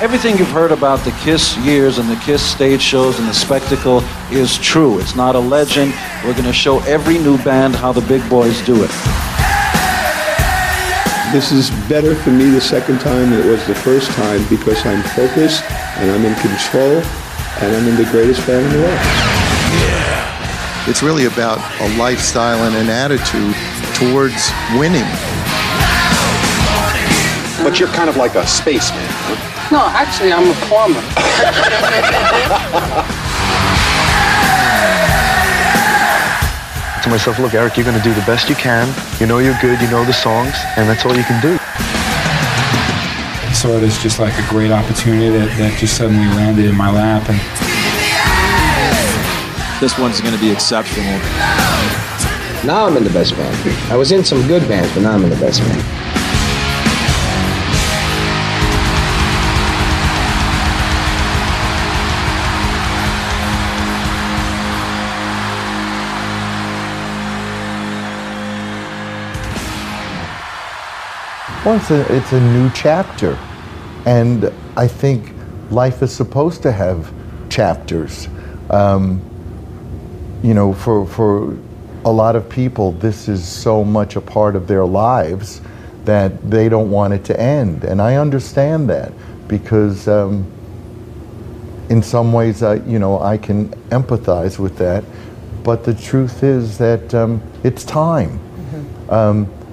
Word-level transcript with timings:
Everything 0.00 0.36
you've 0.36 0.50
heard 0.50 0.72
about 0.72 0.98
the 1.04 1.12
Kiss 1.22 1.56
years 1.58 1.98
and 1.98 2.10
the 2.10 2.16
Kiss 2.16 2.42
stage 2.42 2.82
shows 2.82 3.20
and 3.20 3.28
the 3.28 3.32
spectacle 3.32 4.00
is 4.30 4.58
true. 4.58 4.98
It's 4.98 5.14
not 5.14 5.36
a 5.36 5.38
legend. 5.38 5.94
We're 6.24 6.32
going 6.32 6.44
to 6.44 6.52
show 6.52 6.80
every 6.80 7.16
new 7.16 7.38
band 7.44 7.76
how 7.76 7.92
the 7.92 8.00
big 8.00 8.28
boys 8.28 8.60
do 8.66 8.74
it. 8.82 8.90
This 11.32 11.52
is 11.52 11.70
better 11.88 12.16
for 12.16 12.30
me 12.30 12.50
the 12.50 12.60
second 12.60 12.98
time 12.98 13.30
than 13.30 13.46
it 13.46 13.46
was 13.46 13.64
the 13.68 13.74
first 13.74 14.10
time 14.10 14.44
because 14.50 14.84
I'm 14.84 15.02
focused 15.14 15.62
and 15.98 16.10
I'm 16.10 16.24
in 16.24 16.34
control 16.40 17.00
and 17.62 17.76
I'm 17.76 17.86
in 17.86 17.94
the 17.94 18.10
greatest 18.10 18.44
band 18.48 18.66
in 18.66 18.72
the 18.72 18.78
world. 18.78 18.98
Yeah. 18.98 20.90
It's 20.90 21.04
really 21.04 21.26
about 21.26 21.58
a 21.80 21.96
lifestyle 21.96 22.64
and 22.64 22.74
an 22.74 22.90
attitude 22.90 23.54
towards 23.94 24.50
winning. 24.76 25.06
But 27.62 27.78
you're 27.78 27.88
kind 27.88 28.10
of 28.10 28.16
like 28.16 28.34
a 28.34 28.44
spaceman. 28.46 29.13
Huh? 29.64 29.76
No, 29.76 29.86
actually, 29.88 30.32
I'm 30.32 30.50
a 30.50 30.54
plumber. 30.66 31.00
to 37.04 37.10
myself, 37.10 37.38
look, 37.38 37.52
Eric, 37.52 37.76
you're 37.76 37.84
going 37.84 37.98
to 37.98 38.02
do 38.02 38.14
the 38.14 38.24
best 38.24 38.48
you 38.48 38.54
can. 38.54 38.88
You 39.20 39.26
know 39.26 39.38
you're 39.38 39.58
good, 39.60 39.78
you 39.80 39.90
know 39.90 40.04
the 40.04 40.12
songs, 40.12 40.54
and 40.76 40.88
that's 40.88 41.04
all 41.04 41.14
you 41.14 41.24
can 41.24 41.40
do. 41.42 41.58
I 41.60 43.52
saw 43.54 43.76
it 43.76 43.82
as 43.82 44.02
just 44.02 44.18
like 44.18 44.32
a 44.38 44.48
great 44.48 44.70
opportunity 44.70 45.28
that, 45.28 45.48
that 45.58 45.78
just 45.78 45.98
suddenly 45.98 46.26
landed 46.34 46.64
in 46.64 46.74
my 46.74 46.90
lap. 46.90 47.28
And 47.28 47.38
this 49.80 49.98
one's 49.98 50.20
going 50.22 50.34
to 50.34 50.40
be 50.40 50.50
exceptional. 50.50 51.04
Now 52.64 52.86
I'm 52.86 52.96
in 52.96 53.04
the 53.04 53.12
best 53.12 53.36
band. 53.36 53.92
I 53.92 53.96
was 53.96 54.10
in 54.10 54.24
some 54.24 54.46
good 54.46 54.66
bands, 54.66 54.92
but 54.94 55.02
now 55.02 55.12
I'm 55.12 55.24
in 55.24 55.30
the 55.30 55.36
best 55.36 55.60
band. 55.60 56.03
Well, 71.64 71.76
it's 71.76 71.90
a, 71.90 72.14
it's 72.14 72.32
a 72.32 72.40
new 72.40 72.68
chapter. 72.74 73.38
And 74.04 74.52
I 74.76 74.86
think 74.86 75.32
life 75.70 76.02
is 76.02 76.14
supposed 76.14 76.60
to 76.64 76.70
have 76.70 77.10
chapters. 77.48 78.28
Um, 78.68 79.22
you 80.42 80.52
know, 80.52 80.74
for, 80.74 81.06
for 81.06 81.56
a 82.04 82.12
lot 82.12 82.36
of 82.36 82.50
people, 82.50 82.92
this 82.92 83.28
is 83.28 83.48
so 83.48 83.82
much 83.82 84.16
a 84.16 84.20
part 84.20 84.56
of 84.56 84.66
their 84.66 84.84
lives 84.84 85.62
that 86.04 86.50
they 86.50 86.68
don't 86.68 86.90
want 86.90 87.14
it 87.14 87.24
to 87.24 87.40
end. 87.40 87.84
And 87.84 88.02
I 88.02 88.16
understand 88.16 88.90
that 88.90 89.14
because 89.48 90.06
um, 90.06 90.46
in 91.88 92.02
some 92.02 92.34
ways, 92.34 92.62
I, 92.62 92.74
you 92.74 92.98
know, 92.98 93.20
I 93.20 93.38
can 93.38 93.70
empathize 93.88 94.58
with 94.58 94.76
that. 94.76 95.02
But 95.62 95.84
the 95.84 95.94
truth 95.94 96.42
is 96.42 96.76
that 96.76 97.14
um, 97.14 97.40
it's 97.62 97.84
time. 97.84 98.38
Mm-hmm 99.08 99.63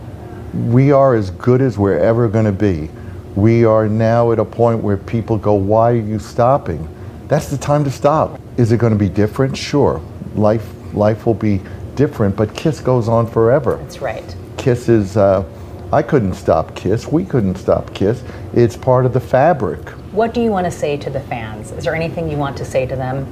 we 0.53 0.91
are 0.91 1.15
as 1.15 1.31
good 1.31 1.61
as 1.61 1.77
we're 1.77 1.97
ever 1.97 2.27
going 2.27 2.45
to 2.45 2.51
be. 2.51 2.89
We 3.35 3.63
are 3.63 3.87
now 3.87 4.31
at 4.31 4.39
a 4.39 4.45
point 4.45 4.83
where 4.83 4.97
people 4.97 5.37
go, 5.37 5.53
Why 5.53 5.91
are 5.91 5.95
you 5.95 6.19
stopping? 6.19 6.87
That's 7.27 7.49
the 7.49 7.57
time 7.57 7.83
to 7.85 7.91
stop. 7.91 8.39
Is 8.57 8.73
it 8.73 8.77
going 8.77 8.91
to 8.91 8.99
be 8.99 9.07
different? 9.07 9.55
Sure. 9.55 10.01
Life, 10.35 10.69
life 10.93 11.25
will 11.25 11.33
be 11.33 11.61
different, 11.95 12.35
but 12.35 12.53
Kiss 12.55 12.81
goes 12.81 13.07
on 13.07 13.25
forever. 13.25 13.77
That's 13.77 14.01
right. 14.01 14.35
Kiss 14.57 14.89
is, 14.89 15.15
uh, 15.15 15.45
I 15.93 16.01
couldn't 16.01 16.33
stop 16.33 16.75
Kiss. 16.75 17.07
We 17.07 17.23
couldn't 17.23 17.55
stop 17.55 17.93
Kiss. 17.93 18.21
It's 18.53 18.75
part 18.75 19.05
of 19.05 19.13
the 19.13 19.19
fabric. 19.21 19.87
What 20.11 20.33
do 20.33 20.41
you 20.41 20.51
want 20.51 20.65
to 20.65 20.71
say 20.71 20.97
to 20.97 21.09
the 21.09 21.21
fans? 21.21 21.71
Is 21.71 21.85
there 21.85 21.95
anything 21.95 22.29
you 22.29 22.37
want 22.37 22.57
to 22.57 22.65
say 22.65 22.85
to 22.85 22.95
them? 22.97 23.25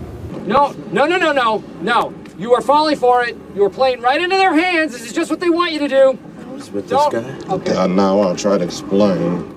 No, 0.47 0.71
no, 0.91 1.05
no, 1.05 1.17
no, 1.17 1.33
no, 1.33 1.63
no. 1.81 2.13
You 2.37 2.53
are 2.53 2.61
falling 2.61 2.95
for 2.95 3.25
it. 3.25 3.35
You 3.53 3.65
are 3.65 3.69
playing 3.69 3.99
right 3.99 4.21
into 4.21 4.37
their 4.37 4.53
hands. 4.53 4.93
This 4.93 5.01
is 5.01 5.11
just 5.11 5.29
what 5.29 5.41
they 5.41 5.49
want 5.49 5.73
you 5.73 5.79
to 5.79 5.89
do 5.89 6.17
with 6.67 6.89
this 6.89 7.07
guy? 7.11 7.53
Okay. 7.53 7.75
Uh, 7.75 7.87
now 7.87 8.19
I'll 8.19 8.35
try 8.35 8.57
to 8.57 8.63
explain. 8.63 9.55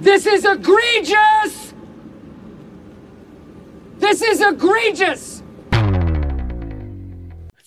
This 0.00 0.26
is 0.26 0.44
egregious! 0.44 1.72
This 3.96 4.20
is 4.20 4.42
egregious! 4.42 5.42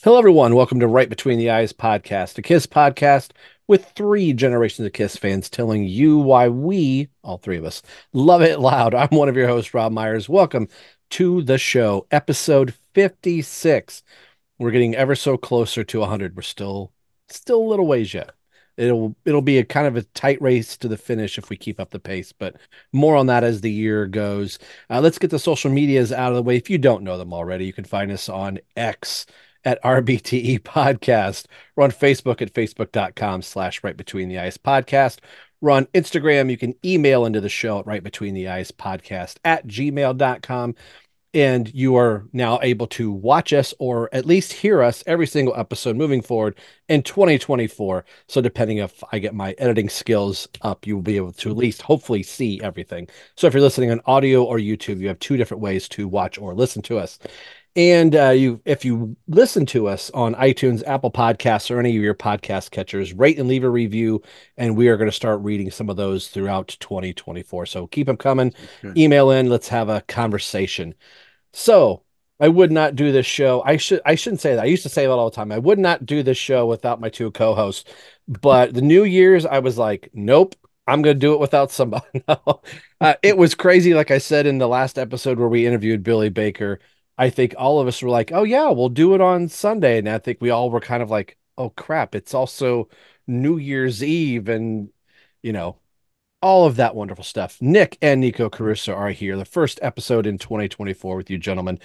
Hello, 0.04 0.20
everyone. 0.20 0.54
Welcome 0.54 0.80
to 0.82 0.88
Right 0.88 1.10
Between 1.10 1.40
the 1.40 1.50
Eyes 1.50 1.74
podcast, 1.74 2.38
a 2.38 2.44
Kiss 2.44 2.68
podcast 2.68 3.32
with 3.68 3.86
three 3.96 4.34
generations 4.34 4.86
of 4.86 4.94
Kiss 4.94 5.18
fans 5.18 5.50
telling 5.50 5.86
you 5.86 6.20
why 6.20 6.48
we, 6.50 7.08
all 7.24 7.40
three 7.40 7.58
of 7.58 7.66
us, 7.66 7.82
love 8.14 8.44
it 8.44 8.60
loud. 8.60 8.94
I'm 8.94 9.10
one 9.10 9.30
of 9.30 9.36
your 9.36 9.48
hosts, 9.48 9.74
Rob 9.74 9.92
Myers. 9.92 10.30
Welcome 10.30 10.68
to 11.12 11.42
the 11.42 11.58
show, 11.58 12.06
episode 12.12 12.76
56. 12.94 14.04
We're 14.58 14.72
getting 14.72 14.96
ever 14.96 15.16
so 15.16 15.38
closer 15.38 15.84
to 15.84 16.00
100. 16.00 16.36
We're 16.36 16.42
still 16.42 16.92
still 17.30 17.62
a 17.62 17.70
little 17.70 17.88
ways 17.88 18.14
yet. 18.14 18.32
It'll 18.78 19.16
it'll 19.26 19.42
be 19.42 19.58
a 19.58 19.66
kind 19.66 19.88
of 19.88 19.96
a 19.96 20.04
tight 20.04 20.42
race 20.42 20.78
to 20.78 20.88
the 20.88 20.98
finish 20.98 21.38
if 21.38 21.50
we 21.50 21.58
keep 21.58 21.80
up 21.80 21.92
the 21.92 22.00
pace, 22.00 22.32
but 22.32 22.58
more 22.92 23.16
on 23.16 23.28
that 23.28 23.44
as 23.44 23.62
the 23.62 23.72
year 23.72 24.06
goes. 24.06 24.60
Uh, 24.90 25.00
let's 25.02 25.18
get 25.18 25.32
the 25.32 25.40
social 25.40 25.72
medias 25.72 26.12
out 26.12 26.32
of 26.32 26.36
the 26.36 26.44
way. 26.44 26.58
If 26.58 26.70
you 26.70 26.78
don't 26.78 27.04
know 27.04 27.18
them 27.18 27.34
already, 27.34 27.66
you 27.66 27.74
can 27.74 27.86
find 27.86 28.12
us 28.12 28.28
on 28.28 28.60
X 28.76 29.26
at 29.64 29.82
RBTE 29.82 30.60
Podcast. 30.64 31.46
We're 31.76 31.86
on 31.86 31.92
Facebook 31.92 32.42
at 32.42 32.54
facebook.com 32.54 33.42
slash 33.42 33.84
right 33.84 33.96
between 33.96 34.30
the 34.30 34.40
eyes 34.40 34.58
podcast. 34.58 35.20
We're 35.62 35.72
on 35.72 35.86
Instagram. 35.88 36.52
You 36.52 36.58
can 36.58 36.76
email 36.84 37.26
into 37.26 37.42
the 37.42 37.50
show 37.50 37.80
at 37.80 37.88
right 37.88 38.04
between 38.04 38.34
the 38.34 38.50
eyes 38.50 38.72
podcast 38.72 39.38
at 39.44 39.66
gmail.com 39.66 40.76
and 41.36 41.72
you 41.76 41.98
are 41.98 42.26
now 42.32 42.58
able 42.64 42.88
to 42.88 43.12
watch 43.12 43.52
us 43.52 43.74
or 43.78 44.10
at 44.14 44.26
least 44.26 44.54
hear 44.54 44.82
us 44.82 45.04
every 45.06 45.28
single 45.28 45.54
episode 45.56 45.96
moving 45.96 46.22
forward 46.22 46.58
in 46.88 47.04
2024 47.04 48.06
so 48.28 48.42
depending 48.42 48.78
if 48.78 49.04
i 49.12 49.20
get 49.20 49.36
my 49.36 49.52
editing 49.58 49.90
skills 49.90 50.48
up 50.62 50.88
you 50.88 50.96
will 50.96 51.04
be 51.04 51.18
able 51.18 51.34
to 51.34 51.52
at 51.52 51.58
least 51.58 51.82
hopefully 51.82 52.24
see 52.24 52.60
everything 52.62 53.08
so 53.36 53.46
if 53.46 53.54
you're 53.54 53.62
listening 53.62 53.92
on 53.92 54.02
audio 54.06 54.44
or 54.44 54.58
youtube 54.58 55.00
you 55.00 55.08
have 55.08 55.20
two 55.20 55.38
different 55.38 55.62
ways 55.62 55.88
to 55.90 56.08
watch 56.08 56.38
or 56.38 56.56
listen 56.56 56.82
to 56.82 56.98
us 56.98 57.20
and 57.78 58.16
uh, 58.16 58.30
you, 58.30 58.62
if 58.64 58.86
you 58.86 59.18
listen 59.28 59.66
to 59.68 59.90
us 59.90 60.10
on 60.12 60.34
iTunes, 60.36 60.82
Apple 60.88 61.12
Podcasts, 61.12 61.70
or 61.70 61.78
any 61.78 61.98
of 61.98 62.02
your 62.02 62.14
podcast 62.14 62.72
catchers, 62.72 63.12
rate 63.14 63.38
and 63.38 63.50
leave 63.50 63.66
a 63.66 63.70
review, 63.70 64.22
and 64.56 64.78
we 64.78 64.88
are 64.88 64.96
going 64.96 65.10
to 65.10 65.16
start 65.16 65.42
reading 65.42 65.70
some 65.70 65.90
of 65.90 65.98
those 65.98 66.30
throughout 66.30 66.78
2024. 66.80 67.66
So 67.66 67.88
keep 67.88 68.08
them 68.08 68.16
coming. 68.16 68.54
Email 68.96 69.30
in. 69.32 69.50
Let's 69.50 69.68
have 69.68 69.90
a 69.90 70.00
conversation. 70.02 70.96
So 71.56 72.04
I 72.40 72.50
would 72.50 72.72
not 72.72 72.96
do 72.96 73.12
this 73.12 73.26
show. 73.26 73.64
I 73.66 73.78
should 73.78 74.02
I 74.06 74.16
shouldn't 74.16 74.42
say 74.42 74.56
that. 74.56 74.64
I 74.64 74.66
used 74.66 74.84
to 74.84 74.90
say 74.90 75.06
that 75.06 75.12
all 75.12 75.30
the 75.30 75.36
time. 75.36 75.52
I 75.52 75.58
would 75.58 75.80
not 75.80 76.06
do 76.06 76.22
this 76.22 76.38
show 76.38 76.66
without 76.68 77.00
my 77.00 77.10
two 77.10 77.32
co-hosts. 77.32 77.90
But 78.28 78.74
the 78.74 78.82
New 78.82 79.04
Year's, 79.06 79.46
I 79.46 79.60
was 79.60 79.78
like, 79.78 80.10
nope, 80.14 80.56
I'm 80.86 81.02
gonna 81.02 81.14
do 81.16 81.34
it 81.34 81.40
without 81.40 81.72
somebody. 81.72 82.24
uh, 82.28 83.14
it 83.24 83.38
was 83.38 83.56
crazy. 83.56 83.94
Like 83.94 84.12
I 84.12 84.18
said 84.18 84.46
in 84.46 84.58
the 84.58 84.68
last 84.68 85.00
episode 85.00 85.40
where 85.40 85.48
we 85.48 85.66
interviewed 85.66 86.04
Billy 86.04 86.30
Baker, 86.30 86.80
I 87.18 87.30
think 87.30 87.56
all 87.58 87.80
of 87.80 87.88
us 87.88 88.02
were 88.02 88.10
like, 88.10 88.32
oh 88.34 88.44
yeah, 88.44 88.70
we'll 88.72 88.90
do 88.90 89.16
it 89.16 89.22
on 89.22 89.48
Sunday, 89.48 89.98
and 90.00 90.10
I 90.10 90.20
think 90.20 90.42
we 90.42 90.50
all 90.50 90.70
were 90.70 90.82
kind 90.82 91.02
of 91.04 91.10
like, 91.10 91.38
oh 91.58 91.70
crap, 91.70 92.16
it's 92.16 92.34
also 92.34 92.90
New 93.28 93.58
Year's 93.58 94.04
Eve, 94.04 94.50
and 94.50 94.90
you 95.42 95.54
know, 95.54 95.78
all 96.42 96.66
of 96.66 96.76
that 96.76 96.96
wonderful 96.96 97.24
stuff. 97.24 97.58
Nick 97.62 97.98
and 98.02 98.22
Nikko 98.22 98.50
Caruso 98.50 98.94
are 98.94 99.10
here. 99.10 99.38
The 99.38 99.46
first 99.46 99.80
episode 99.82 100.28
in 100.28 100.38
2024 100.38 101.16
with 101.16 101.30
you, 101.30 101.38
gentlemen. 101.38 101.80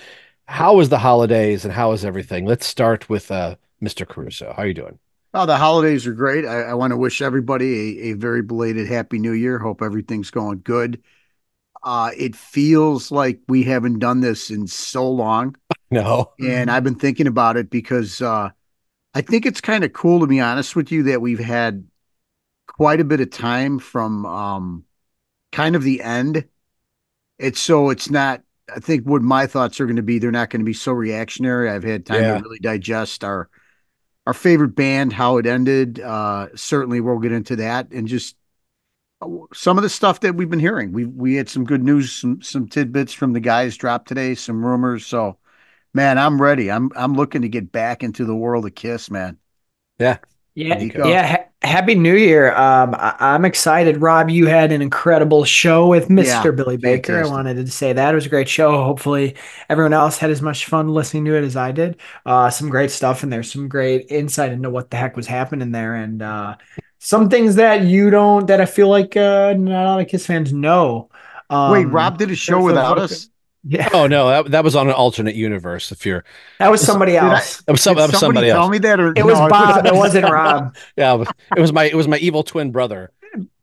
How 0.46 0.74
was 0.74 0.88
the 0.88 0.98
holidays 0.98 1.64
and 1.64 1.72
how 1.72 1.92
is 1.92 2.04
everything? 2.04 2.44
Let's 2.44 2.66
start 2.66 3.08
with 3.08 3.30
uh, 3.30 3.56
Mr. 3.82 4.06
Caruso. 4.06 4.52
How 4.56 4.64
are 4.64 4.66
you 4.66 4.74
doing? 4.74 4.98
Oh, 5.32 5.46
the 5.46 5.56
holidays 5.56 6.06
are 6.06 6.12
great. 6.12 6.44
I, 6.44 6.62
I 6.62 6.74
want 6.74 6.90
to 6.90 6.96
wish 6.96 7.22
everybody 7.22 8.10
a, 8.10 8.10
a, 8.10 8.12
very 8.14 8.42
belated 8.42 8.88
Happy 8.88 9.20
New 9.20 9.32
Year. 9.32 9.60
Hope 9.60 9.80
everything's 9.80 10.30
going 10.30 10.60
good. 10.64 11.02
Uh, 11.84 12.10
it 12.16 12.34
feels 12.34 13.12
like 13.12 13.40
we 13.48 13.62
haven't 13.62 14.00
done 14.00 14.20
this 14.20 14.50
in 14.50 14.66
so 14.66 15.08
long. 15.08 15.56
No. 15.92 16.30
And 16.38 16.70
I've 16.70 16.84
been 16.84 16.94
thinking 16.94 17.26
about 17.26 17.56
it 17.56 17.68
because 17.68 18.22
uh, 18.22 18.50
I 19.12 19.20
think 19.22 19.44
it's 19.44 19.60
kind 19.60 19.82
of 19.82 19.92
cool, 19.92 20.20
to 20.20 20.28
be 20.28 20.38
honest 20.38 20.76
with 20.76 20.92
you, 20.92 21.02
that 21.02 21.20
we've 21.20 21.40
had 21.40 21.84
quite 22.80 22.98
a 22.98 23.04
bit 23.04 23.20
of 23.20 23.28
time 23.28 23.78
from 23.78 24.24
um, 24.24 24.84
kind 25.52 25.76
of 25.76 25.82
the 25.82 26.00
end. 26.00 26.48
It's 27.38 27.60
so 27.60 27.90
it's 27.90 28.08
not. 28.08 28.40
I 28.74 28.80
think 28.80 29.04
what 29.04 29.20
my 29.20 29.46
thoughts 29.46 29.80
are 29.80 29.84
going 29.84 29.96
to 29.96 30.02
be, 30.02 30.18
they're 30.18 30.30
not 30.30 30.48
going 30.48 30.60
to 30.60 30.64
be 30.66 30.72
so 30.72 30.92
reactionary. 30.92 31.68
I've 31.68 31.84
had 31.84 32.06
time 32.06 32.22
yeah. 32.22 32.38
to 32.38 32.42
really 32.42 32.58
digest 32.58 33.22
our 33.22 33.50
our 34.26 34.32
favorite 34.32 34.74
band, 34.74 35.12
how 35.12 35.36
it 35.36 35.44
ended. 35.44 36.00
Uh, 36.00 36.48
certainly, 36.54 37.02
we'll 37.02 37.18
get 37.18 37.32
into 37.32 37.56
that 37.56 37.90
and 37.90 38.08
just 38.08 38.34
uh, 39.20 39.28
some 39.52 39.76
of 39.76 39.82
the 39.82 39.90
stuff 39.90 40.20
that 40.20 40.34
we've 40.34 40.48
been 40.48 40.58
hearing. 40.58 40.90
We 40.90 41.04
we 41.04 41.34
had 41.34 41.50
some 41.50 41.64
good 41.64 41.84
news, 41.84 42.10
some 42.10 42.40
some 42.40 42.66
tidbits 42.66 43.12
from 43.12 43.34
the 43.34 43.40
guys 43.40 43.76
dropped 43.76 44.08
today, 44.08 44.34
some 44.34 44.64
rumors. 44.64 45.04
So, 45.04 45.36
man, 45.92 46.16
I'm 46.16 46.40
ready. 46.40 46.70
I'm 46.70 46.90
I'm 46.96 47.12
looking 47.12 47.42
to 47.42 47.48
get 47.50 47.72
back 47.72 48.02
into 48.02 48.24
the 48.24 48.34
world 48.34 48.64
of 48.64 48.74
Kiss, 48.74 49.10
man. 49.10 49.36
Yeah, 49.98 50.16
yeah, 50.54 50.78
yeah. 50.78 51.44
Happy 51.70 51.94
New 51.94 52.16
Year. 52.16 52.52
Um, 52.54 52.94
I- 52.94 53.14
I'm 53.18 53.44
excited. 53.44 54.02
Rob, 54.02 54.28
you 54.28 54.46
had 54.46 54.72
an 54.72 54.82
incredible 54.82 55.44
show 55.44 55.86
with 55.86 56.08
Mr. 56.08 56.24
Yeah, 56.46 56.50
Billy 56.50 56.76
Baker. 56.76 57.22
I 57.24 57.26
wanted 57.28 57.54
to 57.64 57.70
say 57.70 57.92
that. 57.92 58.12
It 58.12 58.14
was 58.14 58.26
a 58.26 58.28
great 58.28 58.48
show. 58.48 58.72
Hopefully, 58.82 59.36
everyone 59.68 59.92
else 59.92 60.18
had 60.18 60.30
as 60.30 60.42
much 60.42 60.66
fun 60.66 60.88
listening 60.88 61.24
to 61.26 61.36
it 61.36 61.44
as 61.44 61.56
I 61.56 61.72
did. 61.72 62.00
Uh, 62.26 62.50
some 62.50 62.68
great 62.68 62.90
stuff 62.90 63.22
in 63.22 63.30
there, 63.30 63.42
some 63.42 63.68
great 63.68 64.06
insight 64.10 64.52
into 64.52 64.68
what 64.68 64.90
the 64.90 64.96
heck 64.96 65.16
was 65.16 65.26
happening 65.26 65.70
there. 65.70 65.94
And 65.94 66.20
uh, 66.22 66.56
some 66.98 67.28
things 67.30 67.54
that 67.54 67.84
you 67.84 68.10
don't, 68.10 68.46
that 68.48 68.60
I 68.60 68.66
feel 68.66 68.88
like 68.88 69.16
uh, 69.16 69.54
not 69.56 69.84
a 69.84 69.88
lot 69.90 70.00
of 70.00 70.08
Kiss 70.08 70.26
fans 70.26 70.52
know. 70.52 71.08
Um, 71.48 71.72
Wait, 71.72 71.84
Rob 71.86 72.18
did 72.18 72.30
a 72.30 72.36
show 72.36 72.62
without 72.62 72.98
us? 72.98 73.28
Yeah. 73.62 73.88
Oh 73.92 74.06
no, 74.06 74.28
that, 74.28 74.50
that 74.52 74.64
was 74.64 74.74
on 74.74 74.86
an 74.88 74.94
alternate 74.94 75.34
universe. 75.34 75.92
If 75.92 76.06
you're 76.06 76.24
That 76.58 76.70
was 76.70 76.80
somebody 76.80 77.12
Did 77.12 77.18
I- 77.22 77.34
else. 77.36 77.60
that 77.62 77.72
was, 77.72 77.82
some, 77.82 77.94
Did 77.96 78.02
that 78.04 78.10
was 78.12 78.20
somebody 78.20 78.46
tell 78.48 78.62
else. 78.62 78.70
me 78.70 78.78
that, 78.78 78.98
or 79.00 79.12
It 79.14 79.24
was 79.24 79.38
Bob. 79.38 79.84
It 79.86 79.94
wasn't 80.04 80.24
Rob. 80.30 80.74
Yeah, 80.96 81.14
it 81.14 81.18
was- 81.18 81.28
it 81.56 81.60
was 81.60 81.72
my 81.72 81.84
it 81.84 81.94
was 81.94 82.08
my 82.08 82.16
evil 82.18 82.42
twin 82.42 82.70
brother. 82.72 83.10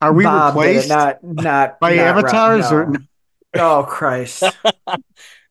Are 0.01 0.13
we 0.13 0.23
Bob 0.23 0.55
it, 0.55 0.59
replaced 0.59 0.89
not 0.89 1.23
not 1.23 1.79
by 1.79 1.95
not 1.95 2.15
Rob, 2.15 2.25
avatars 2.25 2.71
or? 2.71 2.93
Oh 3.55 3.85
Christ! 3.89 4.43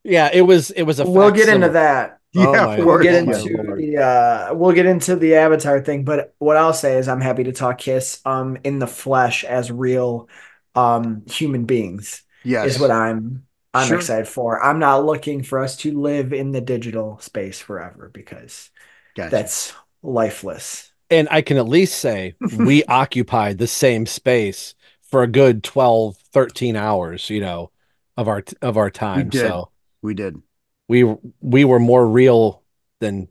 Yeah, 0.03 0.29
it 0.31 0.41
was 0.43 0.71
it 0.71 0.83
was 0.83 0.99
a. 0.99 1.09
we'll 1.09 1.31
get 1.31 1.49
into 1.49 1.69
that. 1.69 2.19
Yeah, 2.33 2.45
Oh, 2.47 2.71
of 2.71 2.77
We'll 2.77 2.85
course. 2.85 3.03
get 3.03 3.25
God. 3.25 3.35
into 3.35 3.75
the 3.75 3.97
uh, 3.97 4.53
we'll 4.53 4.71
get 4.73 4.85
into 4.85 5.15
the 5.15 5.35
Avatar 5.35 5.81
thing, 5.81 6.05
but 6.05 6.33
what 6.39 6.55
I'll 6.55 6.73
say 6.73 6.97
is 6.97 7.07
I'm 7.07 7.19
happy 7.21 7.43
to 7.45 7.51
talk 7.51 7.79
Kiss 7.79 8.21
um 8.25 8.57
in 8.63 8.79
the 8.79 8.87
flesh 8.87 9.43
as 9.43 9.71
real 9.71 10.29
um 10.75 11.23
human 11.29 11.65
beings 11.65 12.21
Yes. 12.43 12.75
is 12.75 12.79
what 12.79 12.91
I'm 12.91 13.46
I'm 13.77 13.87
Sure. 13.87 13.97
excited 13.97 14.27
for. 14.27 14.63
I'm 14.63 14.79
not 14.79 15.05
looking 15.05 15.43
for 15.43 15.59
us 15.59 15.77
to 15.77 15.97
live 15.99 16.33
in 16.33 16.51
the 16.51 16.61
digital 16.61 17.19
space 17.19 17.59
forever 17.59 18.09
because 18.13 18.69
Gotcha. 19.15 19.29
that's 19.31 19.73
lifeless. 20.03 20.91
And 21.09 21.27
I 21.31 21.41
can 21.41 21.57
at 21.57 21.67
least 21.67 21.99
say 21.99 22.35
we 22.57 22.83
occupied 22.89 23.57
the 23.57 23.67
same 23.67 24.05
space 24.05 24.75
for 25.09 25.23
a 25.23 25.27
good 25.27 25.63
12, 25.63 26.17
13 26.33 26.75
hours, 26.75 27.29
you 27.29 27.39
know, 27.39 27.71
of 28.17 28.27
our 28.27 28.43
of 28.61 28.77
our 28.77 28.89
time. 28.89 29.29
did. 29.29 29.39
So 29.41 29.71
we 30.01 30.13
did. 30.13 30.41
we 30.89 31.03
we 31.41 31.63
were 31.65 31.79
more 31.79 32.05
real 32.07 32.63
than 32.99 33.27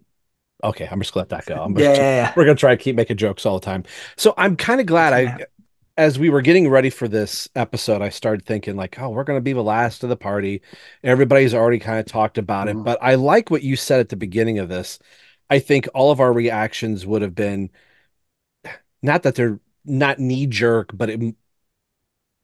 okay, 0.64 0.88
I'm 0.90 1.00
just 1.00 1.12
gonna 1.12 1.22
let 1.22 1.28
that 1.30 1.46
go. 1.46 1.62
I'm 1.62 1.76
Yeah, 1.76 1.88
just- 1.88 2.00
yeah, 2.00 2.16
yeah. 2.16 2.32
we're 2.36 2.44
gonna 2.44 2.56
try 2.56 2.74
to 2.74 2.82
keep 2.82 2.96
making 2.96 3.18
jokes 3.18 3.44
all 3.44 3.58
the 3.60 3.64
time. 3.66 3.84
So 4.16 4.32
I'm 4.38 4.56
kind 4.56 4.80
of 4.80 4.86
glad 4.86 5.12
I 5.12 5.44
as 5.96 6.18
we 6.18 6.28
were 6.30 6.42
getting 6.42 6.68
ready 6.68 6.90
for 6.90 7.08
this 7.08 7.48
episode, 7.54 8.02
I 8.02 8.10
started 8.10 8.44
thinking 8.44 8.76
like, 8.76 8.98
oh, 9.00 9.08
we're 9.10 9.24
gonna 9.24 9.40
be 9.40 9.52
the 9.54 9.62
last 9.62 10.02
of 10.02 10.10
the 10.10 10.16
party. 10.16 10.62
Everybody's 11.02 11.54
already 11.54 11.78
kind 11.78 11.98
of 11.98 12.06
talked 12.06 12.38
about 12.38 12.68
it, 12.68 12.76
Mhm. 12.76 12.84
but 12.84 12.98
I 13.02 13.14
like 13.14 13.50
what 13.50 13.62
you 13.62 13.76
said 13.76 14.00
at 14.00 14.10
the 14.10 14.16
beginning 14.16 14.58
of 14.58 14.68
this. 14.68 14.98
I 15.48 15.58
think 15.58 15.88
all 15.94 16.10
of 16.10 16.20
our 16.20 16.32
reactions 16.32 17.06
would 17.06 17.22
have 17.22 17.34
been 17.34 17.70
not 19.02 19.22
that 19.22 19.34
they're 19.34 19.60
not 19.84 20.18
knee 20.18 20.46
jerk, 20.46 20.90
but 20.94 21.10
it, 21.10 21.20
I 21.22 21.34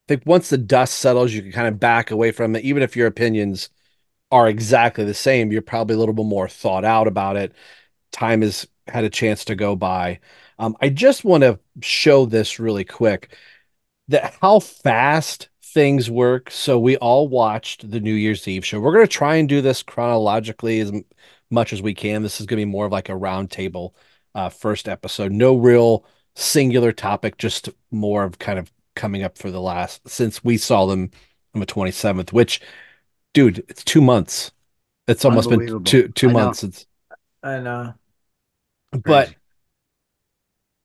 think 0.08 0.22
once 0.26 0.48
the 0.50 0.58
dust 0.58 0.94
settles, 0.98 1.32
you 1.32 1.42
can 1.42 1.52
kind 1.52 1.68
of 1.68 1.80
back 1.80 2.10
away 2.10 2.32
from 2.32 2.56
it, 2.56 2.64
even 2.64 2.82
if 2.82 2.96
your 2.96 3.06
opinions 3.06 3.70
are 4.30 4.48
exactly 4.48 5.04
the 5.04 5.14
same. 5.14 5.52
You're 5.52 5.62
probably 5.62 5.96
a 5.96 5.98
little 5.98 6.14
bit 6.14 6.26
more 6.26 6.48
thought 6.48 6.84
out 6.84 7.08
about 7.08 7.36
it. 7.36 7.54
Time 8.12 8.42
has 8.42 8.66
had 8.88 9.04
a 9.04 9.10
chance 9.10 9.44
to 9.46 9.54
go 9.54 9.76
by. 9.76 10.20
Um, 10.58 10.76
I 10.80 10.88
just 10.88 11.24
want 11.24 11.42
to 11.42 11.58
show 11.82 12.26
this 12.26 12.58
really 12.58 12.84
quick 12.84 13.36
that 14.08 14.34
how 14.40 14.60
fast 14.60 15.48
things 15.64 16.10
work. 16.10 16.50
So 16.50 16.78
we 16.78 16.96
all 16.98 17.28
watched 17.28 17.90
the 17.90 18.00
New 18.00 18.14
Year's 18.14 18.46
Eve 18.46 18.64
show. 18.64 18.80
We're 18.80 18.92
going 18.92 19.06
to 19.06 19.12
try 19.12 19.36
and 19.36 19.48
do 19.48 19.60
this 19.60 19.82
chronologically 19.82 20.80
as 20.80 20.90
m- 20.90 21.04
much 21.50 21.72
as 21.72 21.82
we 21.82 21.94
can. 21.94 22.22
This 22.22 22.40
is 22.40 22.46
going 22.46 22.58
to 22.60 22.66
be 22.66 22.70
more 22.70 22.86
of 22.86 22.92
like 22.92 23.08
a 23.08 23.12
roundtable 23.12 23.92
uh, 24.34 24.48
first 24.48 24.88
episode. 24.88 25.32
No 25.32 25.56
real 25.56 26.04
singular 26.34 26.92
topic, 26.92 27.38
just 27.38 27.68
more 27.90 28.24
of 28.24 28.38
kind 28.38 28.58
of 28.58 28.72
coming 28.94 29.22
up 29.22 29.38
for 29.38 29.50
the 29.50 29.60
last 29.60 30.06
since 30.08 30.44
we 30.44 30.58
saw 30.58 30.86
them 30.86 31.10
on 31.54 31.60
the 31.60 31.66
27th, 31.66 32.32
which 32.32 32.60
dude, 33.32 33.58
it's 33.68 33.84
two 33.84 34.00
months. 34.00 34.52
It's 35.08 35.24
almost 35.24 35.50
been 35.50 35.84
two 35.84 36.08
two 36.08 36.28
I 36.28 36.32
know. 36.32 36.38
months. 36.38 36.62
It's 36.64 36.86
I 37.42 37.60
know. 37.60 37.94
but 38.92 39.34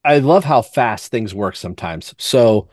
I 0.04 0.18
love 0.18 0.44
how 0.44 0.62
fast 0.62 1.10
things 1.10 1.34
work 1.34 1.56
sometimes. 1.56 2.14
So 2.18 2.68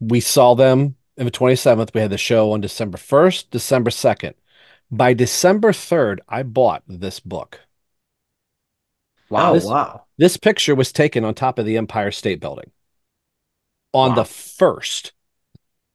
we 0.00 0.20
saw 0.20 0.54
them 0.54 0.96
on 1.18 1.24
the 1.26 1.30
27th. 1.30 1.94
We 1.94 2.00
had 2.00 2.10
the 2.10 2.18
show 2.18 2.52
on 2.52 2.60
December 2.60 2.98
1st, 2.98 3.50
December 3.50 3.90
2nd. 3.90 4.34
By 4.90 5.14
December 5.14 5.72
3rd, 5.72 6.18
I 6.28 6.42
bought 6.42 6.82
this 6.86 7.20
book. 7.20 7.60
Wow, 9.30 9.50
oh, 9.50 9.54
This- 9.54 9.64
wow. 9.64 10.04
This 10.18 10.36
picture 10.36 10.74
was 10.74 10.92
taken 10.92 11.24
on 11.24 11.34
top 11.34 11.58
of 11.58 11.66
the 11.66 11.76
Empire 11.76 12.10
State 12.12 12.40
Building 12.40 12.70
on 13.92 14.14
the 14.14 14.24
first. 14.24 15.12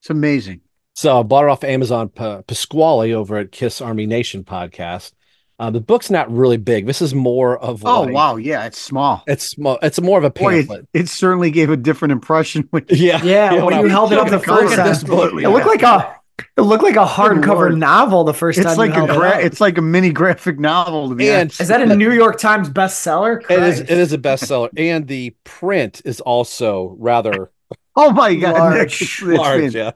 It's 0.02 0.10
amazing. 0.10 0.62
So 0.96 1.20
I 1.20 1.24
bought 1.24 1.46
it 1.46 1.50
off 1.50 1.64
Amazon 1.64 2.10
Pa- 2.10 2.42
Pasquale 2.42 3.14
over 3.14 3.38
at 3.38 3.52
Kiss 3.52 3.80
Army 3.80 4.06
Nation 4.06 4.44
podcast. 4.44 5.14
Uh, 5.59 5.71
the 5.71 5.81
book's 5.81 6.12
not 6.12 6.31
really 6.31 6.57
big. 6.57 6.86
This 6.86 7.01
is 7.01 7.15
more 7.15 7.57
of 7.57 7.83
Oh 7.83 8.01
like- 8.01 8.13
wow, 8.13 8.36
yeah, 8.36 8.65
it's 8.65 8.77
small. 8.77 9.24
It's 9.25 9.44
small. 9.44 9.80
It's 9.81 10.00
more 10.00 10.19
of 10.19 10.24
a 10.24 10.30
Boy, 10.30 10.56
it, 10.56 10.68
pamphlet. 10.68 10.88
it 10.94 11.09
certainly 11.09 11.50
gave 11.50 11.71
a 11.71 11.77
different 11.77 12.12
impression. 12.12 12.68
When, 12.69 12.86
yeah, 12.89 13.21
Yeah, 13.24 13.63
when 13.63 13.80
you 13.80 13.88
held 13.88 14.13
it 14.13 14.19
up 14.19 14.30
the 14.30 14.39
first 14.39 14.75
time, 14.75 14.88
Absolutely, 14.88 15.44
it 15.45 15.50
looked 15.50 15.65
like 15.65 15.81
a 15.81 16.15
it 16.56 16.62
looked 16.62 16.83
like 16.83 16.95
a 16.95 17.06
hardcover 17.06 17.75
novel 17.75 18.24
the 18.24 18.33
first 18.36 18.59
It's 18.59 18.68
time. 18.68 18.77
like 18.77 18.94
you 18.94 19.04
a 19.04 19.07
held 19.07 19.24
it 19.24 19.33
up. 19.33 19.42
it's 19.42 19.59
like 19.59 19.80
a 19.80 19.81
mini 19.81 20.12
graphic 20.12 20.59
novel. 20.59 21.09
To 21.09 21.15
be 21.15 21.27
And- 21.30 21.42
honest. 21.42 21.62
Is 21.62 21.68
that 21.69 21.81
a 21.81 21.95
New 21.95 22.12
York 22.12 22.38
Times 22.38 22.69
bestseller? 22.69 23.38
It 23.50 23.59
is. 23.63 23.77
Christ. 23.77 23.92
It 23.92 23.98
is 23.98 24.13
a 24.13 24.19
bestseller, 24.19 24.69
and 24.77 25.07
the 25.07 25.36
print 25.44 26.04
is 26.06 26.19
also 26.21 26.95
rather 27.00 27.50
Oh 27.95 28.12
my 28.12 28.36
god, 28.36 28.54
Nick, 28.54 28.59
Large. 28.59 29.01
it's- 29.01 29.01
it's 29.01 29.21
large. 29.39 29.74
Yeah. 29.75 29.92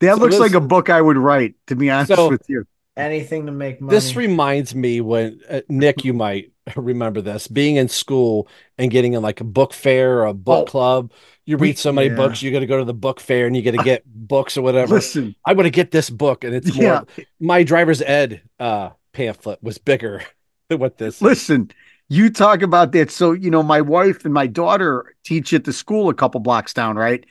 That 0.00 0.14
So 0.14 0.20
looks 0.22 0.34
this- 0.36 0.40
like 0.40 0.54
a 0.54 0.60
book 0.60 0.88
I 0.88 1.02
would 1.02 1.18
write. 1.18 1.54
To 1.66 1.76
be 1.76 1.90
honest 1.90 2.14
So- 2.14 2.30
with 2.30 2.42
you, 2.48 2.64
anything 2.96 3.46
to 3.46 3.52
make 3.52 3.80
money. 3.80 3.94
This 3.96 4.16
reminds 4.16 4.74
me 4.74 5.00
when 5.00 5.40
uh, 5.48 5.60
Nick, 5.68 6.04
you 6.04 6.12
might 6.12 6.52
remember 6.76 7.20
this, 7.20 7.46
being 7.48 7.76
in 7.76 7.88
school 7.88 8.48
and 8.78 8.90
getting 8.90 9.14
in 9.14 9.22
like 9.22 9.40
a 9.40 9.44
book 9.44 9.72
fair 9.72 10.18
or 10.20 10.26
a 10.26 10.34
book 10.34 10.68
Oh. 10.68 10.70
club. 10.70 11.12
You 11.44 11.56
read 11.56 11.76
so 11.78 11.90
many 11.92 12.08
yeah. 12.08 12.14
books, 12.16 12.40
you 12.42 12.52
got 12.52 12.60
to 12.60 12.66
go 12.66 12.78
to 12.78 12.84
the 12.84 12.94
book 12.94 13.18
fair 13.18 13.46
and 13.48 13.56
you 13.56 13.62
got 13.62 13.72
to 13.72 13.82
get 13.84 14.04
books 14.06 14.56
or 14.56 14.62
whatever. 14.62 14.94
listen, 14.94 15.34
I 15.44 15.54
want 15.54 15.66
to 15.66 15.70
get 15.70 15.90
this 15.90 16.08
book, 16.08 16.44
and 16.44 16.54
it's 16.54 16.72
more. 16.74 16.84
Yeah. 17.16 17.24
My 17.40 17.64
driver's 17.64 18.00
ed 18.00 18.42
uh, 18.60 18.90
pamphlet 19.12 19.60
was 19.62 19.78
bigger 19.78 20.22
than 20.68 20.78
what 20.78 20.98
this. 20.98 21.16
is. 21.16 21.22
listen. 21.22 21.70
You 22.08 22.28
talk 22.30 22.60
about 22.62 22.92
that. 22.92 23.10
So 23.10 23.32
you 23.32 23.50
know, 23.50 23.62
my 23.62 23.80
wife 23.80 24.24
and 24.26 24.34
my 24.34 24.46
daughter 24.46 25.16
teach 25.24 25.52
at 25.54 25.64
the 25.64 25.72
school 25.72 26.10
a 26.10 26.14
couple 26.14 26.40
blocks 26.40 26.74
down, 26.74 26.94
right? 26.96 27.24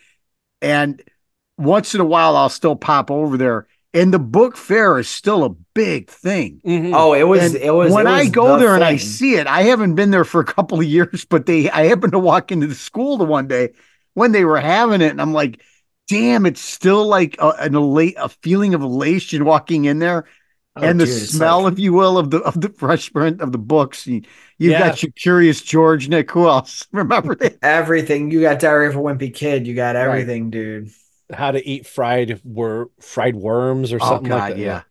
And 0.61 1.01
once 1.57 1.93
in 1.95 2.01
a 2.01 2.05
while, 2.05 2.35
I'll 2.35 2.49
still 2.49 2.75
pop 2.75 3.11
over 3.11 3.37
there. 3.37 3.67
And 3.93 4.13
the 4.13 4.19
book 4.19 4.55
fair 4.55 4.99
is 4.99 5.09
still 5.09 5.43
a 5.43 5.49
big 5.49 6.09
thing. 6.09 6.61
Mhm. 6.65 6.93
oh, 6.95 7.13
it 7.13 7.23
was. 7.23 7.53
And 7.53 7.61
it 7.63 7.73
was. 7.73 7.91
when 7.91 8.07
it 8.07 8.11
I 8.11 8.27
go 8.27 8.53
the 8.53 8.59
there 8.59 8.75
and 8.75 8.83
I 8.83 8.95
see 8.95 9.35
it, 9.35 9.47
I 9.47 9.63
haven't 9.63 9.95
been 9.95 10.11
there 10.11 10.23
for 10.23 10.39
a 10.39 10.45
couple 10.45 10.79
of 10.79 10.85
years, 10.85 11.25
but 11.25 11.45
they 11.45 11.69
I 11.69 11.85
happened 11.87 12.13
to 12.13 12.19
walk 12.19 12.51
into 12.53 12.67
the 12.67 12.75
school 12.75 13.17
the 13.17 13.25
one 13.25 13.47
day 13.47 13.73
when 14.13 14.31
they 14.31 14.45
were 14.45 14.59
having 14.61 15.01
it, 15.01 15.11
and 15.11 15.21
I'm 15.21 15.33
like, 15.33 15.61
damn, 16.07 16.45
it's 16.45 16.61
still 16.61 17.05
like 17.05 17.35
a, 17.39 17.49
an 17.59 17.75
elate 17.75 18.15
a 18.17 18.29
feeling 18.29 18.73
of 18.73 18.81
elation 18.81 19.43
walking 19.43 19.85
in 19.85 19.99
there. 19.99 20.25
Oh, 20.77 20.83
and 20.83 20.97
the 20.97 21.05
dude, 21.05 21.27
smell, 21.29 21.63
like- 21.63 21.73
if 21.73 21.79
you 21.79 21.91
will, 21.91 22.17
of 22.17 22.29
the 22.31 22.37
of 22.39 22.61
the 22.61 22.69
fresh 22.69 23.11
print 23.11 23.41
of 23.41 23.51
the 23.51 23.57
books. 23.57 24.07
You, 24.07 24.21
you've 24.57 24.71
Yeah. 24.71 24.87
got 24.87 25.03
your 25.03 25.11
Curious 25.11 25.61
George, 25.61 26.07
Nick. 26.07 26.31
Who 26.31 26.47
else? 26.47 26.87
Remember 26.93 27.35
that? 27.35 27.57
everything. 27.61 28.31
You 28.31 28.39
got 28.39 28.59
Diary 28.61 28.87
of 28.87 28.95
a 28.95 28.99
Wimpy 28.99 29.33
Kid. 29.33 29.67
You 29.67 29.73
got 29.75 29.97
everything, 29.97 30.49
dude. 30.49 30.91
How 31.33 31.51
to 31.51 31.67
eat 31.67 31.85
fried 31.85 32.41
wor- 32.43 32.89
fried 32.99 33.35
worms 33.35 33.93
or 33.93 33.97
Oh 34.01 34.07
something 34.07 34.29
God, 34.29 34.39
like 34.39 34.55
that. 34.55 34.59
yeah. 34.59 34.81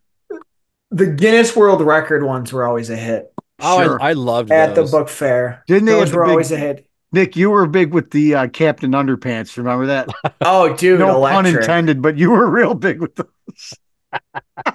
The 0.91 1.07
Guinness 1.07 1.55
World 1.55 1.81
Record 1.83 2.25
ones 2.25 2.53
were 2.53 2.67
always 2.67 2.91
a 2.91 2.97
hit 2.97 3.33
Oh, 3.61 3.83
Sure. 3.83 4.03
I, 4.03 4.11
I 4.11 4.13
loved 4.15 4.51
at 4.51 4.75
those. 4.75 4.91
the 4.91 4.99
book 4.99 5.09
fair. 5.09 5.63
Didn't 5.67 5.85
they 5.85 5.93
Those 5.93 6.13
were 6.13 6.25
big- 6.25 6.31
always 6.31 6.51
a 6.53 6.57
hit. 6.57 6.87
Nick, 7.13 7.37
you 7.37 7.51
were 7.51 7.67
big 7.67 7.93
with 7.93 8.11
the 8.13 8.35
uh, 8.37 8.47
Captain 8.49 8.93
Underpants. 8.93 9.57
Remember 9.57 9.87
that? 9.87 10.09
Oh, 10.41 10.75
dude, 10.77 11.01
no 11.01 11.21
pun 11.21 11.45
intended, 11.45 12.01
but 12.01 12.17
you 12.17 12.31
were 12.31 12.49
real 12.49 12.75
big 12.75 13.01
with 13.01 13.17
those. 13.17 13.75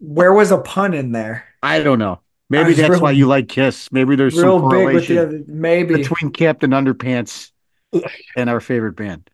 Where 0.00 0.32
was 0.32 0.50
a 0.52 0.58
pun 0.58 0.94
in 0.94 1.12
there? 1.12 1.44
I 1.62 1.82
don't 1.82 1.98
know. 1.98 2.20
Maybe 2.48 2.74
that's 2.74 2.88
real- 2.90 3.00
why 3.00 3.10
you 3.12 3.26
like 3.26 3.48
Kiss. 3.48 3.90
Maybe 3.90 4.14
there's 4.16 4.36
Real 4.36 4.60
some 4.60 4.68
big 4.68 4.84
with 4.86 5.06
correlation 5.08 5.16
the 5.16 5.22
other. 5.22 5.42
Maybe. 5.48 5.96
between 5.96 6.30
Captain 6.30 6.70
Underpants 6.70 7.50
and 8.36 8.48
our 8.50 8.60
favorite 8.60 8.94
band. 8.96 9.28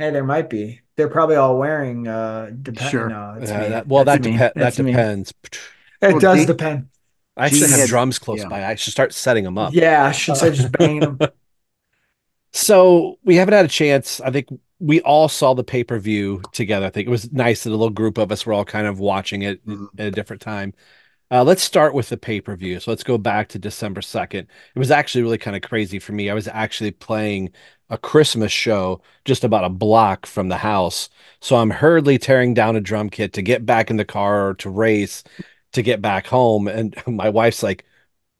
Hey, 0.00 0.10
there 0.10 0.24
might 0.24 0.48
be. 0.48 0.80
They're 0.96 1.10
probably 1.10 1.36
all 1.36 1.58
wearing. 1.58 2.08
Uh, 2.08 2.50
depend. 2.62 2.90
Sure. 2.90 3.08
No, 3.10 3.36
it's 3.38 3.50
Yeah, 3.50 3.68
that- 3.68 3.86
well, 3.86 4.02
That's 4.02 4.24
that 4.26 4.54
depe- 4.54 4.54
that 4.54 4.74
depends. 4.74 5.34
It 6.00 6.08
Well, 6.12 6.18
does 6.18 6.38
they- 6.38 6.46
depend. 6.46 6.88
I 7.36 7.44
actually 7.46 7.68
She 7.68 7.78
have 7.78 7.88
drums 7.88 8.18
close 8.18 8.40
yeah. 8.40 8.48
by. 8.48 8.64
I 8.64 8.76
should 8.76 8.92
start 8.94 9.12
setting 9.12 9.44
them 9.44 9.58
up. 9.58 9.74
Yeah, 9.74 10.06
I 10.06 10.12
should 10.12 10.38
say 10.38 10.52
just 10.52 10.72
banging 10.78 11.00
them. 11.00 11.18
So 12.52 13.18
we 13.24 13.36
haven't 13.36 13.52
had 13.54 13.66
a 13.66 13.68
chance. 13.68 14.20
I 14.22 14.30
think 14.30 14.48
we 14.78 15.02
all 15.02 15.28
saw 15.28 15.52
the 15.54 15.62
pay 15.64 15.84
per 15.84 15.98
view 15.98 16.40
together. 16.52 16.86
I 16.86 16.90
think 16.90 17.06
it 17.06 17.10
was 17.10 17.30
nice 17.30 17.64
that 17.64 17.70
a 17.70 17.72
little 17.72 17.90
group 17.90 18.16
of 18.16 18.32
us 18.32 18.46
were 18.46 18.54
all 18.54 18.64
kind 18.64 18.86
of 18.86 18.98
watching 19.00 19.42
it 19.42 19.64
Mm-hmm. 19.66 19.86
at 20.00 20.06
a 20.06 20.10
different 20.10 20.40
time. 20.42 20.72
Uh, 21.30 21.44
let's 21.44 21.62
start 21.62 21.94
with 21.94 22.08
the 22.08 22.16
pay 22.16 22.40
per 22.40 22.56
view. 22.56 22.80
So 22.80 22.90
let's 22.90 23.04
go 23.04 23.18
back 23.18 23.48
to 23.50 23.58
December 23.58 24.00
2nd. 24.00 24.40
It 24.40 24.48
was 24.78 24.90
actually 24.90 25.22
really 25.22 25.38
kind 25.38 25.54
of 25.56 25.62
crazy 25.62 25.98
for 25.98 26.12
me. 26.12 26.28
I 26.30 26.34
was 26.34 26.48
actually 26.48 26.90
playing 26.90 27.50
a 27.90 27.98
Christmas 27.98 28.52
show 28.52 29.02
just 29.24 29.44
about 29.44 29.64
a 29.64 29.68
block 29.68 30.24
from 30.24 30.48
the 30.48 30.56
house. 30.58 31.08
So 31.40 31.56
I'm 31.56 31.70
hurriedly 31.70 32.18
tearing 32.18 32.54
down 32.54 32.76
a 32.76 32.80
drum 32.80 33.10
kit 33.10 33.32
to 33.34 33.42
get 33.42 33.66
back 33.66 33.90
in 33.90 33.96
the 33.96 34.04
car 34.04 34.48
or 34.48 34.54
to 34.54 34.70
race 34.70 35.24
to 35.72 35.82
get 35.82 36.00
back 36.00 36.26
home. 36.26 36.68
And 36.68 36.94
my 37.06 37.28
wife's 37.28 37.62
like, 37.62 37.84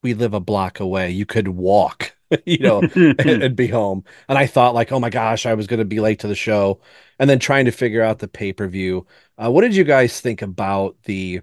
We 0.03 0.15
live 0.15 0.35
a 0.35 0.41
block 0.41 0.81
away. 0.81 1.11
You 1.11 1.27
could 1.27 1.49
walk, 1.49 2.17
you 2.47 2.59
know, 2.59 2.83
and, 2.95 3.21
and 3.43 3.57
be 3.57 3.67
home. 3.67 4.05
And 4.29 4.39
I 4.39 4.47
thought, 4.47 4.75
like, 4.75 4.93
oh 4.93 5.01
my 5.01 5.11
gosh, 5.11 5.47
I 5.47 5.55
was 5.55 5.67
going 5.67 5.79
to 5.81 5.85
be 5.85 6.01
late 6.01 6.21
to 6.21 6.29
the 6.29 6.35
show. 6.35 6.81
And 7.19 7.29
then 7.29 7.39
trying 7.39 7.67
to 7.67 7.73
figure 7.73 8.03
out 8.03 8.21
the 8.21 8.29
pay 8.29 8.53
per 8.53 8.69
view. 8.69 9.07
Uh, 9.37 9.51
what 9.51 9.63
did 9.63 9.77
you 9.77 9.85
guys 9.85 10.21
think 10.21 10.43
about 10.43 10.97
the 11.05 11.43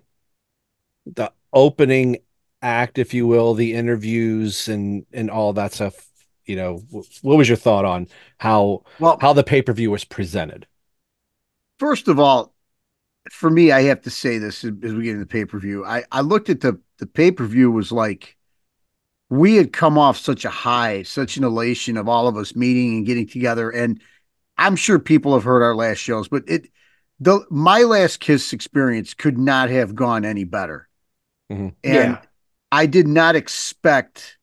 the 1.06 1.32
opening 1.54 2.18
act, 2.62 2.98
if 2.98 3.14
you 3.14 3.28
will, 3.28 3.54
the 3.54 3.74
interviews 3.74 4.68
and 4.70 5.06
and 5.14 5.30
all 5.30 5.54
that 5.54 5.74
stuff? 5.74 6.08
You 6.48 6.56
know, 6.56 6.78
what 6.90 7.38
was 7.38 7.48
your 7.48 7.58
thought 7.58 7.86
on 7.86 8.08
how 8.38 8.84
well 9.00 9.18
how 9.22 9.34
the 9.34 9.44
pay 9.44 9.62
per 9.62 9.74
view 9.74 9.92
was 9.92 10.04
presented? 10.06 10.68
First 11.80 12.08
of 12.08 12.20
all, 12.20 12.54
for 13.32 13.50
me, 13.50 13.72
I 13.72 13.84
have 13.84 14.02
to 14.02 14.10
say 14.10 14.38
this 14.38 14.64
as 14.64 14.72
we 14.72 15.04
get 15.04 15.12
into 15.12 15.20
the 15.20 15.26
pay 15.26 15.46
per 15.46 15.60
view. 15.60 15.86
I 15.86 16.04
I 16.12 16.22
looked 16.22 16.50
at 16.50 16.62
the 16.62 16.80
the 16.98 17.08
pay 17.08 17.32
per 17.32 17.46
view 17.46 17.72
was 17.72 17.92
like 17.92 18.38
we 19.30 19.56
had 19.58 19.74
come 19.74 19.98
off 19.98 20.18
such 20.18 20.46
a 20.46 20.50
high, 20.50 21.04
such 21.04 21.38
an 21.38 21.44
elation 21.44 21.98
of 21.98 22.08
all 22.08 22.28
of 22.28 22.38
us 22.38 22.56
meeting 22.56 22.98
and 22.98 23.06
getting 23.06 23.28
together, 23.28 23.70
and 23.70 24.02
I'm 24.58 24.76
sure 24.76 25.00
people 25.00 25.34
have 25.34 25.44
heard 25.44 25.64
our 25.64 25.76
last 25.76 25.98
shows, 26.00 26.28
but 26.28 26.44
it 26.48 26.70
the 27.20 27.46
my 27.50 27.84
last 27.84 28.20
kiss 28.20 28.54
experience 28.54 29.14
could 29.14 29.38
not 29.38 29.70
have 29.70 29.96
gone 29.96 30.26
any 30.26 30.44
better. 30.46 30.88
Mm-hmm. 31.52 31.68
And 31.68 31.74
Yeah. 31.84 32.22
I 32.72 32.86
did 32.86 33.08
not 33.08 33.36
expect 33.36 34.37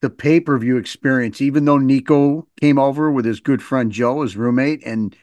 the 0.00 0.10
pay 0.10 0.40
per 0.40 0.58
view 0.58 0.76
experience, 0.76 1.40
even 1.40 1.64
though 1.64 1.78
Nikko 1.78 2.46
came 2.60 2.78
over 2.78 3.10
with 3.10 3.24
his 3.24 3.40
good 3.40 3.62
friend 3.62 3.92
Joe, 3.92 4.22
his 4.22 4.36
roommate, 4.36 4.82
and 4.84 5.14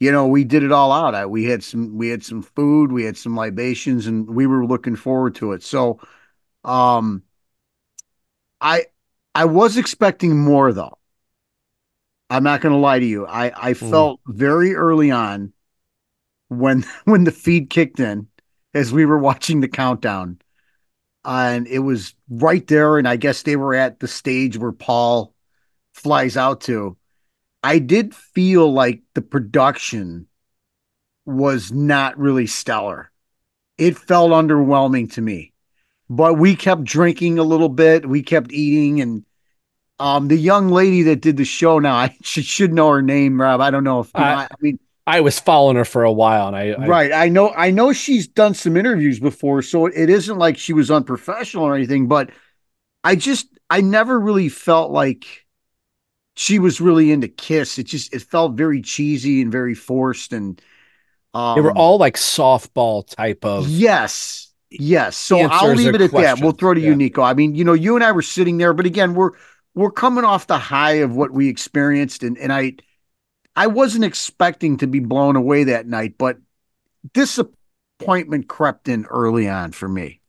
you 0.00 0.12
know 0.12 0.26
we 0.26 0.44
did 0.44 0.62
it 0.62 0.72
all 0.72 0.92
out. 0.92 1.14
I, 1.14 1.26
we 1.26 1.44
had 1.44 1.62
some 1.62 1.96
we 1.96 2.08
had 2.08 2.24
some 2.24 2.42
food, 2.42 2.92
we 2.92 3.04
had 3.04 3.16
some 3.16 3.36
libations, 3.36 4.06
and 4.06 4.28
we 4.28 4.46
were 4.46 4.64
looking 4.64 4.96
forward 4.96 5.34
to 5.36 5.52
it. 5.52 5.62
So, 5.62 6.00
um, 6.64 7.22
I 8.60 8.86
I 9.34 9.46
was 9.46 9.76
expecting 9.76 10.38
more 10.38 10.72
though. 10.72 10.98
I'm 12.30 12.44
not 12.44 12.62
going 12.62 12.72
to 12.72 12.78
lie 12.78 12.98
to 12.98 13.04
you. 13.04 13.26
I 13.26 13.52
I 13.70 13.74
felt 13.74 14.20
very 14.26 14.74
early 14.74 15.10
on 15.10 15.52
when 16.48 16.84
when 17.04 17.24
the 17.24 17.32
feed 17.32 17.70
kicked 17.70 18.00
in 18.00 18.28
as 18.74 18.92
we 18.92 19.04
were 19.04 19.18
watching 19.18 19.60
the 19.60 19.68
countdown 19.68 20.38
and 21.24 21.66
it 21.66 21.80
was 21.80 22.14
right 22.28 22.66
there 22.66 22.98
and 22.98 23.06
i 23.06 23.16
guess 23.16 23.42
they 23.42 23.56
were 23.56 23.74
at 23.74 24.00
the 24.00 24.08
stage 24.08 24.58
where 24.58 24.72
paul 24.72 25.34
flies 25.94 26.36
out 26.36 26.62
to. 26.62 26.96
I 27.62 27.78
did 27.78 28.14
feel 28.14 28.72
like 28.72 29.02
the 29.14 29.22
production 29.22 30.26
was 31.26 31.70
not 31.70 32.18
really 32.18 32.46
stellar. 32.46 33.12
It 33.78 33.96
felt 33.98 34.32
underwhelming 34.32 35.12
to 35.12 35.20
me 35.20 35.52
but 36.08 36.34
we 36.34 36.54
kept 36.54 36.84
drinking 36.84 37.38
a 37.38 37.42
little 37.42 37.70
bit. 37.70 38.06
We 38.06 38.22
kept 38.22 38.52
eating 38.52 39.00
and 39.00 39.24
um 39.98 40.28
the 40.28 40.36
young 40.36 40.68
lady 40.68 41.02
that 41.04 41.20
did 41.20 41.36
the 41.36 41.44
show 41.44 41.78
now 41.78 41.94
i 42.04 42.16
should, 42.22 42.44
should 42.44 42.72
know 42.72 42.90
her 42.90 43.02
name 43.02 43.40
rob. 43.40 43.60
I 43.60 43.70
don't 43.70 43.84
know 43.84 44.00
if 44.00 44.10
I- 44.14 44.44
I 44.44 44.48
mean 44.60 44.78
I 45.06 45.20
was 45.20 45.40
following 45.40 45.76
her 45.76 45.84
for 45.84 46.04
a 46.04 46.12
while, 46.12 46.46
and 46.48 46.56
I, 46.56 46.70
I 46.70 46.86
right. 46.86 47.12
I 47.12 47.28
know 47.28 47.50
i 47.50 47.70
know 47.70 47.92
she's 47.92 48.26
done 48.28 48.54
some 48.54 48.76
interviews 48.76 49.18
before 49.20 49.62
so 49.62 49.86
it 49.86 50.10
isn't 50.10 50.38
like 50.38 50.56
she 50.58 50.72
was 50.72 50.90
unprofessional 50.90 51.64
or 51.64 51.74
anything 51.74 52.08
but 52.08 52.30
i 53.04 53.16
just 53.16 53.46
i 53.70 53.80
never 53.80 54.18
really 54.18 54.48
felt 54.48 54.90
like 54.90 55.26
she 56.34 56.58
was 56.58 56.80
really 56.80 57.12
into 57.12 57.28
kiss. 57.28 57.78
It 57.78 57.84
just 57.84 58.14
it 58.14 58.22
felt 58.22 58.54
very 58.54 58.80
cheesy 58.80 59.42
and 59.42 59.52
very 59.52 59.74
forced 59.74 60.32
and 60.32 60.60
um, 61.34 61.56
they 61.56 61.60
were 61.60 61.72
all 61.72 61.98
like 61.98 62.16
softball 62.16 63.06
type 63.06 63.44
of 63.44 63.68
yes 63.68 64.50
yes. 64.70 65.16
So 65.16 65.40
i'll 65.40 65.74
leave 65.74 65.94
it 65.94 66.00
at 66.00 66.12
that. 66.12 66.40
We'll 66.40 66.52
throw 66.52 66.74
to 66.74 66.80
Yeah. 66.80 66.88
you 66.88 66.96
nikko. 66.96 67.22
I 67.22 67.34
mean 67.34 67.54
you 67.54 67.64
know 67.64 67.74
you 67.74 67.94
and 67.96 68.04
i 68.04 68.12
were 68.12 68.22
sitting 68.22 68.58
there 68.58 68.72
but 68.72 68.86
again 68.86 69.14
we're 69.14 69.32
we're 69.74 69.90
coming 69.90 70.24
off 70.24 70.46
the 70.46 70.58
high 70.58 70.94
of 71.04 71.14
what 71.14 71.30
we 71.32 71.48
experienced 71.48 72.22
and 72.22 72.38
and 72.38 72.52
i 72.52 72.74
i 73.56 73.66
wasn't 73.66 74.04
expecting 74.04 74.76
to 74.76 74.86
be 74.86 75.00
blown 75.00 75.36
away 75.36 75.64
that 75.64 75.86
night 75.86 76.14
but 76.18 76.38
disappointment 77.14 78.48
crept 78.48 78.88
in 78.88 79.04
early 79.06 79.48
on 79.48 79.72
for 79.72 79.88
me. 79.88 80.20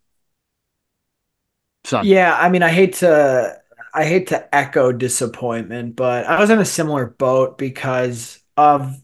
Son 1.86 2.08
Yeah, 2.08 2.36
I 2.38 2.50
mean, 2.50 2.64
I 2.64 2.70
hate 2.72 2.96
to 2.96 3.62
I 3.94 4.06
hate 4.06 4.28
to 4.28 4.54
echo 4.56 4.92
disappointment, 4.92 5.96
but 5.96 6.26
I 6.26 6.40
was 6.40 6.50
in 6.50 6.60
a 6.60 6.66
similar 6.66 7.06
boat 7.06 7.58
because 7.58 8.42
of 8.58 9.02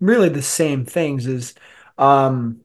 really 0.00 0.30
the 0.30 0.42
same 0.42 0.86
things 0.86 1.28
as 1.28 1.54
um 1.98 2.61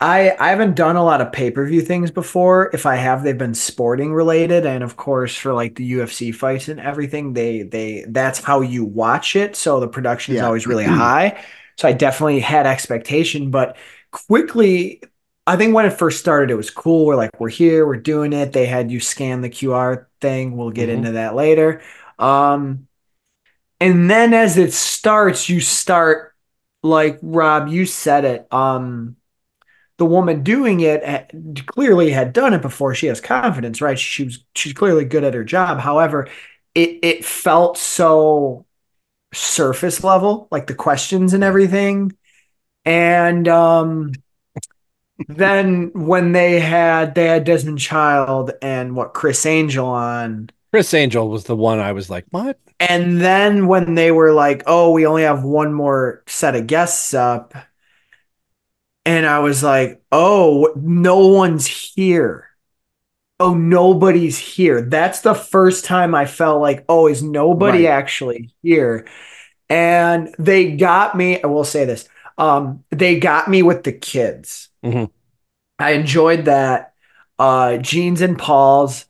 I 0.00 0.34
I 0.38 0.48
haven't 0.48 0.76
done 0.76 0.96
a 0.96 1.04
lot 1.04 1.20
of 1.20 1.30
pay-per-view 1.32 1.82
things 1.82 2.10
before. 2.10 2.70
If 2.72 2.86
I 2.86 2.96
have, 2.96 3.22
they've 3.22 3.36
been 3.36 3.54
sporting 3.54 4.12
related 4.14 4.64
and 4.64 4.82
of 4.82 4.96
course 4.96 5.36
for 5.36 5.52
like 5.52 5.74
the 5.74 5.84
UFC 5.92 6.32
fights 6.32 6.68
and 6.68 6.80
everything, 6.80 7.34
they 7.34 7.62
they 7.62 8.06
that's 8.08 8.38
how 8.42 8.62
you 8.62 8.84
watch 8.84 9.36
it. 9.36 9.56
So 9.56 9.78
the 9.80 9.88
production 9.88 10.34
is 10.34 10.40
Yeah. 10.40 10.46
always 10.46 10.66
really 10.66 10.84
high. 10.86 11.44
So 11.76 11.88
I 11.88 11.92
definitely 11.92 12.40
had 12.40 12.66
expectation, 12.66 13.50
but 13.50 13.76
quickly 14.10 15.02
I 15.46 15.56
think 15.56 15.74
when 15.74 15.84
it 15.86 15.90
first 15.92 16.20
started, 16.20 16.50
it 16.50 16.54
was 16.54 16.70
cool. 16.70 17.06
We're 17.06 17.16
like, 17.16 17.38
we're 17.40 17.48
here, 17.48 17.86
we're 17.86 17.96
doing 17.96 18.32
it. 18.32 18.52
They 18.52 18.66
had 18.66 18.90
you 18.90 19.00
scan 19.00 19.40
the 19.40 19.48
QR 19.50 20.08
thing. 20.20 20.56
We'll 20.56 20.70
get 20.70 20.88
Mhm. 20.88 20.92
into 20.98 21.12
that 21.12 21.34
later. 21.34 21.82
Um, 22.18 22.86
and 23.80 24.10
then 24.10 24.34
as 24.34 24.56
it 24.58 24.72
starts, 24.72 25.48
you 25.48 25.60
start 25.60 26.34
like 26.82 27.18
Rob, 27.22 27.68
you 27.68 27.86
said 27.86 28.24
it. 28.24 28.52
Um, 28.52 29.16
the 30.00 30.06
woman 30.06 30.42
doing 30.42 30.80
it 30.80 31.04
had- 31.04 31.62
clearly 31.68 32.10
had 32.10 32.32
done 32.34 32.54
it 32.54 32.62
before. 32.62 32.96
She 32.96 33.08
has 33.08 33.20
confidence, 33.22 33.82
right? 33.82 33.98
She 34.00 34.24
was 34.24 34.44
she's 34.56 34.72
clearly 34.74 35.04
good 35.06 35.24
at 35.24 35.34
her 35.34 35.44
job. 35.44 35.80
However, 35.80 36.28
it 36.74 37.00
it 37.04 37.24
felt 37.26 37.78
so 37.78 38.66
surface 39.34 40.04
level, 40.04 40.48
like 40.52 40.66
the 40.68 40.74
questions 40.74 41.34
and 41.34 41.44
everything. 41.44 42.12
And 42.84 43.48
um 43.48 44.12
then 45.28 45.90
when 45.94 46.32
they 46.32 46.60
had 46.60 47.14
they 47.14 47.26
had 47.26 47.44
Desmond 47.44 47.78
Child 47.78 48.52
and 48.62 48.96
what 48.96 49.14
Criss 49.14 49.44
Angel 49.46 49.86
on, 49.86 50.50
Criss 50.72 50.94
Angel 50.94 51.28
was 51.28 51.44
the 51.44 51.56
one 51.56 51.78
I 51.78 51.92
was 51.92 52.08
like, 52.08 52.24
what? 52.30 52.58
and 52.78 53.20
then 53.20 53.66
when 53.66 53.94
they 53.94 54.10
were 54.10 54.32
like, 54.32 54.62
"Oh, 54.66 54.92
we 54.92 55.06
only 55.06 55.22
have 55.22 55.44
one 55.44 55.72
more 55.72 56.22
set 56.26 56.54
of 56.56 56.66
guests 56.66 57.12
up," 57.12 57.54
and 59.04 59.26
I 59.26 59.40
was 59.40 59.62
like, 59.62 60.02
"Oh, 60.12 60.72
no 60.76 61.28
one's 61.28 61.66
here." 61.66 62.48
Oh, 63.38 63.54
nobody's 63.54 64.38
here. 64.38 64.82
That's 64.82 65.20
the 65.22 65.34
first 65.34 65.84
time 65.86 66.14
I 66.14 66.26
felt 66.26 66.60
like, 66.60 66.84
"Oh, 66.88 67.06
is 67.06 67.22
nobody 67.22 67.86
Right. 67.86 67.92
actually 67.92 68.50
here?" 68.62 69.06
And 69.68 70.34
they 70.38 70.72
got 70.72 71.16
me. 71.16 71.42
I 71.42 71.46
will 71.46 71.64
say 71.64 71.84
this. 71.84 72.08
Um, 72.38 72.84
they 72.90 73.18
got 73.20 73.48
me 73.48 73.62
with 73.62 73.84
the 73.84 73.92
kids. 73.92 74.68
Mhm. 74.84 75.10
I 75.78 75.92
enjoyed 75.92 76.44
that. 76.46 76.92
Uh, 77.38 77.78
Gene's 77.78 78.20
and 78.20 78.38
Paul's. 78.38 79.06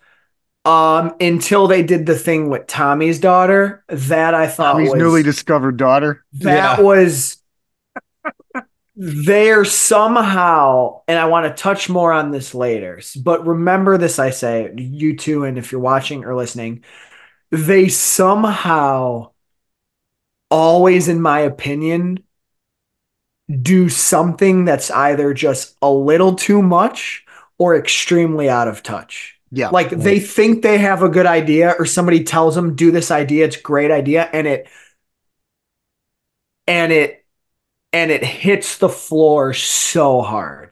Um, 0.65 1.15
until 1.21 1.67
they 1.67 1.83
did 1.83 2.05
the 2.07 2.15
thing 2.19 2.51
with 2.51 2.67
Tommy's 2.67 3.19
daughter, 3.19 3.83
that 3.89 4.35
I 4.35 4.47
thought 4.47 4.75
Tommy's 4.75 4.91
was 4.91 4.99
newly 4.99 5.23
discovered 5.23 5.79
daughter 5.79 6.23
that 6.35 6.79
Yeah. 6.79 6.85
was 6.85 7.39
there 9.03 9.65
somehow, 9.65 11.01
and 11.09 11.19
I 11.19 11.25
want 11.25 11.47
to 11.47 11.63
touch 11.63 11.89
more 11.89 12.13
on 12.13 12.33
this 12.33 12.55
later. 12.55 13.01
But 13.23 13.47
remember 13.47 13.97
this, 13.97 14.19
I 14.19 14.29
say, 14.29 14.71
you 14.77 15.17
too, 15.17 15.45
and 15.45 15.57
if 15.57 15.73
you're 15.73 15.81
watching 15.81 16.23
or 16.27 16.37
listening, 16.37 16.85
they 17.51 17.89
somehow 17.89 19.31
always, 20.51 21.09
in 21.09 21.23
my 21.23 21.41
opinion, 21.41 22.19
do 23.63 23.89
something 23.89 24.65
that's 24.65 24.91
either 24.91 25.35
just 25.35 25.77
a 25.81 25.91
little 25.91 26.35
too 26.35 26.63
much 26.63 27.25
or 27.59 27.77
extremely 27.77 28.49
out 28.51 28.69
of 28.69 28.83
touch. 28.83 29.41
yeah 29.51 29.71
Like 29.71 29.91
they 29.91 30.21
think 30.21 30.63
they 30.63 30.79
have 30.79 31.03
a 31.03 31.09
good 31.09 31.27
idea, 31.27 31.75
or 31.79 31.87
somebody 31.87 32.23
tells 32.23 32.55
them 32.55 32.77
do 32.77 32.91
this 32.91 33.11
idea, 33.11 33.47
it's 33.47 33.57
a 33.57 33.63
great 33.63 33.91
idea, 33.91 34.29
and 34.33 34.47
it 34.47 34.69
and 36.67 36.93
it 36.93 37.20
and 37.93 38.11
it 38.11 38.25
hits 38.25 38.79
the 38.79 38.89
floor 38.89 39.53
so 39.53 40.23
hard. 40.23 40.71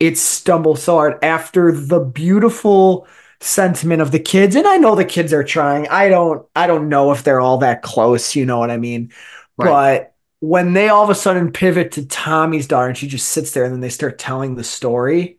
It 0.00 0.18
stumbles 0.18 0.82
so 0.82 0.96
hard 0.96 1.22
after 1.24 1.72
the 1.72 2.00
beautiful 2.00 3.06
sentiment 3.40 4.02
of 4.02 4.12
the 4.12 4.18
kids. 4.18 4.56
And 4.56 4.66
I 4.66 4.76
know 4.76 4.94
the 4.94 5.04
kids 5.04 5.32
are 5.32 5.44
trying. 5.44 5.88
I 5.88 6.08
don't 6.08 6.46
I 6.54 6.66
don't 6.66 6.88
know 6.88 7.12
if 7.12 7.22
they're 7.24 7.40
all 7.40 7.58
that 7.58 7.82
close, 7.82 8.36
you 8.36 8.46
know 8.46 8.58
what 8.58 8.70
I 8.70 8.76
mean? 8.76 9.12
Right. 9.56 9.66
But 9.66 10.14
when 10.40 10.72
they 10.72 10.88
all 10.88 11.04
of 11.04 11.10
a 11.10 11.14
sudden 11.14 11.52
pivot 11.52 11.92
to 11.92 12.06
Tommy's 12.06 12.68
daughter 12.68 12.88
and 12.88 12.96
she 12.96 13.08
just 13.08 13.30
sits 13.30 13.52
there 13.52 13.64
and 13.64 13.72
then 13.72 13.80
they 13.80 13.88
start 13.88 14.18
telling 14.18 14.54
the 14.54 14.64
story, 14.64 15.38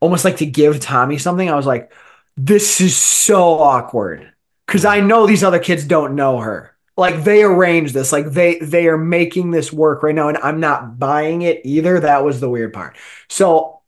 almost 0.00 0.24
like 0.24 0.38
to 0.38 0.46
give 0.46 0.80
Tommy 0.80 1.18
something. 1.18 1.50
I 1.50 1.56
was 1.56 1.66
like, 1.66 1.92
this 2.36 2.80
is 2.80 2.96
so 2.96 3.58
awkward 3.58 4.32
because 4.66 4.84
I 4.84 5.00
know 5.00 5.26
these 5.26 5.44
other 5.44 5.58
kids 5.58 5.84
don't 5.84 6.14
know 6.14 6.38
her. 6.38 6.74
Like 7.00 7.24
they 7.24 7.42
arranged 7.42 7.94
this, 7.94 8.12
like 8.12 8.26
they 8.26 8.58
they 8.60 8.86
are 8.88 8.98
making 8.98 9.50
this 9.50 9.72
work 9.72 10.02
right 10.02 10.14
now, 10.14 10.28
and 10.28 10.38
I'm 10.38 10.60
not 10.60 10.98
buying 10.98 11.42
it 11.42 11.62
either. 11.64 12.00
That 12.00 12.24
was 12.24 12.40
the 12.40 12.50
weird 12.50 12.72
part. 12.74 12.96
So 13.28 13.80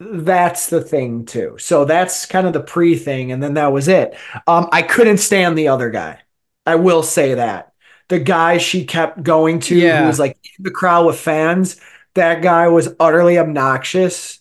that's 0.00 0.68
the 0.68 0.80
thing 0.80 1.24
too. 1.26 1.56
So 1.58 1.84
that's 1.84 2.26
kind 2.26 2.46
of 2.46 2.52
the 2.52 2.60
pre 2.60 2.96
thing, 2.96 3.32
and 3.32 3.42
then 3.42 3.54
that 3.54 3.72
was 3.72 3.88
it. 3.88 4.16
Um, 4.46 4.68
I 4.72 4.82
couldn't 4.82 5.18
stand 5.18 5.56
the 5.56 5.68
other 5.68 5.90
guy. 5.90 6.20
I 6.66 6.76
will 6.76 7.02
say 7.02 7.34
that 7.34 7.72
the 8.08 8.18
guy 8.18 8.58
she 8.58 8.84
kept 8.84 9.22
going 9.22 9.60
to, 9.60 9.76
Yeah. 9.76 10.02
who 10.02 10.06
was 10.08 10.18
like 10.18 10.36
in 10.58 10.64
the 10.64 10.70
crowd 10.70 11.06
with 11.06 11.18
fans, 11.18 11.80
that 12.14 12.42
guy 12.42 12.68
was 12.68 12.94
utterly 13.00 13.38
obnoxious, 13.38 14.40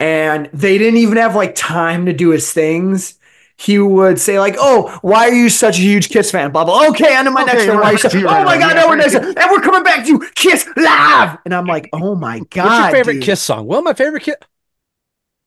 and 0.00 0.50
they 0.52 0.78
didn't 0.78 0.98
even 0.98 1.16
have 1.18 1.34
like 1.36 1.54
time 1.54 2.06
to 2.06 2.12
do 2.12 2.30
his 2.30 2.52
things. 2.52 3.14
He 3.56 3.78
would 3.78 4.20
say 4.20 4.38
like, 4.38 4.56
"Oh, 4.58 4.98
why 5.02 5.28
are 5.28 5.32
you 5.32 5.48
such 5.48 5.78
a 5.78 5.82
huge 5.82 6.08
Kiss 6.08 6.30
fan?" 6.30 6.50
Blah 6.50 6.64
blah. 6.64 6.88
Okay, 6.88 7.16
on 7.16 7.24
to 7.24 7.30
my 7.30 7.42
Okay, 7.42 7.52
next 7.52 7.68
one. 7.68 7.76
Why 7.78 7.90
are 7.90 7.92
you 7.92 7.98
right, 7.98 8.14
right, 8.24 8.40
oh 8.40 8.44
my 8.44 8.58
god, 8.58 8.74
yeah, 8.76 8.82
no, 8.82 8.88
we're 8.88 8.96
next, 8.96 9.14
and 9.14 9.50
we're 9.50 9.60
coming 9.60 9.82
back 9.82 10.04
to 10.06 10.18
Kiss 10.34 10.68
live. 10.76 11.38
And 11.44 11.54
I'm 11.54 11.66
like, 11.66 11.88
oh 11.92 12.14
my 12.14 12.40
god, 12.50 12.64
What's 12.64 12.78
your 12.78 12.90
favorite 12.90 13.14
dude. 13.14 13.22
Kiss 13.22 13.40
song? 13.42 13.66
Well, 13.66 13.82
my 13.82 13.94
favorite 13.94 14.22
Kiss. 14.22 14.36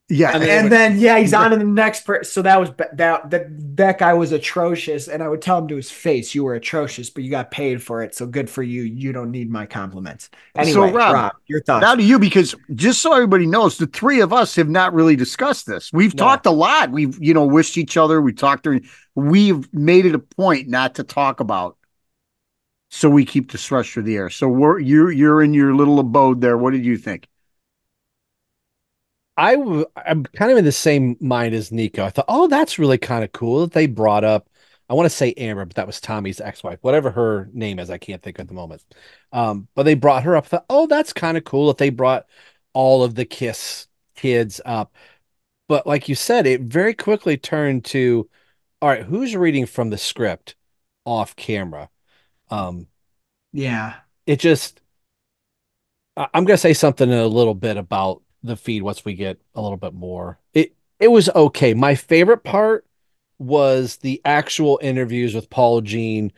Yeah, 0.10 0.38
And, 0.38 0.72
then- 0.72 0.98
yeah, 0.98 1.20
he's 1.20 1.34
on 1.34 1.52
to 1.52 1.58
the 1.58 1.66
next 1.66 2.06
person. 2.06 2.24
So 2.32 2.42
that 2.44 2.58
was 2.58 2.70
that 2.94 3.30
that 3.30 3.76
that 3.76 4.00
guy 4.00 4.14
was 4.14 4.32
atrocious, 4.32 5.10
and 5.10 5.22
I 5.22 5.28
would 5.28 5.42
tell 5.42 5.58
him 5.58 5.68
to 5.68 5.76
his 5.76 5.92
face, 5.92 6.34
"You 6.34 6.46
were 6.46 6.54
atrocious, 6.54 7.10
but 7.10 7.26
you 7.26 7.30
got 7.30 7.52
paid 7.52 7.84
for 7.84 8.02
it, 8.04 8.16
so 8.16 8.26
good 8.26 8.50
for 8.50 8.64
you. 8.64 8.84
You 8.84 9.12
don't 9.12 9.32
need 9.32 9.52
my 9.52 9.66
compliments." 9.66 10.30
Anyway, 10.56 10.74
so 10.74 10.94
Rob, 10.96 11.14
Rob, 11.14 11.34
your 11.48 11.62
thoughts? 11.62 11.82
Now 11.82 11.94
to 11.94 12.02
you, 12.02 12.20
because 12.20 12.56
just 12.74 13.02
so 13.02 13.12
everybody 13.14 13.46
knows, 13.46 13.78
the 13.78 13.88
three 13.88 14.22
of 14.22 14.32
us 14.32 14.56
have 14.56 14.70
not 14.70 14.94
really 14.94 15.18
discussed 15.18 15.66
this. 15.68 15.92
We've 15.92 16.16
No. 16.16 16.24
talked 16.24 16.46
a 16.46 16.52
lot. 16.52 16.90
We've 16.90 17.18
you 17.22 17.34
know 17.34 17.46
wished 17.46 17.78
each 17.78 17.98
other. 17.98 18.22
We 18.22 18.32
talked 18.32 18.64
during. 18.64 18.88
We've 19.16 19.68
made 19.74 20.06
it 20.06 20.16
a 20.16 20.20
point 20.20 20.70
not 20.70 20.96
to 20.96 21.04
talk 21.04 21.42
about, 21.42 21.76
so 22.90 23.10
we 23.10 23.26
keep 23.26 23.52
the 23.52 23.58
stress 23.58 23.90
through 23.90 24.04
the 24.04 24.16
air. 24.16 24.30
So 24.30 24.48
we're 24.48 24.80
you're 24.80 25.12
you're 25.12 25.42
in 25.44 25.54
your 25.54 25.76
little 25.76 26.00
abode 26.00 26.40
there. 26.40 26.58
What 26.58 26.72
did 26.72 26.86
you 26.86 26.98
think? 26.98 27.28
I 29.38 29.56
w- 29.56 29.86
I'm 29.96 30.24
kind 30.26 30.52
of 30.52 30.58
in 30.58 30.66
the 30.66 30.72
same 30.72 31.16
mind 31.22 31.54
as 31.54 31.72
Nikko. 31.72 32.06
I 32.06 32.10
thought, 32.10 32.26
oh, 32.28 32.48
that's 32.48 32.80
really 32.80 32.98
kind 32.98 33.24
of 33.24 33.32
cool 33.32 33.62
that 33.62 33.72
they 33.74 33.88
brought 33.88 34.24
up. 34.24 34.50
I 34.90 34.94
want 34.94 35.06
to 35.06 35.16
say 35.16 35.34
Amber, 35.38 35.66
but 35.66 35.76
that 35.76 35.88
was 35.88 36.00
Tommy's 36.02 36.42
ex-wife, 36.42 36.80
whatever 36.82 37.12
her 37.12 37.50
name 37.54 37.78
is. 37.80 37.90
I 37.90 37.98
can't 37.98 38.22
think 38.22 38.40
at 38.40 38.48
the 38.48 38.54
moment. 38.54 38.84
Um, 39.34 39.68
but 39.76 39.84
they 39.84 39.96
brought 39.96 40.24
her 40.24 40.36
up. 40.36 40.46
I 40.46 40.48
thought, 40.48 40.66
oh, 40.70 40.88
that's 40.88 41.14
kind 41.14 41.38
of 41.38 41.44
cool 41.44 41.68
that 41.68 41.78
they 41.78 41.90
brought 41.90 42.26
all 42.74 43.04
of 43.04 43.16
the 43.16 43.26
Kiss 43.26 43.88
kids 44.16 44.62
up. 44.66 44.96
But 45.68 45.86
like 45.86 46.10
you 46.10 46.16
said, 46.16 46.48
it 46.48 46.62
very 46.62 46.94
quickly 46.94 47.38
turned 47.38 47.86
to, 47.86 48.30
all 48.82 48.90
right, 48.90 49.04
who's 49.04 49.36
reading 49.36 49.66
from 49.66 49.90
the 49.90 49.98
script 49.98 50.56
off 51.06 51.36
camera? 51.36 51.90
Um, 52.50 52.88
yeah, 53.54 53.96
it 54.26 54.40
just 54.40 54.82
I'm 56.16 56.46
gonna 56.46 56.58
say 56.58 56.74
something 56.74 57.10
in 57.10 57.18
a 57.18 57.28
little 57.28 57.54
bit 57.54 57.78
about 57.78 58.24
the 58.48 58.56
feed 58.58 58.84
once 58.84 59.06
we 59.06 59.14
get 59.14 59.40
a 59.56 59.62
little 59.62 59.78
bit 59.78 59.94
more. 59.94 60.40
It 60.54 60.74
it 61.00 61.10
was 61.10 61.30
okay. 61.30 61.74
My 61.74 61.96
favorite 61.96 62.44
part 62.44 62.86
was 63.40 63.98
the 63.98 64.22
actual 64.26 64.80
interviews 64.82 65.36
with 65.36 65.50
Paul 65.50 65.82
Gene, 65.82 66.32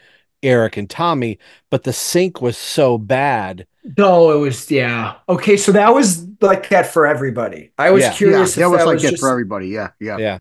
Eric, 0.43 0.75
and 0.77 0.89
Tommy, 0.89 1.39
but 1.69 1.83
the 1.83 1.93
sync 1.93 2.41
was 2.41 2.57
so 2.57 2.97
bad. 2.97 3.65
no, 3.97 4.31
it 4.31 4.39
was 4.39 4.69
yeah. 4.69 5.15
Okay, 5.29 5.55
so 5.57 5.71
that 5.71 5.93
was 5.93 6.27
like 6.41 6.67
that 6.69 6.87
for 6.87 7.07
everybody. 7.07 7.71
I 7.77 7.91
was 7.91 8.03
Yeah. 8.03 8.13
curious. 8.13 8.57
yeah, 8.57 8.65
if 8.65 8.71
that 8.71 8.77
was 8.77 8.85
like 8.85 8.93
was 8.95 9.03
that 9.03 9.11
just- 9.11 9.21
for 9.21 9.29
everybody. 9.29 9.67
Yeah, 9.69 9.91
yeah. 9.99 10.17
Yeah. 10.17 10.39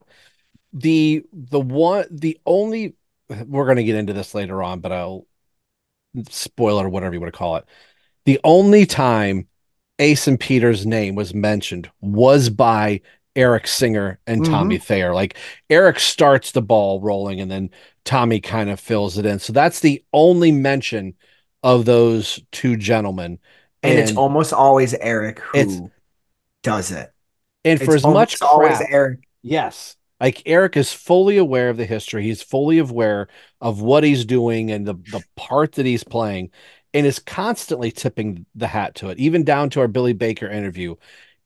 The 0.73 1.25
the 1.33 1.61
one 1.61 2.05
the 2.11 2.39
only 2.45 2.95
we're 3.47 3.67
gonna 3.67 3.85
get 3.85 3.95
into 3.97 4.13
this 4.13 4.35
later 4.35 4.63
on, 4.63 4.81
but 4.81 4.93
I'll 4.93 5.27
spoiler 6.31 6.89
whatever 6.89 7.15
you 7.15 7.21
want 7.21 7.33
to 7.33 7.39
call 7.39 7.57
it. 7.57 7.65
The 8.25 8.41
only 8.45 8.87
time 8.87 9.47
Ace 9.99 10.27
and 10.29 10.39
Peter's 10.39 10.87
name 10.87 11.15
was 11.15 11.35
mentioned 11.35 11.91
was 12.01 12.51
by 12.51 13.01
Eric 13.37 13.67
Singer 13.67 14.19
and 14.27 14.43
mm-hmm. 14.43 14.53
Tommy 14.53 14.79
Thayer. 14.79 15.15
Like 15.15 15.37
Eric 15.71 16.01
starts 16.01 16.53
the 16.53 16.63
ball 16.63 17.01
rolling 17.01 17.41
and 17.41 17.51
then 17.51 17.71
Tommy 18.05 18.41
kind 18.41 18.71
of 18.71 18.81
fills 18.81 19.19
it 19.19 19.27
in. 19.27 19.39
So 19.39 19.53
that's 19.53 19.81
the 19.81 20.03
only 20.13 20.53
mention 20.53 21.15
of 21.63 21.85
those 21.85 22.41
two 22.53 22.77
gentlemen. 22.77 23.39
and, 23.83 23.99
it's 23.99 24.17
almost 24.17 24.53
always 24.53 24.95
Eric 24.95 25.39
who 25.39 25.59
It's- 25.59 25.81
does 26.63 26.91
it. 26.91 27.13
and 27.65 27.79
for 27.79 27.95
It's 27.95 28.05
as 28.05 28.05
much 28.05 28.41
almost 28.41 28.43
always 28.43 28.89
Eric. 28.91 29.21
Yes. 29.43 29.97
Like 30.21 30.43
Eric 30.47 30.77
is 30.77 30.93
fully 30.93 31.37
aware 31.37 31.69
of 31.69 31.77
the 31.77 31.87
history. 31.87 32.25
He's 32.25 32.43
fully 32.43 32.79
aware 32.79 33.29
of 33.61 33.81
what 33.81 34.03
he's 34.03 34.25
doing 34.25 34.73
and 34.73 34.85
the, 34.85 34.95
the 34.95 35.23
part 35.37 35.73
that 35.73 35.87
he's 35.87 36.03
playing 36.03 36.51
and 36.99 37.07
is 37.07 37.21
constantly 37.21 37.93
tipping 37.93 38.45
the 38.57 38.67
hat 38.67 38.97
to 38.97 39.09
it, 39.09 39.21
even 39.21 39.45
down 39.45 39.71
to 39.71 39.79
our 39.79 39.87
Billy 39.87 40.13
Baker 40.13 40.49
interview. 40.49 40.97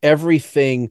Everything 0.02 0.90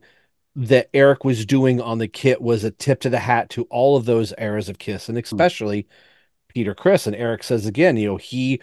that 0.56 0.88
Eric 0.94 1.26
was 1.26 1.48
doing 1.48 1.82
on 1.82 1.98
the 1.98 2.08
kit 2.08 2.40
was 2.40 2.64
a 2.64 2.70
tip 2.70 3.00
to 3.00 3.10
the 3.10 3.18
hat 3.18 3.50
to 3.50 3.64
all 3.72 3.98
of 3.98 4.06
those 4.06 4.36
eras 4.38 4.70
of 4.70 4.78
Kiss 4.78 5.10
and 5.10 5.18
hmm. 5.18 5.24
especially 5.24 5.88
Peter 6.48 6.76
Criss. 6.76 7.08
And 7.08 7.16
Eric 7.16 7.42
says 7.42 7.66
again, 7.66 7.98
you 7.98 8.08
know, 8.08 8.18
he 8.18 8.62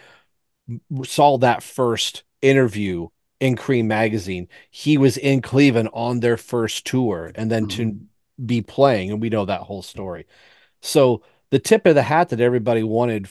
saw 1.03 1.37
that 1.39 1.65
first 1.65 2.23
interview 2.41 3.09
in 3.41 3.57
Creem 3.57 3.87
magazine. 3.87 4.47
He 4.71 4.99
was 4.99 5.17
in 5.17 5.43
Cleveland 5.43 5.89
on 5.93 6.21
their 6.21 6.37
first 6.37 6.87
tour 6.87 7.33
and 7.35 7.51
then 7.51 7.67
to 7.71 7.85
hmm. 7.87 7.97
be 8.47 8.63
playing, 8.63 9.11
and 9.11 9.21
we 9.21 9.31
know 9.31 9.47
that 9.47 9.63
whole 9.63 9.83
story. 9.83 10.27
So 10.81 11.25
the 11.51 11.59
tip 11.59 11.87
of 11.87 11.97
the 11.97 12.03
hat 12.03 12.29
that 12.29 12.41
everybody 12.41 12.85
wanted 12.85 13.29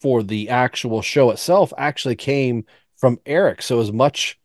for 0.00 0.22
the 0.22 0.48
actual 0.48 1.02
show 1.02 1.30
itself 1.30 1.72
actually 1.76 2.16
came 2.16 2.64
from 2.96 3.18
Eric. 3.26 3.62
So 3.62 3.80
as 3.80 3.92
much 3.92 4.38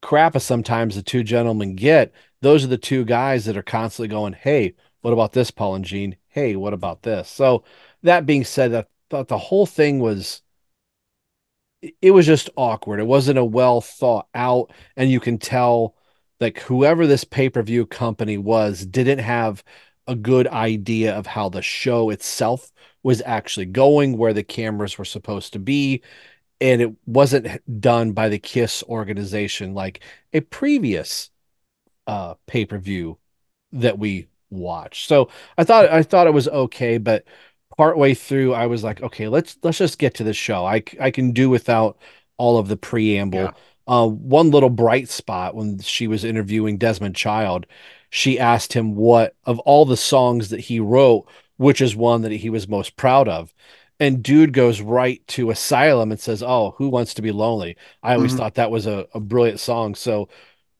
crap 0.00 0.36
as 0.36 0.44
sometimes 0.44 0.94
the 0.94 1.02
two 1.02 1.22
gentlemen 1.22 1.76
get, 1.76 2.12
those 2.40 2.64
are 2.64 2.68
the 2.68 2.78
two 2.78 3.04
guys 3.04 3.44
that 3.44 3.56
are 3.56 3.62
constantly 3.62 4.08
going, 4.08 4.32
Hey, 4.32 4.74
what 5.00 5.12
about 5.12 5.32
this, 5.32 5.50
Paul 5.50 5.76
and 5.76 5.84
Gene? 5.84 6.16
Hey, 6.28 6.56
what 6.56 6.72
about 6.72 7.02
this? 7.02 7.28
So 7.28 7.64
that 8.02 8.26
being 8.26 8.44
said, 8.44 8.74
I 8.74 8.84
thought 9.10 9.28
the 9.28 9.38
whole 9.38 9.66
thing 9.66 9.98
was 10.00 10.42
it- 12.00 12.12
was 12.12 12.26
just 12.26 12.50
awkward. 12.56 13.00
It 13.00 13.06
wasn't 13.06 13.38
a 13.38 13.44
well 13.44 13.80
thought 13.80 14.28
out, 14.34 14.72
and 14.96 15.10
you 15.10 15.20
can 15.20 15.38
tell 15.38 15.96
like 16.40 16.58
whoever 16.60 17.06
this 17.06 17.24
pay-per-view 17.24 17.86
company 17.86 18.38
was 18.38 18.84
didn't 18.86 19.20
have 19.20 19.62
a 20.06 20.16
good 20.16 20.48
idea 20.48 21.14
of 21.16 21.26
how 21.26 21.48
the 21.48 21.62
show 21.62 22.10
itself 22.10 22.72
was 23.02 23.22
actually 23.24 23.66
going, 23.66 24.16
where 24.16 24.32
the 24.32 24.42
cameras 24.42 24.98
were 24.98 25.04
supposed 25.04 25.52
to 25.52 25.58
be, 25.58 26.02
and 26.60 26.80
it 26.80 26.92
wasn't 27.06 27.48
done 27.80 28.12
by 28.12 28.28
the 28.28 28.38
Kiss 28.38 28.82
organization 28.84 29.74
like 29.74 30.00
a 30.32 30.40
previous 30.40 31.30
uh 32.06 32.34
pay-per-view 32.46 33.18
that 33.72 33.98
we 33.98 34.26
watched. 34.50 35.08
So 35.08 35.28
I 35.56 35.64
thought 35.64 35.90
I 35.90 36.02
thought 36.02 36.26
it 36.26 36.34
was 36.34 36.48
okay, 36.48 36.98
but 36.98 37.24
partway 37.76 38.14
through 38.14 38.54
I 38.54 38.66
was 38.66 38.84
like, 38.84 39.02
okay, 39.02 39.28
let's 39.28 39.56
let's 39.62 39.78
just 39.78 39.98
get 39.98 40.14
to 40.14 40.24
the 40.24 40.34
show. 40.34 40.64
I 40.66 40.82
I 41.00 41.10
can 41.10 41.32
do 41.32 41.48
without 41.50 41.98
all 42.36 42.58
of 42.58 42.68
the 42.68 42.76
preamble. 42.76 43.52
Uh, 43.86 44.06
one 44.06 44.50
little 44.52 44.70
bright 44.70 45.08
spot 45.08 45.56
when 45.56 45.78
she 45.80 46.06
was 46.06 46.22
interviewing 46.24 46.78
Desmond 46.78 47.16
Child, 47.16 47.66
she 48.10 48.38
asked 48.38 48.72
him 48.72 48.94
what 48.94 49.34
of 49.44 49.58
all 49.60 49.84
the 49.84 49.96
songs 49.96 50.50
that 50.50 50.60
he 50.60 50.78
wrote, 50.78 51.26
which 51.62 51.80
is 51.80 51.96
one 51.96 52.22
that 52.22 52.32
he 52.32 52.50
was 52.50 52.68
most 52.68 52.96
proud 52.96 53.28
of. 53.28 53.54
And 54.00 54.22
dude 54.22 54.52
goes 54.52 54.80
right 54.80 55.26
to 55.28 55.50
Asylum 55.50 56.10
and 56.10 56.20
says, 56.20 56.42
"Oh, 56.42 56.74
who 56.78 56.88
wants 56.88 57.14
to 57.14 57.22
be 57.22 57.30
lonely?" 57.32 57.76
I 58.02 58.14
always 58.14 58.34
Mhm. 58.34 58.36
thought 58.36 58.54
that 58.54 58.70
was 58.70 58.86
a, 58.86 59.06
a 59.14 59.20
brilliant 59.20 59.60
song. 59.60 59.94
So 59.94 60.28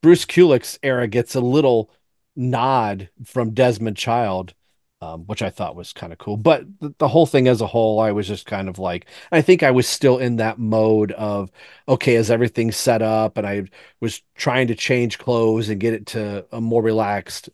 Bruce 0.03 0.25
Kulick's 0.25 0.79
era 0.83 1.07
gets 1.09 1.35
a 1.35 1.41
little 1.41 1.91
nod 2.37 3.09
from 3.25 3.53
Desmond 3.55 3.97
Child, 3.97 4.55
um, 5.01 5.23
which 5.27 5.43
I 5.43 5.51
thought 5.51 5.77
was 5.77 5.93
kind 5.93 6.13
of 6.13 6.19
cool. 6.19 6.37
But 6.37 6.65
the, 6.81 6.95
the 6.99 7.09
whole 7.09 7.27
thing 7.27 7.49
as 7.49 7.61
a 7.61 7.67
whole, 7.67 8.01
I 8.01 8.13
was 8.13 8.27
just 8.29 8.47
kind 8.47 8.69
of 8.69 8.79
like, 8.79 9.07
I 9.33 9.43
think 9.43 9.63
I 9.63 9.71
was 9.71 9.89
still 9.89 10.19
in 10.19 10.37
that 10.37 10.59
mode 10.59 11.13
of, 11.13 11.51
okay, 11.89 12.15
is 12.17 12.31
everything 12.31 12.73
set 12.73 13.03
up? 13.03 13.37
And 13.37 13.47
I 13.47 13.65
was 14.01 14.23
trying 14.37 14.69
to 14.69 14.75
change 14.75 15.19
clothes 15.19 15.69
and 15.69 15.81
get 15.81 15.95
it 15.95 16.07
to 16.09 16.47
a 16.53 16.61
more 16.61 16.83
relaxed, 16.83 17.51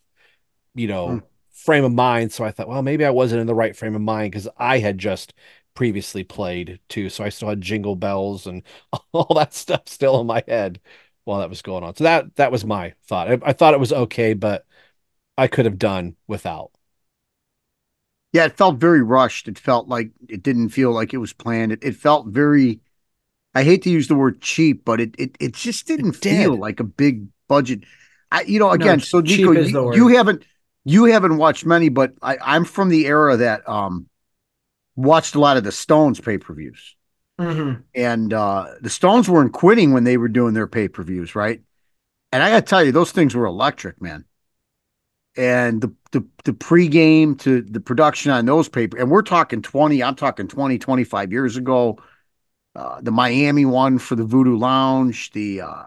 you 0.75 0.87
know, 0.87 1.17
Hmm. 1.17 1.28
Frame 1.65 1.83
of 1.83 1.91
mind. 1.93 2.31
So 2.31 2.43
I 2.45 2.51
thought, 2.51 2.67
well, 2.69 2.81
maybe 2.81 3.05
I 3.05 3.09
wasn't 3.09 3.41
in 3.41 3.47
the 3.47 3.55
right 3.55 3.75
frame 3.75 3.95
of 3.95 4.01
mind 4.01 4.31
because 4.31 4.47
I 4.57 4.79
had 4.79 4.97
just 4.97 5.33
previously 5.75 6.23
played 6.23 6.79
too. 6.89 7.09
So 7.09 7.23
I 7.23 7.29
still 7.29 7.49
had 7.49 7.61
jingle 7.61 7.95
bells 7.95 8.47
and 8.47 8.63
all 9.13 9.35
that 9.35 9.53
stuff 9.53 9.83
still 9.87 10.21
in 10.21 10.27
my 10.27 10.43
head 10.47 10.79
while 11.25 11.39
that 11.39 11.49
was 11.49 11.61
going 11.61 11.83
on. 11.83 11.95
So 11.95 12.03
that 12.05 12.35
that 12.35 12.51
was 12.51 12.65
my 12.65 12.93
thought. 13.05 13.29
I, 13.31 13.39
I 13.43 13.53
thought 13.53 13.73
it 13.73 13.79
was 13.79 13.93
okay, 13.93 14.33
but 14.33 14.65
I 15.37 15.47
could 15.47 15.65
have 15.65 15.79
done 15.79 16.15
without. 16.27 16.71
Yeah, 18.31 18.45
it 18.45 18.57
felt 18.57 18.77
very 18.77 19.01
rushed. 19.01 19.47
It 19.47 19.57
felt 19.57 19.87
like 19.87 20.11
it 20.27 20.43
didn't 20.43 20.69
feel 20.69 20.91
like 20.91 21.13
it 21.13 21.17
was 21.17 21.33
planned. 21.33 21.71
It, 21.71 21.83
it 21.83 21.95
felt 21.95 22.27
very 22.27 22.79
I 23.55 23.63
hate 23.63 23.83
to 23.83 23.91
use 23.91 24.07
the 24.07 24.15
word 24.15 24.41
cheap, 24.41 24.85
but 24.85 25.01
it 25.01 25.15
it, 25.19 25.37
it 25.39 25.53
just 25.53 25.87
didn't 25.87 26.13
did. 26.21 26.29
feel 26.43 26.57
like 26.57 26.79
a 26.79 26.85
big 26.85 27.27
budget. 27.49 27.85
I, 28.31 28.43
you 28.43 28.59
know, 28.59 28.71
again, 28.71 28.99
No, 28.99 29.01
so 29.01 29.21
Nikko, 29.21 29.53
is 29.55 29.71
the 29.71 29.83
you, 29.83 30.07
you 30.07 30.07
haven't 30.09 30.43
you 30.85 31.05
haven't 31.05 31.37
watched 31.37 31.65
many, 31.65 31.89
but 31.89 32.13
I, 32.21 32.37
I'm 32.41 32.65
from 32.65 32.89
the 32.89 33.05
era 33.07 33.37
that 33.37 33.67
um 33.67 34.07
watched 34.95 35.35
a 35.35 35.39
lot 35.39 35.57
of 35.57 35.63
the 35.63 35.71
Stones 35.71 36.19
pay 36.19 36.37
per 36.37 36.53
views, 36.53 36.95
Mhm. 37.39 37.83
and 37.95 38.33
uh 38.33 38.67
the 38.81 38.89
Stones 38.89 39.29
weren't 39.29 39.53
quitting 39.53 39.93
when 39.93 40.03
they 40.03 40.17
were 40.17 40.29
doing 40.29 40.53
their 40.53 40.67
pay 40.67 40.87
per 40.87 41.03
views, 41.03 41.35
right? 41.35 41.61
And 42.31 42.43
I 42.43 42.49
got 42.51 42.61
to 42.61 42.65
tell 42.69 42.83
you, 42.83 42.91
those 42.91 43.11
things 43.11 43.35
were 43.35 43.45
electric, 43.45 44.01
man. 44.01 44.25
And 45.37 45.79
the 45.81 45.93
the 46.11 46.25
the 46.43 46.53
pregame 46.53 47.37
to 47.39 47.61
the 47.61 47.79
production 47.79 48.31
on 48.31 48.45
those 48.45 48.67
paper, 48.67 48.97
and 48.97 49.09
we're 49.11 49.21
talking 49.21 49.61
20, 49.61 50.03
I'm 50.03 50.15
talking 50.15 50.47
20, 50.47 50.77
25 50.79 51.31
years 51.31 51.55
ago. 51.55 51.99
Uh, 52.75 53.01
the 53.01 53.11
Miami 53.11 53.65
one 53.65 53.99
for 53.99 54.15
the 54.15 54.25
Voodoo 54.25 54.57
Lounge, 54.57 55.31
the 55.31 55.61
uh, 55.61 55.83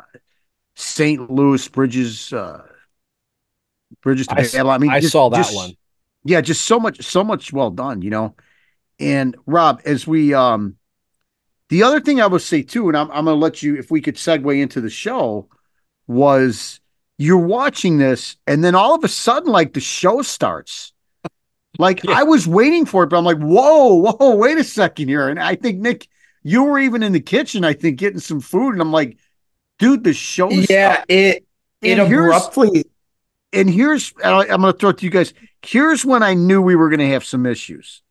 St. 0.77 1.31
Louis 1.31 1.67
Bridges, 1.69 2.33
uh, 2.33 2.67
Bridges 4.03 4.27
to 4.29 4.35
I 4.35 4.43
Babylon. 4.45 4.75
I 4.75 4.79
mean, 4.79 4.91
I 4.91 5.01
just- 5.01 5.13
saw 5.13 5.29
that 5.31 5.37
just- 5.39 5.55
one. 5.55 5.73
Yeah, 6.25 6.41
just 6.41 6.63
so 6.63 6.79
much, 6.79 7.03
so 7.03 7.25
much 7.25 7.53
well 7.53 7.71
done, 7.71 8.01
you 8.01 8.11
know. 8.11 8.37
And 9.01 9.37
Rob, 9.47 9.81
as 9.85 10.07
we 10.07 10.33
um 10.35 10.77
the 11.69 11.83
other 11.83 12.01
thing 12.01 12.21
I 12.21 12.27
would 12.27 12.43
say 12.43 12.63
too, 12.63 12.89
and 12.89 12.97
I'm 12.97 13.11
I'm 13.11 13.25
gonna 13.25 13.35
let 13.35 13.63
you 13.63 13.77
if 13.77 13.91
we 13.91 14.01
could 14.01 14.15
segue 14.17 14.61
into 14.61 14.81
the 14.81 14.91
show, 14.91 15.49
was 16.07 16.81
you're 17.19 17.39
watching 17.39 17.99
this, 17.99 18.37
and 18.47 18.63
then 18.63 18.75
all 18.75 18.95
of 18.95 19.03
a 19.03 19.09
sudden, 19.09 19.51
like 19.51 19.73
the 19.73 19.81
show 19.81 20.23
starts. 20.23 20.93
Like 21.79 22.07
I 22.09 22.23
was 22.23 22.47
waiting 22.47 22.85
for 22.87 23.03
it, 23.03 23.09
but 23.09 23.17
I'm 23.17 23.25
like, 23.25 23.39
whoa, 23.39 23.95
whoa, 23.95 24.37
wait 24.37 24.59
a 24.59 24.65
second 24.65 25.09
here. 25.09 25.29
And 25.29 25.41
I 25.41 25.55
think 25.57 25.81
Nick, 25.81 26.07
you 26.43 26.63
were 26.65 26.79
even 26.79 27.03
in 27.03 27.13
the 27.13 27.21
kitchen, 27.21 27.65
I 27.65 27.73
think, 27.73 27.99
getting 27.99 28.21
some 28.21 28.41
food, 28.41 28.73
and 28.75 28.81
I'm 28.83 28.93
like, 28.93 29.17
dude, 29.79 30.05
the 30.05 30.13
show. 30.13 30.51
Yeah, 30.51 31.03
it 31.09 31.45
it 31.81 31.99
And 31.99 32.13
abruptly 32.13 32.85
And 33.53 33.69
here's 33.69 34.13
I'm 34.25 34.47
going 34.61 34.73
to 34.73 34.79
throw 34.79 34.91
it 34.91 34.99
to 34.99 35.05
you 35.05 35.11
guys. 35.11 35.35
Here's 35.63 36.05
when 36.05 36.23
I 36.23 36.35
knew 36.35 36.63
we 36.63 36.75
were 36.77 36.89
going 36.89 37.01
to 37.01 37.09
have 37.09 37.25
some 37.25 37.47
issues. 37.47 38.03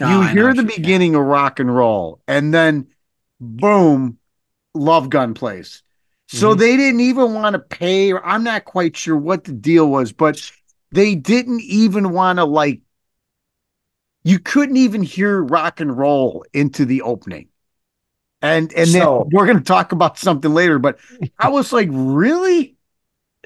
Oh, 0.00 0.08
you 0.08 0.20
I 0.28 0.32
hear 0.32 0.52
the 0.54 0.62
beginning 0.64 1.14
of 1.14 1.22
rock 1.22 1.60
and 1.60 1.74
roll, 1.74 2.20
and 2.26 2.52
then 2.52 2.88
boom, 3.40 4.18
Love 4.74 5.10
Gun 5.10 5.34
plays. 5.34 5.82
So 6.28 6.50
Mm-hmm. 6.50 6.60
they 6.60 6.76
didn't 6.76 7.00
even 7.00 7.34
want 7.34 7.54
to 7.54 7.58
pay. 7.58 8.12
Or 8.12 8.24
I'm 8.24 8.42
not 8.42 8.64
quite 8.64 8.96
sure 8.96 9.16
what 9.16 9.44
the 9.44 9.52
deal 9.52 9.88
was, 9.88 10.12
but 10.12 10.50
they 10.90 11.14
didn't 11.14 11.60
even 11.60 12.10
want 12.12 12.38
to 12.38 12.44
like. 12.44 12.80
You 14.24 14.38
couldn't 14.38 14.76
even 14.76 15.02
hear 15.02 15.42
rock 15.42 15.80
and 15.80 15.96
roll 15.96 16.44
into 16.52 16.84
the 16.84 17.02
opening, 17.02 17.48
and 18.40 18.72
and 18.72 18.88
then 18.90 19.02
So- 19.02 19.28
we're 19.32 19.46
going 19.46 19.58
to 19.58 19.64
talk 19.64 19.92
about 19.92 20.18
something 20.18 20.52
later. 20.54 20.78
But 20.78 20.98
I 21.38 21.48
was 21.48 21.72
like, 21.72 21.88
really, 21.90 22.76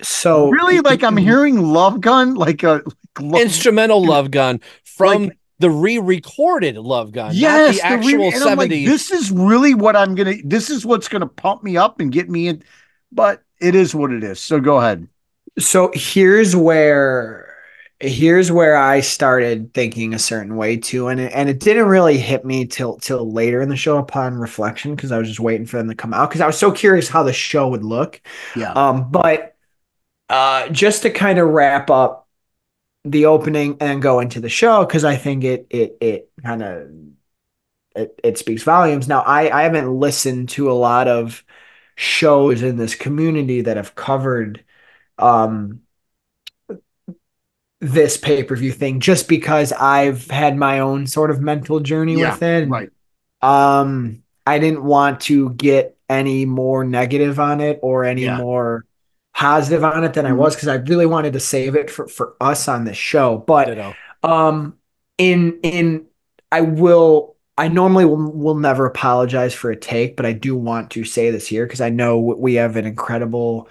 so 0.02 0.50
really, 0.50 0.80
like 0.80 1.02
I'm 1.02 1.16
hearing 1.16 1.62
Love 1.62 2.00
Gun, 2.00 2.34
like 2.34 2.62
a 2.62 2.82
like 2.84 3.20
Love- 3.20 3.40
Instrumental 3.42 4.04
Love 4.04 4.30
Gun 4.30 4.60
from 4.84 5.30
the 5.58 5.70
re-recorded 5.70 6.76
Love 6.76 7.12
Gun, 7.12 7.32
Yes, 7.34 7.80
not 7.82 8.00
the 8.00 8.06
the 8.06 8.16
re- 8.18 8.26
actual 8.26 8.40
and 8.40 8.50
I'm 8.50 8.58
like, 8.58 8.70
this 8.70 9.10
is 9.10 9.30
really 9.30 9.74
what 9.74 9.96
I'm 9.96 10.14
gonna. 10.14 10.34
This 10.44 10.68
is 10.70 10.84
what's 10.84 11.08
gonna 11.08 11.26
pump 11.26 11.62
me 11.62 11.76
up 11.76 12.00
and 12.00 12.12
get 12.12 12.28
me 12.28 12.48
in. 12.48 12.62
But 13.12 13.42
it 13.60 13.74
is 13.74 13.94
what 13.94 14.12
it 14.12 14.22
is. 14.22 14.38
So 14.40 14.60
go 14.60 14.78
ahead. 14.78 15.08
so 15.58 15.90
here's 15.94 16.54
where 16.54 17.44
here's 18.00 18.52
where 18.52 18.76
I 18.76 19.00
started 19.00 19.72
thinking 19.72 20.12
a 20.12 20.18
certain 20.18 20.56
way 20.56 20.76
too, 20.76 21.08
and 21.08 21.18
it, 21.18 21.32
and 21.34 21.48
it 21.48 21.60
didn't 21.60 21.86
really 21.86 22.18
hit 22.18 22.44
me 22.44 22.66
till 22.66 22.98
till 22.98 23.32
later 23.32 23.62
in 23.62 23.70
the 23.70 23.76
show 23.76 23.96
upon 23.96 24.34
reflection 24.34 24.94
because 24.94 25.10
I 25.12 25.16
was 25.18 25.28
just 25.28 25.40
waiting 25.40 25.66
for 25.66 25.78
them 25.78 25.88
to 25.88 25.94
come 25.94 26.12
out 26.12 26.28
because 26.28 26.42
I 26.42 26.46
was 26.46 26.58
so 26.58 26.70
curious 26.70 27.08
how 27.08 27.22
the 27.22 27.32
show 27.32 27.68
would 27.68 27.84
look. 27.84 28.20
Yeah. 28.54 28.72
Um, 28.72 29.10
but 29.10 29.55
uh, 30.28 30.68
just 30.70 31.02
to 31.02 31.10
kind 31.10 31.38
of 31.38 31.48
wrap 31.48 31.90
up 31.90 32.28
the 33.04 33.26
opening 33.26 33.76
and 33.80 34.02
go 34.02 34.20
into 34.20 34.40
the 34.40 34.48
show 34.50 34.84
because 34.84 35.04
I 35.04 35.16
think 35.16 35.44
it 35.44 35.66
it 35.70 35.98
it 36.00 36.30
kind 36.44 36.62
of 36.62 36.90
it, 37.94 38.18
it 38.22 38.38
speaks 38.38 38.62
volumes. 38.62 39.08
Now 39.08 39.20
I 39.22 39.50
I 39.60 39.62
haven't 39.62 39.92
listened 39.98 40.48
to 40.50 40.70
a 40.70 40.74
lot 40.74 41.08
of 41.08 41.44
shows 41.96 42.62
in 42.62 42.76
this 42.76 42.94
community 42.94 43.62
that 43.62 43.76
have 43.76 43.94
covered 43.94 44.64
um 45.18 45.82
this 47.80 48.16
pay-per-view 48.16 48.72
thing 48.72 49.00
just 49.00 49.28
because 49.28 49.72
I've 49.72 50.30
had 50.30 50.56
my 50.56 50.80
own 50.80 51.06
sort 51.06 51.30
of 51.30 51.40
mental 51.40 51.80
journey 51.80 52.16
Yeah, 52.16 52.16
with 52.16 52.42
it. 52.42 52.70
right. 52.70 52.90
Um 53.42 54.22
I 54.46 54.58
didn't 54.58 54.84
want 54.84 55.20
to 55.22 55.50
get 55.52 55.96
any 56.08 56.46
more 56.46 56.84
negative 56.84 57.40
on 57.40 57.60
it 57.60 57.80
or 57.82 58.04
any 58.04 58.28
Yeah. 58.28 58.30
more 58.30 58.86
positive 59.36 59.84
on 59.84 60.02
it 60.02 60.14
than 60.14 60.24
I 60.24 60.32
was 60.32 60.54
because 60.54 60.68
I 60.68 60.76
really 60.76 61.04
wanted 61.04 61.34
to 61.34 61.40
save 61.40 61.74
it 61.76 61.90
for 61.90 62.08
for 62.08 62.36
us 62.40 62.68
on 62.68 62.84
this 62.84 62.96
show. 62.96 63.36
But 63.36 63.66
Ditto. 63.66 63.94
um 64.22 64.78
in 65.18 65.60
in 65.62 66.06
I 66.50 66.62
will 66.62 67.36
I 67.58 67.68
normally 67.68 68.06
will, 68.06 68.32
will 68.32 68.54
never 68.54 68.86
apologize 68.86 69.52
for 69.54 69.70
a 69.70 69.76
take, 69.76 70.16
but 70.16 70.24
I 70.24 70.32
do 70.32 70.56
want 70.56 70.90
to 70.92 71.04
say 71.04 71.30
this 71.30 71.46
here 71.46 71.66
because 71.66 71.82
I 71.82 71.90
know 71.90 72.18
we 72.18 72.54
have 72.54 72.76
an 72.76 72.86
incredible 72.86 73.68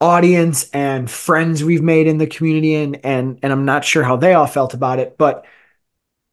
audience 0.00 0.68
and 0.70 1.10
friends 1.10 1.64
we've 1.64 1.82
made 1.82 2.06
in 2.06 2.18
the 2.18 2.26
community 2.26 2.74
and 2.74 3.00
and 3.02 3.38
and 3.42 3.50
I'm 3.50 3.64
not 3.64 3.86
sure 3.86 4.04
how 4.04 4.16
they 4.16 4.34
all 4.34 4.46
felt 4.46 4.74
about 4.74 4.98
it, 4.98 5.16
but 5.16 5.46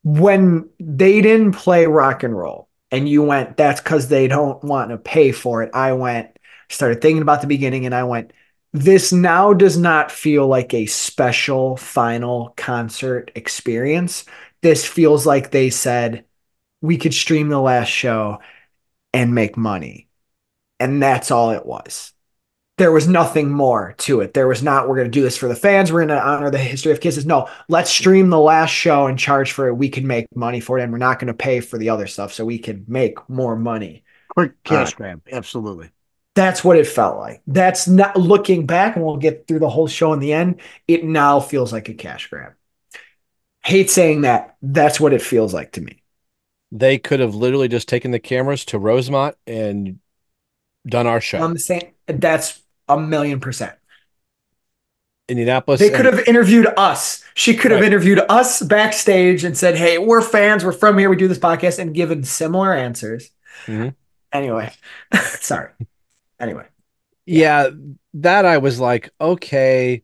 when 0.03 0.69
they 0.81 1.21
didn't 1.21 1.53
play 1.53 1.85
rock 1.85 2.23
and 2.23 2.37
roll 2.37 2.67
and 2.91 3.07
you 3.07 3.23
went 3.23 3.55
that's 3.55 3.79
cuz 3.79 4.09
they 4.09 4.27
don't 4.27 4.61
want 4.65 4.91
to 4.91 4.97
pay 4.97 5.31
for 5.31 5.63
it. 5.63 5.71
I 5.73 5.93
went 5.93 6.37
started 6.69 6.99
thinking 7.01 7.21
about 7.21 7.39
the 7.41 7.47
beginning 7.47 7.85
and 7.85 7.95
I 7.95 8.03
went 8.03 8.33
this 8.71 9.11
now 9.11 9.53
does 9.53 9.77
not 9.77 10.11
feel 10.11 10.47
like 10.47 10.73
a 10.73 10.85
special 10.85 11.77
final 11.77 12.53
concert 12.55 13.31
experience. 13.35 14.25
This 14.61 14.85
feels 14.85 15.25
like 15.25 15.51
they 15.51 15.69
said 15.69 16.25
we 16.81 16.97
could 16.97 17.13
stream 17.13 17.49
the 17.49 17.59
last 17.59 17.89
show 17.89 18.39
and 19.13 19.33
make 19.33 19.57
money. 19.57 20.07
And 20.79 21.01
that's 21.01 21.31
all 21.31 21.51
it 21.51 21.65
was. 21.65 22.13
There 22.77 22.91
was 22.93 23.07
nothing 23.09 23.49
more 23.49 23.95
to 23.99 24.21
it. 24.21 24.33
There 24.33 24.47
was 24.47 24.63
not, 24.63 24.87
we're 24.87 24.95
going 24.95 25.11
to 25.11 25.11
do 25.11 25.23
this 25.23 25.35
for 25.35 25.49
the 25.49 25.55
fans. 25.55 25.91
We're 25.91 26.05
going 26.05 26.17
to 26.17 26.25
honor 26.25 26.49
the 26.49 26.57
history 26.57 26.93
of 26.93 27.01
Kisses. 27.01 27.25
No, 27.25 27.49
let's 27.67 27.89
stream 27.91 28.29
the 28.29 28.39
last 28.39 28.69
show 28.69 29.07
and 29.07 29.19
charge 29.19 29.51
for 29.51 29.67
it. 29.67 29.73
We 29.73 29.89
can 29.89 30.07
make 30.07 30.27
money 30.33 30.61
for 30.61 30.79
it. 30.79 30.83
And 30.83 30.91
we're 30.93 30.99
not 30.99 31.19
going 31.19 31.27
to 31.27 31.33
pay 31.33 31.59
for 31.59 31.77
the 31.77 31.89
other 31.89 32.07
stuff 32.07 32.31
so 32.31 32.45
we 32.45 32.57
can 32.59 32.85
make 32.87 33.29
more 33.29 33.57
money. 33.57 34.05
Quick 34.29 34.63
cash 34.63 34.93
Uh, 34.93 34.95
grab. 34.95 35.21
Absolutely. 35.29 35.89
That's 36.35 36.63
what 36.63 36.77
it 36.77 36.87
felt 36.87 37.17
like. 37.17 37.41
That's 37.47 37.87
not 37.87 38.15
looking 38.15 38.65
back, 38.65 38.95
and 38.95 39.03
we'll 39.03 39.17
get 39.17 39.47
through 39.47 39.59
the 39.59 39.69
whole 39.69 39.87
show 39.87 40.13
in 40.13 40.19
the 40.19 40.31
end. 40.33 40.61
It 40.87 41.03
now 41.03 41.39
feels 41.39 41.73
like 41.73 41.89
a 41.89 41.93
cash 41.93 42.27
grab. 42.29 42.53
Hate 43.63 43.89
saying 43.89 44.21
that. 44.21 44.55
That's 44.61 44.99
what 44.99 45.11
it 45.13 45.21
feels 45.21 45.53
like 45.53 45.73
to 45.73 45.81
me. 45.81 46.01
They 46.71 46.97
could 46.97 47.19
have 47.19 47.35
literally 47.35 47.67
just 47.67 47.89
taken 47.89 48.11
the 48.11 48.19
cameras 48.19 48.63
to 48.65 48.79
Rosemont 48.79 49.35
and 49.47 49.99
done 50.87 51.07
our 51.07 51.19
show. 51.19 51.43
I'm 51.43 51.57
saying 51.57 51.93
that's 52.07 52.61
a 52.87 52.97
million 52.99 53.39
percent. 53.39 53.73
Indianapolis. 55.27 55.79
They 55.79 55.89
could 55.89 56.05
and- 56.07 56.17
have 56.17 56.27
interviewed 56.27 56.67
us. 56.77 57.23
She 57.33 57.55
could 57.55 57.71
have 57.71 57.83
interviewed 57.83 58.19
us 58.29 58.61
backstage 58.61 59.43
and 59.43 59.57
said, 59.57 59.75
"Hey, 59.75 59.97
we're 59.97 60.21
fans. 60.21 60.65
We're 60.65 60.71
from 60.71 60.97
here. 60.97 61.09
We 61.09 61.15
do 61.15 61.27
this 61.27 61.37
podcast," 61.39 61.79
and 61.79 61.93
given 61.93 62.23
similar 62.23 62.73
answers. 62.73 63.29
Mhm. 63.65 63.95
Anyway, 64.31 64.71
sorry. 65.39 65.69
Anyway, 66.39 66.65
Yeah, 67.25 67.69
that 68.15 68.45
I 68.45 68.57
was 68.57 68.79
like, 68.79 69.09
okay, 69.21 70.03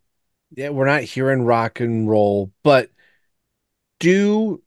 yeah, 0.56 0.69
we're 0.69 0.86
not 0.86 1.04
hearing 1.04 1.43
rock 1.43 1.80
and 1.80 2.10
roll, 2.10 2.52
but 2.63 2.91
due 4.00 4.62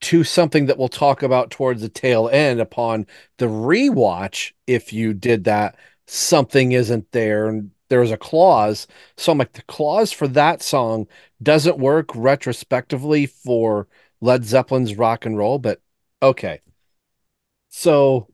to 0.00 0.24
something 0.24 0.66
that 0.66 0.78
we'll 0.78 0.88
talk 0.88 1.22
about 1.22 1.50
towards 1.50 1.80
the 1.82 1.88
tail 1.88 2.28
end 2.28 2.60
upon 2.60 3.06
the 3.38 3.46
rewatch, 3.46 4.52
if 4.66 4.92
you 4.92 5.14
did 5.14 5.44
that, 5.44 5.76
something 6.06 6.72
isn't 6.72 7.10
there 7.12 7.48
and 7.48 7.70
there's 7.88 8.10
a 8.10 8.16
clause. 8.16 8.86
So 9.16 9.30
I'm 9.32 9.38
like, 9.38 9.52
the 9.52 9.62
clause 9.62 10.10
for 10.12 10.26
that 10.28 10.62
song 10.62 11.06
doesn't 11.42 11.78
work 11.78 12.10
retrospectively 12.14 13.26
for 13.26 13.86
Led 14.20 14.44
Zeppelin's 14.44 14.96
rock 14.96 15.24
and 15.26 15.36
roll, 15.36 15.58
but 15.58 15.80
okay. 16.22 16.60
So 17.68 18.28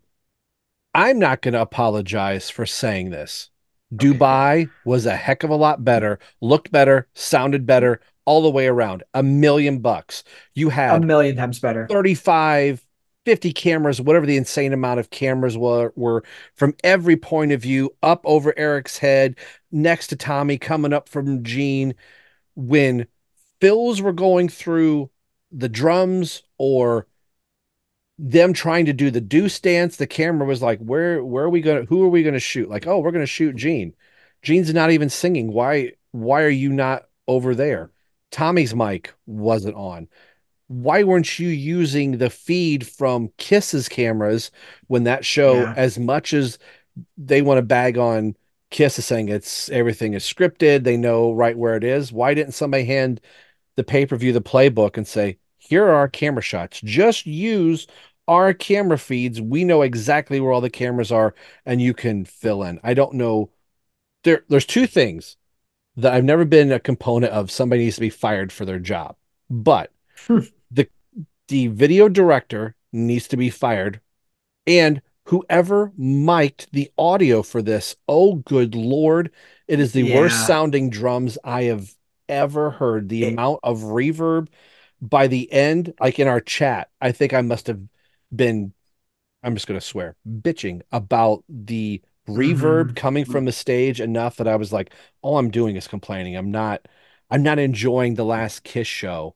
I'm 0.99 1.21
not 1.21 1.43
going 1.43 1.55
to 1.55 1.63
apologize 1.63 2.51
for 2.51 2.67
saying 2.67 3.11
this. 3.11 3.51
Dubai 3.95 4.69
was 4.85 5.07
a 5.07 5.15
heck 5.15 5.45
of 5.45 5.51
a 5.51 5.55
lot 5.55 5.85
better, 5.85 6.19
looked 6.41 6.73
better, 6.73 7.07
sounded 7.15 7.65
better 7.65 8.01
all 8.25 8.43
the 8.43 8.51
way 8.51 8.67
around. 8.67 9.05
A 9.15 9.23
million 9.23 9.79
bucks. 9.79 10.25
You 10.55 10.71
have 10.71 11.01
a 11.01 11.07
million 11.07 11.37
times 11.37 11.61
better. 11.61 11.87
35, 11.87 12.85
50 13.25 13.53
cameras, 13.53 14.01
whatever 14.01 14.27
the 14.27 14.37
insane 14.37 14.73
amount 14.73 14.99
of 14.99 15.11
cameras 15.11 15.57
were, 15.57 15.93
were 15.95 16.25
from 16.57 16.75
every 16.83 17.17
point 17.17 17.53
of 17.53 17.63
view, 17.63 17.95
up 18.03 18.21
over 18.25 18.53
Eric's 18.59 18.99
head, 18.99 19.37
next 19.71 20.09
to 20.09 20.17
Tommy, 20.17 20.59
coming 20.59 20.93
up 20.93 21.09
from 21.09 21.45
Gene. 21.45 21.95
When 22.57 23.07
fills 23.61 24.03
were 24.03 24.13
going 24.13 24.49
through 24.49 25.11
the 25.53 25.69
drums 25.69 26.43
or 26.59 27.07
them 28.19 28.53
trying 28.53 28.87
to 28.87 28.93
do 28.93 29.11
the 29.11 29.21
deuce 29.21 29.61
dance, 29.61 29.97
the 29.97 30.07
camera 30.07 30.47
was 30.47 30.61
like, 30.63 30.81
where 30.81 31.25
where 31.25 31.45
are 31.45 31.51
we 31.51 31.61
gonna 31.61 31.85
who 31.85 32.03
are 32.05 32.09
we 32.09 32.23
gonna 32.23 32.41
shoot? 32.41 32.69
Like, 32.69 32.87
oh, 32.87 32.99
we're 32.99 33.13
gonna 33.13 33.27
shoot 33.27 33.57
Gene. 33.57 33.95
Gene's 34.43 34.73
not 34.75 34.91
even 34.91 35.09
singing. 35.11 35.53
Why 35.53 35.93
why 36.13 36.43
are 36.43 36.49
you 36.49 36.71
not 36.71 37.05
over 37.27 37.55
there? 37.55 37.91
Tommy's 38.31 38.75
mic 38.75 39.13
wasn't 39.27 39.77
on. 39.77 40.09
Why 40.67 41.03
weren't 41.03 41.39
you 41.39 41.49
using 41.49 42.19
the 42.19 42.29
feed 42.29 42.87
from 42.87 43.31
Kiss's 43.39 43.89
cameras 43.89 44.51
when 44.87 45.05
that 45.05 45.25
show, 45.25 45.63
Yeah. 45.63 45.75
as 45.77 45.99
much 45.99 46.33
as 46.35 46.59
they 47.17 47.41
want 47.43 47.59
to 47.59 47.63
bag 47.63 47.97
on 47.97 48.37
Kiss 48.71 48.99
is 48.99 49.07
saying 49.07 49.31
it's 49.31 49.71
everything 49.71 50.13
is 50.13 50.25
scripted, 50.25 50.85
they 50.85 50.97
know 50.99 51.33
right 51.33 51.57
where 51.57 51.77
it 51.77 51.85
is. 51.85 52.13
Why 52.13 52.35
didn't 52.35 52.53
somebody 52.53 52.85
hand 52.85 53.21
the 53.77 53.85
pay-per-view 53.85 54.33
the 54.33 54.43
playbook 54.43 54.97
and 54.99 55.07
say, 55.07 55.39
here 55.57 55.85
are 55.85 55.95
our 55.95 56.09
camera 56.09 56.43
shots. 56.43 56.81
Just 56.83 57.25
use 57.27 57.87
our 58.29 58.53
camera 58.53 58.99
feeds. 58.99 59.41
We 59.41 59.65
know 59.65 59.83
exactly 59.83 60.39
where 60.39 60.53
all 60.53 60.61
the 60.61 60.71
cameras 60.71 61.11
are, 61.11 61.35
and 61.67 61.81
you 61.81 61.95
can 61.95 62.25
fill 62.25 62.63
in. 62.63 62.79
I 62.85 62.95
don't 62.95 63.15
know. 63.15 63.51
There, 64.23 64.45
there's 64.49 64.67
two 64.67 64.87
things 64.87 65.37
that 65.97 66.13
I've 66.13 66.25
never 66.25 66.45
been 66.45 66.71
a 66.71 66.79
component 66.79 67.33
of. 67.33 67.51
Somebody 67.51 67.85
needs 67.85 67.97
to 67.97 68.03
be 68.03 68.11
fired 68.11 68.53
for 68.53 68.65
their 68.65 68.79
job, 68.79 69.17
but 69.49 69.91
hmm. 70.27 70.41
the 70.71 70.89
the 71.49 71.69
video 71.69 72.09
director 72.09 72.77
needs 72.93 73.27
to 73.29 73.37
be 73.37 73.51
fired, 73.51 74.01
and 74.67 75.01
whoever 75.25 75.93
mic'd 75.97 76.69
the 76.73 76.91
audio 76.99 77.43
for 77.43 77.63
this, 77.63 77.97
oh 78.07 78.37
good 78.37 78.75
lord, 78.75 79.31
it 79.67 79.81
is 79.81 79.93
the 79.93 80.15
worst 80.15 80.47
sounding 80.47 80.91
drums 80.91 81.39
I 81.43 81.65
have 81.65 81.95
ever 82.29 82.71
heard. 82.71 83.09
The 83.09 83.29
amount 83.29 83.61
of 83.63 83.81
reverb 83.81 84.49
by 85.01 85.27
the 85.27 85.51
end, 85.53 85.95
like 86.01 86.19
in 86.19 86.29
our 86.29 86.41
chat, 86.41 86.91
I 87.01 87.13
think 87.13 87.33
I 87.33 87.43
must 87.43 87.67
have 87.69 87.81
been, 88.35 88.73
I'm 89.43 89.55
just 89.55 89.67
going 89.67 89.79
to 89.81 89.87
swear, 89.87 90.17
bitching 90.29 90.83
about 90.93 91.45
the 91.49 92.03
reverb 92.29 92.91
Mhm. 92.93 92.97
coming 92.97 93.25
from 93.25 93.45
the 93.47 93.53
stage 93.53 94.01
enough 94.01 94.37
that 94.37 94.49
I 94.49 94.57
was 94.57 94.73
like, 94.73 94.93
all 95.23 95.39
I'm 95.39 95.51
doing 95.51 95.77
is 95.77 95.89
complaining. 95.89 96.37
I'm 96.37 96.51
not, 96.51 96.87
I'm 97.31 97.43
not 97.43 97.59
enjoying 97.59 98.15
the 98.15 98.25
last 98.25 98.65
Kiss 98.65 98.87
show. 98.87 99.35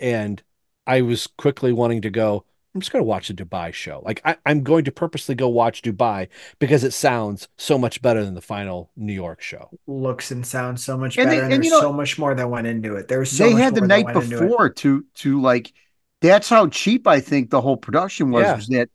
And 0.00 0.42
I 0.86 1.02
was 1.02 1.26
quickly 1.26 1.72
wanting 1.72 2.02
to 2.02 2.10
go, 2.10 2.44
I'm 2.74 2.80
just 2.80 2.92
going 2.92 3.02
to 3.02 3.06
watch 3.08 3.28
the 3.28 3.34
Dubai 3.34 3.72
show. 3.72 4.02
Like 4.04 4.20
I, 4.24 4.36
I'm 4.46 4.62
going 4.62 4.84
to 4.84 4.92
purposely 4.92 5.34
go 5.34 5.48
watch 5.48 5.82
Dubai 5.82 6.28
because 6.58 6.84
it 6.84 6.92
sounds 6.92 7.48
so 7.56 7.78
much 7.78 8.00
better 8.02 8.24
than 8.24 8.34
the 8.34 8.40
final 8.40 8.90
New 8.96 9.12
York 9.12 9.40
show. 9.40 9.70
Looks 9.86 10.30
and 10.30 10.46
sounds 10.46 10.84
so 10.84 10.96
much 10.96 11.18
And 11.18 11.26
better, 11.28 11.40
they- 11.40 11.44
and, 11.44 11.52
and 11.54 11.64
there's 11.64 11.66
you 11.66 11.70
know- 11.72 11.80
so 11.80 11.92
much 11.92 12.18
more 12.18 12.34
that 12.34 12.48
went 12.50 12.66
into 12.66 12.94
it. 12.96 13.08
There's 13.08 13.30
so 13.30 13.44
they 13.44 13.52
much 13.54 13.62
had 13.62 13.74
the 13.74 13.80
more 13.80 13.88
that 13.88 14.04
night 14.04 14.04
went 14.04 14.18
into 14.24 14.36
it. 14.38 14.40
before 14.48 14.70
to 14.70 15.04
to 15.16 15.40
like 15.40 15.72
that's 16.20 16.48
how 16.48 16.66
cheap 16.68 17.06
I 17.06 17.20
think 17.20 17.50
the 17.50 17.60
whole 17.60 17.76
production 17.76 18.30
was, 18.30 18.44
Yeah. 18.44 18.56
was 18.56 18.66
that 18.68 18.88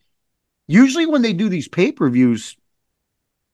usually 0.66 1.06
when 1.06 1.22
they 1.22 1.32
do 1.32 1.48
these 1.48 1.68
pay-per-views 1.68 2.56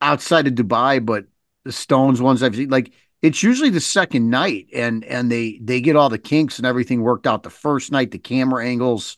outside 0.00 0.46
of 0.46 0.54
Dubai, 0.54 1.04
but 1.04 1.26
the 1.64 1.72
Stones 1.72 2.20
ones 2.22 2.42
I've 2.42 2.56
seen, 2.56 2.70
like 2.70 2.92
it's 3.22 3.42
usually 3.42 3.70
the 3.70 3.80
second 3.80 4.30
night 4.30 4.68
and 4.74 5.04
and 5.04 5.30
they 5.30 5.60
they 5.62 5.80
get 5.80 5.94
all 5.96 6.08
the 6.08 6.18
kinks 6.18 6.58
and 6.58 6.66
everything 6.66 7.02
worked 7.02 7.26
out 7.26 7.42
the 7.42 7.50
first 7.50 7.92
night, 7.92 8.10
the 8.10 8.18
camera 8.18 8.64
angles, 8.64 9.16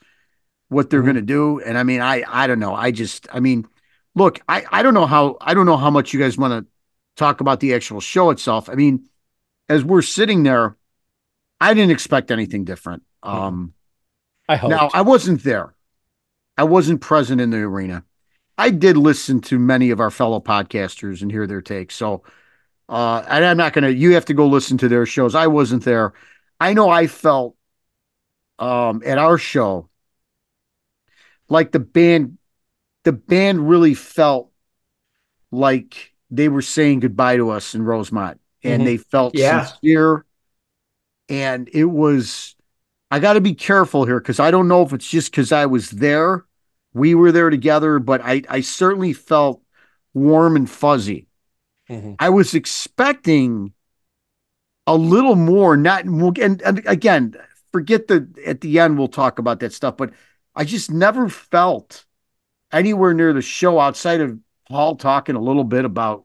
what 0.69 0.91
they're 0.91 1.03
gonna 1.03 1.23
do. 1.23 1.61
And 1.61 1.79
I 1.79 1.83
mean, 1.85 2.01
I 2.01 2.25
I 2.27 2.47
don't 2.47 2.59
know. 2.59 2.75
I 2.75 2.91
just 2.91 3.29
I 3.33 3.38
mean, 3.41 3.67
look, 4.15 4.41
I 4.49 4.65
I 4.71 4.83
don't 4.83 4.95
know 4.95 5.07
how 5.07 5.37
I 5.41 5.55
don't 5.55 5.67
know 5.67 5.77
how 5.77 5.91
much 5.91 6.12
you 6.12 6.19
guys 6.19 6.37
want 6.37 6.67
to 6.67 6.71
talk 7.17 7.41
about 7.41 7.61
the 7.61 7.75
actual 7.75 8.01
show 8.01 8.31
itself. 8.31 8.69
I 8.69 8.75
mean, 8.75 9.09
as 9.69 9.85
we're 9.85 10.03
sitting 10.03 10.43
there, 10.43 10.77
I 11.61 11.75
didn't 11.75 11.93
expect 11.93 12.31
anything 12.33 12.65
different. 12.65 13.05
Um 13.23 13.75
I 14.48 14.57
hope. 14.57 14.70
now 14.70 14.90
I 14.92 15.02
wasn't 15.02 15.42
there. 15.44 15.74
I 16.57 16.64
wasn't 16.64 17.00
present 17.00 17.40
in 17.40 17.50
the 17.50 17.59
arena. 17.59 18.05
I 18.59 18.70
did 18.70 18.96
listen 18.96 19.40
to 19.42 19.59
many 19.59 19.90
of 19.90 20.00
our 20.00 20.11
fellow 20.11 20.40
podcasters 20.40 21.22
and 21.22 21.31
hear 21.31 21.46
their 21.46 21.62
takes. 21.62 21.94
So 21.96 22.22
uh 22.88 23.24
and 23.28 23.44
I'm 23.44 23.57
not 23.57 23.72
gonna 23.72 23.88
you 23.88 24.12
have 24.14 24.26
to 24.26 24.35
go 24.35 24.46
listen 24.46 24.76
to 24.78 24.88
their 24.88 25.07
shows. 25.07 25.35
I 25.35 25.46
wasn't 25.46 25.85
there. 25.85 26.12
I 26.61 26.74
know 26.74 26.90
I 26.90 27.07
felt 27.07 27.57
um 28.59 29.02
at 29.07 29.18
our 29.18 29.38
show 29.38 29.88
like 31.48 31.72
the 31.72 31.81
band 31.81 32.38
the 33.05 33.12
band 33.12 33.68
really 33.68 33.94
felt 33.94 34.50
like 35.50 36.12
they 36.31 36.48
were 36.48 36.62
saying 36.62 37.00
goodbye 37.00 37.37
to 37.37 37.50
us 37.50 37.74
in 37.74 37.83
Rosemont 37.83 38.40
and 38.62 38.83
Mhm. 38.83 38.85
they 38.87 38.96
felt 38.98 39.35
Yeah. 39.35 39.64
sincere 39.64 40.24
and 41.28 41.68
it 41.72 41.85
was 41.87 42.55
I 43.12 43.18
got 43.18 43.35
to 43.35 43.42
be 43.42 43.55
careful 43.55 44.07
here 44.07 44.18
because 44.18 44.40
I 44.40 44.51
don't 44.51 44.68
know 44.68 44.81
if 44.81 44.94
it's 44.94 45.07
just 45.07 45.31
because 45.31 45.53
I 45.53 45.66
was 45.66 45.90
there, 45.90 46.46
we 46.94 47.14
were 47.14 47.31
there 47.31 47.51
together, 47.51 47.98
but 47.98 48.22
I 48.25 48.42
I 48.48 48.62
certainly 48.62 49.12
felt 49.12 49.61
warm 50.14 50.57
and 50.57 50.68
fuzzy. 50.68 51.27
Mhm. 51.90 52.16
I 52.18 52.31
was 52.31 52.55
expecting 52.55 53.75
a 54.87 54.96
little 54.96 55.37
more, 55.37 55.77
not 55.77 56.05
and, 56.05 56.62
and 56.62 56.83
again, 56.87 57.35
forget 57.70 58.09
the 58.09 58.27
at 58.46 58.62
the 58.62 58.79
end 58.79 58.96
we'll 58.96 59.09
talk 59.09 59.38
about 59.38 59.61
that 59.61 59.75
stuff, 59.75 59.98
but 59.98 60.12
I 60.55 60.64
just 60.64 60.90
never 60.90 61.29
felt 61.29 62.07
anywhere 62.72 63.12
near 63.12 63.35
the 63.35 63.42
show 63.42 63.79
outside 63.79 64.22
of 64.22 64.38
Paul 64.70 64.96
talking 64.96 65.37
a 65.37 65.40
little 65.40 65.64
bit 65.64 65.85
about 65.85 66.25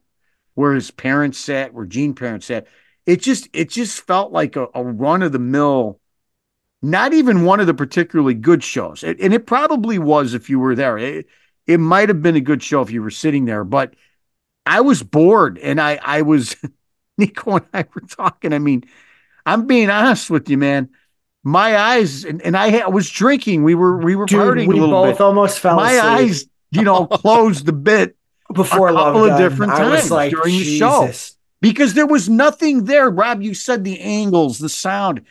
where 0.53 0.73
his 0.73 0.89
parents 0.89 1.37
sat, 1.37 1.73
where 1.73 1.85
Gene 1.85 2.15
parents 2.15 2.45
sat. 2.45 2.65
It 3.05 3.21
just 3.21 3.49
it 3.51 3.69
just 3.69 4.07
felt 4.07 4.31
like 4.31 4.55
a, 4.55 4.67
a 4.73 4.85
run 4.85 5.21
of 5.21 5.33
the 5.33 5.39
mill, 5.39 5.99
not 6.81 7.13
even 7.13 7.43
one 7.45 7.59
of 7.59 7.67
the 7.67 7.73
particularly 7.73 8.33
good 8.33 8.63
shows. 8.63 9.03
It- 9.03 9.19
and 9.19 9.33
it 9.33 9.45
probably 9.47 9.99
was 9.99 10.33
if 10.33 10.49
you 10.49 10.59
were 10.59 10.75
there. 10.75 10.97
It, 10.97 11.27
it 11.65 11.79
might 11.79 12.09
have 12.09 12.21
been 12.21 12.35
a 12.35 12.41
good 12.41 12.63
show 12.63 12.81
if 12.81 12.91
you 12.91 13.01
were 13.01 13.11
sitting 13.11 13.45
there, 13.45 13.63
but 13.63 13.93
I 14.65 14.81
was 14.81 15.03
bored 15.03 15.57
and 15.59 15.79
I 15.81 15.99
I 16.03 16.21
was 16.23 16.55
Nikko 17.17 17.57
and 17.57 17.65
I 17.73 17.85
were 17.93 18.01
talking. 18.01 18.53
I 18.53 18.59
mean, 18.59 18.83
I'm 19.45 19.67
being 19.67 19.89
honest 19.89 20.29
with 20.29 20.49
you, 20.49 20.57
man. 20.57 20.89
My 21.43 21.77
eyes 21.77 22.25
and, 22.25 22.41
and 22.41 22.57
I 22.57 22.71
ha- 22.71 22.89
was 22.89 23.09
drinking. 23.09 23.63
We 23.63 23.75
were 23.75 23.97
we 23.97 24.15
were 24.15 24.25
Dude, 24.25 24.39
partying 24.41 24.67
we 24.67 24.77
a 24.77 24.81
little 24.81 24.89
both 24.89 25.17
bit. 25.17 25.21
almost 25.21 25.59
fell 25.59 25.75
My 25.77 25.93
asleep. 25.93 26.03
eyes, 26.03 26.45
you 26.71 26.83
know, 26.83 27.07
closed 27.11 27.67
a 27.69 27.73
bit 27.73 28.15
Before 28.53 28.89
a 28.89 28.93
couple 28.93 29.25
of 29.25 29.37
different 29.37 29.71
I 29.73 29.77
times 29.77 30.11
like, 30.11 30.31
during 30.31 30.57
the 30.57 30.77
show 30.77 31.09
because 31.61 31.93
there 31.93 32.07
was 32.07 32.29
nothing 32.29 32.85
there. 32.85 33.09
Rob, 33.09 33.41
you 33.41 33.53
said 33.53 33.83
the 33.83 33.99
angles, 33.99 34.59
the 34.59 34.69
sound. 34.69 35.21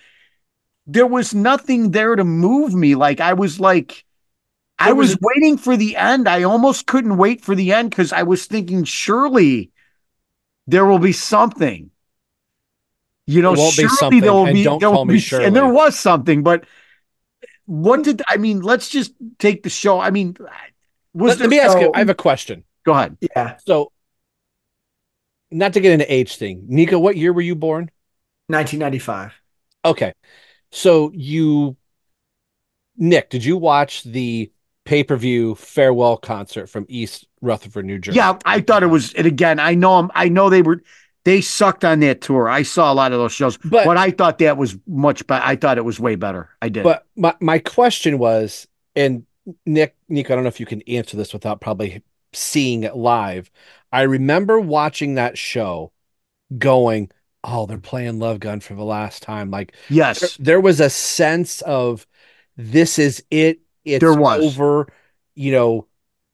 There 0.87 1.07
was 1.07 1.35
nothing 1.35 1.91
there 1.91 2.15
to 2.15 2.25
move 2.25 2.75
me. 2.75 2.95
Like 2.95 3.21
I 3.21 3.33
was 3.33 3.59
like, 3.59 4.05
I 4.79 4.87
There 4.87 4.95
was 4.95 5.11
was 5.11 5.19
waiting 5.21 5.59
for 5.59 5.77
the 5.77 5.97
end. 5.97 6.29
I 6.29 6.43
almost 6.45 6.87
couldn't 6.87 7.17
wait 7.17 7.43
for 7.43 7.55
the 7.55 7.73
end 7.73 7.91
because 7.91 8.13
I 8.13 8.23
was 8.23 8.47
thinking, 8.47 8.85
surely 8.85 9.71
there 10.67 10.87
will 10.87 10.99
be 10.99 11.13
something. 11.13 11.91
You 13.27 13.43
know, 13.43 13.55
There 13.55 13.65
won't 13.65 13.77
be 13.77 13.83
surely 13.83 13.97
something, 13.97 14.21
there 14.21 14.33
will 14.33 14.47
and 14.47 14.55
be. 14.55 14.65
don't 14.65 14.79
there 14.79 14.91
will 14.91 14.99
call 14.99 15.05
me 15.05 15.15
be- 15.15 15.21
Shirley. 15.21 15.47
And 15.47 15.57
there 15.57 15.69
was 15.69 15.99
something, 15.99 16.43
but 16.43 16.65
what 17.65 18.05
did 18.05 18.23
I 18.29 18.37
mean? 18.37 18.61
Let's 18.61 18.89
just 18.89 19.13
take 19.39 19.65
the 19.65 19.71
show. 19.71 19.99
I 19.99 20.11
mean, 20.11 20.37
was 21.13 21.31
Let, 21.31 21.39
there, 21.39 21.45
let 21.49 21.51
me 21.51 21.59
ask 21.59 21.79
you. 21.79 21.91
I 21.93 21.99
have 21.99 22.09
a 22.09 22.15
question. 22.15 22.63
Go 22.85 22.93
ahead. 22.93 23.17
Yeah. 23.21 23.57
So, 23.65 23.91
not 25.51 25.73
to 25.73 25.81
get 25.81 25.93
into 25.93 26.13
age 26.13 26.37
thing, 26.37 26.65
Nikko, 26.69 26.99
what 27.01 27.17
year 27.17 27.33
were 27.33 27.41
you 27.41 27.57
born? 27.57 27.91
1995. 28.49 29.33
Okay, 29.85 30.13
so 30.77 31.11
you, 31.15 31.77
Nick, 32.97 33.31
did 33.31 33.45
you 33.45 33.57
watch 33.57 34.03
the 34.05 34.51
pay 34.85 35.03
per 35.03 35.17
view 35.17 35.55
farewell 35.55 36.17
concert 36.17 36.69
from 36.69 36.87
East 36.89 37.27
Rutherford, 37.41 37.85
New 37.87 37.99
Jersey? 37.99 38.17
Yeah, 38.17 38.39
I 38.45 38.61
thought 38.61 38.83
it 38.83 38.87
was. 38.87 39.13
And 39.15 39.27
again, 39.27 39.59
I 39.59 39.75
know 39.75 39.99
'em- 39.99 40.11
I 40.15 40.29
know 40.29 40.49
they 40.51 40.63
were. 40.63 40.83
They 41.25 41.41
sucked 41.41 41.85
on 41.85 42.01
that 42.01 42.21
tour. 42.21 42.49
I 42.49 42.63
saw 42.63 42.93
a 42.93 42.95
lot 42.95 43.11
of 43.13 43.19
those 43.19 43.33
shows, 43.33 43.57
But- 43.57 43.85
but, 43.85 43.97
I 43.97 44.13
thought 44.13 44.39
that 44.39 44.57
was 44.57 44.79
much 44.87 45.27
better. 45.27 45.45
I 45.45 45.57
thought 45.57 45.77
it 45.77 45.85
was 45.85 45.99
way 45.99 46.15
better. 46.15 46.51
I 46.63 46.69
did. 46.69 46.85
But 46.85 47.05
my, 47.17 47.35
my 47.41 47.59
question 47.59 48.19
was, 48.19 48.69
and 48.95 49.25
Nick, 49.65 49.97
Nick, 50.09 50.31
I 50.31 50.35
don't 50.37 50.45
know 50.45 50.49
if 50.49 50.61
you 50.61 50.67
can 50.67 50.83
answer 50.83 51.17
this 51.17 51.33
without 51.33 51.61
probably 51.61 52.05
seeing 52.33 52.85
it 52.85 52.95
live. 52.97 53.51
I 53.91 54.03
remember 54.03 54.61
watching 54.61 55.15
that 55.17 55.37
show 55.37 55.91
going, 56.57 57.11
oh, 57.47 57.67
they're 57.67 57.79
playing 57.79 58.19
Love 58.19 58.41
Gun 58.41 58.61
for 58.61 58.75
the 58.75 58.85
last 58.85 59.23
time. 59.23 59.51
Like, 59.51 59.73
yes, 59.89 60.21
there, 60.21 60.31
there 60.39 60.61
was 60.61 60.81
a 60.81 60.91
sense 60.91 61.63
of 61.63 62.07
this 62.57 62.99
is 62.99 63.25
it. 63.31 63.61
It's 63.85 64.01
There 64.03 64.15
was. 64.15 64.45
over. 64.45 64.89
You 65.35 65.53
know, 65.53 65.87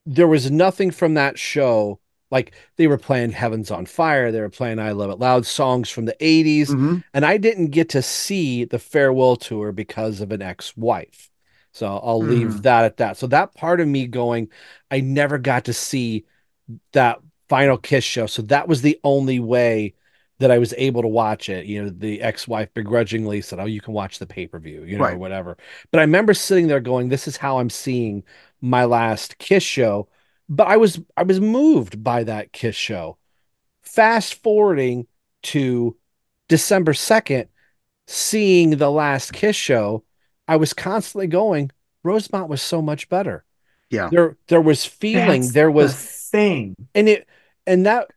there 0.07 0.29
was 0.29 0.51
nothing 0.51 0.91
from 0.91 1.15
that 1.15 1.39
show. 1.39 2.01
Like 2.31 2.53
they 2.77 2.87
were 2.87 2.99
playing 2.99 3.33
Heaven's 3.33 3.71
on 3.71 3.85
Fire, 3.85 4.33
they 4.33 4.41
were 4.41 4.49
playing 4.49 4.79
I 4.79 4.93
Love 4.93 5.11
It 5.11 5.19
Loud 5.19 5.45
songs 5.45 5.91
from 5.91 6.07
the 6.07 6.17
80s. 6.25 6.71
Mhm. 6.71 7.05
And 7.13 7.27
I 7.27 7.37
didn't 7.37 7.67
get 7.73 7.91
to 7.91 8.01
see 8.01 8.65
the 8.65 8.79
farewell 8.79 9.37
tour 9.37 9.71
because 9.71 10.23
of 10.23 10.33
an 10.33 10.41
ex-wife. 10.41 11.31
So 11.73 11.87
I'll 11.87 12.23
leave 12.23 12.49
Mhm. 12.49 12.63
that 12.63 12.85
at 12.85 12.97
that. 12.99 13.19
So 13.19 13.27
that 13.27 13.55
part 13.55 13.81
of 13.81 13.89
me 13.89 14.07
going, 14.07 14.49
I 14.91 15.01
never 15.01 15.37
got 15.37 15.67
to 15.67 15.75
see 15.75 16.25
that 16.93 17.19
final 17.51 17.77
kiss 17.77 18.05
show. 18.05 18.27
So 18.27 18.41
that 18.43 18.67
was 18.67 18.81
the 18.81 18.99
only 19.05 19.39
way 19.41 19.95
that 20.43 20.51
I 20.53 20.59
was 20.59 20.75
able 20.79 21.03
to 21.03 21.09
watch 21.09 21.49
it. 21.49 21.67
You 21.67 21.85
know, 21.85 21.91
the 21.91 22.23
ex-wife 22.23 22.73
begrudgingly 22.75 23.41
said, 23.43 23.61
Oh, 23.61 23.67
you 23.67 23.81
can 23.81 23.95
watch 23.95 24.19
the 24.21 24.27
pay-per-view, 24.27 24.85
you 24.85 24.99
know, 24.99 25.09
or 25.09 25.19
whatever. 25.19 25.57
But 25.91 26.01
I 26.01 26.03
remember 26.05 26.35
sitting 26.35 26.69
there 26.69 26.81
going, 26.81 27.09
This 27.09 27.29
is 27.29 27.37
how 27.39 27.59
I'm 27.59 27.71
seeing 27.71 28.25
my 28.61 28.85
last 28.85 29.39
kiss 29.39 29.63
show. 29.65 30.09
But 30.49 30.69
I 30.69 30.77
was 30.79 31.01
I 31.17 31.25
was 31.25 31.41
moved 31.41 32.03
by 32.05 32.25
that 32.25 32.53
kiss 32.53 32.77
show. 32.77 33.19
fast 33.83 34.35
forwarding 34.43 35.07
to 35.45 35.97
December 36.49 36.93
2nd, 36.95 37.49
seeing 38.07 38.71
the 38.79 38.91
last 38.91 39.33
Kiss 39.33 39.57
show, 39.57 40.05
I 40.49 40.57
was 40.57 40.73
constantly 40.75 41.27
going, 41.29 41.71
Rosemont 42.05 42.49
was 42.49 42.63
so 42.63 42.83
much 42.83 43.09
better. 43.09 43.45
Yeah. 43.91 44.11
There 44.11 44.37
there 44.49 44.61
was 44.61 44.85
feeling, 44.85 45.43
That's 45.43 45.53
there 45.53 45.71
was 45.71 45.95
the 45.95 46.39
thing. 46.39 46.77
and 46.95 47.09
it 47.09 47.29
and 47.67 47.87
that 47.87 48.11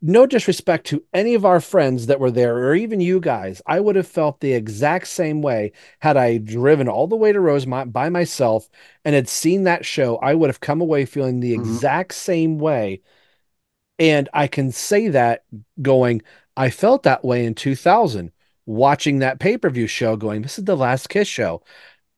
no 0.00 0.26
disrespect 0.26 0.86
to 0.86 1.02
any 1.12 1.34
of 1.34 1.44
our 1.44 1.60
friends 1.60 2.06
that 2.06 2.20
were 2.20 2.30
there 2.30 2.56
or 2.56 2.74
even 2.74 3.00
you 3.00 3.18
guys 3.20 3.60
i 3.66 3.80
would 3.80 3.96
have 3.96 4.06
felt 4.06 4.40
the 4.40 4.52
exact 4.52 5.06
same 5.08 5.42
way 5.42 5.72
had 6.00 6.16
i 6.16 6.38
driven 6.38 6.88
all 6.88 7.06
the 7.06 7.16
way 7.16 7.32
to 7.32 7.40
rosemont 7.40 7.92
by 7.92 8.08
myself 8.08 8.68
and 9.06 9.14
had 9.14 9.28
seen 9.28 9.62
that 9.62 9.86
show. 9.86 10.16
I 10.16 10.34
would 10.34 10.50
have 10.50 10.58
come 10.58 10.80
away 10.80 11.04
feeling 11.04 11.38
the 11.38 11.52
mm-hmm. 11.52 11.62
exact 11.62 12.12
same 12.14 12.58
way. 12.58 13.02
And 13.98 14.28
i 14.34 14.46
can 14.46 14.72
say 14.72 15.08
that 15.08 15.44
going 15.80 16.22
i 16.56 16.70
felt 16.70 17.04
that 17.04 17.24
way 17.24 17.46
in 17.46 17.54
2000 17.54 18.32
watching 18.66 19.20
that 19.20 19.38
pay-per-view 19.38 19.86
show 19.86 20.16
going 20.16 20.42
this 20.42 20.58
is 20.58 20.64
the 20.64 20.76
last 20.76 21.08
kiss 21.08 21.28
show. 21.28 21.62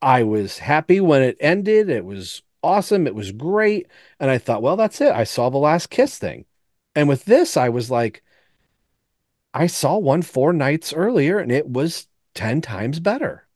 I 0.01 0.23
was 0.23 0.59
happy 0.59 1.01
when 1.01 1.23
it 1.23 1.37
ended. 1.41 1.91
It 1.91 2.05
was 2.05 2.43
awesome. 2.63 3.07
It 3.07 3.15
was 3.15 3.33
great. 3.33 3.87
And 4.19 4.31
i 4.31 4.39
thought 4.39 4.63
well 4.63 4.77
that's 4.77 5.01
it. 5.01 5.13
I 5.13 5.25
saw 5.25 5.51
the 5.51 5.59
last 5.59 5.91
kiss 5.91 6.19
thing 6.19 6.47
and 6.99 7.09
with 7.09 7.25
this, 7.25 7.57
I 7.57 7.69
was 7.69 7.91
like, 7.91 8.23
I 9.53 9.67
saw 9.67 9.99
one 9.99 10.23
four 10.23 10.53
nights 10.55 10.93
earlier 10.95 11.39
and 11.39 11.53
it 11.53 11.69
was 11.69 12.07
10 12.35 12.61
times 12.63 12.99
better. 13.01 13.47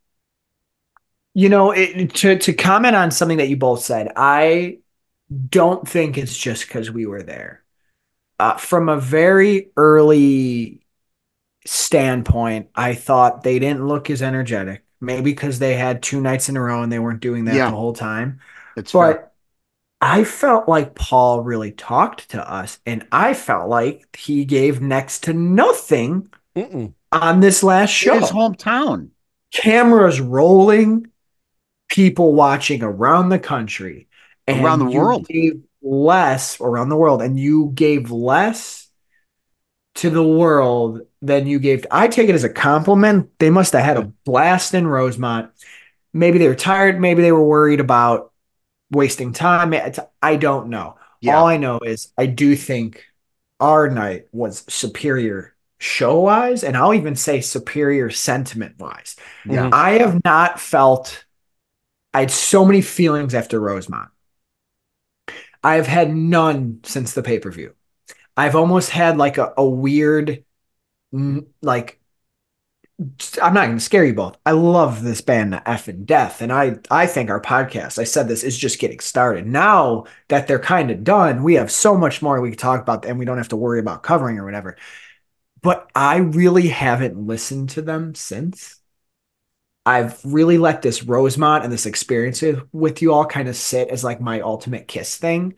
You 1.34 1.48
know, 1.48 1.70
it, 1.70 2.14
to 2.16 2.36
to 2.38 2.52
comment 2.52 2.94
on 2.94 3.10
something 3.10 3.38
that 3.38 3.48
you 3.48 3.56
both 3.56 3.82
said, 3.82 4.12
I 4.16 4.78
don't 5.50 5.88
think 5.88 6.18
it's 6.18 6.36
just 6.36 6.66
because 6.68 6.90
we 6.90 7.06
were 7.06 7.22
there. 7.22 7.64
Uh, 8.40 8.56
from 8.58 8.88
a 8.88 8.98
very 9.00 9.70
early 9.76 10.82
standpoint, 11.66 12.70
I 12.74 12.94
thought 12.94 13.42
they 13.44 13.58
didn't 13.58 13.86
look 13.86 14.10
as 14.10 14.22
energetic. 14.22 14.84
Maybe 15.00 15.32
because 15.32 15.58
they 15.60 15.74
had 15.74 16.02
two 16.02 16.20
nights 16.20 16.48
in 16.48 16.56
a 16.56 16.62
row 16.62 16.82
and 16.82 16.92
they 16.92 17.00
weren't 17.00 17.20
doing 17.20 17.46
that 17.46 17.56
Yeah. 17.56 17.70
the 17.70 17.76
whole 17.76 17.94
time. 17.94 18.40
It's 18.76 18.92
but 18.92 19.18
fair. 19.18 19.31
I 20.02 20.24
felt 20.24 20.68
like 20.68 20.94
Paul 20.96 21.42
really 21.42 21.70
talked 21.72 22.30
to 22.30 22.50
us, 22.50 22.80
and 22.84 23.06
I 23.12 23.34
felt 23.34 23.68
like 23.68 24.14
he 24.16 24.44
gave 24.44 24.80
next 24.82 25.20
to 25.24 25.32
nothing 25.32 26.28
Mm-mm. 26.56 26.92
on 27.12 27.40
this 27.40 27.62
last 27.62 27.90
show. 27.90 28.18
His 28.18 28.30
hometown. 28.30 29.10
Cameras 29.52 30.20
rolling, 30.20 31.06
people 31.88 32.34
watching 32.34 32.82
around 32.82 33.28
the 33.28 33.38
country, 33.38 34.08
Around 34.48 34.80
the 34.80 34.88
you 34.88 34.98
world. 34.98 35.28
gave 35.28 35.62
less 35.82 36.60
around 36.60 36.88
the 36.88 36.96
world, 36.96 37.22
and 37.22 37.38
you 37.38 37.70
gave 37.74 38.10
less 38.10 38.88
to 39.96 40.10
the 40.10 40.22
world 40.22 41.02
than 41.20 41.46
you 41.46 41.58
gave. 41.58 41.86
I 41.90 42.08
take 42.08 42.28
it 42.28 42.34
as 42.34 42.44
a 42.44 42.48
compliment. 42.48 43.30
They 43.38 43.50
must 43.50 43.72
have 43.72 43.84
had 43.84 43.96
a 43.98 44.12
blast 44.24 44.74
in 44.74 44.86
Rosemont. 44.86 45.50
Maybe 46.12 46.38
they 46.38 46.48
were 46.48 46.54
tired. 46.54 47.00
Maybe 47.00 47.22
they 47.22 47.32
were 47.32 47.46
worried 47.46 47.80
about 47.80 48.31
wasting 48.92 49.32
time. 49.32 49.72
It's- 49.72 50.06
I 50.22 50.36
don't 50.36 50.68
know. 50.68 50.96
Yeah. 51.20 51.36
All 51.36 51.46
I 51.46 51.56
know 51.56 51.78
is 51.78 52.12
I 52.16 52.26
do 52.26 52.54
think 52.56 53.04
our 53.58 53.88
night 53.88 54.26
was 54.32 54.64
superior 54.68 55.54
show 55.78 56.20
wise, 56.20 56.62
and 56.62 56.76
I'll 56.76 56.94
even 56.94 57.16
say 57.16 57.40
superior 57.40 58.10
sentiment 58.10 58.78
wise. 58.78 59.16
Yeah. 59.48 59.68
I 59.72 59.98
have 59.98 60.22
not 60.24 60.60
felt, 60.60 61.24
I 62.14 62.20
had 62.20 62.30
so 62.30 62.64
many 62.64 62.82
feelings 62.82 63.34
after 63.34 63.58
Rosemont. 63.60 64.10
I 65.64 65.76
have 65.76 65.86
had 65.86 66.14
none 66.14 66.80
since 66.84 67.14
the 67.14 67.22
pay 67.22 67.38
per 67.38 67.50
view. 67.50 67.74
I've 68.36 68.56
almost 68.56 68.90
had 68.90 69.16
like 69.16 69.38
a, 69.38 69.52
a 69.56 69.64
weird, 69.64 70.44
like, 71.62 72.00
I'm 73.42 73.54
not 73.54 73.66
going 73.66 73.78
to 73.78 73.84
scare 73.84 74.04
you 74.04 74.14
both. 74.14 74.36
I 74.44 74.52
love 74.52 75.02
this 75.02 75.20
band, 75.20 75.60
F 75.66 75.88
and 75.88 76.06
Death, 76.06 76.42
and 76.42 76.52
I 76.52 76.78
I 76.90 77.06
think 77.06 77.30
our 77.30 77.40
podcast. 77.40 77.98
I 77.98 78.04
said 78.04 78.28
this 78.28 78.42
is 78.44 78.56
just 78.58 78.78
getting 78.78 79.00
started. 79.00 79.46
Now 79.46 80.04
that 80.28 80.46
they're 80.46 80.58
kind 80.58 80.90
of 80.90 81.04
done, 81.04 81.42
we 81.42 81.54
have 81.54 81.70
so 81.70 81.96
much 81.96 82.22
more 82.22 82.40
we 82.40 82.50
can 82.50 82.58
talk 82.58 82.80
about, 82.80 83.04
and 83.04 83.18
we 83.18 83.24
don't 83.24 83.38
have 83.38 83.48
to 83.48 83.56
worry 83.56 83.80
about 83.80 84.02
covering 84.02 84.38
or 84.38 84.44
whatever. 84.44 84.76
But 85.62 85.90
I 85.94 86.16
really 86.16 86.68
haven't 86.68 87.26
listened 87.26 87.70
to 87.70 87.82
them 87.82 88.14
since. 88.14 88.80
I've 89.84 90.20
really 90.24 90.58
let 90.58 90.82
this 90.82 91.02
Rosemont 91.02 91.64
and 91.64 91.72
this 91.72 91.86
experience 91.86 92.42
with 92.72 93.02
you 93.02 93.12
all 93.12 93.26
kind 93.26 93.48
of 93.48 93.56
sit 93.56 93.88
as 93.88 94.04
like 94.04 94.20
my 94.20 94.40
ultimate 94.40 94.86
kiss 94.88 95.16
thing. 95.16 95.54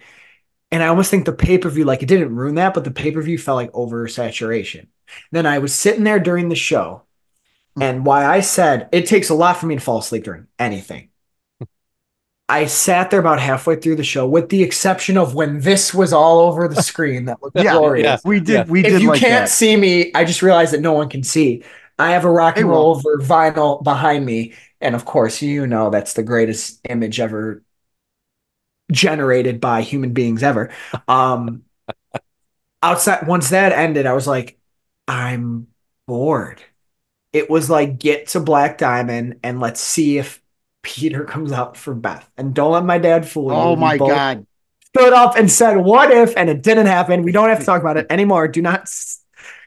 And 0.71 0.83
I 0.83 0.89
almost 0.89 1.11
think 1.11 1.25
the 1.25 1.33
pay 1.33 1.59
per 1.59 1.69
view, 1.69 1.85
like 1.85 2.03
it 2.03 2.07
didn't 2.07 2.35
ruin 2.35 2.57
that, 2.57 2.75
but 2.75 2.85
the 2.85 2.91
pay 2.91 3.13
per 3.13 3.23
view 3.23 3.39
felt 3.39 3.57
like 3.57 3.73
oversaturation. 3.73 4.89
Then 5.31 5.47
I 5.47 5.59
was 5.59 5.75
sitting 5.75 6.05
there 6.05 6.19
during 6.19 6.49
the 6.49 6.57
show, 6.57 7.04
and 7.81 8.07
why 8.07 8.25
I 8.27 8.41
said 8.41 8.89
it 8.93 9.07
takes 9.07 9.31
a 9.31 9.35
lot 9.35 9.57
for 9.59 9.67
me 9.67 9.75
to 9.77 9.81
fall 9.81 9.99
asleep 9.99 10.25
during 10.25 10.47
anything. 10.59 11.11
I 12.49 12.67
sat 12.67 13.11
there 13.11 13.21
about 13.21 13.41
halfway 13.41 13.77
through 13.77 13.97
the 13.97 14.05
show, 14.05 14.27
with 14.29 14.51
the 14.51 14.63
exception 14.63 15.17
of 15.17 15.35
when 15.35 15.61
this 15.61 15.95
was 15.95 16.13
all 16.13 16.41
over 16.41 16.69
the 16.69 16.77
screen. 16.77 17.25
That 17.25 17.43
looked 17.43 17.57
Yeah, 17.63 17.73
glorious. 17.73 18.05
yeah, 18.05 18.19
we 18.25 18.41
did- 18.41 18.69
we 18.69 18.83
did. 18.83 18.93
if 18.93 18.93
did 18.95 19.03
you 19.03 19.09
like 19.09 19.21
can't 19.21 19.47
that. 19.47 19.49
see 19.49 19.77
me, 19.77 20.13
I 20.15 20.25
just 20.25 20.43
realized 20.43 20.73
that 20.75 20.81
no 20.81 20.93
one 20.93 21.09
can 21.09 21.23
see. 21.23 21.65
I 21.99 22.11
have 22.11 22.25
a 22.25 22.31
rock 22.31 22.59
and 22.59 22.69
roll 22.69 22.91
over 22.97 23.19
vinyl 23.19 23.83
behind 23.83 24.27
me, 24.27 24.55
and 24.81 24.95
of 24.95 25.05
course, 25.05 25.41
you 25.43 25.67
know 25.67 25.91
that's 25.91 26.15
the 26.15 26.23
greatest 26.25 26.81
image 26.89 27.21
ever 27.21 27.63
generated 28.93 29.61
by 29.61 29.83
human 29.83 30.13
beings 30.13 30.43
ever. 30.43 30.71
Um, 31.09 31.65
outside, 32.83 33.27
once 33.27 33.51
that 33.51 33.73
ended, 33.73 34.07
I 34.07 34.13
was 34.13 34.27
like, 34.27 34.59
I'm 35.09 35.69
bored. 36.07 36.63
It 37.35 37.51
was 37.51 37.69
like 37.69 37.99
get 37.99 38.29
to 38.29 38.41
Black 38.41 38.79
Diamond 38.79 39.41
and 39.43 39.61
let's 39.61 39.81
see 39.81 40.17
if 40.19 40.41
Peter 40.83 41.25
comes 41.27 41.53
out 41.53 41.77
for 41.77 41.95
Beth. 41.95 42.27
And 42.39 42.55
don't 42.55 42.73
let 42.73 42.85
my 42.85 42.99
dad 42.99 43.29
fool 43.29 43.53
you. 43.53 43.59
Oh 43.59 43.77
my 43.77 43.99
God. 43.99 44.47
Stood 44.97 45.13
up 45.13 45.37
and 45.37 45.51
said, 45.51 45.77
"What 45.77 46.13
if?" 46.13 46.37
And 46.37 46.49
it 46.49 46.63
didn't 46.63 46.87
happen. 46.87 47.23
We 47.23 47.33
don't 47.33 47.49
have 47.49 47.59
to 47.59 47.67
talk 47.67 47.81
about 47.81 47.97
it 47.97 48.07
anymore. 48.11 48.47
Do 48.47 48.63
not, 48.63 48.89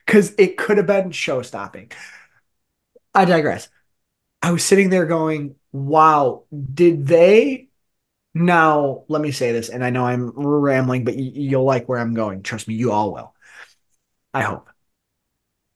because 0.06 0.34
it 0.38 0.56
could 0.56 0.78
have 0.78 0.86
been 0.86 1.10
show 1.10 1.42
stopping. 1.42 1.92
I 3.14 3.26
digress. 3.26 3.68
I 4.42 4.52
was 4.52 4.64
sitting 4.64 4.90
there 4.90 5.06
going, 5.06 5.56
"Wow, 5.72 6.44
did 6.74 7.06
they?" 7.06 7.68
Now, 8.34 9.04
let 9.08 9.22
me 9.22 9.32
say 9.32 9.52
this, 9.52 9.68
and 9.68 9.84
I 9.84 9.90
know 9.90 10.06
I'm 10.06 10.30
rambling, 10.30 11.04
but 11.04 11.16
y- 11.16 11.32
you'll 11.34 11.64
like 11.64 11.88
where 11.88 11.98
I'm 11.98 12.14
going. 12.14 12.42
Trust 12.42 12.68
me, 12.68 12.74
you 12.74 12.92
all 12.92 13.12
will. 13.12 13.34
I 14.34 14.42
hope. 14.42 14.68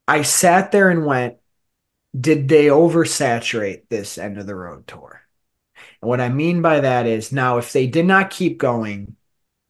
I 0.06 0.22
sat 0.22 0.72
there 0.72 0.90
and 0.90 1.06
went, 1.06 1.36
did 2.18 2.48
they 2.48 2.66
oversaturate 2.66 3.88
this 3.88 4.18
end 4.18 4.38
of 4.38 4.46
the 4.46 4.54
road 4.54 4.86
tour? 4.86 5.22
And 6.00 6.08
what 6.08 6.20
I 6.20 6.28
mean 6.28 6.62
by 6.62 6.80
that 6.80 7.06
is 7.06 7.32
now, 7.32 7.58
if 7.58 7.72
they 7.72 7.86
did 7.86 8.06
not 8.06 8.30
keep 8.30 8.58
going, 8.58 9.16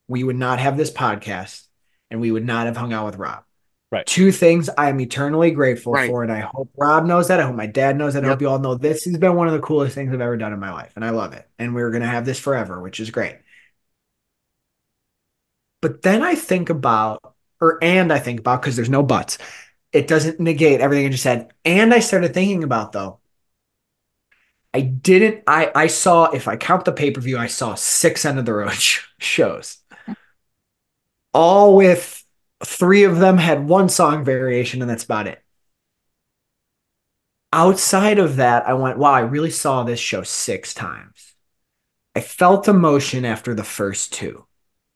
we 0.08 0.24
would 0.24 0.36
not 0.36 0.58
have 0.58 0.76
this 0.76 0.90
podcast 0.90 1.66
and 2.10 2.20
we 2.20 2.30
would 2.30 2.44
not 2.44 2.66
have 2.66 2.76
hung 2.76 2.92
out 2.92 3.06
with 3.06 3.16
Rob. 3.16 3.44
Right. 3.90 4.06
Two 4.06 4.32
things 4.32 4.70
I 4.76 4.88
am 4.88 5.00
eternally 5.00 5.50
grateful 5.50 5.92
Right. 5.92 6.08
for. 6.08 6.22
And 6.22 6.32
I 6.32 6.40
hope 6.40 6.70
Rob 6.76 7.04
knows 7.04 7.28
that. 7.28 7.40
I 7.40 7.44
hope 7.44 7.54
my 7.54 7.66
dad 7.66 7.96
knows 7.96 8.14
that. 8.14 8.24
I 8.24 8.28
hope 8.28 8.40
you 8.40 8.48
all 8.48 8.58
know 8.58 8.74
this 8.74 9.04
has 9.04 9.18
been 9.18 9.36
one 9.36 9.48
of 9.48 9.52
the 9.52 9.60
coolest 9.60 9.94
things 9.94 10.12
I've 10.12 10.20
ever 10.20 10.38
done 10.38 10.54
in 10.54 10.58
my 10.58 10.72
life. 10.72 10.92
And 10.96 11.04
I 11.04 11.10
love 11.10 11.34
it. 11.34 11.46
And 11.58 11.74
we're 11.74 11.90
going 11.90 12.02
to 12.02 12.08
have 12.08 12.24
this 12.24 12.38
forever, 12.38 12.80
which 12.80 13.00
is 13.00 13.10
great. 13.10 13.36
But 15.82 16.00
then 16.02 16.22
I 16.22 16.36
think 16.36 16.70
about, 16.70 17.20
or 17.60 17.78
and 17.82 18.12
I 18.12 18.18
think 18.18 18.40
about, 18.40 18.62
because 18.62 18.76
there's 18.76 18.88
no 18.88 19.02
buts, 19.02 19.36
it 19.92 20.08
doesn't 20.08 20.40
negate 20.40 20.80
everything 20.80 21.06
I 21.06 21.10
just 21.10 21.22
said. 21.22 21.52
And 21.64 21.92
I 21.92 22.00
started 22.00 22.34
thinking 22.34 22.64
about 22.64 22.92
though, 22.92 23.20
I 24.74 24.80
didn't, 24.80 25.42
I, 25.46 25.70
I 25.74 25.86
saw, 25.86 26.30
if 26.30 26.48
I 26.48 26.56
count 26.56 26.84
the 26.86 26.92
pay 26.92 27.10
per 27.10 27.20
view, 27.20 27.36
I 27.36 27.46
saw 27.46 27.74
six 27.74 28.24
end 28.24 28.38
of 28.38 28.46
the 28.46 28.54
road 28.54 28.72
sh- 28.72 29.06
shows, 29.18 29.78
all 31.34 31.76
with 31.76 32.24
three 32.64 33.04
of 33.04 33.18
them 33.18 33.38
had 33.38 33.68
one 33.68 33.88
song 33.88 34.24
variation, 34.24 34.80
and 34.80 34.90
that's 34.90 35.04
about 35.04 35.26
it. 35.26 35.42
Outside 37.52 38.18
of 38.18 38.36
that, 38.36 38.66
I 38.66 38.72
went, 38.72 38.96
wow, 38.96 39.12
I 39.12 39.20
really 39.20 39.50
saw 39.50 39.82
this 39.82 40.00
show 40.00 40.22
six 40.22 40.72
times. 40.72 41.34
I 42.14 42.20
felt 42.20 42.68
emotion 42.68 43.24
after 43.24 43.54
the 43.54 43.64
first 43.64 44.12
two 44.12 44.46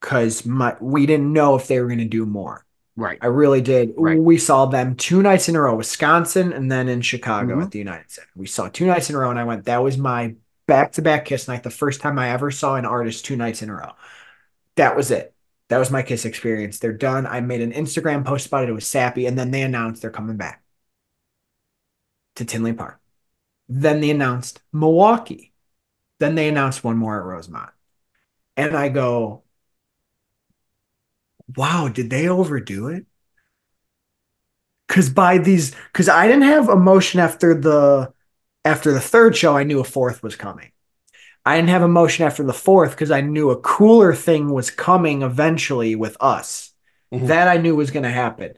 because 0.01 0.47
my 0.47 0.77
we 0.81 1.07
didn't 1.07 1.33
know 1.33 1.57
if 1.57 1.67
they 1.67 1.81
were 1.81 1.87
going 1.87 1.99
to 1.99 2.05
do 2.05 2.27
more. 2.27 2.66
Right. 2.97 3.19
I 3.21 3.27
really 3.27 3.61
did. 3.61 3.93
Right. 3.97 4.19
We 4.19 4.39
saw 4.39 4.67
them 4.67 4.97
two 4.97 5.23
nights 5.23 5.49
in 5.49 5.57
a 5.57 5.61
row, 5.61 5.77
Wisconsin 5.77 6.53
and 6.53 6.73
then 6.73 6.89
in 6.89 7.03
Chicago 7.03 7.57
Mhm. 7.57 7.65
at 7.65 7.71
the 7.71 7.79
United 7.79 8.11
Center. 8.11 8.29
We 8.35 8.47
saw 8.47 8.69
two 8.69 8.87
nights 8.87 9.11
in 9.11 9.17
a 9.17 9.19
row, 9.19 9.31
and 9.31 9.39
I 9.39 9.45
went, 9.45 9.67
that 9.67 9.83
was 9.83 9.99
my 9.99 10.35
back 10.67 10.93
to 10.93 11.03
back 11.03 11.27
kiss 11.27 11.47
night. 11.47 11.63
The 11.63 11.71
first 11.71 12.01
time 12.01 12.19
I 12.19 12.31
ever 12.31 12.51
saw 12.51 12.77
an 12.77 12.87
artist 12.87 13.27
two 13.27 13.37
nights 13.37 13.61
in 13.63 13.69
a 13.69 13.75
row. 13.75 13.93
That 14.77 14.97
was 14.97 15.11
it. 15.11 15.35
That 15.69 15.79
was 15.79 15.91
my 15.91 16.03
kiss 16.03 16.25
experience. 16.25 16.79
They're 16.79 16.93
done. 16.93 17.27
I 17.27 17.41
made 17.41 17.61
an 17.61 17.73
Instagram 17.73 18.25
post 18.25 18.47
about 18.47 18.65
it. 18.65 18.71
It 18.71 18.73
was 18.73 18.87
sappy. 18.87 19.27
And 19.27 19.39
then 19.39 19.51
they 19.51 19.63
announced 19.63 20.01
they're 20.01 20.11
coming 20.11 20.37
back 20.37 20.63
to 22.37 22.45
Tinley 22.45 22.73
Park. 22.73 22.99
Then 23.69 24.01
they 24.01 24.11
announced 24.11 24.63
Milwaukee. 24.73 25.53
Then 26.19 26.35
they 26.35 26.49
announced 26.49 26.85
one 26.85 26.97
more 26.97 27.19
at 27.19 27.27
Rosemont. 27.27 27.71
And 28.57 28.77
I 28.77 28.89
go, 28.89 29.43
wow, 31.55 31.89
did 31.89 32.11
they 32.11 32.29
overdo 32.29 32.89
it? 32.89 33.07
Cause 34.89 35.11
by 35.11 35.39
these, 35.39 35.75
cause 35.93 36.09
I 36.09 36.27
didn't 36.29 36.45
have 36.45 36.69
emotion 36.69 37.19
after 37.21 37.55
the 37.55 38.13
after 38.65 38.93
the 38.93 39.01
third 39.01 39.37
show, 39.37 39.57
I 39.57 39.65
knew 39.65 39.81
a 39.81 39.85
fourth 39.85 40.23
was 40.23 40.37
coming. 40.37 40.71
I 41.45 41.57
didn't 41.57 41.71
have 41.71 41.83
emotion 41.83 42.27
after 42.27 42.43
the 42.45 42.53
fourth 42.53 42.93
because 42.93 43.11
I 43.11 43.21
knew 43.21 43.51
a 43.51 43.61
cooler 43.61 44.15
thing 44.15 44.53
was 44.53 44.71
coming 44.71 45.23
eventually 45.23 45.97
with 45.97 46.17
us. 46.21 46.73
Mhm. 47.13 47.29
That 47.29 47.49
I 47.49 47.59
knew 47.59 47.77
was 47.77 47.91
going 47.93 48.03
to 48.05 48.11
happen. 48.11 48.55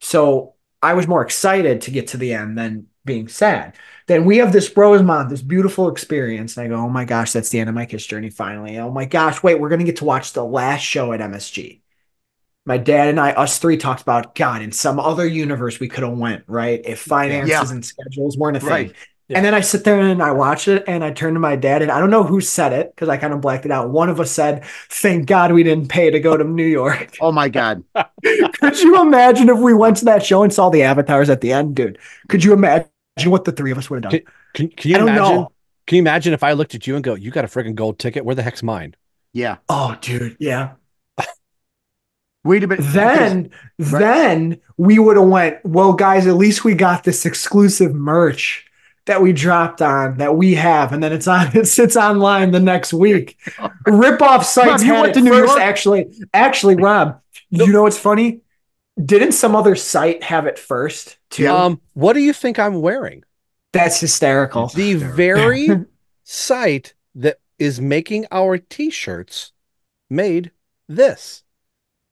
So 0.00 0.54
I 0.82 0.94
was 0.94 1.08
more 1.08 1.22
excited 1.22 1.82
to 1.82 1.90
get 1.90 2.08
to 2.08 2.16
the 2.16 2.34
end 2.34 2.58
than 2.58 2.86
being 3.04 3.28
sad. 3.28 3.76
Then 4.06 4.24
we 4.24 4.38
have 4.38 4.52
this 4.52 4.76
Rosemont, 4.76 5.30
this 5.30 5.42
beautiful 5.42 5.88
experience. 5.88 6.56
And 6.56 6.64
I 6.66 6.68
go, 6.68 6.76
oh 6.76 6.88
my 6.90 7.04
gosh, 7.04 7.32
that's 7.32 7.50
the 7.50 7.60
end 7.60 7.68
of 7.68 7.74
my 7.74 7.86
Kiss 7.86 8.06
journey 8.06 8.30
finally. 8.30 8.78
Oh 8.78 8.90
my 8.90 9.04
gosh, 9.06 9.42
wait, 9.42 9.60
we're 9.60 9.68
going 9.68 9.80
to 9.80 9.86
get 9.86 9.96
to 9.98 10.04
watch 10.04 10.32
the 10.32 10.44
last 10.44 10.82
show 10.82 11.12
at 11.12 11.20
MSG. 11.20 11.82
My 12.66 12.76
dad 12.78 13.08
and 13.08 13.18
I, 13.18 13.32
us 13.32 13.58
three, 13.58 13.76
talked 13.76 14.02
about 14.02 14.34
God 14.34 14.62
in 14.62 14.70
some 14.72 15.00
other 15.00 15.26
universe 15.26 15.80
we 15.80 15.88
could 15.88 16.04
have 16.04 16.16
went 16.16 16.44
right 16.46 16.80
if 16.84 17.00
finances 17.00 17.50
Yeah. 17.50 17.68
and 17.70 17.84
schedules 17.84 18.36
weren't 18.36 18.56
a 18.58 18.60
thing. 18.60 18.68
Right. 18.68 18.94
And 19.32 19.44
then 19.44 19.54
I 19.54 19.60
sit 19.60 19.84
there 19.84 20.00
and 20.00 20.20
I 20.20 20.32
watch 20.32 20.66
it 20.66 20.82
and 20.88 21.04
I 21.04 21.12
turn 21.12 21.34
to 21.34 21.40
my 21.40 21.54
dad 21.54 21.82
and 21.82 21.90
I 21.92 22.00
don't 22.00 22.10
know 22.10 22.24
who 22.24 22.40
said 22.40 22.72
it 22.72 22.92
because 22.92 23.08
I 23.08 23.16
kind 23.16 23.32
of 23.32 23.40
blacked 23.40 23.64
it 23.64 23.70
out. 23.70 23.90
One 23.90 24.08
of 24.08 24.18
us 24.18 24.32
said, 24.32 24.64
"Thank 24.88 25.26
God 25.26 25.52
we 25.52 25.62
didn't 25.62 25.88
pay 25.88 26.10
to 26.10 26.18
go 26.18 26.36
to 26.36 26.42
New 26.42 26.66
York." 26.66 27.16
Oh 27.20 27.30
my 27.30 27.48
God. 27.48 27.84
could 28.24 28.80
you 28.80 29.00
imagine 29.00 29.48
if 29.48 29.58
we 29.58 29.72
went 29.72 29.98
to 29.98 30.04
that 30.06 30.26
show 30.26 30.42
and 30.42 30.52
saw 30.52 30.68
the 30.68 30.82
avatars 30.82 31.30
at 31.30 31.42
the 31.42 31.52
end, 31.52 31.76
dude? 31.76 31.98
Could 32.28 32.42
you 32.42 32.52
imagine 32.52 32.88
what 33.26 33.44
the 33.44 33.52
three 33.52 33.70
of 33.70 33.78
us 33.78 33.88
would 33.88 34.02
have 34.04 34.10
done? 34.12 34.20
Can, 34.54 34.68
can 34.68 34.90
you 34.90 34.96
I 34.96 34.98
don't 34.98 35.08
imagine? 35.10 35.34
know. 35.36 35.52
Can 35.86 35.96
you 35.96 36.02
imagine 36.02 36.32
if 36.34 36.42
I 36.42 36.52
looked 36.52 36.74
at 36.74 36.88
you 36.88 36.96
and 36.96 37.04
go, 37.04 37.14
"You 37.14 37.30
got 37.30 37.44
a 37.44 37.48
freaking 37.48 37.76
gold 37.76 38.00
ticket? 38.00 38.24
Where 38.24 38.34
the 38.34 38.42
heck's 38.42 38.64
mine?" 38.64 38.96
Yeah. 39.32 39.58
Oh, 39.68 39.96
dude, 40.00 40.36
yeah. 40.40 40.72
Wait 42.44 42.64
a 42.64 42.66
minute. 42.66 42.84
Then, 42.84 43.50
then 43.78 44.60
we 44.76 44.98
would 44.98 45.16
have 45.16 45.28
went. 45.28 45.58
Well, 45.64 45.92
guys, 45.92 46.26
at 46.26 46.36
least 46.36 46.64
we 46.64 46.74
got 46.74 47.04
this 47.04 47.26
exclusive 47.26 47.94
merch 47.94 48.66
that 49.06 49.20
we 49.20 49.32
dropped 49.32 49.82
on 49.82 50.16
that 50.18 50.36
we 50.36 50.54
have, 50.54 50.92
and 50.92 51.02
then 51.02 51.12
it's 51.12 51.28
on. 51.28 51.50
It 51.56 51.66
sits 51.66 51.96
online 51.96 52.52
the 52.52 52.60
next 52.60 52.92
week. 52.92 53.38
Rip 53.86 54.22
off 54.22 54.46
sites 54.46 54.68
Rob, 54.68 54.80
you 54.80 54.94
had 54.94 55.00
went 55.00 55.10
it 55.10 55.14
to 55.14 55.20
New 55.24 55.30
first. 55.32 55.48
York? 55.50 55.60
Actually, 55.60 56.06
actually, 56.32 56.76
Rob, 56.76 57.20
you 57.50 57.72
know 57.72 57.82
what's 57.82 57.98
funny? 57.98 58.40
Didn't 59.02 59.32
some 59.32 59.54
other 59.56 59.76
site 59.76 60.22
have 60.22 60.46
it 60.46 60.58
first 60.58 61.18
too? 61.30 61.48
Um, 61.48 61.80
what 61.94 62.14
do 62.14 62.20
you 62.20 62.32
think 62.32 62.58
I'm 62.58 62.80
wearing? 62.80 63.24
That's 63.72 64.00
hysterical. 64.00 64.68
The 64.68 64.94
very 64.94 65.68
site 66.24 66.94
that 67.14 67.38
is 67.58 67.80
making 67.80 68.26
our 68.32 68.58
t-shirts 68.58 69.52
made 70.08 70.50
this. 70.88 71.42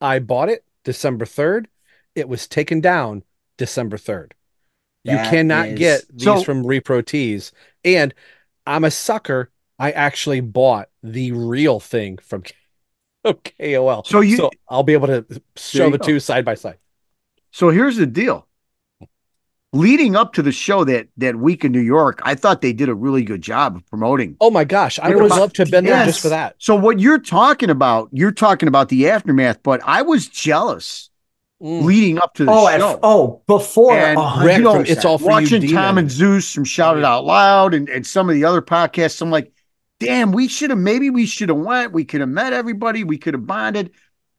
I 0.01 0.19
bought 0.19 0.49
it 0.49 0.65
December 0.85 1.25
3rd. 1.25 1.67
It 2.15 2.29
was 2.29 2.47
taken 2.47 2.81
down 2.81 3.23
December 3.57 3.97
3rd. 3.97 4.33
You 5.05 5.17
cannot 5.17 5.69
is- 5.69 5.79
get 5.79 6.05
these 6.13 6.25
So- 6.25 6.43
from 6.43 6.65
Repro 6.65 7.05
Tees. 7.05 7.53
And 7.85 8.13
I'm 8.67 8.85
a 8.85 8.91
sucker. 8.91 9.51
I 9.79 9.93
actually 9.93 10.41
bought 10.41 10.89
the 11.03 11.33
real 11.33 11.79
thing 11.81 12.19
from 12.19 12.43
KOL. 13.25 14.05
So 14.05 14.21
you- 14.21 14.51
I'll 14.69 14.83
be 14.83 14.93
able 14.95 15.07
to 15.07 15.25
show 15.57 15.91
the 15.91 15.99
go. 15.99 16.05
two 16.05 16.21
side 16.21 16.45
by 16.45 16.55
side. 16.55 16.79
So 17.53 17.71
here's 17.71 17.97
the 17.97 18.07
deal. 18.07 18.48
Leading 19.75 20.17
up 20.17 20.33
to 20.33 20.41
the 20.43 20.51
show 20.51 20.83
that 20.85 21.09
that 21.19 21.37
week 21.37 21.63
in 21.63 21.73
New 21.73 21.81
York, 21.81 22.21
I 22.23 22.35
thought 22.35 22.63
they 22.63 22.73
did 22.73 22.89
a 22.89 22.95
really 22.95 23.23
good 23.23 23.43
job 23.43 23.77
of 23.77 23.87
promoting. 23.87 24.35
Oh 24.41 24.51
my 24.51 24.65
gosh, 24.65 24.99
I 24.99 25.09
would 25.09 25.19
have 25.19 25.27
about- 25.27 25.41
loved 25.41 25.57
to 25.57 25.63
have 25.63 25.71
been 25.71 25.85
there 25.85 26.07
just 26.07 26.21
for 26.23 26.31
that. 26.31 26.55
So 26.59 26.75
what 26.75 27.01
you're 27.01 27.19
talking 27.19 27.69
about, 27.69 28.09
you're 28.11 28.33
talking 28.33 28.67
about 28.67 28.89
the 28.89 29.11
aftermath, 29.11 29.63
but 29.63 29.83
I 29.85 30.03
was 30.03 30.27
jealous 30.27 31.11
Mm. 31.63 31.83
leading 31.83 32.19
up 32.19 32.35
to 32.35 32.45
the 32.45 32.53
oh, 32.53 32.69
at- 32.69 32.81
show. 32.81 32.99
oh, 33.03 33.43
before 33.49 33.93
and 33.93 34.17
you 34.51 34.63
know. 34.63 34.77
It's 34.81 35.05
All 35.05 35.19
For 35.19 35.25
You 35.25 35.29
watching 35.31 35.61
Demon. 35.61 35.77
Tom 35.77 35.99
and 35.99 36.09
Zeus 36.11 36.53
from 36.55 36.65
Shout 36.65 36.97
It 36.97 37.05
Out 37.05 37.25
Loud 37.27 37.75
and, 37.75 37.89
and 37.89 38.07
some 38.07 38.29
of 38.31 38.35
the 38.37 38.45
other 38.45 38.63
podcasts, 38.63 39.21
I'm 39.21 39.31
like, 39.33 39.53
damn, 39.99 40.31
we 40.31 40.47
should 40.47 40.71
have 40.71 40.79
maybe 40.79 41.11
we 41.11 41.27
should 41.27 41.49
have 41.49 41.59
went. 41.59 41.93
We 41.93 42.05
could 42.05 42.21
have 42.21 42.29
met 42.31 42.53
everybody, 42.53 43.03
we 43.05 43.19
could 43.19 43.35
have 43.35 43.45
bonded. 43.47 43.91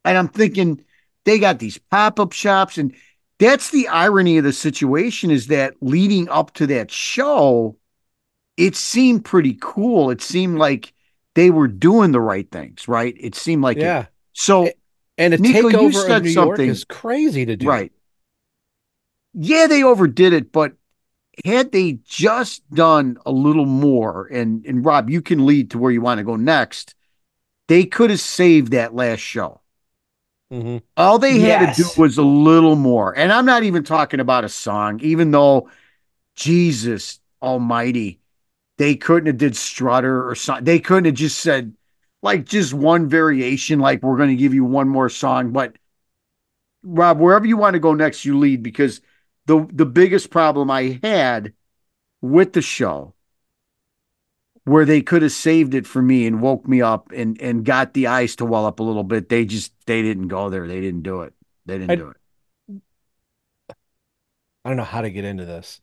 And 0.05 0.17
I'm 0.17 0.29
thinking 0.29 0.81
they 1.25 1.37
got 1.39 1.59
these 1.59 1.77
pop-up 1.77 2.31
shops, 2.31 2.77
and 2.77 2.95
that's 3.39 3.71
the 3.71 3.87
irony 3.87 4.37
of 4.37 4.43
the 4.43 4.53
situation 4.53 5.31
is 5.31 5.47
that 5.47 5.75
leading 5.81 6.29
up 6.29 6.53
to 6.55 6.67
that 6.67 6.91
show, 6.91 7.77
it 8.57 8.75
seemed 8.75 9.25
pretty 9.25 9.57
cool. 9.59 10.09
It 10.11 10.21
seemed 10.21 10.57
like 10.57 10.93
they 11.35 11.49
were 11.49 11.67
doing 11.67 12.11
the 12.11 12.21
right 12.21 12.49
things, 12.51 12.87
right? 12.87 13.15
It 13.17 13.35
seemed 13.35 13.63
like 13.63 13.77
it. 13.77 13.83
Yeah. 13.83 14.05
So 14.33 14.69
And 15.17 15.33
a 15.33 15.37
Nikko, 15.37 15.69
you 15.69 15.77
takeover 15.77 15.93
said 15.93 16.17
of 16.17 16.23
New 16.23 16.29
York 16.31 16.59
is 16.59 16.83
crazy 16.83 17.45
to 17.45 17.55
do. 17.55 17.67
Right. 17.67 17.91
Yeah, 19.33 19.67
they 19.67 19.83
overdid 19.83 20.33
it, 20.33 20.51
but 20.51 20.73
had 21.45 21.71
they 21.71 21.99
just 22.03 22.69
done 22.71 23.17
a 23.25 23.31
little 23.31 23.65
more, 23.65 24.27
and 24.27 24.65
and 24.65 24.83
Rob, 24.83 25.09
you 25.09 25.21
can 25.21 25.45
lead 25.45 25.71
to 25.71 25.77
where 25.77 25.91
you 25.91 26.01
want 26.01 26.17
to 26.17 26.23
go 26.23 26.35
next, 26.35 26.95
they 27.67 27.85
could 27.85 28.09
have 28.09 28.19
saved 28.19 28.71
that 28.71 28.95
last 28.95 29.19
show. 29.19 29.61
Mhm. 30.51 30.81
All 30.97 31.19
they 31.19 31.39
had 31.39 31.75
to 31.75 31.83
do 31.83 32.01
was 32.01 32.17
a 32.17 32.23
little 32.23 32.75
more. 32.75 33.15
And 33.15 33.31
I'm 33.31 33.45
not 33.45 33.63
even 33.63 33.83
talking 33.83 34.19
about 34.19 34.43
a 34.43 34.49
song, 34.49 34.99
even 35.01 35.31
though 35.31 35.69
Jesus 36.35 37.19
Almighty, 37.41 38.19
they 38.77 38.95
couldn't 38.95 39.27
have 39.27 39.37
did 39.37 39.55
Strutter 39.55 40.27
or 40.27 40.35
something. 40.35 40.65
They 40.65 40.79
couldn't 40.79 41.05
have 41.05 41.13
just 41.15 41.39
said 41.39 41.73
like 42.21 42.45
just 42.45 42.73
one 42.73 43.07
variation, 43.07 43.79
like 43.79 44.01
we're 44.03 44.17
going 44.17 44.29
to 44.29 44.35
give 44.35 44.53
you 44.53 44.65
one 44.65 44.89
more 44.89 45.09
song. 45.09 45.51
But 45.51 45.75
Rob, 46.83 47.19
wherever 47.19 47.45
you 47.45 47.57
want 47.57 47.75
to 47.75 47.79
go 47.79 47.93
next, 47.93 48.25
you 48.25 48.37
lead 48.37 48.63
because 48.63 49.01
the 49.45 49.67
the 49.71 49.85
biggest 49.85 50.29
problem 50.29 50.71
I 50.71 50.99
had 51.03 51.53
with 52.21 52.53
the 52.53 52.61
show 52.61 53.13
where 54.69 54.85
they 54.85 55.01
could 55.01 55.21
have 55.21 55.31
saved 55.31 55.73
it 55.73 55.87
for 55.87 56.01
me 56.01 56.27
and 56.27 56.41
woke 56.41 56.67
me 56.67 56.81
up 56.81 57.11
and 57.11 57.41
and 57.41 57.65
got 57.65 57.93
the 57.93 58.07
ice 58.07 58.35
to 58.37 58.45
well 58.45 58.65
up 58.65 58.79
a 58.79 58.83
little 58.83 59.03
bit. 59.03 59.29
They 59.29 59.45
just 59.45 59.73
they 59.85 60.01
didn't 60.01 60.27
go 60.27 60.49
there. 60.49 60.67
They 60.67 60.81
didn't 60.81 61.03
do 61.03 61.21
it. 61.21 61.33
They 61.65 61.77
didn't 61.77 61.91
I- 61.91 61.95
do 61.95 62.09
it. 62.09 62.15
I 64.65 64.69
don't 64.69 64.77
know 64.77 64.83
how 64.83 65.01
to 65.01 65.09
get 65.09 65.23
into 65.25 65.45
this. 65.45 65.79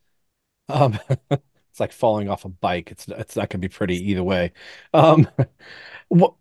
Um, 0.68 0.98
it's 1.30 1.80
like 1.80 1.92
falling 1.92 2.28
off 2.28 2.44
a 2.44 2.48
bike. 2.48 2.90
It's 2.90 3.08
it's 3.08 3.36
not 3.36 3.48
gonna 3.50 3.60
be 3.60 3.68
pretty 3.68 3.96
either 4.10 4.22
way. 4.22 4.52
Um, 4.92 5.28
what 6.08 6.34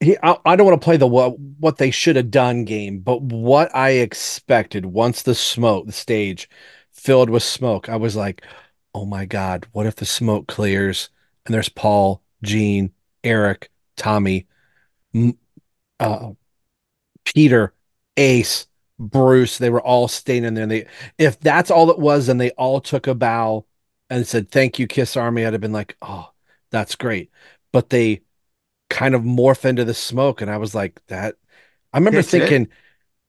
he, 0.00 0.16
I, 0.22 0.36
I 0.44 0.56
don't 0.56 0.66
want 0.66 0.80
to 0.80 0.84
play 0.84 0.96
the 0.96 1.06
what 1.06 1.38
what 1.38 1.78
they 1.78 1.90
should 1.90 2.16
have 2.16 2.30
done 2.30 2.64
game, 2.64 3.00
but 3.00 3.22
what 3.22 3.74
I 3.74 3.90
expected 3.90 4.86
once 4.86 5.22
the 5.22 5.34
smoke, 5.34 5.86
the 5.86 5.92
stage 5.92 6.48
filled 6.92 7.30
with 7.30 7.42
smoke, 7.42 7.88
I 7.88 7.96
was 7.96 8.16
like, 8.16 8.42
oh 8.94 9.04
my 9.06 9.24
god, 9.26 9.66
what 9.72 9.86
if 9.86 9.96
the 9.96 10.06
smoke 10.06 10.46
clears 10.48 11.10
and 11.46 11.54
there's 11.54 11.68
Paul, 11.68 12.22
Gene, 12.42 12.92
Eric, 13.24 13.70
Tommy, 13.96 14.46
uh, 15.98 16.30
Peter, 17.24 17.74
Ace, 18.16 18.66
Bruce, 18.98 19.58
they 19.58 19.70
were 19.70 19.80
all 19.80 20.08
standing 20.08 20.54
there. 20.54 20.64
And 20.64 20.72
they, 20.72 20.86
if 21.18 21.38
that's 21.40 21.70
all 21.70 21.90
it 21.90 21.98
was, 21.98 22.28
and 22.28 22.40
they 22.40 22.50
all 22.52 22.80
took 22.80 23.06
a 23.06 23.14
bow 23.14 23.66
and 24.10 24.26
said, 24.26 24.50
Thank 24.50 24.78
you, 24.78 24.86
Kiss 24.86 25.16
Army, 25.16 25.44
I'd 25.46 25.52
have 25.54 25.62
been 25.62 25.72
like, 25.72 25.96
Oh, 26.02 26.30
that's 26.70 26.94
great. 26.96 27.30
But 27.72 27.90
they 27.90 28.22
kind 28.90 29.14
of 29.14 29.22
morph 29.22 29.64
into 29.64 29.84
the 29.84 29.94
smoke. 29.94 30.40
And 30.40 30.50
I 30.50 30.58
was 30.58 30.74
like, 30.74 31.00
That, 31.08 31.36
I 31.92 31.98
remember 31.98 32.18
That's 32.18 32.34
it? 32.34 32.40
thinking, 32.40 32.68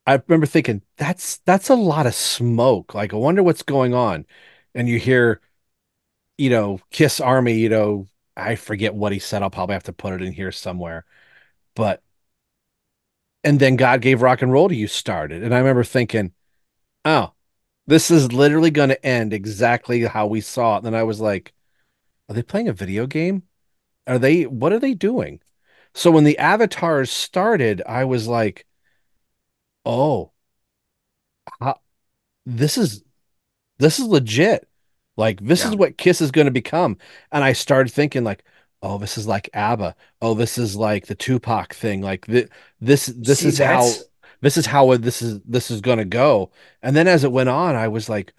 I 0.06 0.20
remember 0.26 0.46
thinking, 0.46 0.82
That's, 0.98 1.38
that's 1.38 1.70
a 1.70 1.74
lot 1.74 2.06
of 2.06 2.14
smoke. 2.14 2.94
Like, 2.94 3.14
I 3.14 3.16
wonder 3.16 3.42
what's 3.42 3.62
going 3.62 3.94
on. 3.94 4.26
And 4.74 4.88
you 4.88 4.98
hear, 4.98 5.40
you 6.42 6.50
know, 6.50 6.80
Kiss 6.90 7.20
Army, 7.20 7.54
you 7.54 7.68
know, 7.68 8.08
I 8.36 8.56
forget 8.56 8.96
what 8.96 9.12
he 9.12 9.20
said. 9.20 9.42
I'll 9.42 9.50
probably 9.50 9.74
have 9.74 9.84
to 9.84 9.92
put 9.92 10.12
it 10.12 10.22
in 10.22 10.32
here 10.32 10.50
somewhere. 10.50 11.04
But 11.76 12.02
and 13.44 13.60
then 13.60 13.76
God 13.76 14.00
gave 14.00 14.22
rock 14.22 14.42
and 14.42 14.50
roll 14.50 14.68
to 14.68 14.74
you 14.74 14.88
started. 14.88 15.44
And 15.44 15.54
I 15.54 15.58
remember 15.58 15.84
thinking, 15.84 16.32
oh, 17.04 17.32
this 17.86 18.10
is 18.10 18.32
literally 18.32 18.72
going 18.72 18.88
to 18.88 19.06
end 19.06 19.32
exactly 19.32 20.02
how 20.02 20.26
we 20.26 20.40
saw 20.40 20.74
it. 20.74 20.78
And 20.78 20.86
then 20.86 20.94
I 20.96 21.04
was 21.04 21.20
like, 21.20 21.52
are 22.28 22.34
they 22.34 22.42
playing 22.42 22.68
a 22.68 22.72
video 22.72 23.06
game? 23.06 23.44
Are 24.08 24.18
they, 24.18 24.46
what 24.46 24.72
are 24.72 24.80
they 24.80 24.94
doing? 24.94 25.40
So 25.94 26.10
when 26.10 26.24
the 26.24 26.38
avatars 26.38 27.10
started, 27.12 27.82
I 27.86 28.04
was 28.04 28.26
like, 28.26 28.66
oh, 29.84 30.32
how, 31.60 31.78
this 32.46 32.78
is, 32.78 33.04
this 33.78 34.00
is 34.00 34.06
legit. 34.06 34.68
Like, 35.16 35.40
this 35.40 35.64
is 35.64 35.76
what 35.76 35.98
Kiss 35.98 36.20
is 36.20 36.30
going 36.30 36.46
to 36.46 36.50
become. 36.50 36.96
And 37.30 37.44
I 37.44 37.52
started 37.52 37.92
thinking, 37.92 38.24
like, 38.24 38.44
oh, 38.82 38.98
this 38.98 39.18
is 39.18 39.26
like 39.26 39.50
ABBA. 39.54 39.94
Oh, 40.20 40.34
this 40.34 40.58
is 40.58 40.76
like 40.76 41.06
the 41.06 41.14
Tupac 41.14 41.74
thing. 41.74 42.00
Like, 42.02 42.26
th- 42.26 42.48
this, 42.80 43.06
this 43.06 43.40
See, 43.40 43.48
is 43.48 43.58
how 43.58 43.88
this 44.40 44.56
is 44.56 44.66
how 44.66 44.96
this 44.96 45.22
is 45.22 45.40
this 45.42 45.70
is 45.70 45.80
going 45.80 45.98
to 45.98 46.04
go 46.04 46.50
and 46.82 46.96
then 46.96 47.06
as 47.06 47.24
it 47.24 47.32
went 47.32 47.48
on 47.48 47.76
i 47.76 47.88
was 47.88 48.08
like 48.08 48.34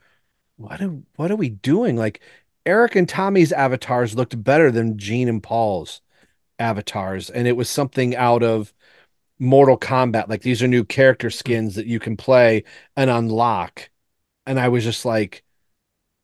what 0.58 0.82
are, 0.82 1.00
what 1.16 1.32
are 1.32 1.36
we 1.38 1.50
doing 1.50 1.96
like 1.96 2.22
eric 2.66 2.96
and 2.96 3.08
tommy's 3.10 3.52
avatars 3.54 4.16
looked 4.16 4.42
better 4.44 4.70
than 4.72 4.98
gene 4.98 5.30
and 5.30 5.42
paul's 5.42 6.02
avatars 6.60 7.30
and 7.30 7.48
it 7.48 7.54
was 7.54 7.70
something 7.70 8.16
out 8.16 8.44
of 8.44 8.74
mortal 9.40 9.78
kombat 9.78 10.30
like 10.30 10.42
these 10.42 10.62
are 10.62 10.68
new 10.68 10.84
character 10.84 11.30
skins 11.30 11.76
that 11.76 11.88
you 11.88 12.00
can 12.00 12.16
play 12.18 12.64
and 12.96 13.10
unlock 13.10 13.90
and 14.46 14.60
I 14.60 14.70
was 14.70 14.84
just 14.84 15.06
like, 15.06 15.44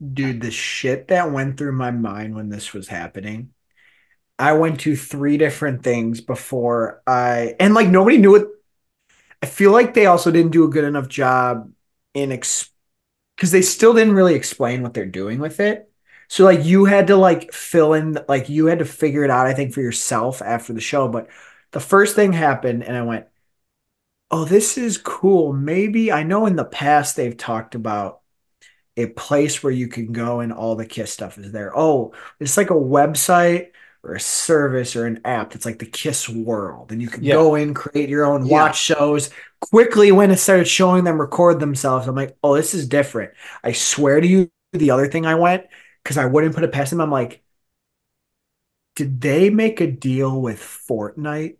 Dude, 0.01 0.41
the 0.41 0.51
shit 0.51 1.09
that 1.09 1.31
went 1.31 1.57
through 1.57 1.73
my 1.73 1.91
mind 1.91 2.35
when 2.35 2.49
this 2.49 2.73
was 2.73 2.87
happening. 2.87 3.53
I 4.37 4.53
went 4.53 4.79
to 4.81 4.95
three 4.95 5.37
different 5.37 5.83
things 5.83 6.21
before 6.21 7.01
I 7.05 7.55
and 7.59 7.73
like 7.73 7.89
nobody 7.89 8.17
knew 8.17 8.35
it. 8.35 8.47
I 9.43 9.47
feel 9.47 9.71
like 9.71 9.93
they 9.93 10.05
also 10.05 10.31
didn't 10.31 10.51
do 10.51 10.63
a 10.63 10.69
good 10.69 10.85
enough 10.85 11.09
job 11.09 11.71
in 12.13 12.29
because 12.29 13.51
they 13.51 13.61
still 13.61 13.93
didn't 13.93 14.15
really 14.15 14.35
explain 14.35 14.81
what 14.81 14.93
they're 14.93 15.05
doing 15.05 15.39
with 15.39 15.59
it. 15.59 15.91
So 16.27 16.45
like 16.45 16.63
you 16.65 16.85
had 16.85 17.07
to 17.07 17.17
like 17.17 17.53
fill 17.53 17.93
in 17.93 18.17
like 18.27 18.49
you 18.49 18.67
had 18.67 18.79
to 18.79 18.85
figure 18.85 19.23
it 19.23 19.31
out, 19.31 19.47
I 19.47 19.53
think, 19.53 19.73
for 19.73 19.81
yourself 19.81 20.41
after 20.41 20.73
the 20.73 20.81
show. 20.81 21.07
But 21.07 21.29
the 21.71 21.79
first 21.79 22.15
thing 22.15 22.33
happened 22.33 22.83
and 22.83 22.95
I 22.95 23.03
went, 23.03 23.25
Oh, 24.31 24.45
this 24.45 24.77
is 24.77 24.97
cool. 24.97 25.53
Maybe 25.53 26.11
I 26.11 26.23
know 26.23 26.45
in 26.45 26.55
the 26.55 26.65
past 26.65 27.15
they've 27.15 27.35
talked 27.35 27.75
about 27.75 28.21
a 28.99 29.07
place 29.07 29.63
where 29.63 29.73
you 29.73 29.87
can 29.87 30.11
go 30.11 30.39
and 30.41 30.53
all 30.53 30.75
the 30.75 30.85
Kiss 30.85 31.11
stuff 31.13 31.37
is 31.37 31.51
there. 31.51 31.77
Oh, 31.77 32.13
it's 32.39 32.57
like 32.57 32.69
a 32.69 32.73
website 32.73 33.71
or 34.03 34.13
a 34.15 34.19
service 34.19 34.95
or 34.95 35.05
an 35.05 35.21
app 35.25 35.51
that's 35.51 35.65
like 35.65 35.79
the 35.79 35.85
Kiss 35.85 36.29
World, 36.29 36.91
and 36.91 37.01
you 37.01 37.09
can 37.09 37.23
Yeah. 37.23 37.33
go 37.33 37.55
in, 37.55 37.73
create 37.73 38.09
your 38.09 38.25
own, 38.25 38.47
Yeah. 38.47 38.49
watch 38.49 38.79
shows. 38.81 39.29
Quickly, 39.61 40.11
when 40.11 40.31
it 40.31 40.37
started 40.37 40.67
showing 40.67 41.03
them 41.03 41.19
record 41.19 41.59
themselves, 41.59 42.07
I'm 42.07 42.15
like, 42.15 42.37
oh, 42.43 42.55
this 42.55 42.73
is 42.73 42.87
different. 42.87 43.33
I 43.63 43.73
swear 43.73 44.21
to 44.21 44.27
you, 44.27 44.49
the 44.73 44.91
other 44.91 45.07
thing 45.07 45.25
I 45.25 45.35
went 45.35 45.65
because 46.03 46.17
I 46.17 46.25
wouldn't 46.25 46.55
put 46.55 46.63
it 46.63 46.71
past 46.71 46.91
them. 46.91 47.01
I'm 47.01 47.11
like, 47.11 47.43
did 48.95 49.21
they 49.21 49.49
make 49.49 49.81
a 49.81 49.87
deal 49.89 50.41
with 50.41 50.59
Fortnite? 50.59 51.57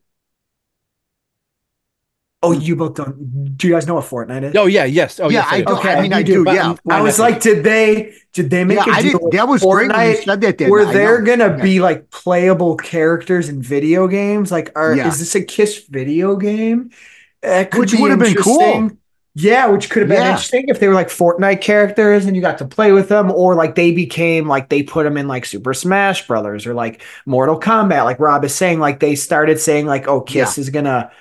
Oh, 2.41 2.53
you 2.53 2.75
both 2.75 2.95
don't. 2.95 3.57
Do 3.57 3.67
you 3.67 3.73
guys 3.73 3.85
know 3.85 3.95
what 3.95 4.05
Fortnite 4.05 4.43
is? 4.43 4.55
oh 4.55 4.65
yeah, 4.67 4.85
yes, 4.85 5.19
oh 5.19 5.29
Yeah, 5.29 5.41
yes, 5.41 5.51
I 5.51 5.61
do. 5.61 5.75
I 5.75 6.01
mean, 6.01 6.13
I 6.13 6.19
you 6.19 6.45
do, 6.45 6.45
yeah. 6.47 6.75
I 6.89 7.01
was 7.01 7.19
like, 7.19 7.41
did 7.41 7.63
they? 7.63 8.13
Did 8.33 8.49
they 8.49 8.63
make 8.63 8.79
Yeah, 8.79 8.83
a 8.87 8.91
I 8.95 9.01
deal 9.01 9.19
that 9.31 9.47
was 9.47 9.65
great 9.65 9.87
when 9.87 10.05
you 10.05 10.13
Fortnite 10.13 10.23
said 10.23 10.41
that, 10.41 10.57
Dan. 10.57 10.69
Where 10.69 10.85
I 10.85 10.93
they're 10.93 11.21
gonna 11.21 11.49
Yeah. 11.49 11.61
be 11.63 11.79
like 11.81 12.09
playable 12.11 12.77
characters 12.77 13.49
in 13.49 13.61
video 13.61 14.07
games? 14.07 14.51
Like, 14.51 14.71
are 14.77 14.95
Yeah. 14.95 15.07
is 15.07 15.19
this 15.19 15.35
a 15.35 15.43
Kiss 15.43 15.85
video 15.89 16.35
game? 16.37 16.91
It 17.43 17.71
could 17.71 17.79
Which 17.79 17.91
be 17.91 17.97
would 18.01 18.11
have 18.11 18.19
been 18.19 18.35
cool. 18.35 18.91
Yeah, 19.35 19.67
which 19.67 19.89
could 19.89 20.01
have 20.01 20.09
been 20.09 20.17
Yeah. 20.17 20.31
interesting 20.31 20.65
if 20.67 20.79
they 20.79 20.87
were 20.87 20.93
like 20.93 21.07
Fortnite 21.07 21.61
characters 21.61 22.25
and 22.25 22.35
you 22.35 22.41
got 22.41 22.57
to 22.57 22.65
play 22.67 22.91
with 22.91 23.09
them, 23.09 23.31
or 23.31 23.55
like 23.55 23.75
they 23.75 23.91
became 23.91 24.47
like 24.47 24.69
they 24.69 24.83
put 24.83 25.03
them 25.03 25.17
in 25.17 25.27
like 25.27 25.45
Super 25.45 25.73
Smash 25.73 26.27
Brothers 26.27 26.65
or 26.65 26.73
like 26.73 27.03
Mortal 27.25 27.59
Kombat. 27.59 28.03
Like 28.05 28.19
Rob 28.19 28.43
is 28.43 28.55
saying, 28.55 28.79
like 28.79 28.99
they 28.99 29.15
started 29.15 29.59
saying 29.59 29.85
like, 29.85 30.07
oh, 30.07 30.21
Kiss 30.21 30.57
is 30.57 30.69
gonna 30.69 31.11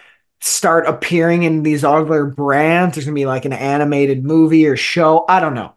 start 0.40 0.86
appearing 0.86 1.42
in 1.42 1.62
these 1.62 1.84
other 1.84 2.26
brands. 2.26 2.94
There's 2.94 3.04
gonna 3.06 3.14
be 3.14 3.26
like 3.26 3.44
an 3.44 3.52
animated 3.52 4.24
movie 4.24 4.66
or 4.66 4.76
show. 4.76 5.24
I 5.28 5.40
don't 5.40 5.54
know. 5.54 5.74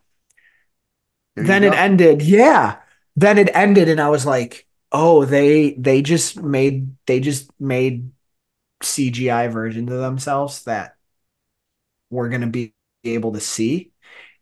There 1.35 1.45
then 1.45 1.63
it 1.63 1.73
ended. 1.73 2.21
Yeah. 2.21 2.79
Then 3.15 3.37
it 3.37 3.49
ended, 3.53 3.89
and 3.89 3.99
I 3.99 4.09
was 4.09 4.25
like, 4.25 4.67
oh, 4.91 5.25
they 5.25 5.73
they 5.73 6.01
just 6.01 6.41
made 6.41 6.95
they 7.05 7.19
just 7.19 7.49
made 7.59 8.11
CGI 8.83 9.51
versions 9.51 9.91
of 9.91 9.99
themselves 9.99 10.63
that 10.65 10.95
we're 12.09 12.29
gonna 12.29 12.47
be 12.47 12.73
able 13.03 13.33
to 13.33 13.39
see. 13.39 13.91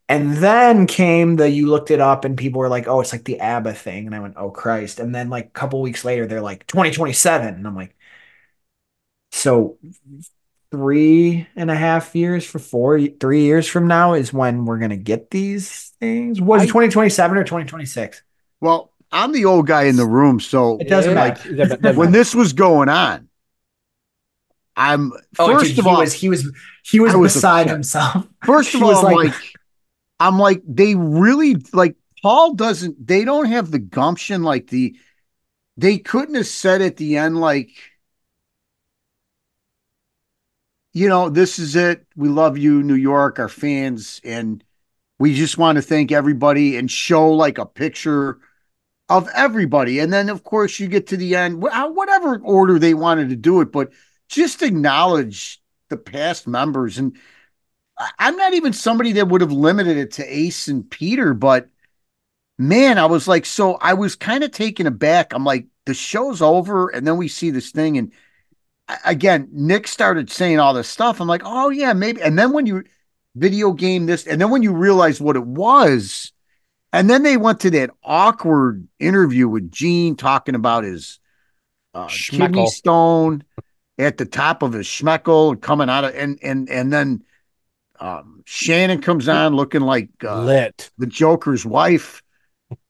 And 0.10 0.38
then 0.38 0.88
came 0.88 1.36
the 1.36 1.50
you 1.50 1.68
looked 1.68 1.92
it 1.92 2.02
up 2.02 2.26
and 2.26 2.38
people 2.38 2.60
were 2.60 2.70
like, 2.70 2.88
oh, 2.88 3.02
it's 3.02 3.14
like 3.14 3.26
the 3.26 3.40
ABBA 3.40 3.74
thing. 3.76 4.08
And 4.08 4.16
I 4.16 4.20
went, 4.20 4.36
oh 4.38 4.52
Christ. 4.52 5.00
And 5.00 5.14
then 5.14 5.30
like 5.30 5.48
a 5.48 5.50
couple 5.50 5.82
weeks 5.82 6.04
later, 6.06 6.26
they're 6.28 6.42
like 6.42 6.66
2027. 6.68 7.56
And 7.56 7.68
I'm 7.68 7.76
like, 7.76 7.96
so 9.40 9.78
three 10.72 11.48
and 11.56 11.72
a 11.72 11.76
half 11.76 12.16
years 12.16 12.46
for 12.46 12.60
four, 12.60 13.00
three 13.02 13.42
years 13.42 13.68
from 13.68 13.88
now 13.88 14.14
is 14.14 14.32
when 14.32 14.66
we're 14.66 14.78
gonna 14.80 14.98
get 14.98 15.32
these 15.32 15.94
things. 16.00 16.40
Was 16.40 16.64
it 16.64 16.68
2027 16.68 17.38
or 17.38 17.44
2026? 17.44 18.22
Well, 18.62 18.92
I'm 19.12 19.32
the 19.32 19.46
old 19.46 19.66
guy 19.66 19.84
in 19.84 19.96
the 19.96 20.06
room, 20.06 20.40
so 20.40 20.78
It 20.78 20.88
doesn't 20.88 21.16
like, 21.16 21.38
matter. 21.38 21.56
Doesn't- 21.56 21.82
doesn't 21.82 21.98
when 21.98 22.12
matter. 22.12 22.20
this 22.20 22.36
was 22.36 22.54
going 22.54 22.90
on, 22.90 23.28
I'm 24.76 25.12
Oh, 25.40 25.48
first 25.48 25.72
dude, 25.72 25.80
of 25.80 25.86
he 25.86 25.92
all, 25.92 25.98
was 26.00 26.14
he 26.14 26.30
was 26.30 26.52
he 26.84 27.00
was 27.00 27.16
was 27.16 27.34
beside 27.34 27.62
upset. 27.64 27.74
himself. 27.74 28.28
First 28.46 28.74
of 28.76 28.84
all, 28.84 28.90
was 28.90 29.04
I'm 29.04 29.14
like, 29.14 29.34
I'm 30.20 30.40
like, 30.40 30.62
they 30.68 30.96
really 30.96 31.56
like 31.74 31.96
Paul 32.22 32.54
doesn't. 32.54 33.06
They 33.06 33.26
don't 33.26 33.46
have 33.48 33.72
the 33.72 33.80
gumption 33.80 34.44
like 34.44 34.68
the. 34.68 34.96
They 35.76 35.98
couldn't 35.98 36.36
have 36.36 36.48
said 36.48 36.82
at 36.82 36.98
the 36.98 37.18
end 37.18 37.40
like, 37.42 37.72
you 40.94 41.08
know, 41.08 41.30
this 41.30 41.60
is 41.60 41.76
it. 41.76 42.06
We 42.16 42.30
love 42.30 42.58
you, 42.58 42.84
New 42.84 42.96
York, 42.96 43.40
our 43.40 43.50
fans, 43.50 44.20
and 44.24 44.64
we 45.20 45.36
just 45.36 45.58
want 45.58 45.76
to 45.78 45.82
thank 45.82 46.12
everybody 46.12 46.78
and 46.78 46.90
show 46.90 47.30
like 47.30 47.58
a 47.58 47.66
picture 47.66 48.40
of 49.10 49.28
everybody. 49.36 50.00
And 50.00 50.14
then, 50.14 50.30
of 50.30 50.44
course, 50.44 50.80
you 50.80 50.88
get 50.88 51.08
to 51.08 51.18
the 51.18 51.36
end, 51.36 51.62
whatever 51.62 52.40
order 52.44 52.80
they 52.80 52.94
wanted 52.94 53.30
to 53.30 53.36
do 53.36 53.62
it, 53.62 53.72
but 53.72 53.92
just 54.28 54.62
acknowledge 54.62 55.62
the 55.90 55.98
past 55.98 56.48
members. 56.48 56.98
And 56.98 57.18
I'm 58.18 58.38
not 58.38 58.54
even 58.54 58.72
somebody 58.72 59.14
that 59.14 59.28
would 59.28 59.42
have 59.42 59.52
limited 59.52 59.98
it 59.98 60.12
to 60.14 60.26
Ace 60.26 60.68
and 60.68 60.90
Peter, 60.90 61.34
but 61.34 61.70
man, 62.58 62.98
I 62.98 63.06
was 63.06 63.28
like, 63.28 63.46
so 63.46 63.76
I 63.76 63.94
was 63.94 64.16
kind 64.16 64.44
of 64.44 64.52
taken 64.52 64.88
aback. 64.88 65.34
I'm 65.34 65.44
like, 65.44 65.68
the 65.86 65.94
show's 65.94 66.42
over, 66.42 66.90
and 66.90 67.06
then 67.06 67.18
we 67.18 67.28
see 67.28 67.50
this 67.50 67.72
thing, 67.72 67.98
and 67.98 68.14
again, 69.06 69.48
Nick 69.52 69.88
started 69.88 70.30
saying 70.30 70.60
all 70.60 70.74
this 70.74 70.88
stuff. 70.88 71.20
I'm 71.20 71.28
like, 71.28 71.44
oh 71.46 71.70
yeah, 71.70 71.94
maybe. 71.94 72.22
And 72.22 72.38
then 72.38 72.52
when 72.52 72.66
you 72.66 72.84
video 73.36 73.72
game 73.72 74.06
this, 74.06 74.28
and 74.28 74.42
then 74.42 74.50
when 74.50 74.64
you 74.64 74.74
realize 74.74 75.22
what 75.22 75.36
it 75.36 75.46
was, 75.46 76.32
and 76.92 77.10
then 77.10 77.24
they 77.24 77.38
went 77.38 77.60
to 77.62 77.70
that 77.72 77.92
awkward 78.04 78.88
interview 79.00 79.48
with 79.48 79.72
Gene 79.72 80.16
talking 80.16 80.56
about 80.56 80.84
his 80.84 81.20
uh, 81.94 82.08
kidney 82.08 82.68
stone 82.68 83.44
at 83.98 84.18
the 84.18 84.26
top 84.26 84.64
of 84.64 84.74
his 84.74 84.88
schmeckle 84.88 85.60
coming 85.60 85.90
out 85.90 86.06
of, 86.06 86.16
and 86.16 86.40
and 86.42 86.70
and 86.70 86.92
then 86.92 87.24
um, 88.00 88.44
Shannon 88.46 89.02
comes 89.02 89.28
on 89.28 89.56
looking 89.56 89.82
like 89.82 90.10
uh, 90.24 90.42
lit 90.42 90.90
the 90.98 91.08
Joker's 91.08 91.66
wife. 91.66 92.24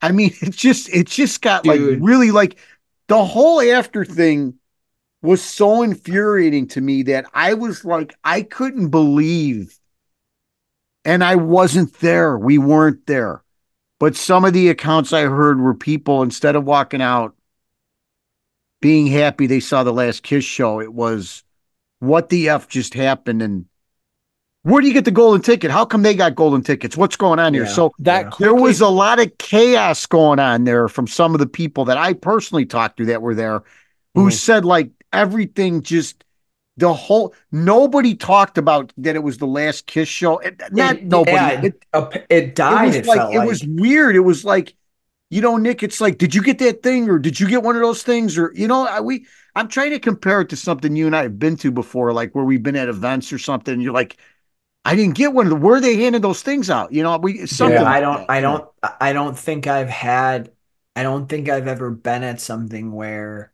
I 0.01 0.11
mean, 0.11 0.31
it 0.41 0.51
just 0.51 0.89
it 0.89 1.07
just 1.07 1.41
got 1.41 1.65
like 1.65 1.81
really 1.81 2.31
like 2.31 2.57
the 3.07 3.23
whole 3.23 3.59
after 3.59 4.05
thing 4.05 4.58
was 5.21 5.43
so 5.43 5.81
infuriating 5.81 6.67
to 6.67 6.81
me 6.81 7.03
that 7.03 7.25
I 7.33 7.53
was 7.53 7.83
like 7.83 8.15
I 8.23 8.41
couldn't 8.41 8.89
believe 8.89 9.77
and 11.05 11.23
I 11.23 11.35
wasn't 11.35 11.93
there. 11.99 12.37
We 12.37 12.57
weren't 12.57 13.05
there. 13.07 13.43
But 13.99 14.15
some 14.15 14.45
of 14.45 14.53
the 14.53 14.69
accounts 14.69 15.11
I 15.11 15.23
heard 15.23 15.59
were 15.59 15.73
people 15.73 16.23
instead 16.23 16.55
of 16.55 16.63
walking 16.63 17.01
out 17.01 17.35
being 18.81 19.07
happy 19.07 19.45
they 19.45 19.59
saw 19.59 19.83
the 19.83 19.91
last 19.91 20.23
Kiss 20.23 20.45
show, 20.45 20.79
it 20.79 20.93
was 20.93 21.43
what 21.99 22.29
the 22.29 22.47
F 22.49 22.69
just 22.69 22.93
happened 22.93 23.41
and 23.41 23.65
where 24.63 24.81
do 24.81 24.87
you 24.87 24.93
get 24.93 25.05
the 25.05 25.11
golden 25.11 25.41
ticket? 25.41 25.71
How 25.71 25.85
come 25.85 26.01
they 26.01 26.13
got 26.13 26.35
golden 26.35 26.61
tickets? 26.61 26.97
What's 26.97 27.15
going 27.15 27.39
on 27.39 27.53
here? 27.53 27.65
Yeah, 27.65 27.73
So 27.73 27.91
that 27.99 28.37
there 28.39 28.53
was 28.53 28.81
a 28.81 28.89
lot 28.89 29.19
of 29.19 29.37
chaos 29.37 30.05
going 30.05 30.39
on 30.39 30.65
there 30.65 30.87
from 30.89 31.07
some 31.07 31.33
of 31.33 31.39
the 31.39 31.47
people 31.47 31.85
that 31.85 31.97
I 31.97 32.13
personally 32.13 32.65
talked 32.65 32.97
to 32.97 33.05
that 33.05 33.21
were 33.21 33.35
there 33.35 33.63
who 34.15 34.27
Mhm. 34.27 34.33
said 34.33 34.65
like 34.65 34.91
everything 35.13 35.81
just 35.81 36.23
the 36.77 36.93
whole 36.93 37.33
nobody 37.51 38.15
talked 38.15 38.57
about 38.57 38.93
that 38.97 39.15
it 39.15 39.23
was 39.23 39.37
the 39.37 39.47
last 39.47 39.85
kiss 39.87 40.07
show. 40.07 40.37
It- 40.39 40.61
Not 40.71 40.97
It- 40.97 41.03
nobody. 41.05 41.33
yeah, 41.35 41.61
It- 41.63 41.85
uh, 41.93 42.09
it 42.29 42.55
died. 42.55 42.83
it 42.83 42.87
was 42.87 42.95
It, 42.97 43.05
like 43.05 43.33
it 43.33 43.37
like. 43.39 43.47
was 43.47 43.65
weird. 43.67 44.15
It 44.15 44.21
was 44.21 44.45
like, 44.45 44.75
you 45.29 45.41
know, 45.41 45.57
Nick. 45.57 45.83
It's 45.83 46.01
like, 46.01 46.17
did 46.17 46.33
you 46.33 46.41
get 46.41 46.59
that 46.59 46.81
thing, 46.83 47.09
or 47.09 47.19
did 47.19 47.39
you 47.39 47.47
get 47.47 47.63
one 47.63 47.75
of 47.75 47.81
those 47.81 48.03
things, 48.03 48.37
or 48.37 48.51
you 48.55 48.67
know, 48.67 48.87
I, 48.87 49.01
we. 49.01 49.25
I'm 49.55 49.67
trying 49.67 49.91
to 49.91 49.99
compare 49.99 50.41
it 50.41 50.49
to 50.49 50.55
something 50.55 50.95
you 50.95 51.05
and 51.07 51.15
I 51.15 51.23
have 51.23 51.37
been 51.39 51.57
to 51.57 51.71
before, 51.71 52.13
like 52.13 52.33
where 52.33 52.45
we've 52.45 52.63
been 52.63 52.75
at 52.77 52.87
events 52.87 53.33
or 53.33 53.37
something. 53.39 53.73
And 53.73 53.83
you're 53.83 53.93
like, 53.93 54.17
I 54.85 54.95
didn't 54.95 55.15
get 55.15 55.33
one 55.33 55.45
of 55.47 55.49
the. 55.51 55.55
Where 55.57 55.81
they 55.81 55.97
handed 55.97 56.21
those 56.21 56.41
things 56.41 56.69
out? 56.69 56.91
You 56.93 57.03
know, 57.03 57.17
we 57.17 57.45
something. 57.45 57.75
Yeah, 57.81 57.89
I 57.89 57.99
don't. 57.99 58.17
that, 58.19 58.29
I 58.29 58.41
don't. 58.41 58.69
I 59.01 59.13
don't 59.13 59.37
think 59.37 59.67
I've 59.67 59.89
had. 59.89 60.51
I 60.95 61.03
don't 61.03 61.27
think 61.27 61.49
I've 61.49 61.67
ever 61.67 61.91
been 61.91 62.23
at 62.23 62.41
something 62.41 62.91
where, 62.93 63.51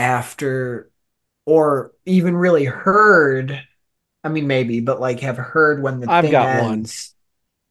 after, 0.00 0.90
or 1.46 1.92
even 2.06 2.36
really 2.36 2.64
heard. 2.64 3.62
I 4.24 4.28
mean, 4.28 4.46
maybe, 4.46 4.80
but 4.80 5.00
like 5.00 5.20
have 5.20 5.36
heard 5.38 5.82
when 5.82 6.00
the 6.00 6.10
I've 6.10 6.24
thing 6.24 6.32
got 6.32 6.62
one. 6.62 6.72
ends. 6.72 7.14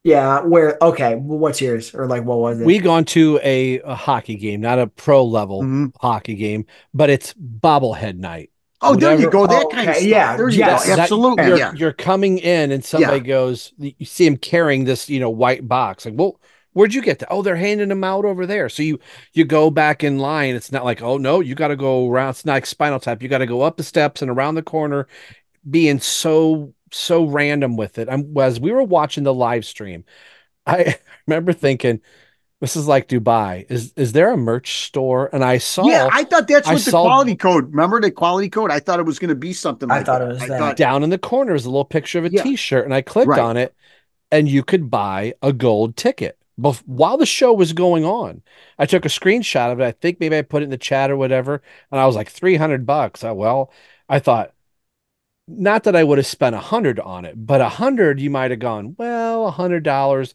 Yeah, 0.04 0.42
where 0.42 0.78
okay, 0.82 1.16
well, 1.16 1.38
what's 1.40 1.60
yours 1.62 1.94
or 1.94 2.08
like 2.08 2.24
what 2.24 2.40
was 2.40 2.62
it? 2.62 2.66
we 2.66 2.80
gone 2.80 3.04
to 3.06 3.40
a, 3.44 3.82
a 3.82 3.96
hockey 3.96 4.36
game, 4.36 4.62
not 4.62 4.80
a 4.80 4.88
pro 4.88 5.26
level 5.26 5.62
Mhm. 5.62 5.94
hockey 6.00 6.36
game, 6.36 6.66
but 6.94 7.10
it's 7.10 7.34
bobblehead 7.34 8.16
night. 8.18 8.50
Oh, 8.82 8.96
there 8.96 9.20
you 9.20 9.30
go. 9.30 9.46
That 9.46 9.66
Oh, 9.66 9.70
kind 9.70 9.90
of 9.90 9.96
okay, 9.96 10.00
stuff. 10.08 10.10
yeah, 10.10 10.38
there 10.38 10.48
you 10.50 10.58
yes. 10.60 10.86
go. 10.86 10.96
That- 10.96 11.00
Absolutely. 11.00 11.48
you're, 11.48 11.58
yeah. 11.58 11.74
you're 11.74 11.94
coming 11.94 12.38
in 12.38 12.72
and 12.72 12.84
somebody 12.84 13.20
goes, 13.20 13.74
you 13.78 14.06
see 14.06 14.26
him 14.26 14.38
carrying 14.38 14.86
this, 14.86 15.10
you 15.10 15.20
know, 15.20 15.30
white 15.30 15.68
box. 15.68 16.06
Like, 16.06 16.14
well, 16.18 16.40
where'd 16.74 16.94
you 16.94 17.02
get 17.02 17.20
that? 17.20 17.30
Oh, 17.32 17.42
they're 17.42 17.56
handing 17.56 17.90
them 17.90 18.04
out 18.04 18.26
over 18.26 18.46
there. 18.46 18.70
So 18.70 18.84
you 18.84 19.00
you 19.34 19.46
go 19.46 19.70
back 19.70 20.04
in 20.04 20.20
line. 20.20 20.56
It's 20.56 20.72
not 20.72 20.86
like, 20.86 21.02
oh 21.02 21.18
no, 21.18 21.40
you 21.40 21.56
got 21.56 21.70
to 21.70 21.76
go 21.76 22.10
around. 22.10 22.32
It's 22.32 22.46
not 22.46 22.54
like 22.54 22.66
Spinal 22.66 23.00
Tap. 23.00 23.22
You 23.24 23.30
got 23.30 23.40
to 23.40 23.46
go 23.48 23.62
up 23.62 23.78
the 23.78 23.84
steps 23.84 24.22
and 24.22 24.30
around 24.32 24.56
the 24.56 24.64
corner, 24.64 25.08
being 25.70 26.00
so 26.00 26.74
so 26.92 27.26
random 27.26 27.78
with 27.78 27.98
it. 28.00 28.10
I'm 28.10 28.36
as 28.38 28.60
we 28.60 28.72
were 28.72 28.84
watching 28.84 29.24
the 29.24 29.34
live 29.34 29.66
stream, 29.66 30.06
I 30.66 30.98
remember 31.28 31.54
thinking, 31.54 32.02
this 32.62 32.76
is 32.76 32.88
like 32.88 33.08
Dubai. 33.08 33.66
Is 33.70 33.94
is 33.96 34.12
there 34.12 34.32
a 34.34 34.38
merch 34.38 34.86
store? 34.86 35.30
And 35.34 35.44
I 35.44 35.60
saw 35.60 35.86
Yeah, 35.88 36.10
I 36.12 36.24
thought 36.26 36.48
that's 36.48 36.68
I 36.68 36.74
what 36.74 36.84
the 36.84 36.92
saw- 36.92 37.04
quality 37.04 37.36
code. 37.36 37.70
Remember 37.72 38.02
the 38.02 38.12
quality 38.12 38.50
code? 38.50 38.72
I 38.72 38.80
thought 38.80 39.00
it 39.00 39.06
was 39.06 39.20
going 39.20 39.30
to 39.30 39.36
be 39.36 39.54
something. 39.54 39.90
I 39.92 40.04
thought 40.04 40.20
that. 40.20 40.26
it 40.30 40.34
was 40.34 40.42
I 40.44 40.48
that. 40.48 40.60
thought 40.60 40.78
down 40.78 41.04
in 41.04 41.10
the 41.10 41.18
corner 41.18 41.56
is 41.56 41.66
a 41.66 41.70
little 41.70 41.86
picture 41.86 42.20
of 42.20 42.26
a 42.26 42.32
Yeah. 42.32 42.56
shirt 42.56 42.86
and 42.86 42.94
I 42.94 43.02
clicked 43.02 43.30
Right. 43.30 43.40
on 43.40 43.56
it 43.58 43.74
and 44.32 44.50
you 44.50 44.64
could 44.64 44.90
buy 44.90 45.34
a 45.42 45.54
gold 45.54 45.96
ticket. 45.96 46.39
Bef- 46.60 46.84
while 46.86 47.18
the 47.18 47.26
show 47.26 47.54
was 47.54 47.74
going 47.74 48.06
on, 48.06 48.42
I 48.78 48.86
took 48.86 49.06
a 49.06 49.10
screenshot 49.10 49.72
of 49.72 49.80
it. 49.80 49.86
I 49.86 49.92
think 49.92 50.20
maybe 50.20 50.38
I 50.38 50.42
put 50.42 50.62
it 50.64 50.66
in 50.66 50.70
the 50.72 50.78
chat 50.78 51.12
or 51.12 51.18
whatever, 51.18 51.62
and 51.92 52.00
I 52.02 52.06
was 52.06 52.16
like 52.16 52.30
300 52.30 52.86
bucks. 52.86 53.24
Well, 53.24 53.72
I 54.10 54.20
thought 54.20 54.54
not 55.48 55.84
that 55.84 55.96
I 55.96 56.04
would 56.04 56.18
have 56.18 56.28
spent 56.28 56.56
a 56.56 56.60
hundred 56.60 57.00
on 57.00 57.26
it, 57.26 57.46
but 57.46 57.62
a 57.62 57.70
hundred 57.70 58.20
you 58.20 58.30
might 58.30 58.52
have 58.52 58.60
gone, 58.60 58.96
well, 58.98 59.48
a 59.48 59.52
hundred 59.52 59.84
dollars, 59.84 60.34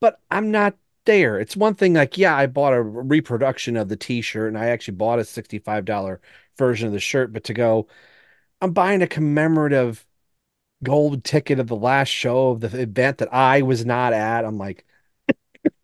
but 0.00 0.20
I'm 0.30 0.50
not 0.50 0.76
there. 1.06 1.40
It's 1.40 1.56
one 1.56 1.74
thing 1.74 1.94
like, 1.94 2.18
yeah, 2.18 2.36
I 2.36 2.46
bought 2.46 2.74
a 2.74 2.82
reproduction 2.82 3.76
of 3.76 3.88
the 3.88 3.96
t-shirt 3.96 4.48
and 4.48 4.58
I 4.58 4.66
actually 4.68 4.96
bought 4.96 5.18
a 5.20 5.24
$65 5.24 6.20
version 6.58 6.88
of 6.88 6.92
the 6.94 7.00
shirt, 7.00 7.32
but 7.32 7.44
to 7.44 7.54
go, 7.54 7.88
I'm 8.62 8.72
buying 8.72 9.02
a 9.02 9.08
commemorative 9.08 10.06
gold 10.82 11.24
ticket 11.24 11.58
of 11.60 11.68
the 11.68 11.76
last 11.76 12.08
show 12.08 12.50
of 12.50 12.60
the 12.60 12.80
event 12.82 13.18
that 13.18 13.32
I 13.34 13.62
was 13.62 13.84
not 13.86 14.12
at. 14.12 14.44
I'm 14.44 14.58
like, 14.58 14.86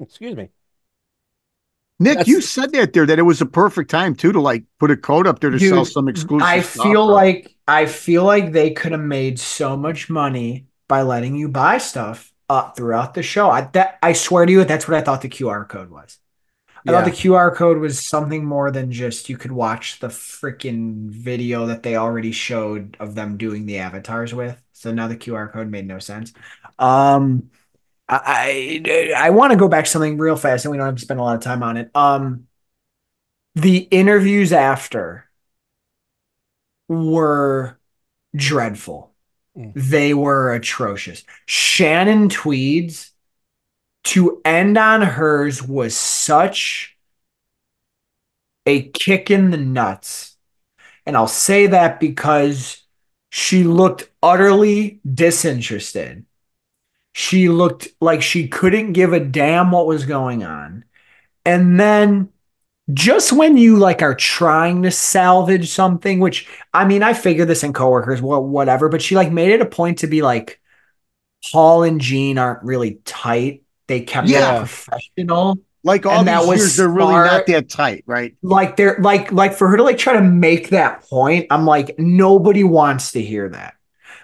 excuse 0.00 0.36
me. 0.36 0.50
Nick, 1.98 2.18
That's- 2.18 2.28
you 2.28 2.40
said 2.42 2.72
that 2.72 2.92
there 2.92 3.06
that 3.06 3.18
it 3.18 3.22
was 3.22 3.40
a 3.40 3.46
perfect 3.46 3.90
time 3.90 4.14
too 4.14 4.32
to 4.32 4.40
like 4.40 4.64
put 4.78 4.90
a 4.90 4.96
code 4.96 5.26
up 5.26 5.40
there 5.40 5.50
to 5.50 5.58
Dude, 5.58 5.70
sell 5.70 5.84
some 5.84 6.08
exclusive. 6.08 6.46
I 6.46 6.60
stuff, 6.60 6.84
feel 6.84 7.02
or- 7.02 7.12
like 7.12 7.54
I 7.66 7.86
feel 7.86 8.24
like 8.24 8.52
they 8.52 8.70
could 8.70 8.92
have 8.92 9.00
made 9.00 9.38
so 9.40 9.76
much 9.76 10.10
money 10.10 10.66
by 10.88 11.02
letting 11.02 11.34
you 11.36 11.48
buy 11.48 11.78
stuff 11.78 12.32
up 12.48 12.76
throughout 12.76 13.14
the 13.14 13.22
show. 13.22 13.50
I 13.50 13.62
that 13.72 13.98
I 14.02 14.12
swear 14.12 14.44
to 14.44 14.52
you, 14.52 14.64
that's 14.64 14.86
what 14.86 14.96
I 14.96 15.00
thought 15.00 15.22
the 15.22 15.28
QR 15.28 15.66
code 15.68 15.90
was. 15.90 16.18
I 16.88 16.92
thought 16.92 17.04
the 17.04 17.10
QR 17.10 17.52
code 17.52 17.78
was 17.78 18.06
something 18.06 18.44
more 18.44 18.70
than 18.70 18.92
just 18.92 19.28
you 19.28 19.36
could 19.36 19.50
watch 19.50 19.98
the 19.98 20.06
freaking 20.06 21.08
video 21.08 21.66
that 21.66 21.82
they 21.82 21.96
already 21.96 22.30
showed 22.30 22.96
of 23.00 23.16
them 23.16 23.36
doing 23.36 23.66
the 23.66 23.78
avatars 23.78 24.32
with. 24.32 24.62
So 24.72 24.92
now 24.92 25.08
the 25.08 25.16
QR 25.16 25.50
code 25.52 25.68
made 25.68 25.88
no 25.88 25.98
sense. 25.98 26.32
Um, 26.78 27.50
I 28.08 28.82
I, 28.84 29.12
I 29.16 29.30
want 29.30 29.52
to 29.52 29.58
go 29.58 29.68
back 29.68 29.84
to 29.84 29.90
something 29.90 30.18
real 30.18 30.36
fast, 30.36 30.64
and 30.64 30.72
we 30.72 30.78
don't 30.78 30.86
have 30.86 30.96
to 30.96 31.02
spend 31.02 31.20
a 31.20 31.22
lot 31.22 31.36
of 31.36 31.42
time 31.42 31.62
on 31.62 31.76
it. 31.76 31.90
Um, 31.94 32.46
the 33.54 33.78
interviews 33.78 34.52
after 34.52 35.28
were 36.88 37.78
dreadful. 38.34 39.12
They 39.56 40.12
were 40.12 40.52
atrocious. 40.52 41.24
Shannon 41.46 42.28
Tweed's 42.28 43.12
to 44.04 44.40
end 44.44 44.76
on 44.76 45.02
hers 45.02 45.62
was 45.62 45.96
such 45.96 46.96
a 48.66 48.82
kick 48.90 49.30
in 49.30 49.50
the 49.50 49.56
nuts. 49.56 50.36
And 51.06 51.16
I'll 51.16 51.26
say 51.26 51.68
that 51.68 51.98
because 52.00 52.82
she 53.30 53.64
looked 53.64 54.10
utterly 54.22 55.00
disinterested. 55.12 56.26
She 57.18 57.48
looked 57.48 57.88
like 57.98 58.20
she 58.20 58.46
couldn't 58.46 58.92
give 58.92 59.14
a 59.14 59.20
damn 59.20 59.70
what 59.70 59.86
was 59.86 60.04
going 60.04 60.44
on. 60.44 60.84
And 61.44 61.80
then 61.80 62.30
just 62.92 63.32
when 63.32 63.56
you 63.56 63.78
like 63.78 64.02
are 64.02 64.14
trying 64.14 64.82
to 64.84 64.90
salvage 64.90 65.70
something, 65.70 66.20
which 66.20 66.48
I 66.74 66.86
mean, 66.86 67.02
I 67.02 67.14
figure 67.14 67.46
this 67.46 67.64
in 67.64 67.72
coworkers, 67.72 68.22
well, 68.22 68.44
whatever, 68.44 68.88
but 68.90 69.02
she 69.02 69.16
like 69.16 69.32
made 69.32 69.50
it 69.52 69.62
a 69.62 69.66
point 69.66 70.00
to 70.00 70.08
be 70.08 70.22
like, 70.22 70.60
Paul 71.52 71.84
and 71.84 72.00
Gene 72.00 72.38
aren't 72.38 72.62
really 72.64 73.00
tight. 73.04 73.62
They 73.88 74.00
kept 74.02 74.28
Yeah. 74.28 74.56
it 74.56 74.58
professional. 74.58 75.58
like 75.84 76.06
all 76.06 76.20
and 76.20 76.28
these 76.28 76.42
that 76.42 76.46
was 76.46 76.58
years, 76.60 76.76
they're 76.76 76.88
really 76.88 77.20
not 77.20 77.46
that 77.46 77.68
tight, 77.70 78.04
right? 78.06 78.36
Like 78.42 78.76
they're 78.76 78.98
like 79.00 79.32
like 79.32 79.54
for 79.54 79.68
her 79.68 79.76
to 79.78 79.82
like 79.84 79.98
try 79.98 80.14
to 80.14 80.22
make 80.22 80.70
that 80.70 81.02
point, 81.08 81.46
I'm 81.50 81.64
like, 81.66 81.96
nobody 81.98 82.64
wants 82.64 83.12
to 83.12 83.22
hear 83.22 83.48
that. 83.50 83.75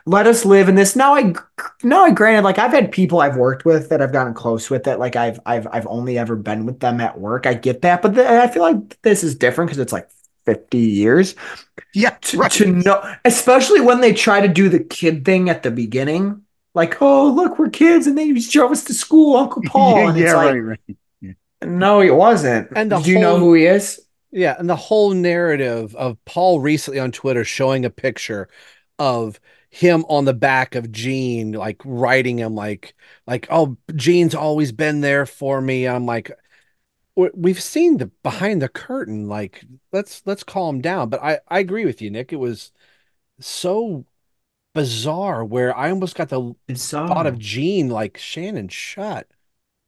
Let 0.04 0.26
us 0.26 0.44
live 0.44 0.68
in 0.68 0.74
this. 0.74 0.96
Now 0.96 1.14
I 1.14 1.34
now 1.82 2.04
I 2.04 2.10
granted, 2.10 2.42
like 2.42 2.58
I've 2.58 2.72
had 2.72 2.90
people 2.90 3.20
I've 3.20 3.36
worked 3.36 3.64
with 3.64 3.88
that 3.90 4.02
I've 4.02 4.12
gotten 4.12 4.34
close 4.34 4.68
with 4.68 4.84
that 4.84 4.98
like 4.98 5.16
I've 5.16 5.38
I've 5.46 5.66
I've 5.70 5.86
only 5.86 6.18
ever 6.18 6.36
been 6.36 6.66
with 6.66 6.80
them 6.80 7.00
at 7.00 7.20
work. 7.20 7.46
I 7.46 7.54
get 7.54 7.82
that, 7.82 8.02
but 8.02 8.14
the, 8.14 8.28
I 8.28 8.48
feel 8.48 8.62
like 8.62 9.00
this 9.02 9.22
is 9.22 9.34
different 9.36 9.68
because 9.68 9.78
it's 9.78 9.92
like 9.92 10.08
50 10.46 10.78
years. 10.78 11.34
Yeah, 11.94 12.10
to, 12.10 12.38
right. 12.38 12.50
to 12.52 12.66
know, 12.66 13.14
especially 13.24 13.80
when 13.80 14.00
they 14.00 14.12
try 14.12 14.40
to 14.40 14.48
do 14.48 14.68
the 14.68 14.80
kid 14.80 15.24
thing 15.24 15.48
at 15.48 15.62
the 15.62 15.70
beginning, 15.70 16.42
like, 16.74 17.00
oh 17.00 17.30
look, 17.30 17.58
we're 17.58 17.70
kids, 17.70 18.06
and 18.06 18.16
they 18.16 18.32
just 18.32 18.52
drove 18.52 18.72
us 18.72 18.84
to 18.84 18.94
school, 18.94 19.36
Uncle 19.36 19.62
Paul, 19.66 19.98
yeah, 19.98 20.08
and 20.08 20.18
yeah, 20.18 20.34
like, 20.34 20.54
right, 20.54 20.78
right. 21.22 21.36
no, 21.62 22.00
he 22.00 22.10
wasn't. 22.10 22.68
And 22.74 22.90
the 22.90 22.98
do 22.98 23.10
you 23.10 23.18
know 23.18 23.38
who 23.38 23.54
he 23.54 23.66
is? 23.66 24.00
Yeah, 24.30 24.56
and 24.58 24.68
the 24.68 24.76
whole 24.76 25.10
narrative 25.10 25.94
of 25.94 26.22
Paul 26.24 26.60
recently 26.60 26.98
on 26.98 27.12
Twitter 27.12 27.44
showing 27.44 27.84
a 27.84 27.90
picture 27.90 28.48
of 28.98 29.38
him 29.72 30.04
on 30.08 30.26
the 30.26 30.34
back 30.34 30.74
of 30.74 30.92
Gene, 30.92 31.52
like 31.52 31.80
writing 31.84 32.38
him 32.38 32.54
like 32.54 32.94
like 33.26 33.46
oh 33.50 33.78
Gene's 33.96 34.34
always 34.34 34.70
been 34.70 35.00
there 35.00 35.24
for 35.26 35.60
me. 35.62 35.88
I'm 35.88 36.04
like 36.06 36.30
we- 37.16 37.30
we've 37.34 37.62
seen 37.62 37.98
the 37.98 38.06
behind 38.22 38.62
the 38.62 38.68
curtain 38.68 39.28
like 39.28 39.64
let's 39.92 40.22
let's 40.26 40.44
calm 40.44 40.80
down. 40.82 41.08
But 41.10 41.22
I 41.22 41.40
I 41.48 41.60
agree 41.60 41.86
with 41.86 42.02
you, 42.02 42.10
Nick. 42.10 42.32
It 42.32 42.36
was 42.36 42.72
so 43.40 44.04
bizarre 44.74 45.44
where 45.44 45.76
I 45.76 45.90
almost 45.90 46.16
got 46.16 46.28
the 46.30 46.54
thought 47.08 47.26
of 47.26 47.38
Gene 47.38 47.88
like 47.88 48.18
Shannon 48.18 48.68
shut 48.68 49.26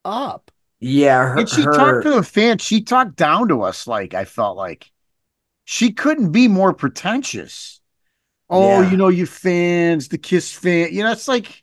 up. 0.04 0.50
Yeah, 0.80 1.28
her, 1.28 1.38
and 1.38 1.48
she 1.48 1.62
her- 1.62 1.72
talked 1.72 2.04
to 2.04 2.10
the 2.14 2.22
fans. 2.22 2.62
She 2.62 2.82
talked 2.82 3.16
down 3.16 3.48
to 3.48 3.62
us. 3.62 3.86
Like 3.86 4.14
I 4.14 4.24
felt 4.24 4.56
like 4.56 4.90
she 5.64 5.92
couldn't 5.92 6.32
be 6.32 6.48
more 6.48 6.72
pretentious. 6.74 7.80
Oh, 8.50 8.82
Yeah. 8.82 8.90
you 8.90 8.96
know, 8.96 9.08
you 9.08 9.26
fans, 9.26 10.08
the 10.08 10.18
Kiss 10.18 10.52
fan. 10.52 10.88
You 10.92 11.02
know, 11.02 11.12
it's 11.12 11.28
like, 11.28 11.62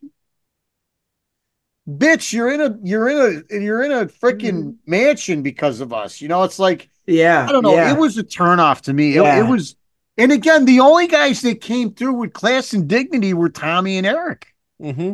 bitch, 1.87 2.33
you're 2.33 2.51
in 2.51 2.61
a, 2.61 2.77
you're 2.83 3.09
in 3.09 3.43
a, 3.51 3.59
you're 3.59 3.83
in 3.83 3.91
a 3.91 4.05
freaking 4.05 4.75
mansion 4.85 5.41
because 5.43 5.79
of 5.79 5.93
us. 5.93 6.21
You 6.21 6.27
know, 6.27 6.43
it's 6.43 6.59
like, 6.59 6.89
yeah, 7.05 7.45
I 7.47 7.51
don't 7.51 7.63
know. 7.63 7.73
yeah. 7.75 7.93
It 7.93 7.99
was 7.99 8.17
a 8.17 8.23
turnoff 8.23 8.81
to 8.81 8.93
me. 8.93 9.11
It, 9.17 9.21
Yeah. 9.23 9.45
it 9.45 9.49
was, 9.49 9.75
and 10.17 10.31
again, 10.31 10.65
the 10.65 10.79
only 10.81 11.07
guys 11.07 11.41
that 11.41 11.61
came 11.61 11.93
through 11.93 12.13
with 12.13 12.33
class 12.33 12.73
and 12.73 12.87
dignity 12.87 13.33
were 13.33 13.49
Tommy 13.49 13.97
and 13.97 14.05
Eric. 14.05 14.53
Mm-hmm. 14.81 15.13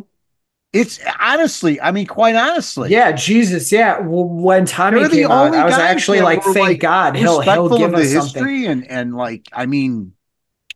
It's 0.74 1.00
honestly, 1.18 1.80
I 1.80 1.92
mean, 1.92 2.06
quite 2.06 2.34
honestly, 2.34 2.90
yeah, 2.90 3.12
Jesus, 3.12 3.72
yeah. 3.72 4.00
Well, 4.00 4.24
when 4.24 4.66
Tommy 4.66 5.00
They're 5.00 5.08
the 5.08 5.16
came 5.16 5.30
out, 5.30 5.54
I 5.54 5.64
was 5.64 5.74
actually 5.74 6.20
like, 6.20 6.42
thank 6.42 6.80
God, 6.80 7.16
he'll 7.16 7.40
he'll 7.40 7.78
give 7.78 7.94
us 7.94 8.12
something. 8.12 8.66
and 8.66 8.86
and 8.90 9.16
like 9.16 9.46
I 9.50 9.64
mean, 9.64 10.12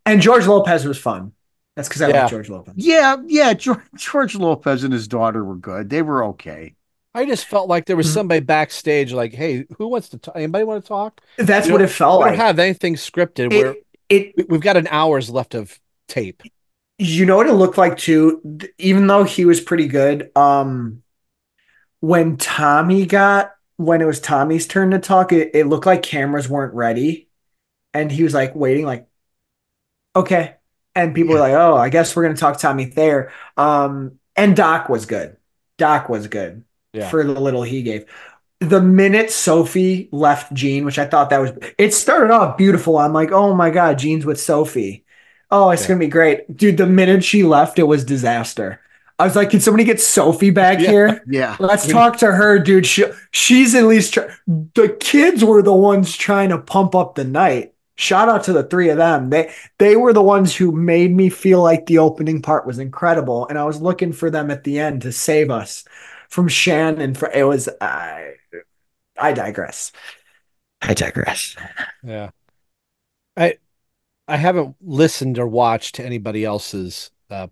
And 0.07 0.21
George 0.21 0.47
Lopez 0.47 0.85
was 0.85 0.99
fun. 0.99 1.33
That's 1.77 1.89
because 1.89 2.03
I 2.03 2.09
Yeah. 2.09 2.23
like 2.23 2.31
George 2.31 2.49
Lopez. 2.51 2.75
yeah, 2.77 3.17
yeah. 3.27 3.55
George, 3.55 3.81
George 3.97 4.35
Lopez 4.35 4.85
and 4.85 4.93
his 4.93 5.09
daughter 5.09 5.45
were 5.45 5.55
good. 5.57 5.89
They 5.91 6.03
were 6.03 6.25
okay. 6.27 6.75
I 7.15 7.25
just 7.27 7.47
felt 7.47 7.69
like 7.69 7.87
there 7.87 7.97
was 7.97 8.07
Mm-hmm. 8.07 8.15
somebody 8.15 8.41
backstage, 8.41 9.13
like, 9.13 9.33
"Hey, 9.35 9.67
who 9.79 9.89
wants 9.89 10.09
to 10.11 10.19
talk? 10.19 10.35
Anybody 10.37 10.65
want 10.65 10.83
to 10.85 10.89
talk?" 10.89 11.21
That's 11.39 11.67
You 11.67 11.73
what 11.75 11.79
know, 11.81 11.85
it 11.85 11.91
felt 11.91 12.21
we 12.21 12.25
like. 12.27 12.33
don't 12.39 12.47
have 12.47 12.59
anything 12.59 12.95
scripted. 12.97 13.53
It- 13.53 13.63
Where 13.65 13.75
it 14.09 14.33
we- 14.37 14.45
we've 14.49 14.61
got 14.61 14.77
an 14.77 14.89
hour's 14.91 15.31
left 15.31 15.55
of 15.55 15.79
tape. 16.09 16.43
you 16.99 17.25
know 17.27 17.37
what 17.37 17.47
it 17.47 17.53
looked 17.55 17.79
like 17.79 17.97
too 17.97 18.41
even 18.79 19.07
though 19.07 19.25
he 19.25 19.45
was 19.47 19.61
pretty 19.63 19.89
good 19.89 20.31
um 20.37 21.03
when 22.01 22.37
tommy 22.37 23.07
got 23.07 23.53
when 23.77 24.01
it 24.03 24.05
was 24.05 24.21
tommy's 24.21 24.67
turn 24.67 24.91
to 24.91 24.99
talk 24.99 25.33
it, 25.33 25.51
it 25.55 25.67
looked 25.67 25.87
like 25.87 26.03
cameras 26.03 26.49
weren't 26.49 26.75
ready 26.75 27.29
and 27.95 28.13
he 28.13 28.23
was 28.23 28.35
like 28.35 28.55
waiting 28.55 28.85
like 28.85 29.07
okay 30.15 30.55
and 30.95 31.15
people 31.15 31.35
were 31.35 31.41
like 31.41 31.55
oh 31.55 31.77
i 31.77 31.89
guess 31.89 32.15
we're 32.15 32.23
gonna 32.23 32.37
talk 32.37 32.59
tommy 32.59 32.85
there 32.87 33.33
um 33.57 34.19
and 34.37 34.57
doc 34.57 34.89
was 34.89 35.07
good 35.07 35.37
doc 35.79 36.09
was 36.09 36.27
good 36.27 36.65
Yeah. 36.93 37.09
for 37.09 37.25
the 37.25 37.39
little 37.41 37.63
he 37.63 37.83
gave 37.83 38.05
the 38.61 38.81
minute 38.81 39.31
sophie 39.31 40.09
left 40.13 40.53
gene 40.53 40.85
which 40.85 40.99
i 40.99 41.07
thought 41.07 41.31
that 41.31 41.39
was 41.41 41.53
it 41.79 41.93
started 41.95 42.31
off 42.31 42.57
beautiful 42.57 42.99
i'm 42.99 43.13
like 43.13 43.33
oh 43.33 43.55
my 43.55 43.71
god 43.71 43.99
gene's 43.99 44.27
with 44.27 44.41
sophie 44.41 45.05
Oh, 45.55 45.69
it's 45.69 45.83
Yeah. 45.83 45.89
gonna 45.89 46.01
be 46.01 46.07
great, 46.07 46.57
dude. 46.57 46.79
The 46.79 46.87
minute 46.87 47.23
she 47.23 47.43
left, 47.43 47.79
it 47.79 47.83
was 47.83 48.07
disaster. 48.07 48.81
I 49.19 49.25
was 49.25 49.37
like, 49.37 49.51
"Can 49.51 49.61
somebody 49.61 49.85
get 49.85 50.01
Sophie 50.01 50.49
back 50.49 50.81
Yeah. 50.81 50.89
here? 50.91 51.23
Yeah, 51.29 51.57
Let's 51.61 51.87
talk 51.87 52.17
to 52.21 52.33
her, 52.33 52.59
dude. 52.59 52.87
She, 52.87 53.05
she's 53.33 53.75
at 53.75 53.85
least 53.85 54.15
try- 54.15 54.29
the 54.47 54.89
kids 54.99 55.45
were 55.45 55.61
the 55.61 55.75
ones 55.75 56.17
trying 56.17 56.49
to 56.49 56.57
pump 56.59 56.95
up 56.95 57.17
the 57.17 57.25
night. 57.25 57.72
Shout 57.95 58.28
out 58.28 58.45
to 58.45 58.53
the 58.53 58.62
three 58.64 58.88
of 58.88 58.97
them. 58.97 59.30
They 59.30 59.53
they 59.78 59.97
were 59.97 60.12
the 60.12 60.22
ones 60.22 60.57
who 60.57 60.72
made 60.72 61.14
me 61.14 61.28
feel 61.28 61.62
like 61.62 61.86
the 61.86 61.99
opening 61.99 62.40
part 62.40 62.66
was 62.66 62.78
incredible, 62.78 63.47
and 63.49 63.59
I 63.59 63.64
was 63.64 63.82
looking 63.82 64.12
for 64.12 64.30
them 64.30 64.51
at 64.51 64.64
the 64.64 64.78
end 64.78 65.03
to 65.03 65.12
save 65.12 65.51
us 65.51 65.84
from 66.28 66.49
Shannon. 66.49 67.14
For 67.14 67.30
it 67.30 67.45
was 67.45 67.68
I 67.80 68.34
I 69.18 69.32
digress. 69.32 69.93
I 70.80 70.95
digress. 70.95 71.55
Yeah. 72.03 72.30
I 73.36 73.59
I 74.26 74.36
haven't 74.36 74.76
listened 74.80 75.38
or 75.38 75.47
watched 75.47 76.01
anybody 76.01 76.45
else's 76.45 77.11
uh 77.30 77.49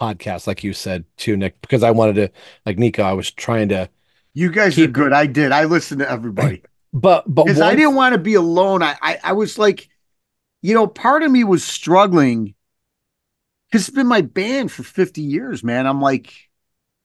podcast, 0.00 0.46
like 0.46 0.64
you 0.64 0.72
said 0.72 1.04
too, 1.16 1.36
Nick, 1.36 1.60
because 1.60 1.82
I 1.82 1.90
wanted 1.90 2.16
to, 2.16 2.30
like 2.64 2.78
Nikko, 2.78 3.02
I 3.02 3.12
was 3.12 3.30
trying 3.30 3.68
to. 3.70 3.88
You 4.34 4.50
guys 4.50 4.74
keep, 4.74 4.90
are 4.90 4.92
good. 4.92 5.12
I 5.12 5.26
did. 5.26 5.52
I 5.52 5.64
listened 5.64 6.00
to 6.00 6.10
everybody. 6.10 6.62
But 6.92 7.24
but 7.26 7.44
because 7.44 7.60
I 7.60 7.74
didn't 7.74 7.94
want 7.94 8.14
to 8.14 8.18
be 8.18 8.34
alone. 8.34 8.82
I, 8.82 8.96
I 9.02 9.18
I 9.22 9.32
was 9.32 9.58
like, 9.58 9.88
you 10.62 10.74
know, 10.74 10.86
part 10.86 11.22
of 11.22 11.30
me 11.30 11.44
was 11.44 11.64
struggling 11.64 12.54
because 13.70 13.88
it's 13.88 13.94
been 13.94 14.06
my 14.06 14.22
band 14.22 14.72
for 14.72 14.82
50 14.82 15.20
years, 15.20 15.62
man. 15.62 15.86
I'm 15.86 16.00
like, 16.00 16.32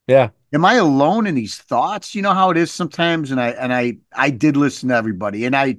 yeah. 0.08 0.30
Am 0.54 0.66
I 0.66 0.74
alone 0.76 1.28
in 1.28 1.36
these 1.36 1.58
thoughts? 1.58 2.14
You 2.14 2.22
know 2.22 2.34
how 2.34 2.50
it 2.50 2.58
is 2.58 2.72
sometimes. 2.72 3.32
And 3.32 3.40
I 3.40 3.50
and 3.52 3.74
I 3.74 3.98
I 4.14 4.30
did 4.30 4.58
listen 4.58 4.90
to 4.90 4.96
everybody, 4.96 5.46
and 5.46 5.56
I 5.56 5.78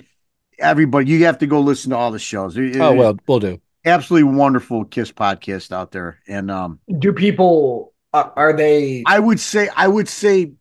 everybody. 0.58 1.10
You 1.10 1.24
have 1.26 1.38
to 1.38 1.46
go 1.46 1.60
listen 1.60 1.90
to 1.90 1.96
all 1.96 2.10
the 2.10 2.18
shows. 2.18 2.56
It, 2.56 2.76
oh 2.80 2.94
well, 2.94 3.18
we'll 3.26 3.40
do. 3.40 3.60
Absolutely 3.84 4.32
wonderful 4.32 4.84
Kiss 4.84 5.12
podcast 5.12 5.72
out 5.72 5.90
there, 5.90 6.20
and 6.26 6.50
um, 6.50 6.78
do 6.98 7.12
people 7.12 7.92
uh, 8.14 8.30
are 8.34 8.54
they? 8.54 9.02
I 9.06 9.18
would 9.18 9.40
say 9.40 9.68
I 9.76 9.88
would 9.88 10.08
say 10.08 10.52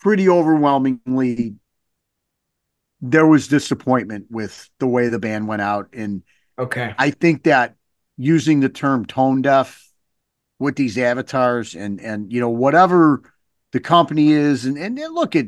pretty 0.00 0.28
overwhelmingly 0.28 1.54
there 3.06 3.26
was 3.26 3.48
disappointment 3.48 4.26
with 4.30 4.70
the 4.78 4.86
way 4.86 5.08
the 5.08 5.18
band 5.18 5.46
went 5.46 5.60
out. 5.60 5.88
And 5.92 6.22
okay. 6.58 6.94
I 6.98 7.10
think 7.10 7.42
that 7.42 7.76
using 8.16 8.60
the 8.60 8.70
term 8.70 9.04
tone 9.04 9.42
deaf 9.42 9.86
with 10.58 10.76
these 10.76 10.96
avatars 10.96 11.74
and 11.74 12.00
and 12.00 12.32
you 12.32 12.40
know 12.40 12.48
whatever 12.48 13.20
the 13.72 13.80
company 13.80 14.32
is 14.32 14.64
and 14.64 14.78
and, 14.78 14.96
look 15.12 15.34
at 15.34 15.46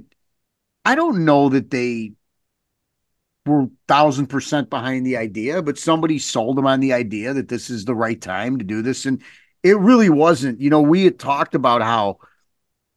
i 0.85 0.97
don't 0.97 1.25
know 1.25 1.49
that 1.49 1.71
they 1.71 2.13
were 3.47 3.67
thousand 3.87 4.27
percent 4.27 4.69
behind 4.69 5.07
the 5.07 5.17
idea 5.17 5.63
but 5.63 5.79
somebody 5.79 6.19
sold 6.19 6.57
them 6.57 6.67
on 6.67 6.81
the 6.81 6.93
idea 6.93 7.33
that 7.33 7.49
this 7.49 7.71
is 7.71 7.85
the 7.85 7.95
right 7.95 8.21
time 8.21 8.59
to 8.59 8.65
do 8.65 8.83
this. 8.83 9.07
And 9.07 9.23
it 9.63 9.79
really 9.79 10.11
wasn't 10.11 10.61
you 10.61 10.69
know 10.69 10.83
we 10.83 11.05
had 11.05 11.21
talked 11.21 11.55
about 11.55 11.83
how 11.83 12.19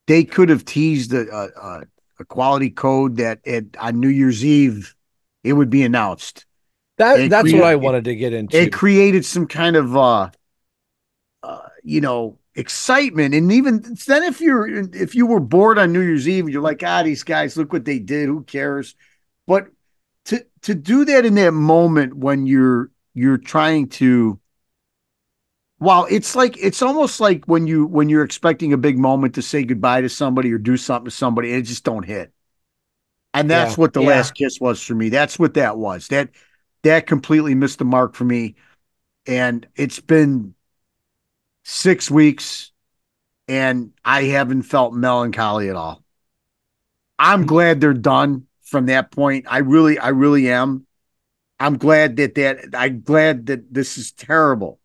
they 0.07 0.23
could 0.23 0.49
have 0.49 0.65
teased 0.65 1.13
a, 1.13 1.29
a, 1.29 1.47
a 1.47 1.83
quality 2.25 2.69
code 2.69 3.17
that 3.17 3.45
at, 3.47 3.65
on 3.77 3.99
New 3.99 4.09
Year's 4.09 4.43
Eve 4.43 4.95
it 5.43 5.53
would 5.53 5.69
be 5.69 5.83
announced. 5.83 6.45
That 6.97 7.19
it 7.19 7.29
that's 7.29 7.43
created, 7.43 7.61
what 7.61 7.69
I 7.69 7.75
wanted 7.75 8.03
to 8.05 8.15
get 8.15 8.33
into. 8.33 8.57
It 8.57 8.73
created 8.73 9.25
some 9.25 9.47
kind 9.47 9.75
of 9.75 9.95
uh, 9.95 10.29
uh, 11.43 11.69
you 11.83 12.01
know 12.01 12.37
excitement, 12.55 13.33
and 13.33 13.51
even 13.51 13.97
then, 14.05 14.23
if 14.23 14.41
you're 14.41 14.67
if 14.93 15.15
you 15.15 15.25
were 15.25 15.39
bored 15.39 15.79
on 15.79 15.93
New 15.93 16.01
Year's 16.01 16.27
Eve, 16.27 16.49
you're 16.49 16.61
like, 16.61 16.83
ah, 16.83 17.03
these 17.03 17.23
guys, 17.23 17.55
look 17.55 17.71
what 17.71 17.85
they 17.85 17.99
did. 17.99 18.27
Who 18.27 18.43
cares? 18.43 18.95
But 19.47 19.67
to 20.25 20.45
to 20.63 20.75
do 20.75 21.05
that 21.05 21.25
in 21.25 21.35
that 21.35 21.53
moment 21.53 22.15
when 22.15 22.45
you're 22.45 22.91
you're 23.13 23.37
trying 23.37 23.87
to 23.89 24.39
Wow, 25.79 26.05
it's 26.05 26.35
like 26.35 26.57
it's 26.57 26.81
almost 26.81 27.21
like 27.21 27.45
when 27.45 27.65
you 27.65 27.85
when 27.85 28.09
you're 28.09 28.23
expecting 28.23 28.73
a 28.73 28.77
big 28.77 28.97
moment 28.97 29.35
to 29.35 29.41
say 29.41 29.63
goodbye 29.63 30.01
to 30.01 30.09
somebody 30.09 30.51
or 30.51 30.57
do 30.57 30.75
something 30.75 31.05
to 31.05 31.11
somebody 31.11 31.51
and 31.51 31.59
it 31.59 31.67
just 31.67 31.85
don't 31.85 32.03
hit. 32.03 32.33
And 33.33 33.49
that's 33.49 33.71
yeah, 33.71 33.81
what 33.81 33.93
the 33.93 34.01
yeah. 34.01 34.07
last 34.07 34.35
kiss 34.35 34.59
was 34.59 34.81
for 34.81 34.93
me. 34.95 35.09
That's 35.09 35.39
what 35.39 35.53
that 35.53 35.77
was. 35.77 36.07
That 36.09 36.29
that 36.83 37.07
completely 37.07 37.55
missed 37.55 37.79
the 37.79 37.85
mark 37.85 38.15
for 38.15 38.25
me. 38.25 38.55
And 39.25 39.67
it's 39.75 39.99
been 39.99 40.55
6 41.63 42.11
weeks 42.11 42.71
and 43.47 43.93
I 44.03 44.23
haven't 44.23 44.63
felt 44.63 44.93
melancholy 44.93 45.69
at 45.69 45.75
all. 45.75 46.03
I'm 47.17 47.45
glad 47.45 47.79
they're 47.79 47.93
done 47.93 48.47
from 48.63 48.87
that 48.87 49.11
point. 49.11 49.45
I 49.49 49.59
really 49.59 49.97
I 49.97 50.09
really 50.09 50.49
am. 50.49 50.85
I'm 51.59 51.77
glad 51.77 52.17
that 52.17 52.35
that 52.35 52.65
I'm 52.73 53.01
glad 53.01 53.47
that 53.47 53.73
this 53.73 53.97
is 53.97 54.11
terrible 54.11 54.79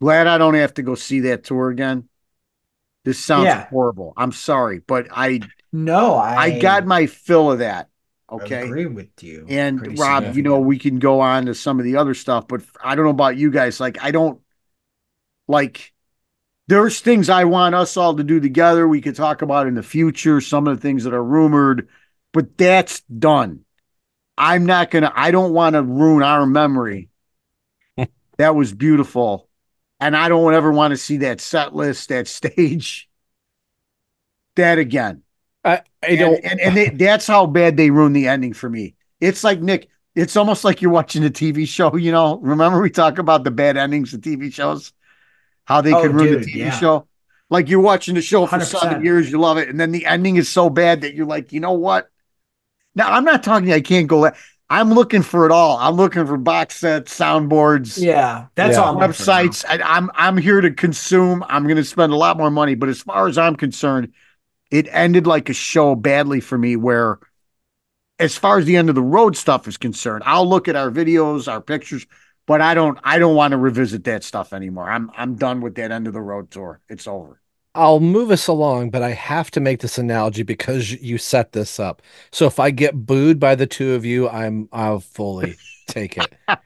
Glad 0.00 0.26
I 0.26 0.38
don't 0.38 0.54
have 0.54 0.74
to 0.74 0.82
go 0.82 0.94
see 0.94 1.20
that 1.20 1.44
tour 1.44 1.70
again. 1.70 2.08
This 3.04 3.24
sounds 3.24 3.46
yeah. 3.46 3.66
horrible. 3.68 4.12
I'm 4.16 4.32
sorry, 4.32 4.80
but 4.80 5.06
I 5.10 5.40
no, 5.72 6.14
I 6.14 6.36
I 6.36 6.58
got 6.58 6.84
my 6.84 7.06
fill 7.06 7.52
of 7.52 7.60
that. 7.60 7.88
Okay, 8.30 8.58
I 8.58 8.62
agree 8.64 8.86
with 8.86 9.22
you. 9.22 9.46
And 9.48 9.98
Rob, 9.98 10.36
you 10.36 10.42
know, 10.42 10.58
we 10.58 10.78
can 10.78 10.98
go 10.98 11.20
on 11.20 11.46
to 11.46 11.54
some 11.54 11.78
of 11.78 11.84
the 11.84 11.96
other 11.96 12.12
stuff, 12.12 12.46
but 12.46 12.62
I 12.82 12.94
don't 12.94 13.04
know 13.04 13.10
about 13.10 13.36
you 13.36 13.50
guys. 13.50 13.80
Like, 13.80 14.02
I 14.02 14.10
don't 14.10 14.40
like. 15.46 15.92
There's 16.66 17.00
things 17.00 17.30
I 17.30 17.44
want 17.44 17.74
us 17.74 17.96
all 17.96 18.14
to 18.14 18.22
do 18.22 18.40
together. 18.40 18.86
We 18.86 19.00
could 19.00 19.16
talk 19.16 19.40
about 19.40 19.66
in 19.66 19.74
the 19.74 19.82
future. 19.82 20.42
Some 20.42 20.66
of 20.66 20.76
the 20.76 20.82
things 20.82 21.04
that 21.04 21.14
are 21.14 21.24
rumored, 21.24 21.88
but 22.34 22.58
that's 22.58 23.00
done. 23.00 23.60
I'm 24.36 24.66
not 24.66 24.90
gonna. 24.90 25.12
I 25.16 25.30
don't 25.30 25.54
want 25.54 25.74
to 25.74 25.82
ruin 25.82 26.22
our 26.22 26.44
memory. 26.44 27.08
that 28.36 28.54
was 28.54 28.74
beautiful 28.74 29.47
and 30.00 30.16
I 30.16 30.28
don't 30.28 30.54
ever 30.54 30.70
want 30.72 30.92
to 30.92 30.96
see 30.96 31.18
that 31.18 31.40
set 31.40 31.74
list, 31.74 32.08
that 32.08 32.28
stage, 32.28 33.08
that 34.56 34.78
again. 34.78 35.22
I, 35.64 35.82
I 36.02 36.16
don't, 36.16 36.36
and 36.36 36.44
and, 36.44 36.60
and 36.60 36.76
they, 36.76 36.88
that's 37.04 37.26
how 37.26 37.46
bad 37.46 37.76
they 37.76 37.90
ruined 37.90 38.16
the 38.16 38.28
ending 38.28 38.52
for 38.52 38.68
me. 38.68 38.94
It's 39.20 39.44
like 39.44 39.60
Nick. 39.60 39.88
It's 40.14 40.36
almost 40.36 40.64
like 40.64 40.82
you're 40.82 40.90
watching 40.90 41.24
a 41.24 41.30
TV 41.30 41.66
show. 41.66 41.94
You 41.94 42.10
know, 42.10 42.38
remember 42.38 42.80
we 42.80 42.90
talk 42.90 43.18
about 43.18 43.44
the 43.44 43.50
bad 43.50 43.76
endings 43.76 44.14
of 44.14 44.20
TV 44.20 44.52
shows, 44.52 44.92
how 45.64 45.80
they 45.80 45.92
oh, 45.92 46.02
could 46.02 46.12
ruin 46.12 46.32
dude, 46.32 46.44
the 46.44 46.52
TV 46.52 46.56
yeah. 46.56 46.70
show. 46.70 47.06
Like 47.50 47.68
you're 47.68 47.80
watching 47.80 48.14
the 48.14 48.22
show 48.22 48.46
for 48.46 48.56
100%. 48.56 48.64
seven 48.64 49.04
years, 49.04 49.30
you 49.30 49.38
love 49.38 49.58
it, 49.58 49.68
and 49.68 49.78
then 49.78 49.92
the 49.92 50.06
ending 50.06 50.36
is 50.36 50.48
so 50.48 50.70
bad 50.70 51.02
that 51.02 51.14
you're 51.14 51.26
like, 51.26 51.52
you 51.52 51.60
know 51.60 51.72
what? 51.72 52.10
Now 52.94 53.12
I'm 53.12 53.24
not 53.24 53.42
talking. 53.42 53.72
I 53.72 53.80
can't 53.80 54.08
go. 54.08 54.30
I'm 54.70 54.92
looking 54.92 55.22
for 55.22 55.46
it 55.46 55.52
all. 55.52 55.78
I'm 55.78 55.94
looking 55.94 56.26
for 56.26 56.36
box 56.36 56.76
sets, 56.76 57.16
soundboards. 57.18 58.00
Yeah, 58.02 58.46
that's 58.54 58.76
yeah. 58.76 58.82
all. 58.82 58.96
Websites. 58.96 59.64
I, 59.66 59.80
I'm 59.82 60.10
I'm 60.14 60.36
here 60.36 60.60
to 60.60 60.70
consume. 60.70 61.42
I'm 61.48 61.64
going 61.64 61.76
to 61.76 61.84
spend 61.84 62.12
a 62.12 62.16
lot 62.16 62.36
more 62.36 62.50
money, 62.50 62.74
but 62.74 62.88
as 62.90 63.00
far 63.00 63.28
as 63.28 63.38
I'm 63.38 63.56
concerned, 63.56 64.12
it 64.70 64.86
ended 64.90 65.26
like 65.26 65.48
a 65.48 65.54
show 65.54 65.94
badly 65.94 66.40
for 66.40 66.58
me. 66.58 66.76
Where, 66.76 67.18
as 68.18 68.36
far 68.36 68.58
as 68.58 68.66
the 68.66 68.76
end 68.76 68.90
of 68.90 68.94
the 68.94 69.02
road 69.02 69.38
stuff 69.38 69.66
is 69.68 69.78
concerned, 69.78 70.22
I'll 70.26 70.48
look 70.48 70.68
at 70.68 70.76
our 70.76 70.90
videos, 70.90 71.50
our 71.50 71.62
pictures, 71.62 72.06
but 72.46 72.60
I 72.60 72.74
don't 72.74 72.98
I 73.02 73.18
don't 73.18 73.36
want 73.36 73.52
to 73.52 73.58
revisit 73.58 74.04
that 74.04 74.22
stuff 74.22 74.52
anymore. 74.52 74.90
I'm 74.90 75.10
I'm 75.16 75.36
done 75.36 75.62
with 75.62 75.76
that 75.76 75.92
end 75.92 76.06
of 76.08 76.12
the 76.12 76.20
road 76.20 76.50
tour. 76.50 76.80
It's 76.90 77.06
over. 77.06 77.40
I'll 77.78 78.00
move 78.00 78.30
us 78.32 78.48
along, 78.48 78.90
but 78.90 79.02
I 79.02 79.10
have 79.10 79.52
to 79.52 79.60
make 79.60 79.80
this 79.80 79.98
analogy 79.98 80.42
because 80.42 80.90
you 81.00 81.16
set 81.16 81.52
this 81.52 81.78
up. 81.78 82.02
So 82.32 82.46
if 82.46 82.58
I 82.58 82.70
get 82.70 83.06
booed 83.06 83.38
by 83.38 83.54
the 83.54 83.66
two 83.68 83.94
of 83.94 84.04
you, 84.04 84.28
I'm 84.28 84.68
I'll 84.72 85.00
fully 85.00 85.56
take 85.86 86.18
it. 86.18 86.34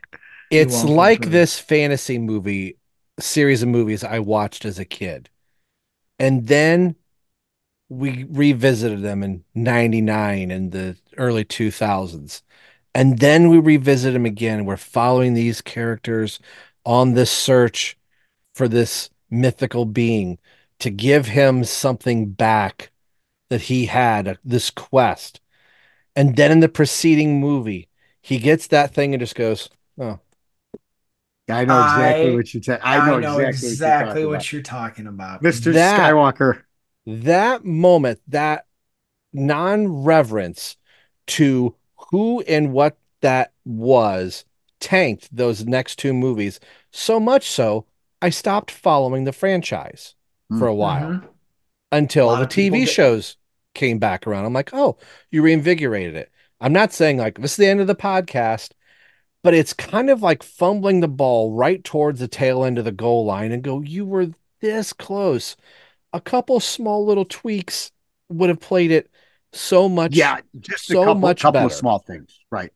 It's 0.51 0.85
like 0.85 1.31
this 1.31 1.59
fantasy 1.59 2.19
movie 2.19 2.77
series 3.19 3.63
of 3.63 3.71
movies 3.71 4.05
I 4.05 4.19
watched 4.19 4.67
as 4.67 4.79
a 4.79 4.85
kid. 4.85 5.31
And 6.19 6.47
then 6.47 6.97
we 7.89 8.25
revisited 8.25 9.01
them 9.01 9.23
in 9.23 9.45
99 9.55 10.51
and 10.51 10.71
the 10.71 10.99
early 11.17 11.47
2000s. 11.47 12.43
And 12.95 13.19
then 13.19 13.49
we 13.49 13.59
revisit 13.59 14.13
them 14.13 14.27
again. 14.27 14.67
We're 14.67 14.77
following 14.77 15.33
these 15.33 15.63
characters 15.63 16.39
on 16.85 17.15
this 17.15 17.31
search 17.31 17.97
for 18.55 18.69
this 18.69 19.09
mythical 19.31 19.87
being 19.87 20.39
to 20.83 20.91
give 20.91 21.27
him 21.27 21.63
something 21.63 22.31
back 22.31 22.91
that 23.51 23.63
he 23.63 23.87
had, 23.87 24.39
this 24.45 24.69
quest. 24.71 25.41
And 26.17 26.37
then 26.37 26.51
in 26.51 26.61
the 26.61 26.69
preceding 26.69 27.41
movie, 27.41 27.89
he 28.21 28.39
gets 28.39 28.67
that 28.69 28.93
thing 28.93 29.15
and 29.15 29.21
just 29.21 29.37
goes, 29.37 29.71
Oh. 29.99 30.19
I 31.49 31.65
know 31.65 31.83
exactly 31.83 32.33
I, 32.33 32.35
what 32.35 32.55
you're 32.55 32.63
talking. 32.63 32.83
I 32.85 32.97
know, 33.07 33.17
I 33.17 33.21
know 33.21 33.39
exactly, 33.39 33.69
exactly 33.69 34.09
what, 34.09 34.21
you're, 34.21 34.31
what 34.31 34.53
you're, 34.53 34.63
talking 34.63 35.07
about, 35.07 35.43
Mr. 35.43 35.73
That, 35.73 36.01
Skywalker. 36.01 36.63
That 37.07 37.65
moment, 37.65 38.21
that 38.29 38.67
non-reverence 39.33 40.77
to 41.29 41.75
who 42.11 42.41
and 42.43 42.73
what 42.73 42.97
that 43.21 43.53
was, 43.65 44.45
tanked 44.81 45.35
those 45.35 45.65
next 45.65 45.97
two 45.97 46.13
movies 46.13 46.59
so 46.91 47.21
much 47.21 47.49
so 47.49 47.87
I 48.21 48.31
stopped 48.31 48.71
following 48.73 49.23
the 49.23 49.33
franchise 49.33 50.17
for 50.59 50.67
a 50.67 50.75
while 50.75 51.11
mm-hmm. 51.11 51.27
until 51.91 52.37
the 52.37 52.47
TV 52.47 52.87
shows 52.89 53.37
came 53.75 53.99
back 53.99 54.27
around. 54.27 54.45
I'm 54.45 54.53
like, 54.53 54.71
oh, 54.73 54.99
you 55.31 55.43
reinvigorated 55.43 56.17
it. 56.17 56.31
I'm 56.61 56.73
not 56.73 56.93
saying 56.93 57.19
like 57.19 57.41
this 57.41 57.53
is 57.53 57.57
the 57.57 57.67
end 57.67 57.81
of 57.81 57.87
the 57.87 57.95
podcast, 57.95 58.71
but 59.43 59.55
it's 59.55 59.73
kind 59.73 60.11
of 60.11 60.23
like 60.23 60.43
fumbling 60.43 61.01
the 61.01 61.09
ball 61.09 61.53
right 61.53 61.83
towards 61.83 62.21
the 62.21 62.29
tail 62.29 62.65
end 62.65 62.79
of 62.79 62.85
the 62.85 62.93
goal 62.93 63.25
line 63.25 63.53
and 63.53 63.63
go, 63.63 63.81
you 63.81 64.05
were 64.05 64.29
this 64.61 64.93
close. 64.93 65.57
A 66.13 66.21
couple 66.21 66.61
small 66.61 67.05
little 67.07 67.25
tweaks 67.25 67.91
would 68.29 68.49
have 68.49 68.61
played 68.61 68.91
it 68.91 69.11
so 69.53 69.89
much. 69.89 70.15
Yeah, 70.15 70.41
just 70.61 70.87
so 70.87 71.03
a 71.03 71.07
couple, 71.07 71.21
much 71.21 71.43
couple 71.43 71.59
better. 71.59 71.67
of 71.67 71.73
small 71.73 71.99
things. 71.99 72.39
Right 72.51 72.73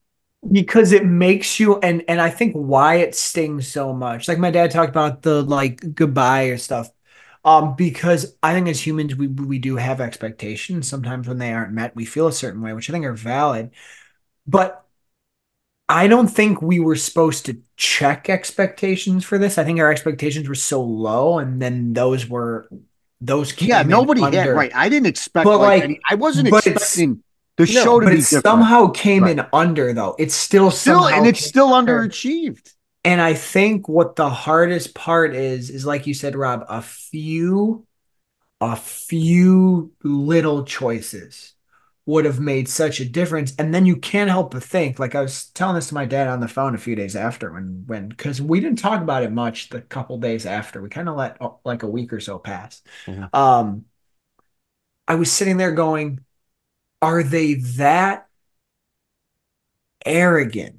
because 0.51 0.93
it 0.93 1.05
makes 1.05 1.59
you 1.59 1.79
and 1.81 2.05
and 2.09 2.21
I 2.21 2.31
think 2.31 2.55
why 2.55 2.97
it 2.97 3.15
stings 3.15 3.69
so 3.69 3.93
much. 3.93 4.29
Like 4.29 4.39
my 4.39 4.51
dad 4.51 4.71
talked 4.71 4.91
about 4.91 5.23
the 5.23 5.43
like 5.43 5.95
goodbye 5.95 6.45
or 6.45 6.59
stuff 6.59 6.91
um, 7.47 7.77
because 7.77 8.37
I 8.43 8.55
think 8.55 8.69
as 8.69 8.87
humans 8.87 9.17
we 9.17 9.29
we 9.29 9.61
do 9.61 9.77
have 9.77 10.03
expectations. 10.03 10.89
Sometimes 10.89 11.29
when 11.29 11.39
they 11.39 11.55
aren't 11.55 11.75
met, 11.75 11.97
we 11.97 12.07
feel 12.07 12.29
a 12.29 12.33
certain 12.35 12.63
way, 12.63 12.75
which 12.75 12.91
I 12.91 12.95
think 12.95 13.07
are 13.07 13.15
valid. 13.15 13.73
But 14.47 14.87
I 15.89 16.09
don't 16.09 16.27
think 16.29 16.61
we 16.61 16.81
were 16.81 16.97
supposed 16.97 17.47
to 17.47 17.59
check 17.77 18.29
expectations 18.29 19.25
for 19.25 19.39
this. 19.39 19.57
I 19.57 19.65
think 19.65 19.79
our 19.79 19.91
expectations 19.91 20.49
were 20.49 20.57
so 20.57 20.83
low, 20.83 21.39
and 21.39 21.63
then 21.63 21.93
those 21.93 22.29
were 22.29 22.69
those. 23.21 23.53
Came 23.53 23.69
Yeah, 23.69 23.83
nobody 23.85 24.23
had 24.23 24.49
right. 24.53 24.73
I 24.75 24.89
didn't 24.89 25.07
expect 25.07 25.45
But, 25.45 25.59
like, 25.59 25.83
like, 25.85 26.01
I 26.11 26.17
wasn't 26.17 26.49
expecting 26.49 27.23
the 27.57 27.67
No, 27.69 27.85
show 27.85 28.01
to 28.01 28.05
but 28.05 28.09
be 28.09 28.17
it 28.17 28.21
different. 28.23 28.43
somehow 28.43 28.89
came 28.91 29.23
Right. 29.23 29.39
in 29.39 29.47
under 29.53 29.93
though. 29.93 30.17
It's 30.19 30.35
still 30.35 30.71
still 30.71 31.07
somehow 31.07 31.19
and 31.19 31.27
it's 31.27 31.45
still 31.45 31.69
underachieved. 31.71 32.73
And 33.07 33.21
I 33.21 33.35
think 33.35 33.89
what 33.89 34.17
the 34.17 34.29
hardest 34.29 34.93
part 34.93 35.33
is 35.33 35.71
is 35.71 35.87
like 35.87 36.09
you 36.09 36.13
said, 36.13 36.35
Rob, 36.35 36.65
a 36.69 36.83
few, 36.83 37.87
a 38.61 38.75
few 38.75 39.93
little 40.03 40.65
choices 40.65 41.55
would 42.05 42.25
have 42.25 42.41
made 42.41 42.69
such 42.69 42.99
a 42.99 43.05
difference. 43.05 43.55
And 43.61 43.73
then 43.73 43.87
you 43.87 43.97
can't 43.97 44.29
help 44.29 44.53
but 44.53 44.65
think, 44.65 44.99
like 44.99 45.15
I 45.15 45.21
was 45.21 45.47
telling 45.51 45.77
this 45.77 45.89
to 45.89 45.95
my 45.95 46.05
dad 46.05 46.27
on 46.27 46.41
the 46.41 46.49
phone 46.49 46.75
a 46.75 46.79
few 46.79 46.97
days 46.97 47.15
after 47.15 47.53
when 47.53 47.85
when 47.87 48.09
because 48.09 48.43
we 48.43 48.59
didn't 48.61 48.81
talk 48.81 49.03
about 49.03 49.23
it 49.23 49.31
much 49.33 49.69
the 49.69 49.83
couple 49.83 50.19
days 50.19 50.45
after. 50.45 50.83
We 50.83 50.89
kind 50.89 51.09
of 51.09 51.17
let 51.17 51.41
uh, 51.41 51.51
like 51.65 51.85
a 51.85 51.89
week 51.89 52.13
or 52.13 52.21
so 52.21 52.39
pass. 52.41 52.83
Um 53.33 53.85
I 55.09 55.15
was 55.15 55.31
sitting 55.33 55.57
there 55.57 55.73
going, 55.73 56.21
are 57.03 57.23
they 57.23 57.55
that 57.79 58.29
arrogant? 60.05 60.76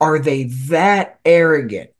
Are 0.00 0.18
they 0.18 0.44
that 0.44 1.18
arrogant 1.24 1.90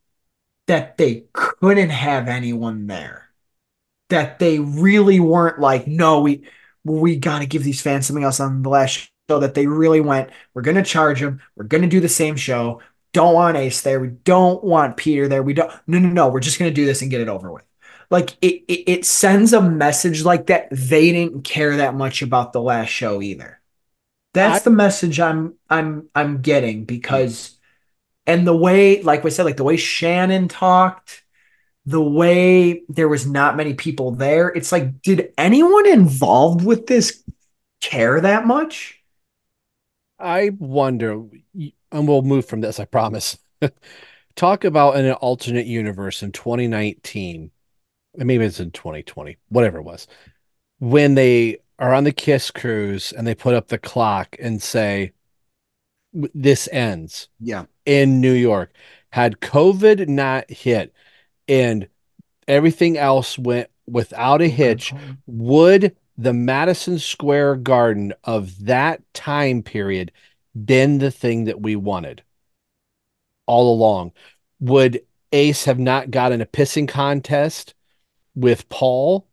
that 0.66 0.99
they 0.99 1.24
couldn't 1.32 1.90
have 1.90 2.28
anyone 2.28 2.86
there? 2.86 3.28
That 4.09 4.38
they 4.38 4.59
really 4.59 5.20
weren't 5.20 5.61
like, 5.61 5.86
no, 5.86 6.20
we 6.20 6.44
we 6.84 7.16
got 7.16 7.40
to 7.40 7.46
give 7.46 7.64
these 7.64 7.82
fans 7.82 8.07
something 8.07 8.24
else 8.24 8.40
on 8.40 8.62
the 8.62 8.68
last 8.70 9.11
show. 9.28 9.40
That 9.40 9.55
they 9.55 9.66
really 9.66 10.01
went, 10.01 10.30
we're 10.55 10.62
going 10.62 10.76
to 10.76 10.82
charge 10.82 11.20
them. 11.20 11.42
We're 11.55 11.64
going 11.64 11.82
to 11.82 11.88
do 11.88 12.01
the 12.01 12.09
same 12.09 12.36
show. 12.36 12.80
Don't 13.12 13.34
want 13.34 13.57
Ace 13.57 13.82
there. 13.82 14.01
We 14.01 14.09
don't 14.09 14.62
want 14.64 14.96
Peter 14.96 15.28
there. 15.28 15.42
We 15.42 15.53
don't. 15.53 15.70
No, 15.86 15.99
no, 15.99 16.09
no. 16.09 16.28
We're 16.28 16.40
just 16.40 16.59
going 16.59 16.70
to 16.70 16.74
do 16.74 16.86
this 16.86 17.03
and 17.03 17.11
get 17.11 17.20
it 17.20 17.28
over 17.28 17.53
with. 17.53 17.64
Like 18.11 18.36
it, 18.40 18.64
it, 18.68 18.90
it 18.90 19.05
sends 19.05 19.53
a 19.53 19.61
message 19.61 20.24
like 20.24 20.46
that. 20.46 20.68
They 20.70 21.12
didn't 21.12 21.42
care 21.42 21.76
that 21.76 21.94
much 21.94 22.22
about 22.22 22.53
the 22.53 22.62
last 22.62 22.88
show 22.88 23.20
either. 23.20 23.61
That's 24.34 24.62
the 24.62 24.70
message 24.70 25.20
I'm 25.20 25.55
I'm 25.68 26.09
I'm 26.14 26.40
getting 26.40 26.84
because 26.84 27.57
and 28.28 28.46
the 28.46 28.56
way 28.56 29.02
like 29.02 29.24
we 29.24 29.30
said 29.30 29.44
like 29.44 29.56
the 29.56 29.64
way 29.64 29.76
Shannon 29.76 30.46
talked 30.46 31.24
the 31.86 32.02
way 32.02 32.82
there 32.88 33.08
was 33.08 33.26
not 33.26 33.56
many 33.56 33.74
people 33.74 34.12
there 34.12 34.48
it's 34.48 34.70
like 34.70 35.02
did 35.02 35.32
anyone 35.36 35.88
involved 35.88 36.64
with 36.64 36.86
this 36.86 37.24
care 37.80 38.20
that 38.20 38.46
much 38.46 38.98
I 40.18 40.50
wonder, 40.58 41.22
and 41.92 42.08
we'll 42.08 42.22
move 42.22 42.46
from 42.46 42.60
this, 42.60 42.80
I 42.80 42.84
promise. 42.84 43.38
Talk 44.36 44.64
about 44.64 44.96
an 44.96 45.12
alternate 45.12 45.66
universe 45.66 46.22
in 46.22 46.32
2019, 46.32 47.50
and 48.18 48.26
maybe 48.26 48.44
it's 48.44 48.60
in 48.60 48.70
2020, 48.72 49.36
whatever 49.48 49.78
it 49.78 49.84
was, 49.84 50.06
when 50.78 51.14
they 51.14 51.58
are 51.78 51.94
on 51.94 52.04
the 52.04 52.12
Kiss 52.12 52.50
cruise 52.50 53.12
and 53.12 53.26
they 53.26 53.34
put 53.34 53.54
up 53.54 53.68
the 53.68 53.78
clock 53.78 54.36
and 54.40 54.60
say, 54.60 55.12
"W- 55.12 55.17
This 56.12 56.68
ends 56.72 57.28
Yeah. 57.40 57.66
in 57.84 58.20
New 58.20 58.32
York. 58.32 58.72
Had 59.11 59.40
COVID 59.40 60.09
not 60.09 60.50
hit 60.50 60.92
and 61.46 61.88
everything 62.46 62.96
else 62.96 63.38
went 63.38 63.68
without 63.86 64.42
a 64.42 64.48
hitch, 64.48 64.92
would 65.26 65.96
the 66.16 66.32
Madison 66.32 66.98
Square 66.98 67.56
Garden 67.56 68.12
of 68.24 68.64
that 68.64 69.02
time 69.14 69.62
period 69.62 70.12
been 70.64 70.98
the 70.98 71.11
thing 71.11 71.44
that 71.44 71.61
we 71.61 71.76
wanted 71.76 72.22
all 73.46 73.72
along? 73.72 74.12
Would 74.61 75.02
Ace 75.32 75.64
have 75.64 75.78
not 75.78 76.11
gotten 76.11 76.40
a 76.40 76.46
pissing 76.46 76.88
contest 76.88 77.74
with 78.34 78.68
Paul 78.68 79.26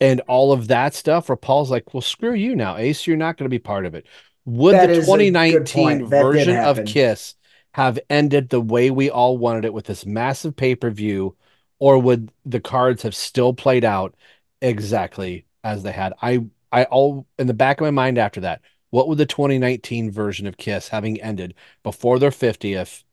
and 0.00 0.20
all 0.22 0.52
of 0.52 0.68
that 0.68 0.94
stuff? 0.94 1.28
Where 1.28 1.36
Paul's 1.36 1.70
like, 1.70 1.94
well, 1.94 2.00
screw 2.00 2.34
you 2.34 2.54
now, 2.54 2.76
Ace, 2.76 3.06
you're 3.06 3.16
not 3.16 3.36
going 3.36 3.46
to 3.46 3.54
be 3.54 3.58
part 3.58 3.86
of 3.86 3.94
it. 3.94 4.06
Would 4.44 4.74
That 4.74 4.86
the 4.88 4.92
is 4.94 5.08
a 5.08 5.10
good 5.10 5.66
2019 5.66 5.66
point. 5.84 6.10
That 6.10 6.16
did 6.18 6.22
version 6.22 6.56
of. 6.56 6.84
Kiss 6.86 7.34
have 7.74 7.98
ended 8.10 8.48
the 8.48 8.60
way 8.60 8.90
we 8.90 9.08
all 9.08 9.38
wanted 9.38 9.64
it 9.64 9.72
with 9.72 9.86
this 9.86 10.04
massive 10.04 10.56
pay 10.56 10.74
per 10.74 10.90
view, 10.90 11.36
or 11.78 11.98
would 11.98 12.30
the 12.44 12.60
cards 12.60 13.02
have 13.02 13.14
still 13.14 13.54
played 13.54 13.84
out 13.84 14.14
exactly 14.60 15.46
as 15.64 15.82
they 15.82 15.92
had? 15.92 16.12
I, 16.20 16.44
I 16.70 16.84
all 16.84 17.26
in 17.38 17.46
the 17.46 17.54
back 17.54 17.80
of 17.80 17.84
my 17.84 17.90
mind 17.90 18.18
after 18.18 18.40
that, 18.40 18.60
what 18.90 19.08
would 19.08 19.18
the 19.18 19.26
2019 19.26 20.10
version 20.10 20.46
of 20.46 20.56
Kiss 20.56 20.88
having 20.88 21.20
ended 21.20 21.54
before 21.82 22.18
their 22.18 22.30
50th, 22.30 23.04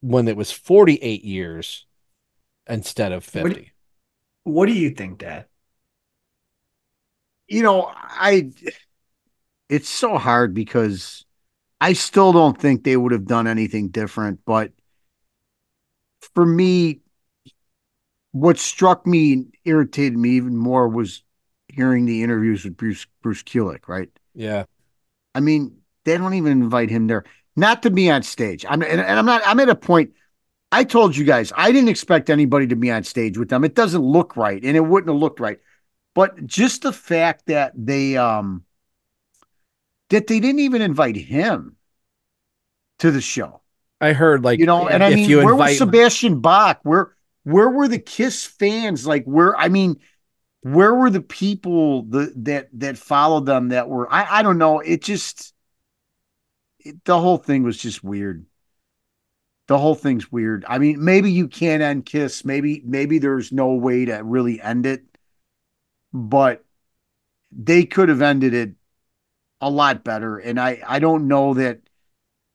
when 0.00 0.28
it 0.28 0.36
was 0.36 0.52
48 0.52 1.24
years 1.24 1.86
instead 2.68 3.10
of 3.12 3.24
What- 3.34 3.48
50? 3.54 3.72
what 4.44 4.66
do 4.66 4.72
you 4.72 4.90
think 4.90 5.18
dad 5.18 5.46
you 7.48 7.62
know, 7.62 7.92
I 7.94 8.50
it's 9.68 9.88
so 9.88 10.18
hard 10.18 10.54
because 10.54 11.24
I 11.80 11.92
still 11.92 12.32
don't 12.32 12.58
think 12.58 12.84
they 12.84 12.96
would 12.96 13.12
have 13.12 13.26
done 13.26 13.46
anything 13.46 13.88
different, 13.88 14.40
but 14.44 14.72
for 16.34 16.46
me 16.46 17.00
what 18.32 18.58
struck 18.58 19.06
me 19.06 19.32
and 19.32 19.54
irritated 19.64 20.18
me 20.18 20.30
even 20.30 20.56
more 20.56 20.88
was 20.88 21.22
hearing 21.68 22.04
the 22.04 22.22
interviews 22.22 22.64
with 22.64 22.76
Bruce 22.76 23.06
Bruce 23.22 23.42
Kulick, 23.42 23.88
right? 23.88 24.10
Yeah. 24.34 24.64
I 25.34 25.40
mean, 25.40 25.78
they 26.04 26.18
don't 26.18 26.34
even 26.34 26.52
invite 26.52 26.90
him 26.90 27.06
there, 27.06 27.24
not 27.56 27.82
to 27.84 27.90
be 27.90 28.10
on 28.10 28.22
stage. 28.22 28.66
I'm 28.68 28.82
and, 28.82 29.00
and 29.00 29.18
I'm 29.18 29.24
not. 29.24 29.42
I'm 29.46 29.58
at 29.60 29.70
a 29.70 29.74
point. 29.74 30.12
I 30.70 30.84
told 30.84 31.16
you 31.16 31.24
guys 31.24 31.52
I 31.56 31.72
didn't 31.72 31.88
expect 31.88 32.28
anybody 32.28 32.66
to 32.66 32.76
be 32.76 32.90
on 32.90 33.04
stage 33.04 33.38
with 33.38 33.48
them. 33.48 33.64
It 33.64 33.74
doesn't 33.74 34.02
look 34.02 34.36
right, 34.36 34.62
and 34.62 34.76
it 34.76 34.80
wouldn't 34.80 35.10
have 35.10 35.20
looked 35.20 35.40
right. 35.40 35.58
But 36.14 36.46
just 36.46 36.82
the 36.82 36.92
fact 36.92 37.46
that 37.46 37.72
they 37.74 38.18
um 38.18 38.64
that 40.10 40.26
they 40.26 40.40
didn't 40.40 40.60
even 40.60 40.82
invite 40.82 41.16
him 41.16 41.76
to 42.98 43.10
the 43.10 43.20
show, 43.20 43.62
I 44.00 44.12
heard 44.12 44.44
like 44.44 44.58
you 44.58 44.66
know, 44.66 44.88
and 44.88 45.02
I 45.02 45.10
mean, 45.10 45.28
you 45.28 45.44
where 45.44 45.54
was 45.54 45.78
Sebastian 45.78 46.40
Bach? 46.40 46.80
Where 46.82 47.12
where 47.44 47.70
were 47.70 47.88
the 47.88 47.98
Kiss 47.98 48.44
fans? 48.44 49.06
Like 49.06 49.24
where? 49.24 49.56
I 49.56 49.68
mean, 49.68 50.00
where 50.62 50.94
were 50.94 51.10
the 51.10 51.22
people 51.22 52.02
the, 52.02 52.32
that 52.36 52.68
that 52.74 52.98
followed 52.98 53.46
them 53.46 53.68
that 53.68 53.88
were? 53.88 54.12
I 54.12 54.38
I 54.38 54.42
don't 54.42 54.58
know. 54.58 54.80
It 54.80 55.02
just 55.02 55.54
it, 56.80 57.02
the 57.04 57.18
whole 57.18 57.38
thing 57.38 57.62
was 57.62 57.78
just 57.78 58.04
weird. 58.04 58.44
The 59.68 59.78
whole 59.78 59.94
thing's 59.94 60.30
weird. 60.30 60.64
I 60.68 60.78
mean, 60.78 61.04
maybe 61.04 61.32
you 61.32 61.48
can't 61.48 61.82
end 61.82 62.06
Kiss. 62.06 62.44
Maybe 62.44 62.82
maybe 62.84 63.18
there's 63.18 63.50
no 63.50 63.74
way 63.74 64.04
to 64.04 64.16
really 64.18 64.60
end 64.60 64.86
it, 64.86 65.04
but 66.12 66.64
they 67.50 67.84
could 67.84 68.08
have 68.08 68.22
ended 68.22 68.54
it 68.54 68.72
a 69.60 69.70
lot 69.70 70.04
better. 70.04 70.38
And 70.38 70.60
I 70.60 70.82
I 70.86 70.98
don't 70.98 71.28
know 71.28 71.54
that 71.54 71.80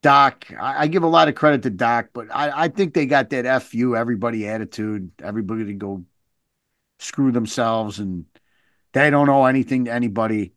Doc. 0.03 0.47
I, 0.59 0.83
I 0.83 0.87
give 0.87 1.03
a 1.03 1.07
lot 1.07 1.27
of 1.29 1.35
credit 1.35 1.63
to 1.63 1.69
Doc, 1.69 2.09
but 2.13 2.27
I 2.33 2.65
I 2.65 2.67
think 2.69 2.93
they 2.93 3.05
got 3.05 3.29
that 3.31 3.63
fu 3.63 3.95
everybody 3.95 4.47
attitude. 4.47 5.11
Everybody 5.21 5.65
to 5.65 5.73
go 5.73 6.05
screw 6.99 7.31
themselves 7.31 7.99
and 7.99 8.25
they 8.93 9.09
don't 9.09 9.29
owe 9.29 9.45
anything 9.45 9.85
to 9.85 9.93
anybody. 9.93 10.53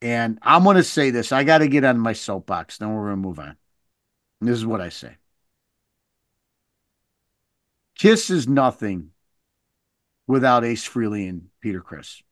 And 0.00 0.38
I'm 0.42 0.64
going 0.64 0.76
to 0.76 0.84
say 0.84 1.10
this. 1.10 1.32
I 1.32 1.44
got 1.44 1.58
to 1.58 1.68
get 1.68 1.84
on 1.84 1.98
my 1.98 2.12
soapbox. 2.12 2.78
Then 2.78 2.94
we're 2.94 3.06
going 3.08 3.22
to 3.22 3.28
move 3.28 3.38
on. 3.40 3.56
And 4.40 4.48
this 4.48 4.56
is 4.58 4.66
what 4.66 4.80
I 4.80 4.90
say 4.90 5.16
Kiss 7.98 8.30
is 8.30 8.46
nothing 8.48 9.10
without 10.28 10.64
Ace 10.64 10.88
Frehley 10.88 11.28
and 11.28 11.48
Peter 11.60 11.80
Criss. 11.80 12.22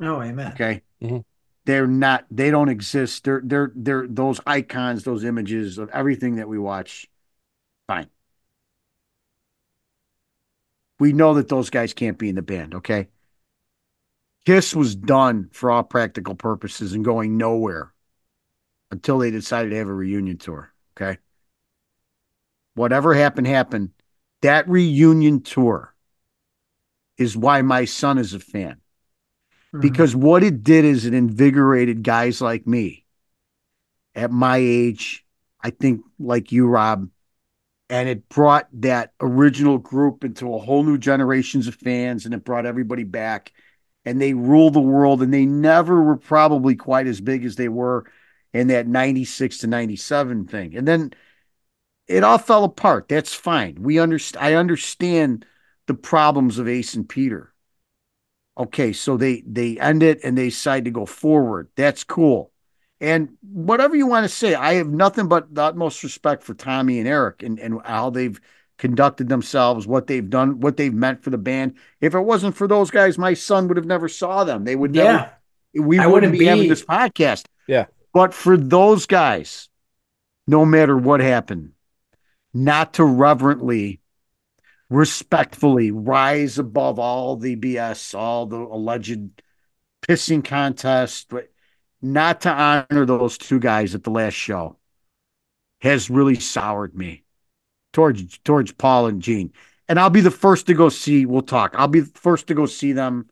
oh 0.00 0.22
amen 0.22 0.52
Okay. 0.52 0.82
Mhm. 1.02 1.24
They're 1.68 1.86
not, 1.86 2.24
they 2.30 2.50
don't 2.50 2.70
exist. 2.70 3.24
They're, 3.24 3.42
they're, 3.44 3.70
they're 3.74 4.06
those 4.08 4.40
icons, 4.46 5.04
those 5.04 5.22
images 5.22 5.76
of 5.76 5.90
everything 5.90 6.36
that 6.36 6.48
we 6.48 6.58
watch. 6.58 7.06
Fine. 7.86 8.08
We 10.98 11.12
know 11.12 11.34
that 11.34 11.50
those 11.50 11.68
guys 11.68 11.92
can't 11.92 12.16
be 12.16 12.30
in 12.30 12.36
the 12.36 12.42
band. 12.42 12.76
Okay. 12.76 13.08
Kiss 14.46 14.74
was 14.74 14.96
done 14.96 15.50
for 15.52 15.70
all 15.70 15.82
practical 15.82 16.34
purposes 16.34 16.94
and 16.94 17.04
going 17.04 17.36
nowhere 17.36 17.92
until 18.90 19.18
they 19.18 19.30
decided 19.30 19.68
to 19.68 19.76
have 19.76 19.88
a 19.88 19.92
reunion 19.92 20.38
tour. 20.38 20.72
Okay. 20.96 21.18
Whatever 22.76 23.12
happened, 23.12 23.46
happened. 23.46 23.90
That 24.40 24.66
reunion 24.70 25.42
tour 25.42 25.94
is 27.18 27.36
why 27.36 27.60
my 27.60 27.84
son 27.84 28.16
is 28.16 28.32
a 28.32 28.40
fan. 28.40 28.80
Mm-hmm. 29.74 29.80
Because 29.80 30.16
what 30.16 30.42
it 30.42 30.62
did 30.62 30.84
is 30.84 31.04
it 31.04 31.14
invigorated 31.14 32.02
guys 32.02 32.40
like 32.40 32.66
me 32.66 33.04
at 34.18 34.30
my 34.30 34.56
age, 34.56 35.24
I 35.60 35.70
think 35.70 36.02
like 36.18 36.50
you, 36.50 36.66
Rob, 36.66 37.08
and 37.88 38.08
it 38.08 38.28
brought 38.28 38.68
that 38.74 39.12
original 39.20 39.78
group 39.78 40.24
into 40.24 40.52
a 40.54 40.58
whole 40.58 40.82
new 40.82 40.98
generations 40.98 41.68
of 41.68 41.74
fans 41.74 42.24
and 42.24 42.34
it 42.34 42.44
brought 42.44 42.66
everybody 42.66 43.04
back 43.04 43.52
and 44.04 44.20
they 44.20 44.34
ruled 44.34 44.74
the 44.74 44.80
world 44.80 45.22
and 45.22 45.32
they 45.32 45.46
never 45.46 46.02
were 46.02 46.16
probably 46.16 46.74
quite 46.74 47.06
as 47.06 47.20
big 47.20 47.44
as 47.44 47.56
they 47.56 47.68
were 47.68 48.04
in 48.52 48.68
that 48.68 48.86
96 48.86 49.58
to 49.58 49.66
97 49.66 50.46
thing. 50.46 50.76
And 50.76 50.86
then 50.86 51.12
it 52.06 52.24
all 52.24 52.38
fell 52.38 52.64
apart. 52.64 53.08
That's 53.08 53.34
fine. 53.34 53.76
We 53.80 53.98
understand 53.98 54.44
I 54.44 54.54
understand 54.54 55.46
the 55.86 55.94
problems 55.94 56.58
of 56.58 56.68
Ace 56.68 56.94
and 56.94 57.08
Peter. 57.08 57.52
Okay, 58.58 58.92
so 58.92 59.16
they 59.16 59.42
they 59.46 59.78
end 59.78 60.02
it 60.02 60.20
and 60.24 60.36
they 60.36 60.46
decide 60.48 60.84
to 60.86 60.90
go 60.90 61.06
forward. 61.06 61.68
That's 61.76 62.02
cool. 62.04 62.50
And 63.00 63.36
whatever 63.42 63.94
you 63.94 64.08
want 64.08 64.24
to 64.24 64.28
say, 64.28 64.54
I 64.54 64.74
have 64.74 64.88
nothing 64.88 65.28
but 65.28 65.54
the 65.54 65.62
utmost 65.62 66.02
respect 66.02 66.42
for 66.42 66.54
Tommy 66.54 66.98
and 66.98 67.06
Eric 67.06 67.44
and, 67.44 67.60
and 67.60 67.80
how 67.84 68.10
they've 68.10 68.40
conducted 68.76 69.28
themselves, 69.28 69.86
what 69.86 70.08
they've 70.08 70.28
done, 70.28 70.58
what 70.58 70.76
they've 70.76 70.92
meant 70.94 71.22
for 71.22 71.30
the 71.30 71.38
band. 71.38 71.74
If 72.00 72.14
it 72.14 72.20
wasn't 72.20 72.56
for 72.56 72.66
those 72.66 72.90
guys, 72.90 73.16
my 73.16 73.34
son 73.34 73.68
would 73.68 73.76
have 73.76 73.86
never 73.86 74.08
saw 74.08 74.42
them. 74.42 74.64
They 74.64 74.74
would 74.74 74.92
never, 74.94 75.30
Yeah. 75.72 75.80
we 75.80 75.98
I 76.00 76.06
wouldn't 76.06 76.12
wouldn't 76.12 76.32
be, 76.32 76.38
be- 76.40 76.44
having 76.46 76.68
this 76.68 76.84
podcast. 76.84 77.44
Yeah. 77.68 77.86
But 78.12 78.34
for 78.34 78.56
those 78.56 79.06
guys, 79.06 79.68
no 80.48 80.64
matter 80.64 80.96
what 80.96 81.20
happened, 81.20 81.72
not 82.52 82.94
to 82.94 83.04
reverently, 83.04 84.00
respectfully 84.90 85.90
rise 85.90 86.58
above 86.58 86.98
all 86.98 87.36
the 87.36 87.56
BS, 87.56 88.14
all 88.14 88.46
the 88.46 88.58
alleged 88.58 89.42
pissing 90.02 90.44
contest, 90.44 91.28
but 91.28 91.50
not 92.00 92.40
to 92.42 92.50
honor 92.50 93.04
those 93.04 93.36
two 93.36 93.58
guys 93.58 93.94
at 93.94 94.04
the 94.04 94.10
last 94.10 94.34
show 94.34 94.76
has 95.80 96.10
really 96.10 96.36
soured 96.36 96.94
me 96.94 97.24
towards 97.92 98.38
towards 98.38 98.72
Paul 98.72 99.06
and 99.06 99.22
Gene. 99.22 99.52
And 99.88 99.98
I'll 99.98 100.10
be 100.10 100.20
the 100.20 100.30
first 100.30 100.66
to 100.66 100.74
go 100.74 100.88
see, 100.88 101.24
we'll 101.26 101.42
talk. 101.42 101.74
I'll 101.76 101.88
be 101.88 102.00
the 102.00 102.18
first 102.18 102.48
to 102.48 102.54
go 102.54 102.66
see 102.66 102.92
them 102.92 103.28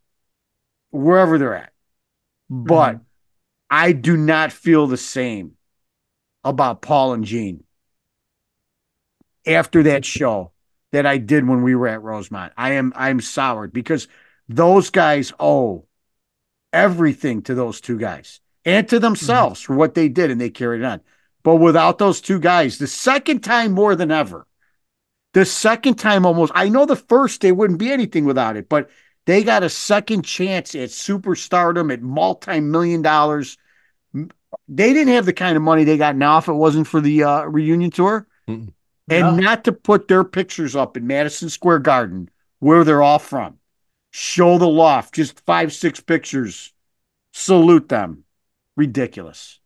wherever 0.91 1.39
they're 1.39 1.57
at. 1.57 1.73
But 2.49 2.95
mm-hmm. 2.95 3.03
I 3.71 3.93
do 3.93 4.17
not 4.17 4.53
feel 4.53 4.87
the 4.87 4.97
same 4.97 5.53
about 6.45 6.81
Paul 6.81 7.13
and 7.13 7.25
Gene 7.25 7.65
after 9.47 9.83
that 9.85 10.05
show 10.05 10.53
that 10.97 11.05
I 11.05 11.19
did 11.19 11.47
when 11.47 11.61
we 11.61 11.75
were 11.75 11.89
at 11.89 12.03
Rosemont. 12.03 12.55
I 12.57 12.73
am 12.73 12.91
I'm 12.97 13.21
soured 13.21 13.71
because 13.71 14.09
those 14.49 14.89
guys 14.89 15.31
owe 15.39 15.85
everything 16.73 17.43
to 17.43 17.55
those 17.55 17.83
two 17.83 17.99
guys 17.99 18.41
and 18.65 18.89
to 18.89 18.99
themselves 18.99 19.61
for 19.61 19.77
what 19.77 19.93
they 19.93 20.09
did 20.09 20.31
and 20.31 20.41
they 20.41 20.49
carried 20.49 20.81
it 20.81 20.87
on. 20.87 21.03
But 21.43 21.57
without 21.57 21.99
those 21.99 22.23
two 22.23 22.41
guys, 22.41 22.79
the 22.79 22.87
second 22.87 23.41
time 23.41 23.73
more 23.73 23.95
than 23.95 24.11
ever, 24.11 24.47
the 25.35 25.45
second 25.45 25.97
time 25.97 26.25
almost, 26.25 26.51
I 26.55 26.71
know 26.71 26.87
the 26.87 26.97
first 26.97 27.43
they 27.43 27.53
wouldn't 27.53 27.79
be 27.79 27.93
anything 27.93 28.25
without 28.25 28.57
it, 28.57 28.71
but 28.71 28.89
they 29.27 29.45
got 29.45 29.63
a 29.63 29.69
second 29.69 30.23
chance 30.23 30.75
at 30.75 30.89
superstardom 30.89 31.93
at 31.93 32.01
multi-million 32.01 33.03
dollars. 33.03 33.59
They 34.15 34.95
didn't 34.95 35.13
have 35.13 35.27
the 35.27 35.35
kind 35.35 35.59
of 35.59 35.63
money 35.63 35.85
they 35.85 35.99
got 35.99 36.17
now 36.17 36.39
if 36.39 36.49
it 36.49 36.55
wasn't 36.55 36.87
for 36.87 37.03
the 37.03 37.25
uh, 37.25 37.43
reunion 37.43 37.91
tour. 37.91 38.27
And 39.09 39.37
not 39.37 39.65
to 39.65 39.73
put 39.73 40.09
their 40.09 40.25
pictures 40.25 40.75
up 40.75 40.97
in 40.97 41.07
Madison 41.07 41.49
Square 41.49 41.81
Garden, 41.81 42.29
where 42.59 42.85
they're 42.85 43.03
all 43.03 43.19
from. 43.19 43.59
Show 44.11 44.59
the 44.59 44.67
loft, 44.67 45.15
just 45.15 45.45
five, 45.47 45.73
six 45.73 46.01
pictures. 46.01 46.73
Salute 47.33 47.89
them. 47.89 48.25
Ridiculous. 48.77 49.61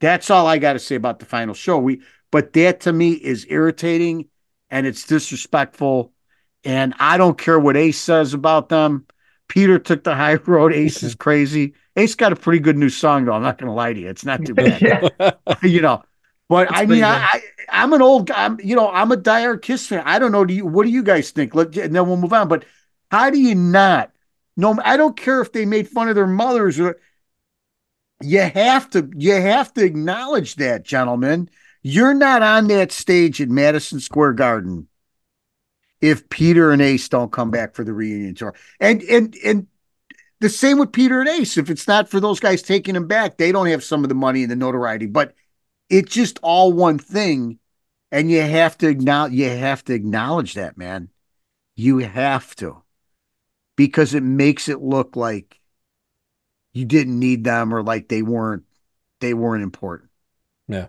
That's 0.00 0.30
all 0.30 0.46
I 0.46 0.58
got 0.58 0.74
to 0.74 0.78
say 0.78 0.94
about 0.94 1.18
the 1.18 1.26
final 1.26 1.54
show. 1.54 1.78
We, 1.78 2.02
but 2.30 2.52
that 2.52 2.80
to 2.80 2.92
me 2.92 3.12
is 3.12 3.46
irritating 3.48 4.28
and 4.70 4.86
it's 4.86 5.06
disrespectful. 5.06 6.12
And 6.64 6.94
I 6.98 7.16
don't 7.16 7.38
care 7.38 7.58
what 7.58 7.76
Ace 7.76 7.98
says 7.98 8.34
about 8.34 8.68
them. 8.68 9.06
Peter 9.48 9.78
took 9.78 10.04
the 10.04 10.14
high 10.14 10.34
road. 10.34 10.72
Ace 10.72 11.02
is 11.02 11.14
crazy. 11.16 11.74
Ace 11.96 12.14
got 12.14 12.32
a 12.32 12.36
pretty 12.36 12.60
good 12.60 12.76
new 12.76 12.90
song, 12.90 13.24
though. 13.24 13.32
I'm 13.32 13.42
not 13.42 13.58
going 13.58 13.68
to 13.68 13.74
lie 13.74 13.92
to 13.92 14.00
you. 14.00 14.08
It's 14.08 14.24
not 14.24 14.44
too 14.44 14.54
bad. 14.54 15.10
you 15.62 15.80
know, 15.80 16.04
but 16.48 16.68
I 16.70 16.86
mean, 16.86 17.04
I, 17.04 17.16
I, 17.18 17.42
I'm 17.68 17.92
an 17.92 18.02
old 18.02 18.28
guy. 18.28 18.44
I'm, 18.44 18.58
you 18.60 18.74
know, 18.74 18.90
I'm 18.90 19.12
a 19.12 19.16
diehard 19.16 19.62
Kiss 19.62 19.86
fan. 19.86 20.02
I 20.04 20.18
don't 20.18 20.32
know. 20.32 20.44
Do 20.44 20.54
you? 20.54 20.66
What 20.66 20.84
do 20.84 20.90
you 20.90 21.02
guys 21.02 21.30
think? 21.30 21.54
Let, 21.54 21.76
and 21.76 21.94
then 21.94 22.06
we'll 22.06 22.16
move 22.16 22.32
on. 22.32 22.48
But 22.48 22.64
how 23.10 23.30
do 23.30 23.38
you 23.38 23.54
not? 23.54 24.12
No, 24.56 24.76
I 24.84 24.96
don't 24.96 25.16
care 25.16 25.40
if 25.40 25.52
they 25.52 25.64
made 25.64 25.88
fun 25.88 26.08
of 26.08 26.14
their 26.14 26.26
mothers 26.26 26.78
or. 26.80 26.98
You 28.20 28.40
have 28.40 28.90
to. 28.90 29.08
You 29.16 29.34
have 29.34 29.72
to 29.74 29.84
acknowledge 29.84 30.56
that, 30.56 30.82
gentlemen. 30.82 31.48
You're 31.82 32.14
not 32.14 32.42
on 32.42 32.66
that 32.68 32.90
stage 32.90 33.40
at 33.40 33.48
Madison 33.48 34.00
Square 34.00 34.32
Garden 34.32 34.88
if 36.00 36.28
Peter 36.28 36.70
and 36.70 36.82
Ace 36.82 37.08
don't 37.08 37.32
come 37.32 37.50
back 37.50 37.74
for 37.74 37.84
the 37.84 37.92
reunion 37.92 38.34
tour. 38.34 38.54
And 38.80 39.02
and 39.02 39.36
and 39.44 39.66
the 40.40 40.48
same 40.48 40.78
with 40.78 40.92
Peter 40.92 41.20
and 41.20 41.28
Ace. 41.28 41.56
If 41.56 41.70
it's 41.70 41.88
not 41.88 42.08
for 42.08 42.20
those 42.20 42.40
guys 42.40 42.62
taking 42.62 42.94
them 42.94 43.06
back, 43.06 43.36
they 43.36 43.52
don't 43.52 43.66
have 43.66 43.84
some 43.84 44.04
of 44.04 44.08
the 44.08 44.14
money 44.14 44.42
and 44.42 44.50
the 44.50 44.56
notoriety. 44.56 45.06
But 45.06 45.34
it's 45.90 46.12
just 46.12 46.38
all 46.42 46.72
one 46.72 46.98
thing, 46.98 47.58
and 48.12 48.30
you 48.30 48.40
have 48.40 48.76
to 48.78 48.88
acknowledge. 48.88 49.32
You 49.32 49.48
have 49.48 49.84
to 49.84 49.94
acknowledge 49.94 50.54
that, 50.54 50.76
man. 50.76 51.10
You 51.74 51.98
have 51.98 52.54
to, 52.56 52.82
because 53.76 54.14
it 54.14 54.22
makes 54.22 54.68
it 54.68 54.80
look 54.82 55.16
like 55.16 55.60
you 56.72 56.84
didn't 56.84 57.18
need 57.18 57.44
them 57.44 57.74
or 57.74 57.82
like 57.82 58.08
they 58.08 58.22
weren't. 58.22 58.64
They 59.20 59.34
weren't 59.34 59.64
important. 59.64 60.10
Yeah. 60.68 60.88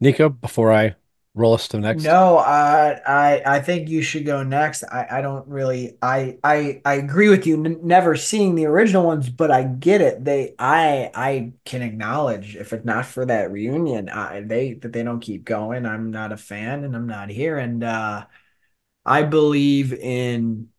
Nikko, 0.00 0.28
before 0.28 0.70
I 0.72 0.96
roll 1.34 1.54
us 1.54 1.68
to 1.68 1.80
next. 1.80 2.04
No, 2.06 2.38
uh, 2.38 3.00
I 3.06 3.42
I 3.46 3.60
think 3.60 3.88
you 3.88 4.02
should 4.02 4.26
go 4.26 4.42
next. 4.42 4.82
I, 4.84 5.06
I 5.18 5.20
don't 5.20 5.46
really 5.46 5.96
I 6.02 6.38
I 6.42 6.80
I 6.84 6.94
agree 6.94 7.28
with 7.28 7.46
you. 7.46 7.54
N- 7.64 7.80
never 7.86 8.16
seeing 8.16 8.54
the 8.56 8.66
original 8.66 9.04
ones, 9.04 9.28
but 9.30 9.50
I 9.52 9.62
get 9.64 10.00
it. 10.00 10.24
They 10.24 10.54
I 10.58 11.10
I 11.14 11.52
can 11.64 11.82
acknowledge 11.82 12.56
if 12.56 12.72
it's 12.72 12.84
not 12.84 13.06
for 13.06 13.24
that 13.26 13.52
reunion, 13.52 14.08
I, 14.08 14.40
they 14.40 14.74
that 14.74 14.92
they 14.92 15.04
don't 15.04 15.20
keep 15.20 15.44
going. 15.44 15.86
I'm 15.86 16.10
not 16.10 16.32
a 16.32 16.36
fan, 16.36 16.82
and 16.84 16.96
I'm 16.96 17.06
not 17.06 17.28
here. 17.30 17.58
And 17.58 17.84
uh, 17.84 18.26
I 19.06 19.22
believe 19.24 19.92
in 19.94 20.70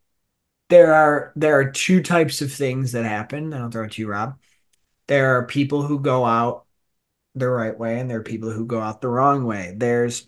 there 0.70 0.94
are 0.94 1.34
there 1.36 1.60
are 1.60 1.72
two 1.72 2.02
types 2.04 2.42
of 2.42 2.52
things 2.54 2.94
that 2.94 3.06
happen. 3.06 3.54
I'll 3.54 3.70
throw 3.72 3.86
it 3.86 3.94
to 3.94 4.02
you, 4.02 4.08
Rob. 4.10 4.40
There 5.08 5.38
are 5.38 5.48
people 5.48 5.84
who 5.84 6.00
go 6.00 6.26
out 6.26 6.66
the 7.36 7.50
right 7.50 7.78
way, 7.78 8.00
and 8.00 8.10
there 8.10 8.20
are 8.20 8.24
people 8.24 8.52
who 8.52 8.66
go 8.66 8.80
out 8.82 9.02
the 9.02 9.10
wrong 9.10 9.46
way. 9.46 9.74
There's 9.78 10.28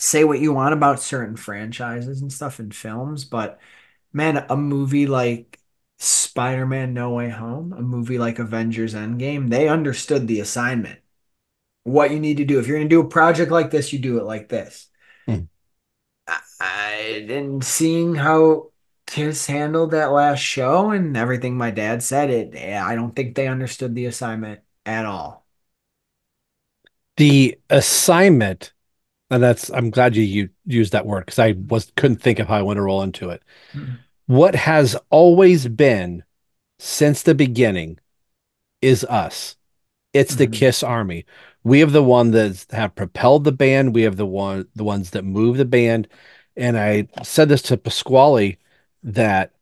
say 0.00 0.24
what 0.24 0.40
you 0.40 0.52
want 0.52 0.74
about 0.74 1.00
certain 1.00 1.36
franchises 1.36 2.20
and 2.20 2.32
stuff 2.32 2.60
in 2.60 2.70
films, 2.70 3.24
but 3.24 3.60
man, 4.12 4.44
a 4.48 4.56
movie 4.56 5.06
like 5.06 5.60
Spider-Man 5.98 6.94
No 6.94 7.12
Way 7.12 7.30
Home, 7.30 7.72
a 7.72 7.82
movie 7.82 8.18
like 8.18 8.38
Avengers 8.38 8.94
Endgame, 8.94 9.50
they 9.50 9.68
understood 9.68 10.26
the 10.26 10.40
assignment. 10.40 11.00
What 11.84 12.10
you 12.10 12.20
need 12.20 12.38
to 12.38 12.44
do. 12.44 12.58
If 12.58 12.66
you're 12.66 12.78
going 12.78 12.88
to 12.88 12.96
do 12.96 13.00
a 13.02 13.08
project 13.08 13.50
like 13.50 13.70
this, 13.70 13.92
you 13.92 13.98
do 13.98 14.18
it 14.18 14.24
like 14.24 14.48
this. 14.48 14.88
Hmm. 15.26 15.44
I, 16.60 17.26
and 17.28 17.62
seeing 17.64 18.14
how 18.14 18.70
Kiss 19.06 19.46
handled 19.46 19.90
that 19.92 20.12
last 20.12 20.40
show 20.40 20.90
and 20.90 21.16
everything 21.16 21.56
my 21.56 21.70
dad 21.70 22.02
said, 22.02 22.30
it 22.30 22.56
I 22.56 22.94
don't 22.94 23.14
think 23.14 23.34
they 23.34 23.48
understood 23.48 23.94
the 23.94 24.06
assignment 24.06 24.60
at 24.86 25.06
all. 25.06 25.46
the 27.16 27.58
assignment 27.70 28.73
and 29.30 29.42
that's 29.42 29.70
i'm 29.70 29.90
glad 29.90 30.14
you, 30.16 30.22
you 30.22 30.48
used 30.66 30.92
that 30.92 31.06
word 31.06 31.24
because 31.24 31.38
i 31.38 31.52
was 31.68 31.92
couldn't 31.96 32.20
think 32.22 32.38
of 32.38 32.48
how 32.48 32.56
i 32.56 32.62
want 32.62 32.76
to 32.76 32.82
roll 32.82 33.02
into 33.02 33.30
it. 33.30 33.42
Mhm. 33.74 33.98
what 34.26 34.54
has 34.54 34.96
always 35.10 35.68
been 35.68 36.22
since 36.78 37.22
the 37.22 37.34
beginning 37.34 37.98
is 38.82 39.04
us. 39.04 39.56
It's 40.12 40.36
the 40.36 40.46
Mhm. 40.46 40.52
kiss 40.52 40.82
army. 40.82 41.24
We 41.64 41.80
have 41.80 41.92
the 41.92 42.02
one 42.02 42.30
that 42.32 42.66
have 42.70 42.94
propelled 42.94 43.44
the 43.44 43.52
band. 43.52 43.94
We 43.94 44.02
have 44.02 44.16
the 44.16 44.26
one 44.26 44.66
the 44.74 44.84
ones 44.84 45.10
that 45.10 45.24
move 45.24 45.56
the 45.56 45.64
band. 45.64 46.08
And 46.56 46.78
i 46.78 47.08
said 47.22 47.48
this 47.48 47.62
to 47.62 47.76
pasquale 47.76 48.56
that 49.02 49.52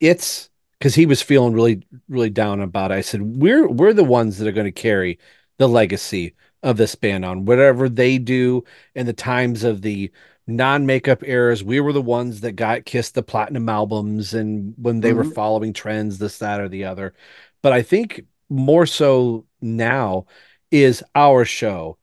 it's 0.00 0.50
because 0.78 0.94
he 0.94 1.06
was 1.06 1.22
feeling 1.22 1.52
really 1.54 1.82
really 2.08 2.30
down 2.30 2.60
about 2.60 2.90
it. 2.90 2.94
I 2.96 3.00
said 3.02 3.22
we're 3.22 3.68
we're 3.68 3.92
the 3.94 4.04
ones 4.04 4.38
that 4.38 4.48
are 4.48 4.52
going 4.52 4.66
to 4.66 4.72
carry 4.72 5.18
the 5.58 5.68
legacy 5.68 6.34
of 6.62 6.76
this 6.76 6.94
band 6.94 7.24
on 7.24 7.44
whatever 7.44 7.88
they 7.88 8.18
do 8.18 8.64
in 8.94 9.06
the 9.06 9.12
times 9.12 9.64
of 9.64 9.82
the 9.82 10.10
non-makeup 10.46 11.22
eras 11.24 11.62
we 11.62 11.78
were 11.80 11.92
the 11.92 12.02
ones 12.02 12.40
that 12.40 12.52
got 12.52 12.84
kissed 12.84 13.14
the 13.14 13.22
platinum 13.22 13.68
albums 13.68 14.34
and 14.34 14.74
when 14.76 15.00
they 15.00 15.12
were 15.12 15.24
Mhm. 15.24 15.34
following 15.34 15.72
trends 15.72 16.18
this 16.18 16.38
that 16.38 16.60
or 16.60 16.68
the 16.68 16.84
other 16.84 17.14
but 17.62 17.72
i 17.72 17.80
think 17.80 18.22
more 18.48 18.84
so 18.84 19.46
now 19.60 20.26
is 20.72 21.02
our 21.14 21.44
show 21.44 21.96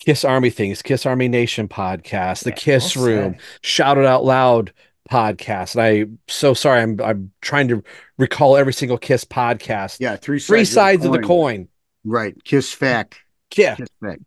kiss 0.00 0.24
army 0.24 0.50
things 0.50 0.82
kiss 0.82 1.06
army 1.06 1.26
nation 1.26 1.66
podcast 1.66 2.44
the 2.44 2.52
kiss 2.52 2.94
well 2.96 3.06
room 3.06 3.36
shout 3.62 3.96
it 3.96 4.04
out 4.04 4.24
loud 4.24 4.72
podcast 5.10 5.74
and 5.74 5.82
i'm 5.82 6.18
so 6.28 6.52
sorry 6.52 6.80
i'm 6.82 7.00
i'm 7.00 7.32
trying 7.40 7.68
to 7.68 7.82
recall 8.18 8.56
every 8.56 8.72
single 8.74 8.98
kiss 8.98 9.24
podcast 9.24 10.00
Yeah, 10.00 10.16
three 10.16 10.38
three 10.38 10.64
sides, 10.66 10.70
sides 11.02 11.04
of 11.06 11.12
the 11.12 11.20
coin 11.20 11.68
Right. 12.06 12.34
Kiss 12.44 12.74
FAQ. 12.74 13.14
Yeah 13.56 13.76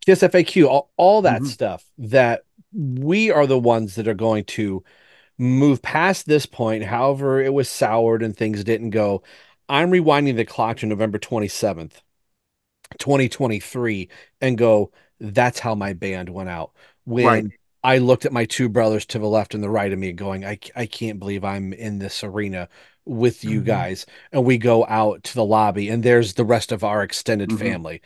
Kiss 0.04 0.22
FAQ, 0.22 0.66
all, 0.68 0.90
all 0.96 1.22
that 1.22 1.42
Mhm. 1.42 1.46
stuff 1.46 1.84
that 1.98 2.42
we 2.72 3.30
are 3.30 3.46
the 3.46 3.58
ones 3.58 3.94
that 3.94 4.08
are 4.08 4.14
going 4.14 4.44
to 4.44 4.84
move 5.38 5.80
past 5.82 6.26
this 6.26 6.46
point. 6.46 6.84
However, 6.84 7.40
it 7.40 7.52
was 7.52 7.68
soured 7.68 8.22
and 8.22 8.36
things 8.36 8.64
didn't 8.64 8.90
go. 8.90 9.22
I'm 9.68 9.90
rewinding 9.90 10.36
the 10.36 10.44
clock 10.44 10.78
to 10.78 10.86
November 10.86 11.18
27th. 11.18 12.02
2023 12.98 14.08
and 14.40 14.56
go, 14.56 14.90
that's 15.20 15.58
how 15.58 15.74
my 15.74 15.92
band 15.92 16.28
went 16.28 16.48
out. 16.48 16.72
When 17.04 17.26
Right. 17.26 17.44
I 17.84 17.98
looked 17.98 18.24
at 18.24 18.32
my 18.32 18.44
two 18.44 18.68
brothers 18.68 19.06
to 19.06 19.18
the 19.18 19.28
left 19.28 19.54
and 19.54 19.62
the 19.62 19.70
right 19.70 19.92
of 19.92 19.98
me 19.98 20.12
going, 20.12 20.44
I, 20.44 20.58
I 20.74 20.86
can't 20.86 21.18
believe 21.18 21.44
I'm 21.44 21.72
in 21.72 21.98
this 21.98 22.24
arena 22.24 22.68
with 23.04 23.44
you 23.44 23.60
Mhm. 23.60 23.64
guys. 23.66 24.06
And 24.32 24.44
we 24.44 24.58
go 24.58 24.84
out 24.86 25.22
to 25.24 25.34
the 25.34 25.44
lobby 25.44 25.88
and 25.88 26.02
there's 26.02 26.34
the 26.34 26.44
rest 26.44 26.72
of 26.72 26.82
our 26.82 27.02
extended 27.02 27.50
Mhm. 27.50 27.58
family. 27.58 28.02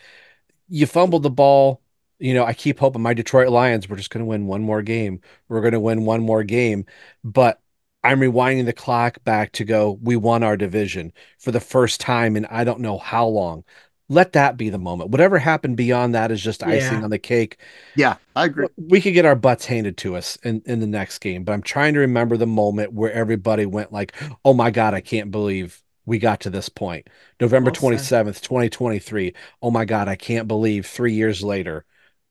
You 0.72 0.86
fumbled 0.86 1.22
the 1.22 1.30
ball. 1.30 1.82
You 2.18 2.34
know, 2.34 2.44
I 2.44 2.54
keep 2.54 2.78
hoping 2.78 3.02
my 3.02 3.14
Detroit 3.14 3.48
Lions, 3.50 3.88
we're 3.88 3.96
just 3.96 4.10
going 4.10 4.20
to 4.24 4.28
win 4.28 4.46
one 4.46 4.62
more 4.62 4.80
game. 4.82 5.20
We're 5.48 5.60
going 5.60 5.72
to 5.72 5.80
win 5.80 6.04
one 6.04 6.22
more 6.22 6.44
game. 6.44 6.86
But 7.24 7.60
I'm 8.04 8.20
rewinding 8.20 8.64
the 8.64 8.72
clock 8.72 9.22
back 9.24 9.52
to 9.52 9.64
go, 9.64 9.98
we 10.02 10.16
won 10.16 10.42
our 10.42 10.56
division 10.56 11.12
for 11.38 11.50
the 11.50 11.60
first 11.60 12.00
time 12.00 12.36
in 12.36 12.46
I 12.46 12.64
don't 12.64 12.80
know 12.80 12.98
how 12.98 13.26
long. 13.26 13.64
Let 14.08 14.32
that 14.32 14.56
be 14.56 14.68
the 14.70 14.78
moment. 14.78 15.10
Whatever 15.10 15.38
happened 15.38 15.76
beyond 15.76 16.14
that 16.14 16.30
is 16.30 16.42
just 16.42 16.62
icing 16.62 16.98
Yeah. 16.98 17.04
on 17.04 17.10
the 17.10 17.18
cake. 17.18 17.58
Yeah, 17.96 18.16
I 18.36 18.44
agree. 18.46 18.68
We 18.76 19.00
could 19.00 19.14
get 19.14 19.24
our 19.24 19.36
butts 19.36 19.66
handed 19.66 19.96
to 19.98 20.16
us 20.16 20.36
in, 20.42 20.62
in 20.66 20.80
the 20.80 20.86
next 20.86 21.18
game, 21.18 21.44
but 21.44 21.52
I'm 21.52 21.62
trying 21.62 21.94
to 21.94 22.00
remember 22.00 22.36
the 22.36 22.46
moment 22.46 22.92
where 22.92 23.12
everybody 23.12 23.66
went 23.66 23.92
like, 23.92 24.14
oh 24.44 24.54
my 24.54 24.70
God, 24.70 24.94
I 24.94 25.00
can't 25.00 25.30
believe 25.30 25.81
we 26.06 26.18
got 26.18 26.40
to 26.40 26.50
this 26.50 26.68
point. 26.68 27.08
November 27.40 27.70
Well 27.70 27.92
27th, 27.92 28.40
2023. 28.40 29.34
Oh 29.62 29.70
my 29.70 29.84
God, 29.84 30.08
I 30.08 30.16
can't 30.16 30.48
believe 30.48 30.86
three 30.86 31.12
years 31.14 31.42
later, 31.42 31.84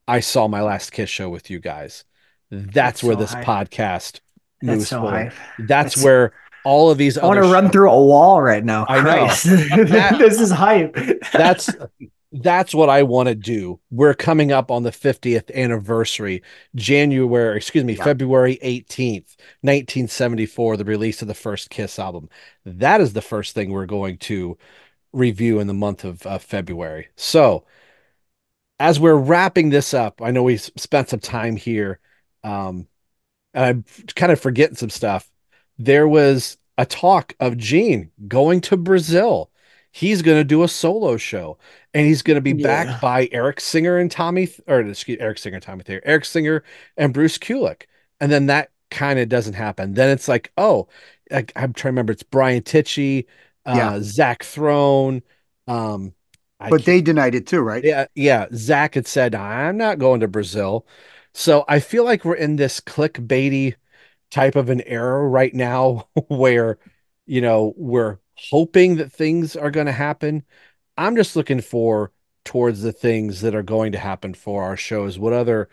I 0.07 0.19
saw 0.19 0.47
my 0.47 0.61
last 0.61 0.91
Kiss 0.91 1.09
show 1.09 1.29
with 1.29 1.49
you 1.49 1.59
guys. 1.59 2.03
That's, 2.49 2.73
That's 2.73 3.03
where 3.03 3.15
so 3.15 3.19
this 3.21 3.33
hype. 3.33 3.45
podcast 3.45 4.19
That's 4.61 4.87
so 4.87 5.01
forward. 5.01 5.11
hype. 5.13 5.33
That's, 5.59 5.95
That's- 5.95 6.03
where 6.03 6.33
all 6.63 6.91
of 6.91 6.97
these 6.97 7.17
I 7.17 7.25
want 7.25 7.43
to 7.43 7.51
run 7.51 7.69
through 7.71 7.89
a 7.91 8.05
wall 8.05 8.41
right 8.41 8.63
now. 8.63 8.85
I 8.87 9.01
know. 9.01 9.27
That- 9.85 10.15
this 10.19 10.39
is 10.39 10.51
hype. 10.51 10.95
that's 11.33 11.69
that's 12.31 12.73
what 12.73 12.89
I 12.89 13.03
want 13.03 13.27
to 13.27 13.35
do. 13.35 13.79
We're 13.89 14.13
coming 14.13 14.51
up 14.51 14.71
on 14.71 14.83
the 14.83 14.91
50th 14.91 15.53
anniversary, 15.53 16.43
January, 16.75 17.57
excuse 17.57 17.83
me, 17.83 17.95
Yeah. 17.97 18.03
February 18.05 18.57
18th, 18.61 19.35
1974, 19.61 20.77
the 20.77 20.85
release 20.85 21.21
of 21.21 21.27
the 21.27 21.33
first 21.33 21.69
Kiss 21.69 21.99
album. 21.99 22.29
That 22.65 23.01
is 23.01 23.13
the 23.13 23.21
first 23.21 23.53
thing 23.53 23.71
we're 23.71 23.85
going 23.85 24.17
to 24.19 24.57
review 25.13 25.59
in 25.59 25.67
the 25.67 25.73
month 25.73 26.05
of 26.05 26.25
uh, 26.25 26.37
February. 26.39 27.09
So, 27.17 27.65
as 28.79 28.99
we're 28.99 29.15
wrapping 29.15 29.69
this 29.69 29.93
up, 29.93 30.21
I 30.21 30.31
know 30.31 30.43
we 30.43 30.57
spent 30.57 31.09
some 31.09 31.19
time 31.19 31.55
here, 31.55 31.99
um, 32.43 32.87
and 33.53 33.65
I'm 33.65 33.85
kind 34.15 34.31
of 34.31 34.39
forgetting 34.39 34.75
some 34.77 34.89
stuff. 34.89 35.29
There 35.77 36.07
was 36.07 36.57
a 36.77 36.85
talk 36.85 37.35
of 37.39 37.57
Gene 37.57 38.11
going 38.27 38.61
to 38.61 38.77
Brazil. 38.77 39.51
He's 39.91 40.21
going 40.21 40.37
to 40.39 40.43
do 40.45 40.63
a 40.63 40.67
solo 40.67 41.17
show, 41.17 41.57
and 41.93 42.05
he's 42.07 42.21
going 42.21 42.35
to 42.35 42.41
be 42.41 42.53
Yeah. 42.53 42.53
backed 42.53 42.99
by 42.99 43.29
Eric 43.31 43.59
Singer 43.59 43.97
and 43.97 44.09
Tommy, 44.11 44.49
or 44.67 44.81
excuse 44.81 45.17
Eric 45.19 45.37
Singer, 45.39 45.55
and 45.55 45.63
Tommy 45.63 45.83
Thayer, 45.83 46.01
Eric 46.05 46.25
Singer 46.25 46.63
and 46.97 47.13
Bruce 47.13 47.37
Kulick, 47.37 47.83
and 48.19 48.31
then 48.31 48.47
that 48.47 48.71
kind 48.89 49.19
of 49.19 49.29
doesn't 49.29 49.53
happen. 49.53 49.93
Then 49.93 50.09
it's 50.09 50.27
like, 50.27 50.51
oh, 50.57 50.87
I, 51.31 51.45
I'm 51.55 51.73
trying 51.73 51.73
to 51.73 51.87
remember. 51.89 52.13
It's 52.13 52.23
Brian 52.23 52.63
Tichy, 52.63 53.25
uh, 53.65 53.99
Yeah. 53.99 54.01
Zach 54.01 54.43
Throne. 54.43 55.21
Um, 55.67 56.13
But 56.69 56.85
they 56.85 57.01
denied 57.01 57.35
it 57.35 57.45
too, 57.45 57.59
right? 57.61 57.85
yeah, 57.85 58.05
yeah. 58.15 58.47
Zach 58.53 58.95
had 58.95 59.07
said, 59.07 59.35
I'm 59.35 59.77
not 59.77 59.99
going 59.99 60.19
to 60.21 60.27
Brazil. 60.27 60.85
So 61.33 61.65
I 61.67 61.79
feel 61.79 62.03
like 62.05 62.25
we're 62.25 62.35
in 62.35 62.55
this 62.57 62.79
clickbaity 62.81 63.75
type 64.31 64.55
of 64.55 64.69
an 64.69 64.81
era 64.81 65.27
right 65.27 65.53
now 65.53 66.09
where, 66.29 66.79
you 67.25 67.41
know, 67.41 67.73
we're 67.77 68.19
hoping 68.51 68.97
that 68.97 69.11
things 69.11 69.55
are 69.55 69.71
going 69.71 69.87
to 69.87 69.91
happen. 69.91 70.43
I'm 71.01 71.15
just 71.15 71.35
looking 71.35 71.61
for 71.61 72.11
towards 72.45 72.81
the 72.81 72.91
things 72.91 73.41
that 73.41 73.55
are 73.55 73.63
going 73.63 73.91
to 73.93 73.97
happen 73.97 74.33
for 74.33 74.63
our 74.63 74.77
shows. 74.77 75.17
What 75.17 75.33
other, 75.33 75.67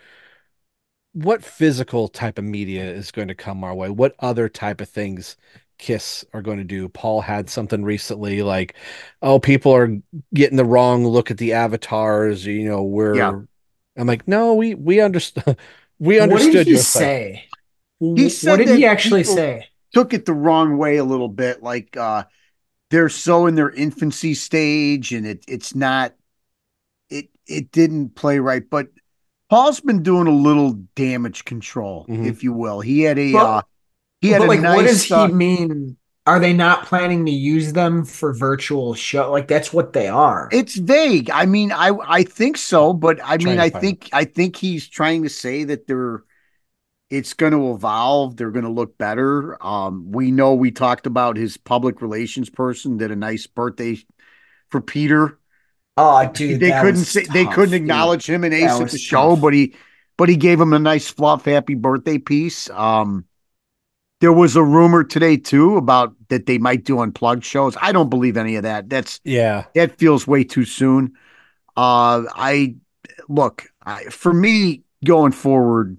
what 1.13 1.43
physical 1.43 2.07
type 2.07 2.39
of 2.39 2.45
media 2.45 2.83
is 2.83 3.11
going 3.11 3.27
to 3.27 3.35
come 3.35 3.63
our 3.63 3.75
way? 3.75 3.89
What 3.89 4.15
other 4.19 4.49
type 4.49 4.81
of 4.81 4.89
things 4.89 5.37
Kiss 5.77 6.25
are 6.33 6.41
going 6.41 6.57
to 6.57 6.63
do? 6.63 6.89
Paul 6.89 7.21
had 7.21 7.49
something 7.49 7.83
recently 7.83 8.41
like, 8.41 8.75
oh, 9.21 9.39
people 9.39 9.71
are 9.71 9.97
getting 10.33 10.57
the 10.57 10.65
wrong 10.65 11.05
look 11.05 11.29
at 11.29 11.37
the 11.37 11.53
avatars. 11.53 12.45
You 12.45 12.67
know, 12.67 12.83
we're. 12.83 13.15
Yeah. 13.15 13.39
I'm 13.97 14.07
like, 14.07 14.27
no, 14.27 14.53
we 14.53 14.75
we 14.75 14.99
understood. 15.01 15.57
We 16.01 16.17
understood. 16.17 16.53
What 16.55 16.59
did 16.59 16.67
he 16.67 16.71
your 16.75 16.81
side." 16.81 17.01
say? 17.01 17.49
He 17.99 18.29
said 18.29 18.51
what 18.51 18.65
did 18.65 18.77
he 18.77 18.85
actually 18.85 19.25
say? 19.25 19.67
Took 19.93 20.13
it 20.13 20.25
the 20.25 20.33
wrong 20.33 20.77
way 20.77 20.95
a 20.95 21.03
little 21.03 21.27
bit, 21.27 21.61
like 21.61 21.97
uh 21.97 22.23
they're 22.89 23.09
so 23.09 23.45
in 23.47 23.55
their 23.55 23.71
infancy 23.71 24.33
stage, 24.33 25.11
and 25.13 25.25
it 25.27 25.43
it's 25.47 25.75
not 25.75 26.13
it 27.09 27.29
it 27.47 27.71
didn't 27.71 28.15
play 28.15 28.39
right. 28.39 28.63
But 28.69 28.87
Paul's 29.49 29.79
been 29.79 30.03
doing 30.03 30.27
a 30.27 30.31
little 30.31 30.73
damage 30.95 31.45
control, 31.45 32.05
Mhm. 32.09 32.25
if 32.27 32.43
you 32.43 32.53
will. 32.53 32.81
He 32.81 33.01
had 33.01 33.17
a 33.19 33.31
But- 33.33 33.45
uh 33.45 33.61
he 34.21 34.29
had 34.29 34.39
but 34.39 34.45
a 34.45 34.47
like, 34.49 34.59
nice 34.61 34.75
what 34.75 34.85
does 34.85 35.03
he 35.05 35.13
uh, 35.15 35.27
mean? 35.29 35.97
Are 36.27 36.39
they 36.39 36.53
not 36.53 36.85
planning 36.85 37.25
to 37.25 37.31
use 37.31 37.73
them 37.73 38.05
for 38.05 38.33
virtual 38.33 38.93
show? 38.93 39.31
Like 39.31 39.47
that's 39.47 39.73
what 39.73 39.93
they 39.93 40.07
are. 40.07 40.49
It's 40.51 40.75
vague. 40.75 41.29
I 41.31 41.45
mean, 41.45 41.71
I 41.71 41.91
I 42.07 42.23
think 42.23 42.57
so, 42.57 42.93
but 42.93 43.19
I 43.23 43.37
Trying 43.37 43.45
mean, 43.55 43.59
I 43.59 43.69
find 43.69 43.81
think 43.81 44.09
I 44.13 44.25
think 44.25 44.55
he's 44.55 44.87
trying 44.87 45.23
to 45.23 45.29
say 45.29 45.63
that 45.63 45.87
they're 45.87 46.23
it's 47.09 47.33
going 47.33 47.53
to 47.53 47.71
evolve. 47.73 48.37
They're 48.37 48.51
going 48.51 48.65
to 48.65 48.71
look 48.71 48.97
better. 48.97 49.61
Um, 49.65 50.11
we 50.11 50.31
know 50.31 50.53
we 50.53 50.71
talked 50.71 51.07
about 51.07 51.37
his 51.37 51.57
public 51.57 52.01
relations 52.01 52.49
person 52.49 52.97
did 52.97 53.11
a 53.11 53.15
nice 53.15 53.47
birthday 53.47 53.97
for 54.69 54.81
Peter. 54.81 55.39
oh, 55.97 56.25
dude, 56.33 56.59
they 56.59 56.71
couldn't 56.71 57.05
say 57.05 57.25
they 57.25 57.45
couldn't 57.45 57.71
dude. 57.71 57.81
acknowledge 57.81 58.29
him 58.29 58.43
and 58.43 58.53
Ace 58.53 58.79
at 58.79 58.91
the 58.91 58.97
show, 58.97 59.35
tough. 59.35 59.41
but 59.41 59.53
he 59.53 59.75
but 60.17 60.29
he 60.29 60.35
gave 60.37 60.59
him 60.59 60.73
a 60.73 60.79
nice 60.79 61.09
fluff 61.09 61.45
happy 61.45 61.75
birthday 61.75 62.17
piece. 62.17 62.69
Um, 62.71 63.25
there 64.21 64.33
was 64.33 64.55
a 64.55 64.63
rumor 64.63 65.03
today 65.03 65.37
too 65.37 65.77
about 65.77 66.13
that 66.29 66.45
they 66.45 66.57
might 66.57 66.83
do 66.83 66.99
unplugged 66.99 67.43
shows. 67.45 67.77
I 67.81 67.91
don't 67.91 68.09
believe 68.09 68.37
any 68.37 68.55
of 68.57 68.63
that. 68.63 68.89
That's 68.89 69.21
Yeah. 69.23 69.65
that 69.75 69.97
feels 69.97 70.27
way 70.27 70.43
too 70.43 70.65
soon. 70.65 71.13
Uh, 71.77 72.23
I 72.35 72.75
look 73.29 73.65
I, 73.83 74.05
for 74.05 74.33
me 74.33 74.83
going 75.05 75.31
forward, 75.31 75.97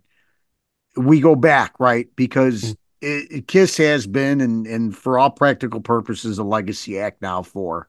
we 0.97 1.21
go 1.21 1.35
back 1.37 1.75
right 1.79 2.09
because 2.17 2.77
it, 3.01 3.33
it- 3.33 3.49
Kiss 3.49 3.77
has 3.79 4.07
been 4.07 4.41
and 4.41 4.67
and 4.67 4.97
for 4.97 5.19
all 5.19 5.31
practical 5.31 5.81
purposes 5.81 6.39
a 6.39 6.45
legacy 6.45 6.99
act 6.99 7.23
now 7.23 7.43
for 7.43 7.89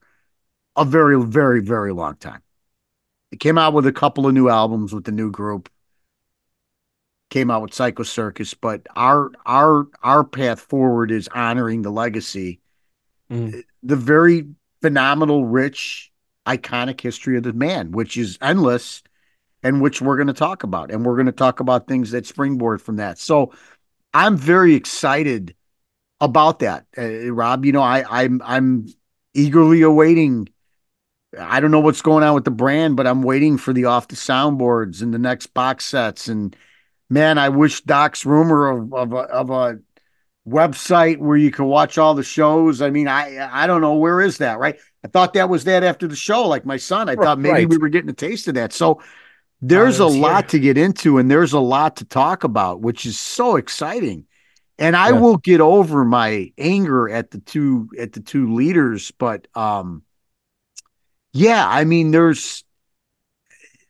a 0.75 0.85
very 0.85 1.21
very 1.21 1.61
very 1.61 1.93
long 1.93 2.15
time. 2.15 2.41
It 3.31 3.39
came 3.39 3.57
out 3.57 3.73
with 3.73 3.85
a 3.87 3.91
couple 3.93 4.27
of 4.27 4.33
new 4.33 4.49
albums 4.49 4.93
with 4.93 5.05
the 5.05 5.11
new 5.11 5.31
group. 5.31 5.69
Came 7.29 7.49
out 7.49 7.61
with 7.61 7.73
Psycho 7.73 8.03
Circus, 8.03 8.53
but 8.53 8.85
our 8.95 9.31
our 9.45 9.87
our 10.03 10.23
path 10.23 10.59
forward 10.59 11.11
is 11.11 11.29
honoring 11.29 11.81
the 11.81 11.91
legacy 11.91 12.59
Mhm. 13.29 13.63
the 13.81 13.95
very 13.95 14.47
phenomenal, 14.81 15.45
rich, 15.45 16.11
iconic 16.45 16.99
history 16.99 17.37
of 17.37 17.43
the 17.43 17.53
man, 17.53 17.91
which 17.93 18.17
is 18.17 18.37
endless 18.41 19.01
and 19.63 19.81
which 19.81 20.01
we're 20.01 20.17
going 20.17 20.27
to 20.27 20.33
talk 20.33 20.63
about. 20.63 20.91
And 20.91 21.05
we're 21.05 21.15
going 21.15 21.27
to 21.27 21.31
talk 21.31 21.59
about 21.59 21.87
things 21.87 22.11
that 22.11 22.25
springboard 22.25 22.81
from 22.81 22.97
that. 22.97 23.19
So 23.19 23.53
I'm 24.13 24.37
very 24.37 24.75
excited 24.75 25.55
about 26.19 26.59
that. 26.59 26.85
Uh, 26.97 27.31
Rob, 27.31 27.65
you 27.65 27.71
know, 27.71 27.81
I, 27.81 28.23
I'm, 28.23 28.41
I'm 28.43 28.87
eagerly 29.33 29.81
awaiting. 29.81 30.49
I 31.39 31.59
don't 31.59 31.71
know 31.71 31.79
what's 31.79 32.01
going 32.01 32.23
on 32.23 32.35
with 32.35 32.43
the 32.45 32.51
brand, 32.51 32.97
but 32.97 33.07
I'm 33.07 33.23
waiting 33.23 33.57
for 33.57 33.73
the 33.73 33.85
off 33.85 34.07
the 34.07 34.15
soundboards 34.15 35.01
and 35.01 35.13
the 35.13 35.19
next 35.19 35.47
box 35.47 35.85
sets. 35.85 36.27
And 36.27 36.55
man, 37.09 37.37
I 37.37 37.49
wish 37.49 37.81
Doc's 37.81 38.25
rumor 38.25 38.69
of, 38.69 38.93
of 38.93 39.13
a, 39.13 39.17
of 39.17 39.49
a 39.49 39.79
website 40.47 41.19
where 41.19 41.37
you 41.37 41.51
can 41.51 41.65
watch 41.65 41.97
all 41.97 42.15
the 42.15 42.23
shows. 42.23 42.81
I 42.81 42.89
mean, 42.89 43.07
I 43.07 43.47
I 43.51 43.67
don't 43.67 43.81
know 43.81 43.95
where 43.95 44.21
is 44.21 44.39
that, 44.39 44.59
right? 44.59 44.77
I 45.03 45.07
thought 45.07 45.33
that 45.33 45.49
was 45.49 45.65
that 45.65 45.83
after 45.83 46.07
the 46.07 46.15
show, 46.15 46.47
like 46.47 46.65
my 46.65 46.77
son. 46.77 47.09
I 47.09 47.15
thought 47.15 47.39
maybe 47.39 47.53
Right. 47.53 47.69
we 47.69 47.77
were 47.77 47.89
getting 47.89 48.09
a 48.09 48.13
taste 48.13 48.47
of 48.47 48.55
that. 48.55 48.73
So 48.73 49.01
there's 49.61 49.99
a 49.99 50.07
lot 50.07 50.49
to 50.49 50.59
get 50.59 50.77
into 50.77 51.17
and 51.17 51.29
there's 51.29 51.53
a 51.53 51.59
lot 51.59 51.97
to 51.97 52.05
talk 52.05 52.43
about, 52.43 52.81
which 52.81 53.05
is 53.05 53.19
so 53.19 53.55
exciting. 53.55 54.25
And 54.79 54.95
I 54.95 55.11
Yeah. 55.11 55.21
will 55.21 55.37
get 55.37 55.61
over 55.61 56.03
my 56.03 56.51
anger 56.57 57.09
at 57.09 57.31
the 57.31 57.39
two 57.39 57.89
at 57.99 58.13
the 58.13 58.21
two 58.21 58.53
leaders, 58.53 59.11
but 59.11 59.47
um 59.55 60.03
yeah, 61.33 61.67
I 61.67 61.85
mean 61.85 62.11
there's 62.11 62.63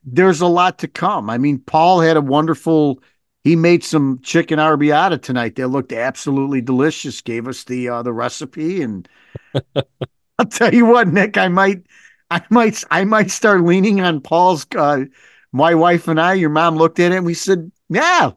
there's 0.04 0.42
a 0.42 0.48
lot 0.48 0.80
to 0.80 0.88
come. 0.88 1.30
I 1.30 1.38
mean, 1.38 1.60
Paul 1.60 2.02
had 2.02 2.18
a 2.18 2.22
wonderful 2.22 3.02
he 3.44 3.56
made 3.56 3.84
some 3.84 4.20
chicken 4.22 4.60
arrabbiata 4.60 5.20
tonight 5.22 5.56
that 5.56 5.70
looked 5.70 5.92
absolutely 5.92 6.62
delicious. 6.62 7.22
Gave 7.22 7.48
us 7.48 7.64
the 7.64 7.90
uh, 7.90 8.04
the 8.04 8.14
recipe, 8.14 8.82
and 8.82 9.08
I'll 10.40 10.46
tell 10.46 10.74
you 10.74 10.86
what, 10.86 11.08
Nick, 11.08 11.38
I 11.38 11.48
might, 11.48 11.84
I 12.30 12.42
might, 12.50 12.84
I 12.92 13.04
might 13.06 13.32
start 13.32 13.64
leaning 13.64 14.02
on 14.02 14.22
Paul's. 14.22 14.66
Uh, 14.76 15.06
my 15.52 15.76
wife 15.76 16.08
and 16.08 16.20
I, 16.20 16.34
your 16.34 16.50
mom 16.50 16.76
looked 16.78 17.00
at 17.00 17.12
it, 17.12 17.18
and 17.18 17.26
we 17.26 17.34
said, 17.34 17.72
"Yeah." 17.90 18.32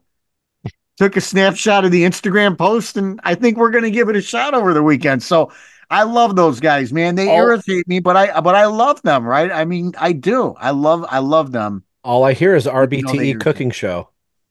Took 0.97 1.17
a 1.17 1.21
snapshot 1.21 1.83
of 1.83 1.91
the 1.91 2.03
Instagram 2.03 2.57
post, 2.57 2.95
and 2.95 3.19
I 3.25 3.35
think 3.35 3.57
we're 3.57 3.69
going 3.69 3.83
to 3.83 3.91
give 3.91 4.07
it 4.07 4.15
a 4.15 4.21
shot 4.21 4.53
over 4.53 4.73
the 4.73 4.81
weekend. 4.81 5.21
So 5.21 5.51
I 5.89 6.03
love 6.03 6.35
those 6.35 6.59
guys, 6.59 6.93
man. 6.93 7.15
They 7.15 7.29
All- 7.29 7.35
irritate 7.35 7.87
me, 7.87 7.99
but 7.99 8.15
I 8.15 8.39
but 8.39 8.55
I 8.55 8.65
love 8.65 9.01
them, 9.01 9.25
right? 9.25 9.51
I 9.51 9.65
mean, 9.65 9.93
I 9.97 10.13
do. 10.13 10.55
I 10.57 10.71
love 10.71 11.05
I 11.09 11.19
love 11.19 11.51
them. 11.51 11.83
All 12.03 12.23
I 12.23 12.33
hear 12.33 12.55
is 12.55 12.65
You 12.65 12.71
know, 12.71 12.77
RBTE 12.77 13.03
irritate 13.03 13.35
E 13.35 13.39
cooking 13.39 13.71
show. 13.71 14.09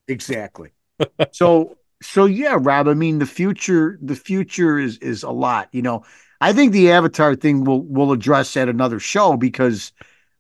Exactly. 0.08 0.70
so 1.32 1.76
so 2.02 2.26
yeah, 2.26 2.56
Rob. 2.60 2.88
I 2.88 2.94
mean, 2.94 3.18
the 3.18 3.26
future 3.26 3.98
the 4.02 4.16
future 4.16 4.78
is 4.78 4.98
is 4.98 5.22
a 5.22 5.30
lot. 5.30 5.68
You 5.72 5.82
know, 5.82 6.04
I 6.40 6.52
think 6.52 6.72
the 6.72 6.92
Avatar 6.92 7.34
thing 7.34 7.64
will 7.64 7.82
will 7.82 8.12
address 8.12 8.56
at 8.56 8.68
another 8.68 9.00
show 9.00 9.36
because 9.36 9.92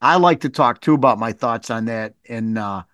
I 0.04 0.16
like 0.16 0.40
to 0.40 0.50
talk 0.50 0.80
too 0.80 0.94
about 0.94 1.18
my 1.18 1.32
thoughts 1.32 1.70
on 1.70 1.86
that 1.86 2.14
and 2.28 2.58
uh 2.58 2.84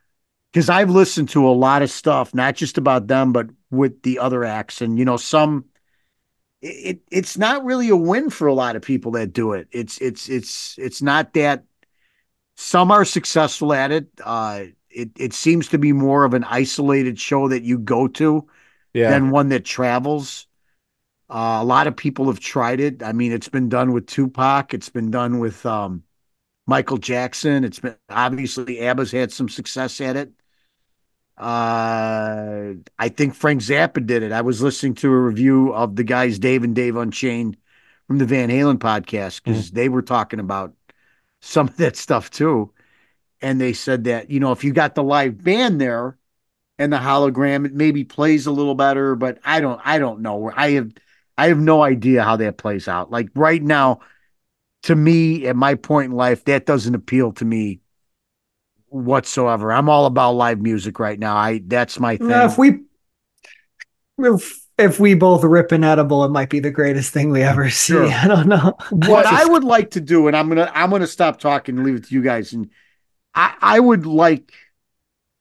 because 0.52 0.68
I've 0.70 0.90
listened 0.90 1.28
to 1.30 1.48
a 1.48 1.52
lot 1.52 1.82
of 1.82 1.90
stuff, 1.90 2.34
not 2.34 2.56
just 2.56 2.78
about 2.78 3.08
them, 3.08 3.32
but 3.32 3.48
with 3.70 4.02
the 4.02 4.18
other 4.18 4.44
acts, 4.44 4.82
and 4.82 4.98
you 4.98 5.04
know, 5.04 5.16
some 5.16 5.66
it, 6.62 6.68
it 6.68 7.00
it's 7.10 7.38
not 7.38 7.64
really 7.64 7.88
a 7.88 7.96
win 7.96 8.30
for 8.30 8.48
a 8.48 8.54
lot 8.54 8.76
of 8.76 8.82
people 8.82 9.12
that 9.12 9.32
do 9.32 9.52
it. 9.54 9.68
It's 9.72 9.98
it's 9.98 10.28
it's 10.28 10.78
it's 10.78 11.02
not 11.02 11.34
that 11.34 11.64
some 12.56 12.90
are 12.90 13.04
successful 13.04 13.72
at 13.72 13.92
it. 13.92 14.08
Uh 14.24 14.64
it 14.90 15.10
it 15.18 15.32
seems 15.32 15.68
to 15.68 15.78
be 15.78 15.92
more 15.92 16.24
of 16.24 16.34
an 16.34 16.44
isolated 16.44 17.18
show 17.18 17.48
that 17.48 17.62
you 17.62 17.78
go 17.78 18.08
to 18.08 18.46
Yeah. 18.94 19.10
than 19.10 19.30
one 19.30 19.48
that 19.50 19.64
travels. 19.64 20.46
Uh, 21.30 21.58
a 21.60 21.64
lot 21.64 21.86
of 21.86 21.96
people 21.96 22.26
have 22.26 22.40
tried 22.40 22.80
it. 22.80 23.02
I 23.02 23.12
mean, 23.12 23.32
it's 23.32 23.48
been 23.48 23.68
done 23.68 23.92
with 23.92 24.06
Tupac. 24.06 24.74
It's 24.74 24.88
been 24.88 25.10
done 25.12 25.38
with 25.38 25.64
um, 25.64 26.02
Michael 26.70 26.98
Jackson. 26.98 27.64
It's 27.64 27.80
been 27.80 27.96
obviously 28.08 28.78
ABBA's 28.78 29.10
had 29.10 29.32
some 29.32 29.48
success 29.48 30.00
at 30.00 30.14
it. 30.14 30.30
Uh, 31.36 32.74
I 32.96 33.08
think 33.08 33.34
Frank 33.34 33.60
Zappa 33.60 34.06
did 34.06 34.22
it. 34.22 34.30
I 34.30 34.42
was 34.42 34.62
listening 34.62 34.94
to 34.96 35.12
a 35.12 35.18
review 35.18 35.74
of 35.74 35.96
the 35.96 36.04
guys 36.04 36.38
Dave 36.38 36.62
and 36.62 36.72
Dave 36.72 36.94
Unchained 36.94 37.56
from 38.06 38.18
the 38.18 38.24
Van 38.24 38.50
Halen 38.50 38.78
podcast 38.78 39.42
because 39.42 39.72
they 39.72 39.88
were 39.88 40.00
talking 40.00 40.38
about 40.38 40.72
some 41.40 41.66
of 41.66 41.76
that 41.78 41.96
stuff 41.96 42.30
too. 42.30 42.72
And 43.42 43.60
they 43.60 43.72
said 43.72 44.04
that, 44.04 44.30
you 44.30 44.38
know, 44.38 44.52
if 44.52 44.62
you 44.62 44.72
got 44.72 44.94
the 44.94 45.02
live 45.02 45.42
band 45.42 45.80
there 45.80 46.18
and 46.78 46.92
the 46.92 46.98
hologram, 46.98 47.66
it 47.66 47.74
maybe 47.74 48.04
plays 48.04 48.46
a 48.46 48.52
little 48.52 48.76
better, 48.76 49.16
but 49.16 49.38
I 49.44 49.60
don't 49.60 49.80
I 49.84 49.98
don't 49.98 50.20
know. 50.20 50.52
I 50.54 50.70
have 50.72 50.92
I 51.36 51.48
have 51.48 51.58
no 51.58 51.82
idea 51.82 52.22
how 52.22 52.36
that 52.36 52.58
plays 52.58 52.86
out. 52.86 53.10
Like 53.10 53.30
right 53.34 53.62
now, 53.62 54.00
to 54.82 54.96
me, 54.96 55.46
at 55.46 55.56
my 55.56 55.74
point 55.74 56.10
in 56.10 56.16
life, 56.16 56.44
that 56.44 56.66
doesn't 56.66 56.94
appeal 56.94 57.32
to 57.32 57.44
me 57.44 57.80
whatsoever. 58.88 59.72
I'm 59.72 59.88
all 59.88 60.06
about 60.06 60.32
live 60.32 60.60
music 60.60 60.98
right 60.98 61.18
now. 61.18 61.36
I 61.36 61.62
that's 61.66 62.00
my 62.00 62.16
thing. 62.16 62.30
If 62.30 62.58
we 62.58 62.80
if, 64.18 64.60
if 64.78 65.00
we 65.00 65.14
both 65.14 65.44
rip 65.44 65.72
an 65.72 65.84
edible, 65.84 66.24
it 66.24 66.30
might 66.30 66.50
be 66.50 66.60
the 66.60 66.70
greatest 66.70 67.12
thing 67.12 67.30
we 67.30 67.42
ever 67.42 67.70
see. 67.70 67.94
Sure. 67.94 68.06
I 68.12 68.26
don't 68.26 68.48
know. 68.48 68.76
what 68.90 69.26
I 69.26 69.44
would 69.44 69.64
like 69.64 69.90
to 69.92 70.00
do, 70.00 70.26
and 70.26 70.36
I'm 70.36 70.48
gonna 70.48 70.70
I'm 70.74 70.90
gonna 70.90 71.06
stop 71.06 71.38
talking 71.38 71.76
and 71.76 71.84
leave 71.84 71.96
it 71.96 72.04
to 72.04 72.14
you 72.14 72.22
guys. 72.22 72.52
And 72.52 72.70
I 73.34 73.54
I 73.60 73.80
would 73.80 74.06
like 74.06 74.52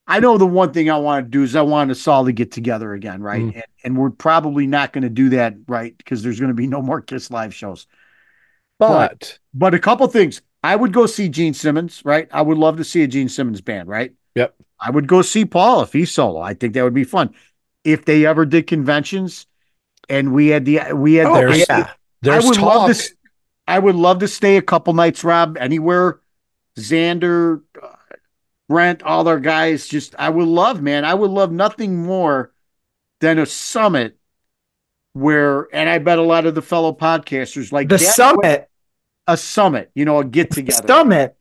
I 0.09 0.19
know 0.19 0.39
the 0.39 0.47
one 0.47 0.73
thing 0.73 0.89
I 0.89 0.97
want 0.97 1.25
to 1.25 1.29
do 1.29 1.43
is 1.43 1.55
I 1.55 1.61
want 1.61 1.91
us 1.91 2.07
all 2.07 2.25
to 2.25 2.31
get 2.31 2.51
together 2.51 2.93
again, 2.93 3.21
right? 3.21 3.43
Mm. 3.43 3.53
And, 3.53 3.63
and 3.83 3.97
we're 3.97 4.09
probably 4.09 4.65
not 4.65 4.91
going 4.91 5.03
to 5.03 5.09
do 5.09 5.29
that, 5.29 5.53
right? 5.67 5.95
Because 5.95 6.23
there's 6.23 6.39
going 6.39 6.49
to 6.49 6.55
be 6.55 6.65
no 6.65 6.81
more 6.81 6.99
Kiss 6.99 7.29
live 7.29 7.53
shows. 7.53 7.85
But 8.79 9.39
but 9.53 9.73
a 9.73 9.79
couple 9.79 10.07
things. 10.07 10.41
I 10.63 10.75
would 10.75 10.91
go 10.91 11.05
see 11.05 11.29
Gene 11.29 11.53
Simmons, 11.53 12.01
right? 12.03 12.27
I 12.31 12.41
would 12.41 12.57
love 12.57 12.77
to 12.77 12.83
see 12.83 13.03
a 13.03 13.07
Gene 13.07 13.29
Simmons 13.29 13.61
band, 13.61 13.87
right? 13.87 14.13
Yep. 14.35 14.55
I 14.79 14.89
would 14.89 15.07
go 15.07 15.21
see 15.21 15.45
Paul 15.45 15.81
if 15.81 15.93
he's 15.93 16.11
solo. 16.11 16.41
I 16.41 16.53
think 16.53 16.73
that 16.73 16.83
would 16.83 16.93
be 16.93 17.03
fun. 17.03 17.33
If 17.83 18.05
they 18.05 18.25
ever 18.25 18.45
did 18.45 18.67
conventions 18.67 19.45
and 20.09 20.33
we 20.33 20.47
had 20.47 20.65
the 20.65 20.79
we 20.93 21.13
had 21.15 21.27
Oh, 21.27 21.33
the 21.35 21.39
there's- 21.41 21.69
I, 21.69 21.89
there's 22.21 22.43
I 22.45 22.47
would 22.47 22.57
love 22.59 22.87
to 22.91 22.93
talk- 22.95 23.11
I 23.67 23.79
would 23.79 23.95
love 23.95 24.19
to 24.19 24.27
stay 24.27 24.57
a 24.57 24.61
couple 24.61 24.93
nights, 24.93 25.23
Rob, 25.23 25.57
anywhere. 25.57 26.19
Xander, 26.77 27.61
Brent, 28.67 29.03
all 29.03 29.23
their 29.23 29.39
guys. 29.39 29.87
Just 29.87 30.15
I 30.17 30.29
would 30.29 30.47
love, 30.47 30.81
man. 30.81 31.05
I 31.05 31.13
would 31.13 31.31
love 31.31 31.51
nothing 31.51 32.03
more 32.03 32.51
than 33.19 33.37
a 33.39 33.45
summit 33.45 34.17
where, 35.13 35.67
and 35.75 35.89
I 35.89 35.97
bet 35.99 36.19
a 36.19 36.23
lot 36.23 36.45
of 36.45 36.55
the 36.55 36.61
fellow 36.61 36.93
podcasters 36.93 37.71
like 37.71 37.89
The 37.89 37.99
summit. 37.99 38.37
what- 38.43 38.68
a 39.31 39.37
summit, 39.37 39.91
you 39.95 40.05
know, 40.05 40.19
a 40.19 40.25
get 40.25 40.51
together, 40.51 40.85
Summit. 40.87 41.35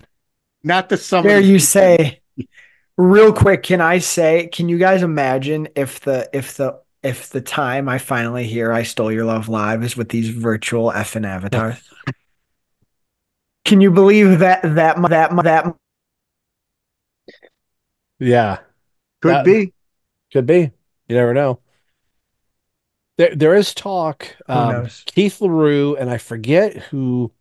not 0.63 0.89
the 0.89 0.97
summit. 0.97 1.29
Dare 1.29 1.41
you 1.41 1.59
say 1.77 2.21
real 2.97 3.33
quick, 3.33 3.63
can 3.63 3.81
I 3.81 3.99
say, 3.99 4.49
can 4.49 4.69
you 4.69 4.79
guys 4.79 5.03
imagine 5.03 5.69
if 5.77 6.01
the 6.01 6.29
if 6.33 6.57
the 6.57 6.81
if 7.03 7.31
the 7.31 7.41
time 7.41 7.89
I 7.89 7.99
finally 7.99 8.45
hear 8.47 8.73
I 8.73 8.83
Stole 8.83 9.13
Your 9.13 9.25
Love 9.25 9.49
Live 9.49 9.83
is 9.85 9.97
with 9.97 10.09
these 10.09 10.29
virtual 10.31 10.91
effing 10.93 11.27
avatars? 11.27 11.81
Can 13.65 13.81
you 13.81 13.91
believe 13.91 14.39
that 14.41 14.63
that 14.63 14.97
that 15.09 15.31
that 15.45 15.75
yeah, 18.19 18.59
Could 19.23 19.31
That- 19.35 19.45
be. 19.45 19.73
could 20.33 20.47
be. 20.47 20.73
You 21.09 21.17
never 21.17 21.33
know. 21.35 21.61
There, 23.17 23.35
there 23.35 23.55
is 23.55 23.75
talk. 23.75 24.27
Um. 24.47 24.89
Keith 25.07 25.41
Leroux 25.41 25.97
and 25.97 26.11
I 26.11 26.19
forget 26.19 26.77
who. 26.77 27.33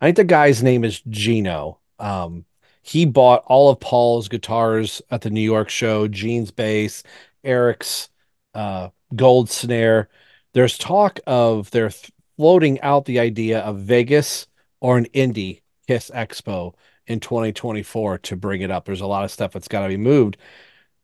I 0.00 0.06
think 0.06 0.16
the 0.16 0.24
guy's 0.24 0.62
name 0.62 0.84
is 0.84 1.02
Gino. 1.08 1.78
Um, 1.98 2.44
he 2.82 3.04
bought 3.04 3.44
all 3.46 3.70
of 3.70 3.80
Paul's 3.80 4.28
guitars 4.28 5.02
at 5.10 5.20
the 5.20 5.30
New 5.30 5.42
York 5.42 5.68
show, 5.68 6.08
Gene's 6.08 6.50
bass, 6.50 7.02
Eric's 7.44 8.08
uh, 8.54 8.88
gold 9.14 9.50
snare. 9.50 10.08
There's 10.54 10.78
talk 10.78 11.20
of 11.26 11.70
they're 11.70 11.92
floating 12.36 12.80
out 12.80 13.04
the 13.04 13.18
idea 13.18 13.60
of 13.60 13.80
Vegas 13.80 14.46
or 14.80 14.96
an 14.96 15.06
indie 15.14 15.60
Kiss 15.86 16.10
Expo 16.14 16.74
in 17.06 17.20
2024 17.20 18.18
to 18.18 18.36
bring 18.36 18.62
it 18.62 18.70
up. 18.70 18.84
There's 18.84 19.00
a 19.00 19.06
lot 19.06 19.24
of 19.24 19.30
stuff 19.30 19.52
that's 19.52 19.68
got 19.68 19.82
to 19.82 19.88
be 19.88 19.96
moved. 19.96 20.36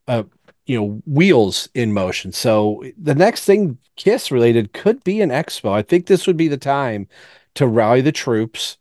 Uh, 0.08 0.22
you 0.64 0.80
know, 0.80 1.02
wheels 1.06 1.68
in 1.74 1.92
motion. 1.92 2.32
So 2.32 2.82
the 2.96 3.14
next 3.14 3.44
thing 3.44 3.78
Kiss 3.96 4.30
related 4.30 4.72
could 4.72 5.04
be 5.04 5.20
an 5.20 5.30
expo. 5.30 5.72
I 5.72 5.82
think 5.82 6.06
this 6.06 6.26
would 6.26 6.36
be 6.36 6.48
the 6.48 6.56
time 6.56 7.06
to 7.54 7.66
rally 7.66 8.00
the 8.00 8.12
troops, 8.12 8.78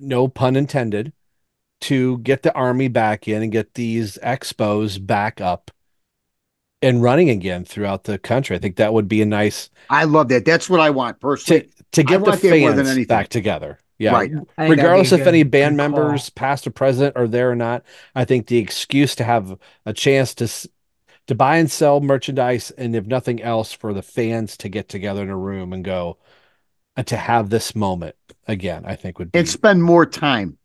no 0.00 0.28
pun 0.28 0.56
intended, 0.56 1.12
to 1.82 2.18
get 2.18 2.42
the 2.42 2.54
army 2.54 2.88
back 2.88 3.28
in 3.28 3.42
and 3.42 3.52
get 3.52 3.74
these 3.74 4.18
expos 4.22 5.04
back 5.04 5.40
up 5.40 5.70
and 6.82 7.02
running 7.02 7.30
again 7.30 7.64
throughout 7.64 8.04
the 8.04 8.18
country. 8.18 8.56
I 8.56 8.58
think 8.58 8.76
that 8.76 8.92
would 8.92 9.08
be 9.08 9.22
a 9.22 9.26
nice 9.26 9.70
I 9.90 10.04
love 10.04 10.28
that. 10.28 10.44
That's 10.44 10.68
what 10.68 10.80
I 10.80 10.90
want 10.90 11.20
personally. 11.20 11.62
to 11.62 11.68
to 11.92 12.02
get 12.02 12.24
the 12.24 12.30
want 12.30 12.42
more 12.60 12.72
than 12.72 12.86
fans 12.86 13.06
back 13.06 13.28
together. 13.28 13.78
Yeah. 13.98 14.12
Right. 14.12 14.30
I 14.30 14.34
think 14.34 14.48
that'd 14.56 14.70
Regardless 14.70 15.10
be 15.10 15.16
a 15.16 15.20
if 15.20 15.26
any 15.26 15.42
band 15.42 15.76
good 15.76 15.90
call. 15.90 16.00
members, 16.00 16.30
past 16.30 16.66
or 16.66 16.70
present, 16.70 17.16
are 17.16 17.26
there 17.26 17.50
or 17.50 17.56
not, 17.56 17.82
I 18.14 18.24
think 18.24 18.46
the 18.46 18.58
excuse 18.58 19.14
to 19.16 19.24
have 19.24 19.58
a 19.86 19.92
chance 19.92 20.34
to 20.34 20.68
to 21.26 21.34
buy 21.34 21.56
and 21.56 21.70
sell 21.70 22.00
merchandise, 22.00 22.70
and 22.72 22.94
if 22.94 23.06
nothing 23.06 23.42
else, 23.42 23.72
for 23.72 23.92
the 23.92 24.02
fans 24.02 24.56
to 24.58 24.68
get 24.68 24.88
together 24.88 25.22
in 25.22 25.30
a 25.30 25.36
room 25.36 25.72
and 25.72 25.84
go, 25.84 26.18
and 26.18 26.25
to 27.04 27.16
have 27.16 27.50
this 27.50 27.74
moment 27.74 28.16
again, 28.46 28.84
I 28.86 28.96
think 28.96 29.18
would 29.18 29.32
be 29.32 29.38
and 29.38 29.48
spend 29.48 29.82
more 29.82 30.06
time 30.06 30.58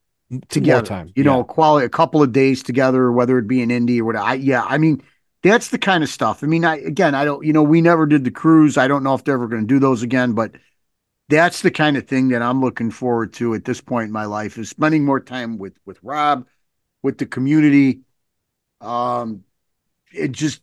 together. 0.49 0.85
time, 0.85 1.11
You 1.15 1.23
know, 1.23 1.43
quality 1.43 1.85
a 1.85 1.89
couple 1.89 2.21
of 2.23 2.31
days 2.31 2.63
together, 2.63 3.11
whether 3.11 3.37
it 3.37 3.47
be 3.47 3.61
in 3.61 3.71
Indy 3.71 4.01
or 4.01 4.05
whatever. 4.05 4.25
I, 4.25 4.33
yeah, 4.35 4.63
I 4.63 4.77
mean, 4.77 5.01
that's 5.43 5.69
the 5.69 5.77
kind 5.77 6.03
of 6.03 6.09
stuff. 6.09 6.43
I 6.43 6.47
mean, 6.47 6.63
I 6.63 6.77
again, 6.77 7.15
I 7.15 7.25
don't, 7.25 7.45
you 7.45 7.53
know, 7.53 7.63
we 7.63 7.81
never 7.81 8.05
did 8.05 8.23
the 8.23 8.31
cruise. 8.31 8.77
I 8.77 8.87
don't 8.87 9.03
know 9.03 9.13
if 9.13 9.23
they're 9.23 9.35
ever 9.35 9.47
going 9.47 9.63
to 9.63 9.67
do 9.67 9.79
those 9.79 10.03
again, 10.03 10.33
but 10.33 10.51
that's 11.29 11.61
the 11.61 11.71
kind 11.71 11.97
of 11.97 12.07
thing 12.07 12.29
that 12.29 12.41
I'm 12.41 12.61
looking 12.61 12.91
forward 12.91 13.33
to 13.33 13.53
at 13.53 13.65
this 13.65 13.81
point 13.81 14.07
in 14.07 14.11
my 14.11 14.25
life 14.25 14.57
is 14.57 14.69
spending 14.69 15.05
more 15.05 15.19
time 15.19 15.57
with 15.57 15.73
with 15.85 15.97
Rob, 16.03 16.45
with 17.01 17.17
the 17.17 17.25
community, 17.25 18.01
um, 18.81 19.43
it 20.13 20.31
just 20.31 20.61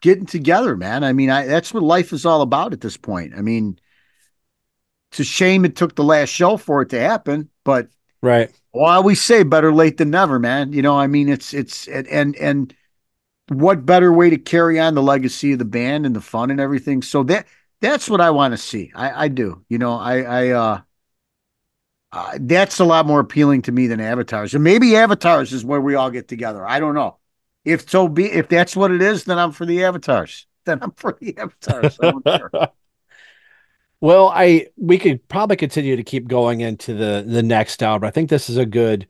getting 0.00 0.26
together, 0.26 0.76
man. 0.76 1.04
I 1.04 1.12
mean, 1.12 1.30
I 1.30 1.46
that's 1.46 1.74
what 1.74 1.82
life 1.82 2.12
is 2.12 2.24
all 2.24 2.42
about 2.42 2.72
at 2.72 2.80
this 2.80 2.96
point. 2.96 3.34
I 3.36 3.40
mean, 3.40 3.78
it's 5.10 5.20
a 5.20 5.24
shame 5.24 5.64
it 5.64 5.76
took 5.76 5.94
the 5.94 6.04
last 6.04 6.28
show 6.28 6.56
for 6.56 6.82
it 6.82 6.90
to 6.90 7.00
happen, 7.00 7.48
but 7.64 7.88
right. 8.22 8.50
well, 8.72 8.86
I 8.86 8.96
always 8.96 9.22
say 9.22 9.42
better 9.42 9.72
late 9.72 9.96
than 9.96 10.10
never, 10.10 10.38
man. 10.38 10.72
You 10.72 10.82
know, 10.82 10.98
I 10.98 11.06
mean, 11.06 11.28
it's 11.28 11.54
it's 11.54 11.88
and 11.88 12.06
and, 12.08 12.36
and 12.36 12.74
what 13.48 13.86
better 13.86 14.12
way 14.12 14.30
to 14.30 14.38
carry 14.38 14.78
on 14.78 14.94
the 14.94 15.02
legacy 15.02 15.52
of 15.52 15.58
the 15.58 15.64
band 15.64 16.04
and 16.04 16.14
the 16.14 16.20
fun 16.20 16.50
and 16.50 16.60
everything. 16.60 17.02
So 17.02 17.22
that 17.24 17.46
that's 17.80 18.10
what 18.10 18.20
I 18.20 18.30
want 18.30 18.52
to 18.52 18.58
see. 18.58 18.92
I 18.94 19.24
I 19.24 19.28
do. 19.28 19.64
You 19.68 19.78
know, 19.78 19.94
I 19.94 20.20
I 20.20 20.48
uh, 20.50 20.80
uh 22.12 22.38
that's 22.40 22.78
a 22.78 22.84
lot 22.84 23.06
more 23.06 23.20
appealing 23.20 23.62
to 23.62 23.72
me 23.72 23.86
than 23.86 24.00
avatars. 24.00 24.54
And 24.54 24.62
maybe 24.62 24.96
avatars 24.96 25.52
is 25.52 25.64
where 25.64 25.80
we 25.80 25.94
all 25.94 26.10
get 26.10 26.28
together. 26.28 26.66
I 26.66 26.80
don't 26.80 26.94
know. 26.94 27.16
If 27.64 27.88
so 27.88 28.08
be 28.08 28.30
if 28.30 28.48
that's 28.48 28.76
what 28.76 28.90
it 28.90 29.00
is, 29.00 29.24
then 29.24 29.38
I'm 29.38 29.52
for 29.52 29.66
the 29.66 29.84
avatars. 29.84 30.46
Then 30.68 30.80
I'm 30.82 30.90
for 30.90 31.16
the 31.18 31.38
avatars. 31.38 31.98
I 32.02 32.10
don't 32.10 32.24
care. 32.26 32.50
Well, 34.00 34.28
I 34.28 34.68
we 34.76 34.98
could 34.98 35.26
probably 35.28 35.56
continue 35.56 35.96
to 35.96 36.04
keep 36.04 36.28
going 36.28 36.60
into 36.60 36.94
the 36.94 37.24
the 37.26 37.42
next 37.42 37.82
hour, 37.82 37.98
but 37.98 38.06
I 38.06 38.10
think 38.10 38.30
this 38.30 38.48
is 38.48 38.56
a 38.56 38.66
good 38.66 39.08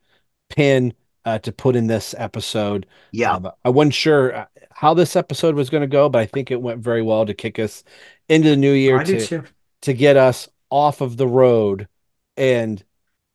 pin 0.48 0.94
uh, 1.24 1.38
to 1.40 1.52
put 1.52 1.76
in 1.76 1.86
this 1.86 2.14
episode. 2.16 2.86
Yeah. 3.12 3.34
Um, 3.34 3.50
I 3.64 3.68
wasn't 3.68 3.94
sure 3.94 4.34
uh, 4.34 4.46
how 4.70 4.94
this 4.94 5.14
episode 5.14 5.54
was 5.54 5.68
going 5.68 5.82
to 5.82 5.86
go, 5.86 6.08
but 6.08 6.20
I 6.20 6.26
think 6.26 6.50
it 6.50 6.60
went 6.60 6.80
very 6.80 7.02
well 7.02 7.26
to 7.26 7.34
kick 7.34 7.58
us 7.58 7.84
into 8.28 8.50
the 8.50 8.56
new 8.56 8.72
year 8.72 9.00
I 9.00 9.04
to 9.04 9.44
to 9.82 9.92
get 9.92 10.16
us 10.16 10.48
off 10.70 11.00
of 11.00 11.16
the 11.16 11.28
road 11.28 11.88
and 12.36 12.82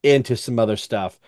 into 0.01 0.35
some 0.35 0.59
other 0.59 0.75
stuff 0.75 1.19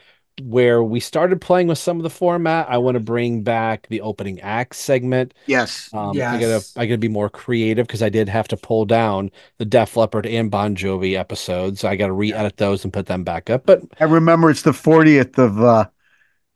where 0.42 0.84
we 0.84 1.00
started 1.00 1.40
playing 1.40 1.68
with 1.68 1.78
some 1.78 1.98
of 1.98 2.04
the 2.04 2.10
format. 2.10 2.68
I 2.70 2.78
want 2.78 2.96
to 2.96 3.00
bring 3.00 3.42
back 3.42 3.88
the 3.88 4.02
opening 4.02 4.40
act 4.42 4.76
segment. 4.76 5.34
Yes. 5.46 5.90
Um, 5.94 6.10
I 6.10 6.14
Yes. 6.14 6.42
gotta 6.74 6.82
I 6.82 6.86
gotta 6.88 6.98
be 6.98 7.08
more 7.08 7.30
creative 7.30 7.88
because 7.88 8.04
I 8.04 8.10
did 8.10 8.28
have 8.28 8.48
to 8.50 8.58
pull 8.58 8.86
down 8.86 9.32
the 9.60 9.66
Def 9.66 9.96
Leppard 9.96 10.26
and 10.26 10.52
Bon 10.52 10.76
Jovi 10.76 11.18
episodes. 11.18 11.84
I 11.84 11.96
gotta 11.96 12.12
re-edit 12.14 12.58
those 12.58 12.84
and 12.84 12.92
put 12.92 13.06
them 13.06 13.24
back 13.24 13.50
up. 13.50 13.66
But 13.66 13.82
I 14.00 14.04
remember 14.04 14.50
it's 14.50 14.64
the 14.64 14.72
40th 14.72 15.38
of 15.38 15.62
uh, 15.64 15.86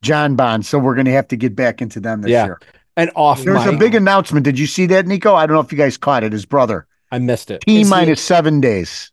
Jon 0.01 0.35
Bon, 0.35 0.61
so 0.63 0.77
we're 0.79 0.95
going 0.95 1.05
to 1.05 1.11
have 1.11 1.27
to 1.29 1.35
get 1.37 1.55
back 1.55 1.81
into 1.81 1.99
them 1.99 2.21
this 2.21 2.31
yeah, 2.31 2.45
year. 2.45 2.59
and 2.95 3.11
off 3.15 3.43
There's 3.43 3.65
a 3.65 3.73
big 3.77 3.95
announcement. 3.95 4.45
Did 4.45 4.57
you 4.57 4.65
see 4.67 4.85
that, 4.87 5.05
Nikko? 5.07 5.35
I 5.35 5.45
don't 5.45 5.55
know 5.55 5.59
if 5.61 5.71
you 5.73 5.77
guys 5.77 5.97
caught 5.97 6.23
it. 6.23 6.31
His 6.31 6.45
brother. 6.45 6.85
I 7.11 7.19
missed 7.19 7.51
it. 7.51 7.61
T 7.61 7.81
Is 7.81 7.87
he- 7.87 7.89
minus 7.91 8.21
seven 8.21 8.61
days. 8.61 9.11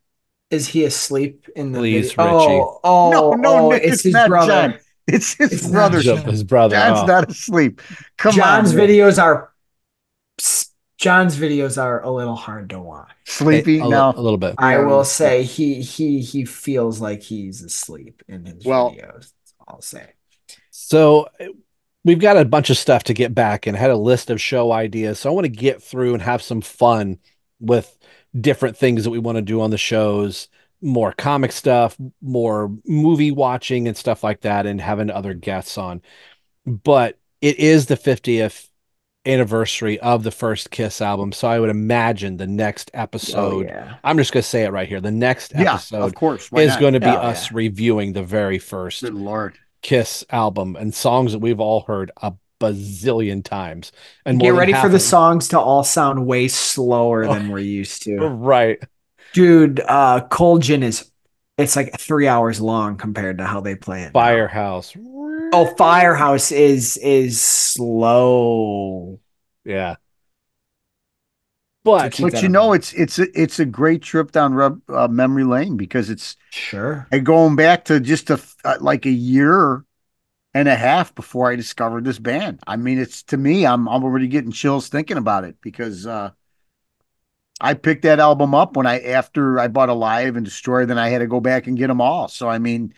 Is 0.51 0.68
he 0.68 0.85
asleep 0.85 1.48
in 1.56 1.73
the 1.73 1.81
Please, 1.81 2.12
video? 2.12 2.24
Oh, 2.24 2.39
Richie. 2.39 2.52
Oh, 2.55 2.81
oh, 2.85 3.10
no, 3.10 3.32
no, 3.32 3.55
oh, 3.55 3.70
Nick, 3.70 3.82
it's, 3.82 4.02
his 4.02 4.12
not 4.12 4.28
brother. 4.28 4.52
John. 4.52 4.78
It's 5.09 5.35
his 5.35 5.52
It's 5.52 5.68
brother. 5.68 6.01
His, 6.01 6.23
his 6.23 6.44
brother. 6.44 6.77
John's 6.77 6.98
oh. 7.01 7.06
not 7.06 7.31
asleep. 7.31 7.81
Come 8.16 8.35
John's 8.35 8.70
on. 8.70 8.77
man. 8.77 8.89
videos 8.89 9.23
are 9.23 9.52
John's 10.98 11.36
videos 11.36 11.81
are 11.81 12.02
a 12.02 12.10
little 12.10 12.35
hard 12.35 12.70
to 12.70 12.81
watch. 12.81 13.10
Sleepy? 13.24 13.78
a, 13.78 13.85
li- 13.85 13.90
no. 13.90 14.12
a 14.16 14.20
little 14.20 14.39
bit. 14.39 14.55
I 14.59 14.78
will 14.78 15.05
say 15.05 15.43
he 15.43 15.81
he 15.81 16.20
he 16.20 16.44
feels 16.44 17.01
like 17.01 17.23
he's 17.23 17.62
asleep 17.62 18.23
in 18.28 18.44
his 18.47 18.64
Well- 18.64 18.93
videos. 18.93 19.32
I'll 19.68 19.82
say. 19.82 20.12
So 20.70 21.28
we've 22.05 22.20
got 22.20 22.36
a 22.36 22.44
bunch 22.44 22.70
of 22.70 22.78
stuff 22.78 23.05
to 23.05 23.14
get 23.14 23.35
back 23.35 23.66
and 23.66 23.77
had 23.77 23.90
a 23.90 23.97
list 23.97 24.31
of 24.31 24.40
show 24.40 24.70
ideas. 24.70 25.18
So 25.18 25.28
I 25.28 25.32
want 25.32 25.44
to 25.44 25.51
get 25.51 25.82
through 25.82 26.14
and 26.14 26.23
have 26.23 26.40
some 26.40 26.60
fun 26.60 27.18
with 27.59 27.97
different 28.39 28.77
things 28.77 29.05
that 29.05 29.11
we 29.11 29.19
want 29.19 29.36
to 29.36 29.43
do 29.43 29.61
on 29.61 29.70
the 29.70 29.78
shows, 29.78 30.48
more 30.82 31.12
comic 31.12 31.53
stuff, 31.53 31.97
more 32.20 32.70
movie 32.86 33.31
watching 33.31 33.89
and 33.89 33.97
stuff 33.97 34.23
like 34.24 34.43
that, 34.43 34.66
and 34.66 34.81
having 34.81 35.11
other 35.11 35.35
guests 35.35 35.78
on. 35.78 36.03
But 36.66 37.19
it 37.40 37.59
is 37.59 37.86
the 37.86 37.97
50th 37.97 38.69
anniversary 39.24 39.98
of 40.01 40.23
the 40.23 40.31
first 40.31 40.70
Kiss 40.70 41.01
album. 41.01 41.32
So 41.32 41.48
I 41.48 41.59
would 41.61 41.70
imagine 41.70 42.36
the 42.36 42.47
next 42.47 42.90
oh, 42.94 43.01
episode, 43.01 43.55
Oh, 43.55 43.61
yeah. 43.62 43.97
I'm 44.05 44.19
just 44.19 44.32
going 44.32 44.43
to 44.43 44.48
say 44.48 44.65
it 44.65 44.70
right 44.73 44.89
here. 44.89 45.01
The 45.01 45.11
next 45.11 45.53
Yeah, 45.55 45.62
episode 45.77 46.03
of 46.03 46.15
course. 46.15 46.51
Why 46.53 46.62
is 46.62 46.77
not? 46.77 46.81
going 46.81 46.94
to 46.94 47.01
be 47.01 47.16
Oh, 47.16 47.16
us 47.16 47.53
reviewing 47.53 48.12
the 48.12 48.23
very 48.24 48.59
first 48.59 49.03
Good 49.03 49.15
Lord. 49.15 49.59
Kiss 49.82 50.24
album 50.31 50.77
and 50.77 50.94
songs 50.94 51.32
that 51.32 51.39
we've 51.40 51.61
all 51.61 51.82
heard 51.82 52.11
a 52.23 52.35
bazillion 52.61 53.43
times. 53.45 53.93
And 54.24 54.41
Get 54.41 54.51
more 54.51 54.59
ready 54.61 54.73
for 54.73 54.89
the 54.89 54.97
of- 54.97 55.03
songs 55.03 55.49
to 55.49 55.59
all 55.61 55.85
sound 55.85 56.27
way 56.27 56.49
slower 56.49 57.27
than 57.33 57.49
we're 57.51 57.59
used 57.61 58.03
to. 58.05 58.16
right. 58.27 58.83
Dude, 59.33 59.81
uh 59.81 60.27
Cold 60.31 60.62
Gin 60.62 60.83
is 60.83 61.11
it's 61.59 61.74
like 61.77 61.99
three 61.99 62.28
hours 62.28 62.61
long 62.61 62.97
compared 62.97 63.39
to 63.39 63.45
how 63.47 63.61
they 63.61 63.74
play 63.77 64.03
it. 64.03 64.07
now. 64.07 64.12
Firehouse. 64.12 64.95
Oh, 65.53 65.66
Firehouse 65.77 66.53
is 66.53 66.97
is 66.99 67.41
slow. 67.41 69.20
Yeah. 69.65 69.97
But 71.85 72.19
But 72.20 72.43
you 72.43 72.49
know, 72.49 72.69
mind. 72.70 72.81
it's 72.83 72.93
it's 72.95 73.19
a, 73.20 73.41
it's 73.41 73.59
a 73.61 73.65
great 73.65 74.03
trip 74.03 74.33
down 74.33 74.55
rub, 74.55 74.81
uh, 74.91 75.07
memory 75.09 75.45
lane 75.45 75.77
because 75.77 76.11
it's 76.11 76.37
Sure. 76.51 77.07
and 77.12 77.24
going 77.24 77.55
back 77.55 77.85
to 77.87 78.01
just 78.01 78.28
a 78.31 78.41
uh, 78.65 78.77
like 78.81 79.07
a 79.07 79.11
year 79.11 79.85
and 80.61 80.69
a 80.69 80.74
half 80.74 81.15
before 81.15 81.51
I 81.51 81.57
discovered 81.57 82.05
this 82.05 82.19
band. 82.19 82.61
I 82.66 82.77
mean, 82.77 82.99
it's 82.99 83.23
to 83.24 83.37
me, 83.37 83.66
I'm 83.66 83.89
I'm 83.89 84.03
already 84.03 84.27
getting 84.27 84.53
chills 84.53 84.89
thinking 84.89 85.19
about 85.19 85.45
it 85.45 85.57
because 85.61 86.07
uh, 86.07 86.31
I 87.61 87.74
picked 87.74 88.03
that 88.03 88.20
album 88.20 88.55
up 88.55 88.74
when 88.74 88.87
I 88.87 89.01
after 89.01 89.59
I 89.59 89.69
bought 89.69 89.91
Alive 89.91 90.35
and 90.37 90.45
Destroy, 90.45 90.87
then 90.87 90.99
I 90.99 91.11
had 91.11 91.19
to 91.19 91.27
go 91.27 91.41
back 91.41 91.66
and 91.66 91.77
get 91.77 91.89
them 91.89 92.01
all. 92.01 92.28
So 92.28 92.49
I 92.49 92.59
mean, 92.59 92.95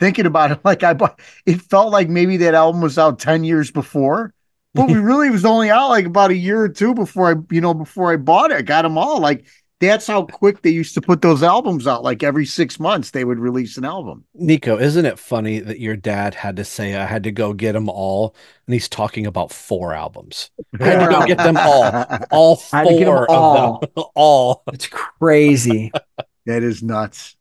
thinking 0.00 0.26
about 0.26 0.50
it, 0.50 0.60
like 0.64 0.82
I 0.82 0.94
bought, 0.94 1.20
it 1.46 1.62
felt 1.62 1.92
like 1.92 2.08
maybe 2.08 2.38
that 2.38 2.54
album 2.54 2.80
was 2.80 2.98
out 2.98 3.20
ten 3.20 3.44
years 3.44 3.70
before. 3.70 4.34
But 4.74 4.88
we 4.88 4.94
really 4.98 5.30
was 5.30 5.44
only 5.44 5.70
out 5.70 5.88
like 5.88 6.06
about 6.06 6.32
a 6.32 6.36
year 6.36 6.60
or 6.60 6.68
two 6.68 6.92
before 6.92 7.30
I, 7.30 7.54
you 7.54 7.60
know, 7.60 7.72
before 7.72 8.12
I 8.12 8.16
bought 8.16 8.50
it. 8.50 8.56
I 8.58 8.62
got 8.62 8.82
them 8.82 8.98
all. 8.98 9.20
Like 9.20 9.46
that's 9.80 10.06
how 10.06 10.24
quick 10.24 10.62
they 10.62 10.70
used 10.70 10.94
to 10.94 11.00
put 11.00 11.20
those 11.22 11.42
albums 11.42 11.86
out. 11.86 12.02
Like 12.02 12.22
every 12.22 12.46
six 12.46 12.80
months, 12.80 13.10
they 13.10 13.24
would 13.24 13.38
release 13.38 13.76
an 13.76 13.84
album. 13.84 14.24
Nikko, 14.34 14.78
isn't 14.78 15.04
it 15.04 15.18
funny 15.18 15.60
that 15.60 15.80
your 15.80 15.96
dad 15.96 16.34
had 16.34 16.56
to 16.56 16.64
say 16.64 16.94
I 16.94 17.04
had 17.06 17.24
to 17.24 17.32
go 17.32 17.52
get 17.52 17.72
them 17.72 17.88
all 17.88 18.34
and 18.66 18.74
he's 18.74 18.88
talking 18.88 19.26
about 19.26 19.52
four 19.52 19.92
albums. 19.92 20.50
I 20.80 20.84
had 20.84 21.06
to 21.06 21.12
go 21.12 21.26
get 21.26 21.38
them 21.38 21.56
all. 21.58 21.84
All 22.30 22.62
I 22.72 22.78
had 22.78 22.88
to 22.88 22.94
get 22.94 23.08
'em 23.08 23.14
four 23.14 23.30
all. 23.30 23.74
of 23.82 23.94
them. 23.94 24.04
all. 24.14 24.62
It's 24.72 24.86
crazy. 24.88 25.92
That 26.46 26.62
is 26.62 26.80
nuts. 26.80 27.34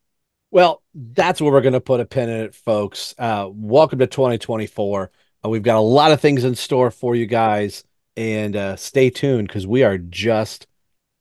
Well, 0.49 0.81
that's 0.95 1.39
where 1.39 1.51
we're 1.51 1.61
going 1.61 1.73
to 1.73 1.79
put 1.79 1.99
a 1.99 2.05
pin 2.05 2.27
in 2.27 2.41
it, 2.45 2.55
folks. 2.55 3.13
Uh, 3.19 3.47
welcome 3.51 3.99
to 3.99 4.07
2024. 4.07 5.11
Uh, 5.45 5.49
we've 5.49 5.61
got 5.61 5.77
a 5.77 5.79
lot 5.79 6.11
of 6.11 6.21
things 6.21 6.43
in 6.43 6.55
store 6.55 6.89
for 6.89 7.15
you 7.15 7.27
guys, 7.27 7.83
and 8.17 8.55
uh, 8.55 8.75
stay 8.77 9.11
tuned 9.11 9.47
because 9.47 9.67
we 9.67 9.83
are 9.83 9.99
just 9.99 10.65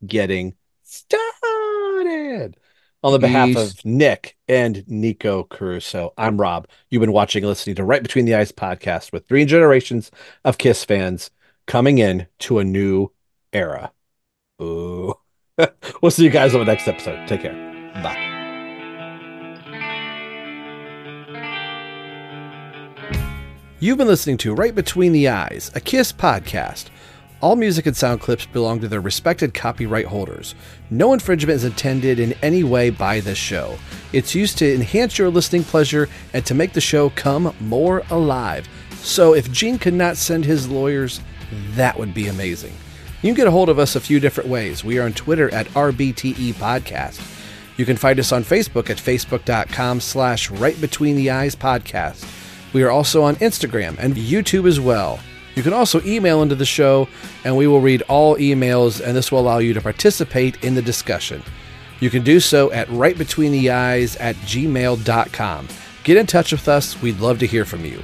getting 0.07 0.55
started. 0.95 2.57
On 3.03 3.13
the 3.13 3.19
behalf 3.19 3.49
Peace. 3.49 3.73
of 3.73 3.85
Nick 3.85 4.37
and 4.49 4.83
Nikko 4.89 5.45
Caruso, 5.45 6.15
I'm 6.17 6.41
Rob. 6.41 6.67
You've 6.89 7.01
been 7.01 7.13
watching 7.13 7.45
and 7.45 7.49
listening 7.49 7.77
to 7.77 7.85
Right 7.85 8.03
Between 8.03 8.25
the 8.25 8.35
Eyes 8.35 8.51
podcast 8.51 9.13
with 9.13 9.29
three 9.29 9.45
generations 9.45 10.11
of 10.45 10.57
Kiss 10.57 10.85
fans 10.85 11.31
coming 11.67 11.99
in 11.99 12.27
to 12.41 12.61
a 12.61 12.65
new 12.65 13.13
era. 13.53 13.93
Ooh. 14.63 15.15
we'll 16.01 16.11
see 16.11 16.25
you 16.25 16.31
guys 16.31 16.55
on 16.55 16.61
the 16.61 16.67
next 16.67 16.89
episode. 16.89 17.29
Take 17.29 17.43
care. 17.43 17.53
Bye. 18.03 18.31
You've 23.81 23.99
been 23.99 24.09
listening 24.09 24.39
to 24.39 24.55
Right 24.55 24.75
Between 24.75 25.13
the 25.13 25.29
Eyes, 25.29 25.71
a 25.75 25.81
Kiss 25.81 26.11
podcast. 26.11 26.87
All 27.41 27.57
music 27.57 27.87
and 27.87 27.97
sound 27.97 28.21
clips 28.21 28.47
belong 28.47 28.81
to 28.81 28.89
their 28.89 29.01
respected 29.01 29.53
copyright 29.53 30.07
holders. 30.07 30.55
No 30.91 31.13
infringement 31.13 31.57
is 31.57 31.65
intended 31.65 32.19
in 32.19 32.33
any 32.43 32.65
way 32.65 32.89
by 32.89 33.21
this 33.21 33.37
show. 33.37 33.77
It's 34.13 34.35
used 34.35 34.57
to 34.59 34.75
enhance 34.75 35.19
your 35.19 35.29
listening 35.29 35.65
pleasure 35.65 36.09
and 36.33 36.47
to 36.47 36.55
make 36.55 36.73
the 36.73 36.81
show 36.81 37.11
come 37.11 37.55
more 37.61 38.03
alive. 38.11 38.67
So 38.93 39.35
if 39.35 39.53
Gene 39.53 39.79
could 39.79 39.93
not 39.93 40.17
send 40.17 40.47
his 40.47 40.69
lawyers, 40.69 41.21
that 41.73 41.99
would 41.99 42.15
be 42.15 42.29
amazing. 42.29 42.73
You 43.21 43.29
can 43.29 43.35
get 43.35 43.47
a 43.47 43.51
hold 43.51 43.69
of 43.69 43.79
us 43.79 43.95
a 43.95 44.01
few 44.01 44.21
different 44.21 44.49
ways. 44.49 44.83
We 44.83 44.99
are 44.99 45.05
on 45.05 45.13
Twitter 45.13 45.53
at 45.53 45.67
RBTE 45.69 46.55
Podcast. 46.55 47.21
You 47.77 47.85
can 47.85 47.97
find 47.97 48.19
us 48.21 48.33
on 48.33 48.45
Facebook 48.45 48.89
at 48.89 48.97
facebook.com 48.97 50.01
slash 50.01 50.51
right 50.51 50.81
between 50.81 51.17
the 51.17 51.31
eyes 51.31 51.57
podcast. 51.57 52.25
We 52.73 52.83
are 52.85 52.91
also 52.91 53.23
on 53.23 53.37
Instagram 53.37 53.97
and 53.99 54.15
YouTube 54.15 54.67
as 54.67 54.81
well. 54.81 55.21
You 55.55 55.63
can 55.63 55.73
also 55.73 56.03
email 56.03 56.43
into 56.43 56.55
the 56.55 56.65
show, 56.65 57.09
and 57.45 57.57
we 57.57 57.67
will 57.67 57.81
read 57.81 58.03
all 58.03 58.37
emails, 58.37 59.01
and 59.01 59.17
this 59.17 59.31
will 59.31 59.41
allow 59.41 59.59
you 59.59 59.75
to 59.75 59.81
participate 59.81 60.63
in 60.65 60.75
the 60.75 60.83
discussion. 60.83 61.43
You 62.01 62.11
can 62.11 62.25
do 62.25 62.41
so 62.41 62.73
at 62.73 62.89
rightbetweentheeyes 62.89 64.17
at 64.21 64.37
gmail.com. 64.37 65.69
Get 66.03 66.17
in 66.17 66.27
touch 66.27 66.53
with 66.53 66.69
us. 66.69 67.01
We'd 67.01 67.21
love 67.21 67.39
to 67.39 67.47
hear 67.47 67.65
from 67.65 67.85
you. 67.85 68.03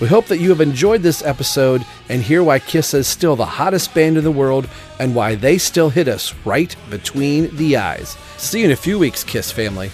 We 0.00 0.08
hope 0.08 0.26
that 0.26 0.38
you 0.38 0.50
have 0.50 0.60
enjoyed 0.60 1.02
this 1.02 1.22
episode 1.22 1.84
and 2.08 2.22
hear 2.22 2.42
why 2.42 2.58
Kiss 2.58 2.92
is 2.92 3.06
still 3.06 3.36
the 3.36 3.44
hottest 3.44 3.94
band 3.94 4.16
in 4.16 4.24
the 4.24 4.32
world 4.32 4.68
and 4.98 5.14
why 5.14 5.36
they 5.36 5.58
still 5.58 5.90
hit 5.90 6.08
us 6.08 6.34
right 6.44 6.74
between 6.90 7.54
the 7.56 7.76
eyes. 7.76 8.16
See 8.36 8.60
you 8.60 8.64
in 8.66 8.72
a 8.72 8.76
few 8.76 8.98
weeks, 8.98 9.22
Kiss 9.22 9.52
family. 9.52 9.90